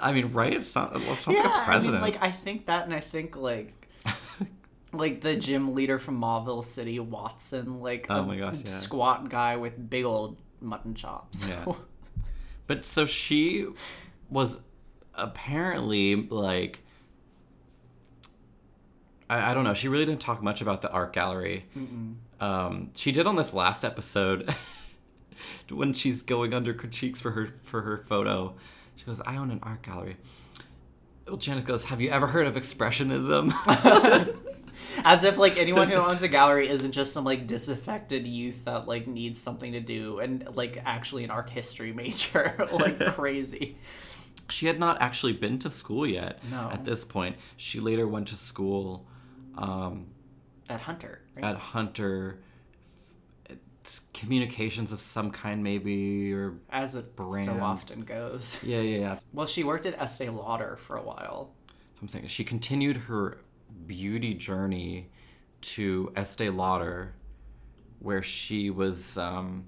I 0.03 0.12
mean, 0.12 0.33
right? 0.33 0.55
It 0.55 0.66
sounds, 0.66 0.97
it 0.97 1.05
sounds 1.19 1.39
like 1.39 1.45
a 1.45 1.65
president. 1.65 2.03
I 2.03 2.07
mean, 2.07 2.15
like 2.15 2.23
I 2.23 2.31
think 2.31 2.66
that, 2.66 2.85
and 2.85 2.95
I 2.95 3.01
think 3.01 3.37
like, 3.37 3.89
like 4.93 5.20
the 5.20 5.37
gym 5.37 5.75
leader 5.75 5.99
from 5.99 6.16
Mauville 6.16 6.62
City, 6.62 6.99
Wattson, 6.99 7.81
like 7.81 8.07
Oh 8.09 8.25
my 8.25 8.37
gosh, 8.37 8.57
yeah. 8.59 8.66
squat 8.66 9.29
guy 9.29 9.57
with 9.57 9.89
big 9.91 10.05
old 10.05 10.37
mutton 10.61 10.95
chops. 10.95 11.45
Yeah. 11.47 11.65
But 12.66 12.85
so 12.85 13.07
she 13.07 13.66
was 14.29 14.61
apparently 15.15 16.15
like 16.15 16.85
I, 19.29 19.51
I 19.51 19.55
don't 19.55 19.65
know. 19.65 19.75
She 19.75 19.89
really 19.89 20.07
didn't 20.07 20.20
talk 20.20 20.43
much 20.43 20.61
about 20.61 20.83
the 20.83 20.91
art 20.91 21.12
gallery. 21.12 21.66
Um, 22.41 22.91
she 22.95 23.12
did 23.12 23.27
on 23.27 23.37
this 23.37 23.55
last 23.55 23.85
episode 23.85 24.55
when 25.70 25.93
she's 25.93 26.23
going 26.23 26.55
under 26.55 26.75
critiques 26.75 27.20
for 27.20 27.33
her 27.33 27.49
for 27.62 27.83
her 27.83 28.05
photo. 28.07 28.55
She 28.99 29.05
goes, 29.05 29.20
"I 29.23 29.37
own 29.39 29.51
an 29.51 29.61
art 29.62 29.83
gallery." 29.83 30.16
Well, 31.27 31.37
Janet 31.39 31.65
goes, 31.65 31.85
"Have 31.85 32.01
you 32.03 32.11
ever 32.11 32.27
heard 32.27 32.47
of 32.47 32.55
expressionism?" 32.57 33.53
As 35.05 35.23
if 35.25 35.39
like 35.39 35.57
anyone 35.57 35.89
who 35.89 35.97
owns 35.97 36.23
a 36.23 36.29
gallery 36.29 36.69
isn't 36.69 36.93
just 36.93 37.12
some 37.12 37.25
like 37.25 37.47
disaffected 37.47 38.27
youth 38.27 38.65
that 38.65 38.87
like 38.89 39.07
needs 39.07 39.41
something 39.41 39.73
to 39.73 39.81
do 39.81 40.19
and 40.19 40.49
like 40.57 40.81
actually 40.85 41.25
an 41.25 41.31
art 41.31 41.51
history 41.51 41.93
major, 41.93 42.66
like 42.73 42.99
crazy. 43.15 43.77
she 44.51 44.66
had 44.66 44.79
not 44.81 45.01
actually 45.01 45.33
been 45.35 45.59
to 45.61 45.70
school 45.70 46.07
yet. 46.07 46.41
No. 46.51 46.69
At 46.73 46.85
this 46.85 47.05
point, 47.05 47.37
she 47.57 47.81
later 47.81 48.07
went 48.09 48.29
to 48.29 48.37
school. 48.37 49.07
Um, 49.57 50.07
At 50.69 50.81
Hunter, 50.81 51.20
right? 51.37 51.45
at 51.45 51.57
Hunter, 51.57 52.39
communications 54.15 54.93
of 54.93 55.01
some 55.01 55.31
kind, 55.31 55.62
maybe, 55.62 56.32
or 56.32 56.55
As 56.70 56.94
it 56.94 57.06
so 57.16 57.59
often 57.60 58.02
goes. 58.02 58.62
yeah, 58.66 58.81
yeah, 58.81 58.98
yeah. 58.98 59.19
Well, 59.32 59.47
she 59.47 59.65
worked 59.65 59.86
at 59.86 60.01
Estee 60.01 60.28
Lauder 60.28 60.77
for 60.77 60.97
a 60.97 61.02
while. 61.02 61.52
I'm 62.01 62.09
saying 62.09 62.27
she 62.27 62.44
continued 62.44 62.97
her 62.97 63.39
beauty 63.86 64.35
journey 64.35 65.10
to 65.60 66.12
Estee 66.16 66.51
Lauder, 66.51 67.15
where 67.98 68.23
she 68.23 68.70
was, 68.70 69.19
um, 69.19 69.65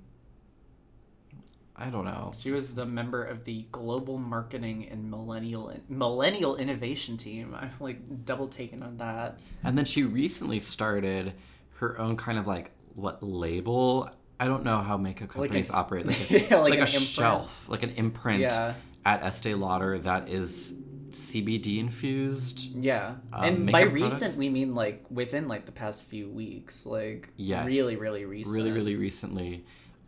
I 1.77 1.87
don't 1.87 2.05
know, 2.05 2.31
She 2.39 2.51
was 2.51 2.75
the 2.75 2.87
member 2.87 3.25
of 3.25 3.45
the 3.45 3.67
global 3.73 4.19
marketing 4.19 4.87
and 4.91 5.11
millennial 5.11 5.73
millennial 5.89 6.57
innovation 6.57 7.17
team. 7.17 7.55
I'm 7.61 7.73
like 7.81 8.25
double 8.25 8.49
taken 8.49 8.83
on 8.83 8.99
that. 8.99 9.39
and 9.65 9.77
then 9.77 9.85
she 9.85 10.03
recently 10.05 10.61
started 10.61 11.33
her 11.77 11.99
own 11.99 12.17
kind 12.17 12.39
of 12.39 12.47
like 12.47 12.71
what 12.95 13.23
label. 13.23 14.11
I 14.39 14.47
don't 14.47 14.65
know 14.65 14.79
how 14.81 14.97
makeup 14.97 15.29
Like 15.37 15.49
companies 15.51 15.71
an- 15.71 15.77
operate, 15.77 16.07
like, 16.07 16.31
a, 16.51 16.57
like 16.57 16.71
like, 16.71 16.79
a 16.81 16.87
shelf, 16.87 17.69
like 17.69 17.83
an 17.83 17.91
imprint 17.91 18.41
Yeah. 18.41 18.75
at 19.05 19.23
Estee 19.23 19.55
Lauder 19.55 19.99
that 19.99 20.29
is 20.31 20.75
CBD 21.11 21.79
infused. 21.79 22.75
Yeah, 22.75 23.17
Um, 23.33 23.45
and 23.45 23.73
by 23.73 23.83
recent 23.83 24.21
products? 24.21 24.37
we 24.39 24.49
mean 24.49 24.75
like 24.75 25.05
within 25.11 25.49
like 25.49 25.67
the 25.67 25.73
past 25.73 26.05
few 26.05 26.29
weeks, 26.31 26.87
like 26.87 27.29
Yes. 27.37 27.67
really, 27.67 27.97
really 27.97 28.25
recent. 28.25 28.55
really, 28.57 28.71
really 28.71 28.97
recently. 28.97 29.65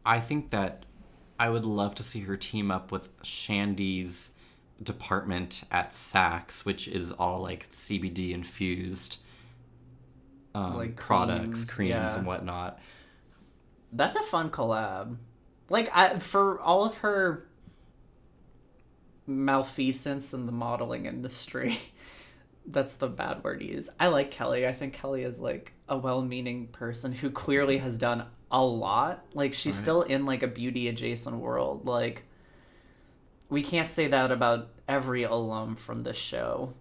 I 0.06 0.20
think 0.20 0.50
that 0.50 0.86
I 1.38 1.48
would 1.50 1.64
love 1.64 1.94
to 1.96 2.04
see 2.04 2.20
her 2.20 2.36
team 2.36 2.70
up 2.70 2.92
with 2.92 3.14
Shandi's 3.22 4.32
department 4.82 5.62
at 5.70 5.90
Saks, 5.92 6.64
which 6.64 6.88
is 6.88 7.12
all 7.12 7.40
like 7.42 7.70
CBD 7.72 8.32
infused 8.32 9.18
um, 10.54 10.76
Like 10.76 10.96
products, 10.96 11.42
creams, 11.42 11.70
creams, 11.74 11.90
yeah. 11.90 12.16
and 12.16 12.26
whatnot. 12.26 12.78
That's 13.92 14.16
a 14.16 14.22
fun 14.22 14.50
collab. 14.50 15.16
Like 15.68 15.90
I, 15.94 16.18
for 16.18 16.60
all 16.60 16.84
of 16.84 16.98
her 16.98 17.46
malfeasance 19.26 20.32
in 20.34 20.46
the 20.46 20.52
modeling 20.52 21.06
industry. 21.06 21.78
That's 22.66 22.96
the 22.96 23.08
bad 23.08 23.42
word 23.42 23.58
to 23.60 23.66
use. 23.66 23.90
I 23.98 24.08
like 24.08 24.30
Kelle. 24.30 24.52
I 24.52 24.72
think 24.72 24.92
Kelle 24.92 25.14
is 25.14 25.40
like 25.40 25.72
a 25.88 25.96
well-meaning 25.98 26.68
person 26.68 27.12
who 27.12 27.30
clearly 27.30 27.78
has 27.78 27.96
done 27.96 28.24
a 28.50 28.64
lot. 28.64 29.24
Like 29.34 29.52
she's 29.52 29.74
Right. 29.76 29.80
still 29.82 30.02
in 30.02 30.26
like 30.26 30.42
a 30.42 30.48
beauty 30.48 30.86
adjacent 30.88 31.36
world. 31.36 31.86
Like 31.86 32.22
we 33.48 33.62
can't 33.62 33.90
say 33.90 34.06
that 34.08 34.30
about 34.30 34.68
every 34.88 35.24
alum 35.24 35.74
from 35.74 36.02
this 36.02 36.16
show. 36.16 36.74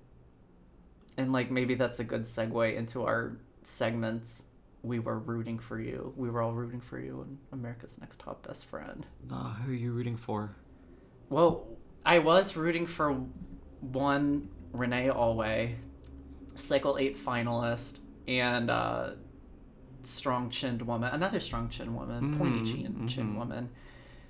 And 1.18 1.34
like 1.34 1.50
maybe 1.50 1.74
that's 1.74 2.00
a 2.00 2.04
good 2.04 2.22
segue 2.24 2.76
into 2.76 3.04
our 3.04 3.38
segments. 3.64 4.46
We 4.84 5.00
were 5.00 5.20
rooting 5.20 5.60
for 5.60 5.80
you. 5.80 6.14
We 6.16 6.30
were 6.30 6.42
all 6.42 6.54
rooting 6.54 6.82
for 6.82 7.00
you 7.00 7.22
and 7.22 7.38
America's 7.52 8.00
Next 8.00 8.20
Top 8.20 8.48
Best 8.48 8.66
Friend. 8.66 9.06
Ah, 9.32 9.60
who 9.64 9.72
are 9.72 9.76
you 9.76 9.92
rooting 9.92 10.18
for? 10.18 10.56
Well, 11.30 11.68
I 12.06 12.20
was 12.20 12.58
rooting 12.58 12.86
for 12.88 13.24
one 13.80 14.50
Renee 14.74 15.10
Alway, 15.10 15.76
Cycle 16.56 16.98
8 16.98 17.16
finalist, 17.18 18.00
and 18.28 18.70
uh, 18.70 19.12
strong 20.04 20.50
chinned 20.50 20.82
woman, 20.82 21.14
another 21.14 21.40
strong 21.40 21.70
chin 21.70 21.94
woman, 21.96 22.38
pointy 22.38 22.72
chin, 22.72 23.08
chin 23.08 23.36
woman. 23.36 23.70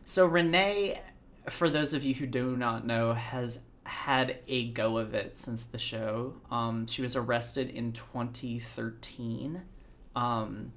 So 0.04 0.26
Renee, 0.26 1.02
for 1.50 1.70
those 1.70 1.94
of 1.94 2.04
you 2.04 2.14
who 2.14 2.28
do 2.28 2.58
not 2.58 2.86
know, 2.86 3.14
has 3.14 3.64
had 3.92 4.38
a 4.48 4.70
go 4.70 4.98
of 4.98 5.14
it 5.14 5.36
since 5.36 5.66
the 5.66 5.78
show. 5.78 6.34
Um, 6.50 6.88
she 6.88 7.02
was 7.02 7.18
arrested 7.18 7.70
in 7.70 7.92
2013 7.92 9.62
um, 10.16 10.72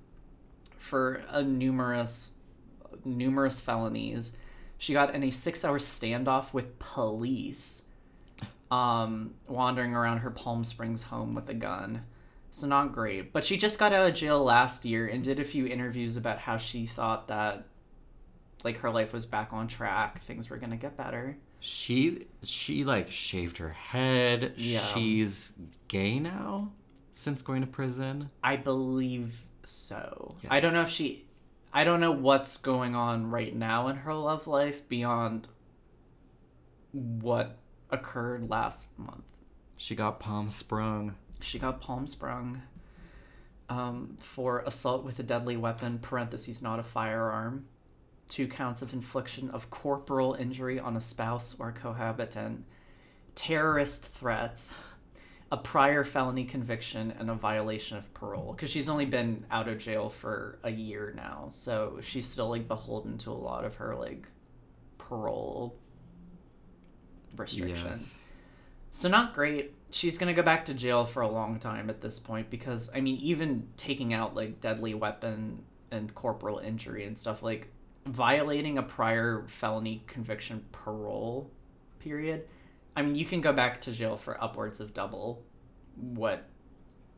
for 0.76 1.22
a 1.28 1.42
numerous 1.42 2.32
numerous 3.04 3.60
felonies. 3.60 4.36
She 4.78 4.92
got 4.92 5.14
in 5.14 5.22
a 5.22 5.30
six-hour 5.30 5.78
standoff 5.78 6.52
with 6.52 6.78
police, 6.80 7.84
um, 8.70 9.34
wandering 9.46 9.94
around 9.94 10.18
her 10.18 10.30
Palm 10.30 10.64
Springs 10.64 11.04
home 11.04 11.34
with 11.34 11.48
a 11.48 11.54
gun. 11.54 12.02
So 12.50 12.66
not 12.66 12.92
great. 12.92 13.32
But 13.32 13.44
she 13.44 13.56
just 13.56 13.78
got 13.78 13.92
out 13.92 14.08
of 14.08 14.14
jail 14.14 14.42
last 14.42 14.84
year 14.84 15.06
and 15.06 15.22
did 15.22 15.38
a 15.38 15.44
few 15.44 15.66
interviews 15.66 16.16
about 16.16 16.38
how 16.38 16.56
she 16.56 16.86
thought 16.86 17.28
that 17.28 17.66
like 18.64 18.78
her 18.78 18.90
life 18.90 19.12
was 19.12 19.24
back 19.24 19.52
on 19.52 19.68
track, 19.68 20.22
things 20.22 20.50
were 20.50 20.56
gonna 20.56 20.76
get 20.76 20.96
better. 20.96 21.36
She 21.66 22.26
she 22.42 22.84
like 22.84 23.10
shaved 23.10 23.56
her 23.56 23.70
head. 23.70 24.52
Yeah. 24.58 24.80
She's 24.80 25.52
gay 25.88 26.18
now 26.18 26.72
since 27.14 27.40
going 27.40 27.62
to 27.62 27.66
prison. 27.66 28.28
I 28.42 28.56
believe 28.56 29.46
so. 29.64 30.36
I 30.50 30.60
don't 30.60 30.74
know 30.74 30.82
if 30.82 30.90
she 30.90 31.24
I 31.72 31.84
don't 31.84 32.00
know 32.00 32.12
what's 32.12 32.58
going 32.58 32.94
on 32.94 33.30
right 33.30 33.56
now 33.56 33.88
in 33.88 33.96
her 33.96 34.12
love 34.12 34.46
life 34.46 34.86
beyond 34.90 35.48
what 36.92 37.56
occurred 37.88 38.50
last 38.50 38.98
month. 38.98 39.24
She 39.78 39.94
got 39.94 40.20
palm 40.20 40.50
sprung. 40.50 41.14
She 41.40 41.58
got 41.58 41.80
palm 41.80 42.06
sprung 42.06 42.60
um, 43.70 44.18
for 44.20 44.60
assault 44.66 45.02
with 45.02 45.18
a 45.18 45.22
deadly 45.22 45.56
weapon, 45.56 45.98
parentheses, 45.98 46.62
not 46.62 46.78
a 46.78 46.82
firearm. 46.82 47.64
Two 48.34 48.48
counts 48.48 48.82
of 48.82 48.92
infliction 48.92 49.48
of 49.50 49.70
corporal 49.70 50.34
injury 50.34 50.80
on 50.80 50.96
a 50.96 51.00
spouse 51.00 51.54
or 51.60 51.70
cohabitant. 51.70 52.64
Terrorist 53.36 54.08
threats. 54.08 54.76
A 55.52 55.56
prior 55.56 56.02
felony 56.02 56.42
conviction 56.42 57.14
and 57.16 57.30
a 57.30 57.34
violation 57.34 57.96
of 57.96 58.12
parole. 58.12 58.50
Because 58.50 58.72
she's 58.72 58.88
only 58.88 59.04
been 59.06 59.46
out 59.52 59.68
of 59.68 59.78
jail 59.78 60.08
for 60.08 60.58
a 60.64 60.70
year 60.70 61.14
now. 61.16 61.46
So 61.52 62.00
she's 62.02 62.26
still 62.26 62.48
like 62.48 62.66
beholden 62.66 63.18
to 63.18 63.30
a 63.30 63.38
lot 63.38 63.64
of 63.64 63.76
her 63.76 63.94
like 63.94 64.26
parole 64.98 65.76
restrictions. 67.36 67.84
Yes. 68.16 68.22
So 68.90 69.08
not 69.08 69.32
great. 69.32 69.74
She's 69.92 70.18
gonna 70.18 70.34
go 70.34 70.42
back 70.42 70.64
to 70.64 70.74
jail 70.74 71.04
for 71.04 71.22
a 71.22 71.28
long 71.28 71.60
time 71.60 71.88
at 71.88 72.00
this 72.00 72.18
point 72.18 72.50
because 72.50 72.90
I 72.92 73.00
mean, 73.00 73.14
even 73.18 73.68
taking 73.76 74.12
out 74.12 74.34
like 74.34 74.60
deadly 74.60 74.92
weapon 74.92 75.62
and 75.92 76.12
corporal 76.16 76.58
injury 76.58 77.04
and 77.04 77.16
stuff 77.16 77.40
like 77.40 77.70
violating 78.06 78.78
a 78.78 78.82
prior 78.82 79.44
felony 79.46 80.02
conviction 80.06 80.64
parole 80.72 81.50
period. 81.98 82.46
I 82.96 83.02
mean, 83.02 83.14
you 83.14 83.24
can 83.24 83.40
go 83.40 83.52
back 83.52 83.80
to 83.82 83.92
jail 83.92 84.16
for 84.16 84.42
upwards 84.42 84.80
of 84.80 84.94
double 84.94 85.42
what 85.96 86.44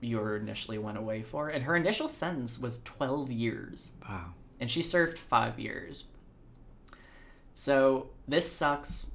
you 0.01 0.21
initially 0.35 0.79
went 0.79 0.99
away 0.99 1.23
for, 1.23 1.49
and 1.49 1.65
her 1.65 1.75
initial 1.77 2.09
sentence 2.09 2.59
was 2.59 2.79
twelve 2.83 3.31
years 3.31 3.93
Wow. 4.09 4.35
and 4.61 4.71
she 4.71 4.83
served 4.83 5.19
five 5.19 5.59
years. 5.59 6.05
So 7.55 8.11
this 8.29 8.51
sucks. 8.51 9.07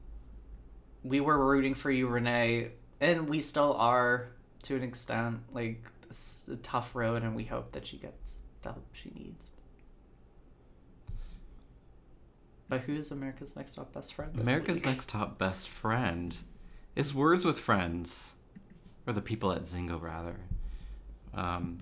We 1.04 1.20
were 1.20 1.38
rooting 1.48 1.74
for 1.76 1.92
you, 1.92 2.08
Renee, 2.08 2.72
and 3.00 3.30
we 3.30 3.42
still 3.42 3.74
are 3.74 4.30
to 4.64 4.76
an 4.76 4.84
extent. 4.84 5.40
Like 5.54 5.84
it's 6.10 6.46
a 6.52 6.56
tough 6.58 6.96
road, 6.96 7.22
and 7.24 7.36
we 7.36 7.46
hope 7.46 7.72
that 7.74 7.86
she 7.86 7.98
gets 7.98 8.40
the 8.64 8.70
help 8.70 8.86
she 8.94 9.12
needs. 9.16 9.48
But 12.72 12.84
who's 12.84 13.12
America's 13.12 13.58
Next 13.58 13.74
Top 13.74 13.92
Best 13.92 14.14
Friend? 14.14 14.34
America's 14.40 14.78
week? 14.78 14.86
Next 14.86 15.10
Top 15.10 15.38
Best 15.38 15.68
Friend 15.68 16.38
is 16.96 17.14
Words 17.14 17.44
with 17.44 17.60
Friends, 17.60 18.32
or 19.06 19.12
the 19.12 19.22
people 19.22 19.52
at 19.52 19.64
Zynga, 19.64 20.02
rather. 20.02 20.38
Um, 21.34 21.80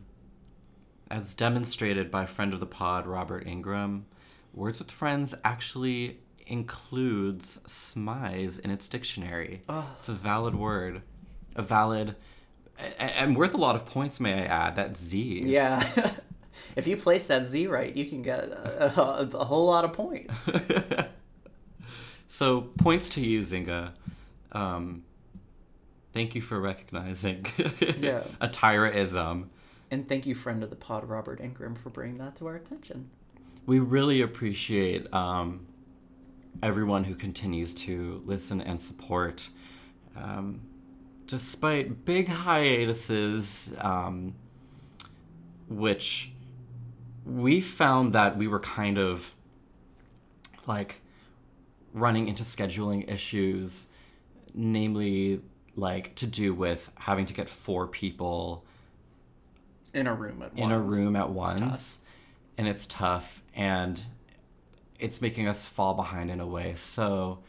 as 1.12 1.36
demonstrated 1.36 2.10
by 2.10 2.26
friend 2.26 2.56
of 2.56 2.60
the 2.60 2.66
pod, 2.66 3.06
Robert 3.06 3.46
Ingram, 3.46 4.08
Words 4.52 4.80
with 4.80 4.90
Friends 4.90 5.36
actually 5.46 6.22
includes 6.48 7.60
smize 7.68 8.60
in 8.60 8.72
its 8.72 8.90
dictionary. 8.90 9.62
Oh. 9.70 9.96
It's 10.00 10.10
a 10.10 10.14
valid 10.14 10.56
word. 10.56 11.04
A 11.56 11.62
valid. 11.62 12.16
And 12.98 13.38
worth 13.38 13.54
a 13.54 13.58
lot 13.58 13.76
of 13.76 13.86
points, 13.86 14.20
may 14.20 14.34
I 14.34 14.46
add. 14.46 14.76
That 14.76 14.98
Z. 14.98 15.44
Yeah. 15.46 16.14
if 16.76 16.88
you 16.88 16.98
place 16.98 17.28
that 17.28 17.46
Z 17.46 17.68
right, 17.68 17.96
you 17.96 18.06
can 18.06 18.22
get 18.22 18.40
a, 18.46 18.94
a, 19.00 19.28
a 19.38 19.46
whole 19.46 19.66
lot 19.66 19.86
of 19.86 19.94
points. 19.94 20.44
So 22.32 22.62
points 22.62 23.10
to 23.10 23.22
you, 23.22 23.40
Zynga. 23.42 23.92
Um, 24.52 25.04
thank 26.14 26.36
you 26.36 26.42
for 26.42 26.60
recognizing 26.60 27.46
Yeah. 27.98 28.22
a 28.40 28.48
Tyra-ism. 28.48 29.50
And 29.90 30.08
thank 30.08 30.28
you, 30.28 30.36
friend 30.36 30.64
of 30.64 30.70
the 30.70 30.76
pod, 30.76 31.10
Robert 31.10 31.42
Ingram, 31.42 31.74
for 31.74 31.90
bringing 31.90 32.18
that 32.18 32.36
to 32.36 32.46
our 32.46 32.56
attention. 32.56 33.10
We 33.66 33.80
really 33.80 34.22
appreciate 34.22 35.12
um, 35.12 35.66
everyone 36.62 37.04
who 37.06 37.16
continues 37.16 37.74
to 37.76 38.22
listen 38.26 38.62
and 38.62 38.80
support. 38.80 39.50
Um, 40.16 40.62
despite 41.26 42.06
big 42.06 42.28
hiatuses, 42.28 43.74
um, 43.80 44.36
which 45.68 46.32
we 47.26 47.62
found 47.62 48.14
that 48.14 48.38
we 48.38 48.48
were 48.48 48.60
kind 48.60 48.98
of 48.98 49.34
like 50.68 51.02
running 51.94 52.28
into 52.28 52.44
scheduling 52.44 53.10
issues, 53.12 53.88
namely 54.54 55.42
like 55.76 56.16
to 56.16 56.28
do 56.28 56.54
with 56.54 56.92
having 56.96 57.26
to 57.26 57.34
get 57.34 57.48
four 57.50 57.88
people 57.88 58.66
In 59.94 60.08
a 60.08 60.14
room 60.14 60.42
at 60.42 60.54
once. 60.54 60.60
in 60.60 60.72
a 60.72 60.80
room 60.80 61.16
at 61.16 61.30
once. 61.30 62.00
and 62.58 62.68
it's 62.68 62.86
tough 62.86 63.42
and 63.56 64.04
it's 65.00 65.22
making 65.22 65.48
us 65.48 65.66
fall 65.66 65.94
behind 65.94 66.30
in 66.30 66.40
a 66.40 66.48
way. 66.48 66.74
So 66.76 67.40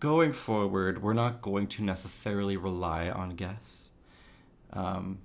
going 0.00 0.32
forward 0.32 1.02
we're 1.02 1.12
not 1.12 1.40
going 1.42 1.68
to 1.68 1.82
necessarily 1.84 2.56
rely 2.56 3.08
on 3.08 3.30
guests. 3.36 3.90
Um, 4.72 5.18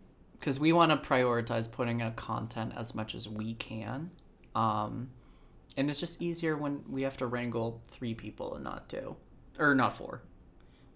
because 0.48 0.62
we 0.62 0.72
want 0.72 0.92
to 0.92 1.10
prioritize 1.10 1.70
putting 1.70 2.02
out 2.02 2.16
content 2.16 2.72
as 2.78 2.96
much 2.96 3.14
as 3.14 3.28
we 3.28 3.54
can 3.56 4.10
um 4.56 5.10
and 5.76 5.90
it's 5.90 6.00
just 6.00 6.22
easier 6.22 6.56
when 6.56 6.82
we 6.90 7.02
have 7.02 7.18
to 7.18 7.28
wrangle 7.28 7.82
three 7.90 8.14
people 8.14 8.56
and 8.56 8.64
not 8.64 8.88
two 8.88 9.18
or 9.60 9.76
not 9.76 9.98
four. 9.98 10.22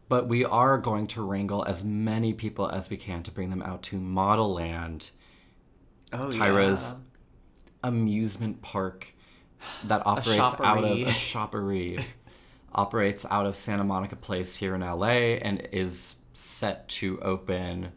But 0.07 0.27
we 0.29 0.45
are 0.45 0.77
going 0.77 1.07
to 1.07 1.21
wrangle 1.21 1.65
as 1.65 1.83
many 1.83 2.33
people 2.33 2.69
as 2.69 2.89
we 2.89 2.95
can 2.95 3.23
to 3.23 3.31
bring 3.31 3.49
them 3.49 3.61
out 3.61 3.83
to 3.83 3.97
Modelland 3.97 5.11
oh 6.13 6.29
Tyra's 6.29 6.95
amusement 7.83 8.61
park 8.61 9.13
that 9.83 10.07
operates 10.07 10.59
out 10.61 10.85
of 10.85 10.97
a 10.97 11.11
shoppery 11.11 12.05
operates 12.73 13.25
out 13.29 13.45
of 13.45 13.57
Santa 13.57 13.83
Monica 13.83 14.15
Place 14.15 14.55
here 14.55 14.75
in 14.75 14.81
LA 14.81 15.35
and 15.41 15.67
is 15.73 16.15
set 16.31 16.87
to 16.87 17.19
open 17.19 17.91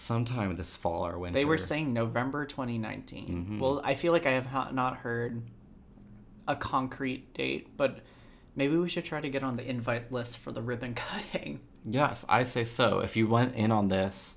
sometime 0.00 0.56
this 0.56 0.74
fall 0.76 1.06
or 1.06 1.18
winter. 1.18 1.38
they 1.38 1.44
were 1.44 1.58
saying 1.58 1.92
november 1.92 2.44
2019 2.46 3.28
Mm-hmm. 3.28 3.58
well 3.60 3.80
i 3.84 3.94
feel 3.94 4.12
like 4.12 4.26
i 4.26 4.30
have 4.32 4.72
not 4.72 4.96
heard 4.98 5.42
a 6.48 6.56
concrete 6.56 7.34
date 7.34 7.76
but 7.76 8.00
maybe 8.56 8.76
we 8.76 8.88
should 8.88 9.04
try 9.04 9.20
to 9.20 9.28
get 9.28 9.42
on 9.42 9.56
the 9.56 9.68
invite 9.68 10.10
list 10.10 10.38
for 10.38 10.52
the 10.52 10.62
ribbon 10.62 10.94
cutting 11.08 11.60
Yes, 11.86 12.26
I 12.28 12.42
say 12.42 12.64
so. 12.64 12.98
If 12.98 13.16
you 13.16 13.26
went 13.26 13.54
in 13.54 13.70
on 13.72 13.88
this, 13.88 14.36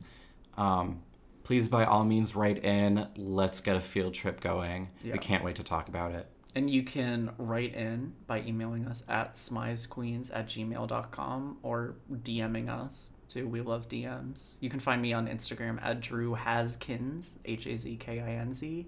um, 0.55 1.01
please 1.43 1.67
by 1.67 1.83
all 1.83 2.05
means 2.05 2.37
write 2.37 2.63
in. 2.63 3.05
Let's 3.17 3.59
get 3.59 3.75
a 3.75 3.81
field 3.81 4.13
trip 4.13 4.39
going. 4.39 4.87
Yeah. 5.03 5.11
We 5.11 5.19
can't 5.19 5.43
wait 5.43 5.57
to 5.57 5.63
talk 5.63 5.89
about 5.89 6.13
it. 6.13 6.25
And 6.55 6.69
you 6.69 6.83
can 6.83 7.31
write 7.37 7.75
in 7.75 8.13
by 8.27 8.43
emailing 8.43 8.85
us 8.87 9.03
at 9.09 9.33
smizequeens 9.35 10.31
at 10.33 10.47
gmail.com 10.47 11.57
or 11.63 11.95
DMing 12.09 12.69
us 12.69 13.09
too. 13.33 13.47
We 13.47 13.61
love 13.61 13.87
DMs. 13.89 14.49
You 14.59 14.69
can 14.69 14.79
find 14.79 15.01
me 15.01 15.13
on 15.13 15.27
Instagram 15.27 15.81
at 15.83 15.99
Drew 16.01 16.33
Haskins, 16.35 17.35
H 17.45 17.65
A 17.65 17.75
Z 17.75 17.95
K 17.97 18.19
I 18.19 18.33
N 18.35 18.53
Z, 18.53 18.85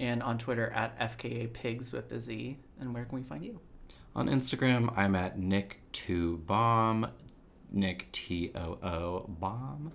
and 0.00 0.22
on 0.22 0.38
Twitter 0.38 0.70
at 0.70 0.98
FKA 0.98 1.52
Pigs 1.52 1.92
with 1.92 2.10
a 2.10 2.18
Z. 2.18 2.56
And 2.80 2.94
where 2.94 3.04
can 3.04 3.18
we 3.18 3.24
find 3.24 3.44
you? 3.44 3.60
On 4.16 4.28
Instagram, 4.28 4.96
I'm 4.96 5.14
at 5.14 5.38
Nick2Bomb, 5.38 7.10
Nick 7.72 8.10
T 8.12 8.52
O 8.54 8.78
O 8.82 9.26
Bomb. 9.28 9.92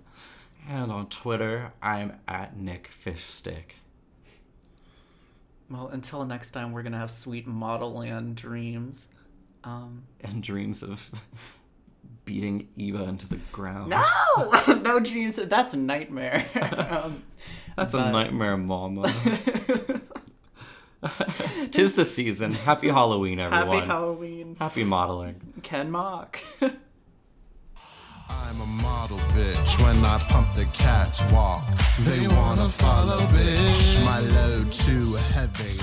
And 0.68 0.92
on 0.92 1.08
Twitter, 1.08 1.72
I'm 1.82 2.18
at 2.28 2.56
Nick 2.56 2.90
Fishstick. 2.92 3.72
Well, 5.70 5.88
until 5.88 6.24
next 6.24 6.50
time, 6.50 6.72
we're 6.72 6.82
gonna 6.82 6.98
have 6.98 7.10
sweet 7.10 7.48
Modelland 7.48 8.34
dreams. 8.34 9.08
Um, 9.64 10.02
And 10.20 10.42
dreams 10.42 10.82
of 10.82 11.10
beating 12.24 12.68
Eva 12.76 13.04
into 13.04 13.28
the 13.28 13.38
ground. 13.52 13.90
no, 13.90 14.02
no 14.82 14.98
dreams. 15.00 15.36
That's 15.36 15.74
a 15.74 15.78
nightmare. 15.78 16.46
um, 16.90 17.22
That's 17.76 17.92
but- 17.92 18.08
a 18.08 18.12
nightmare, 18.12 18.56
mama. 18.56 19.12
Tis 21.70 21.94
the 21.94 22.04
season. 22.04 22.52
Happy 22.52 22.88
Halloween, 22.88 23.38
everyone. 23.40 23.76
happy 23.78 23.86
Halloween, 23.86 24.56
Happy 24.58 24.84
modeling. 24.84 25.40
Ken 25.62 25.90
Mok. 25.90 26.38
I'm 26.60 26.76
a 28.60 28.66
model 28.66 29.16
bitch 29.34 29.82
when 29.82 29.96
I 30.04 30.18
pump 30.28 30.52
the 30.54 30.66
catwalk. 30.74 31.62
They 32.00 32.28
wanna 32.28 32.68
follow, 32.68 33.18
bitch. 33.28 34.04
My 34.04 34.20
load 34.20 34.70
too 34.72 35.14
heavy. 35.32 35.80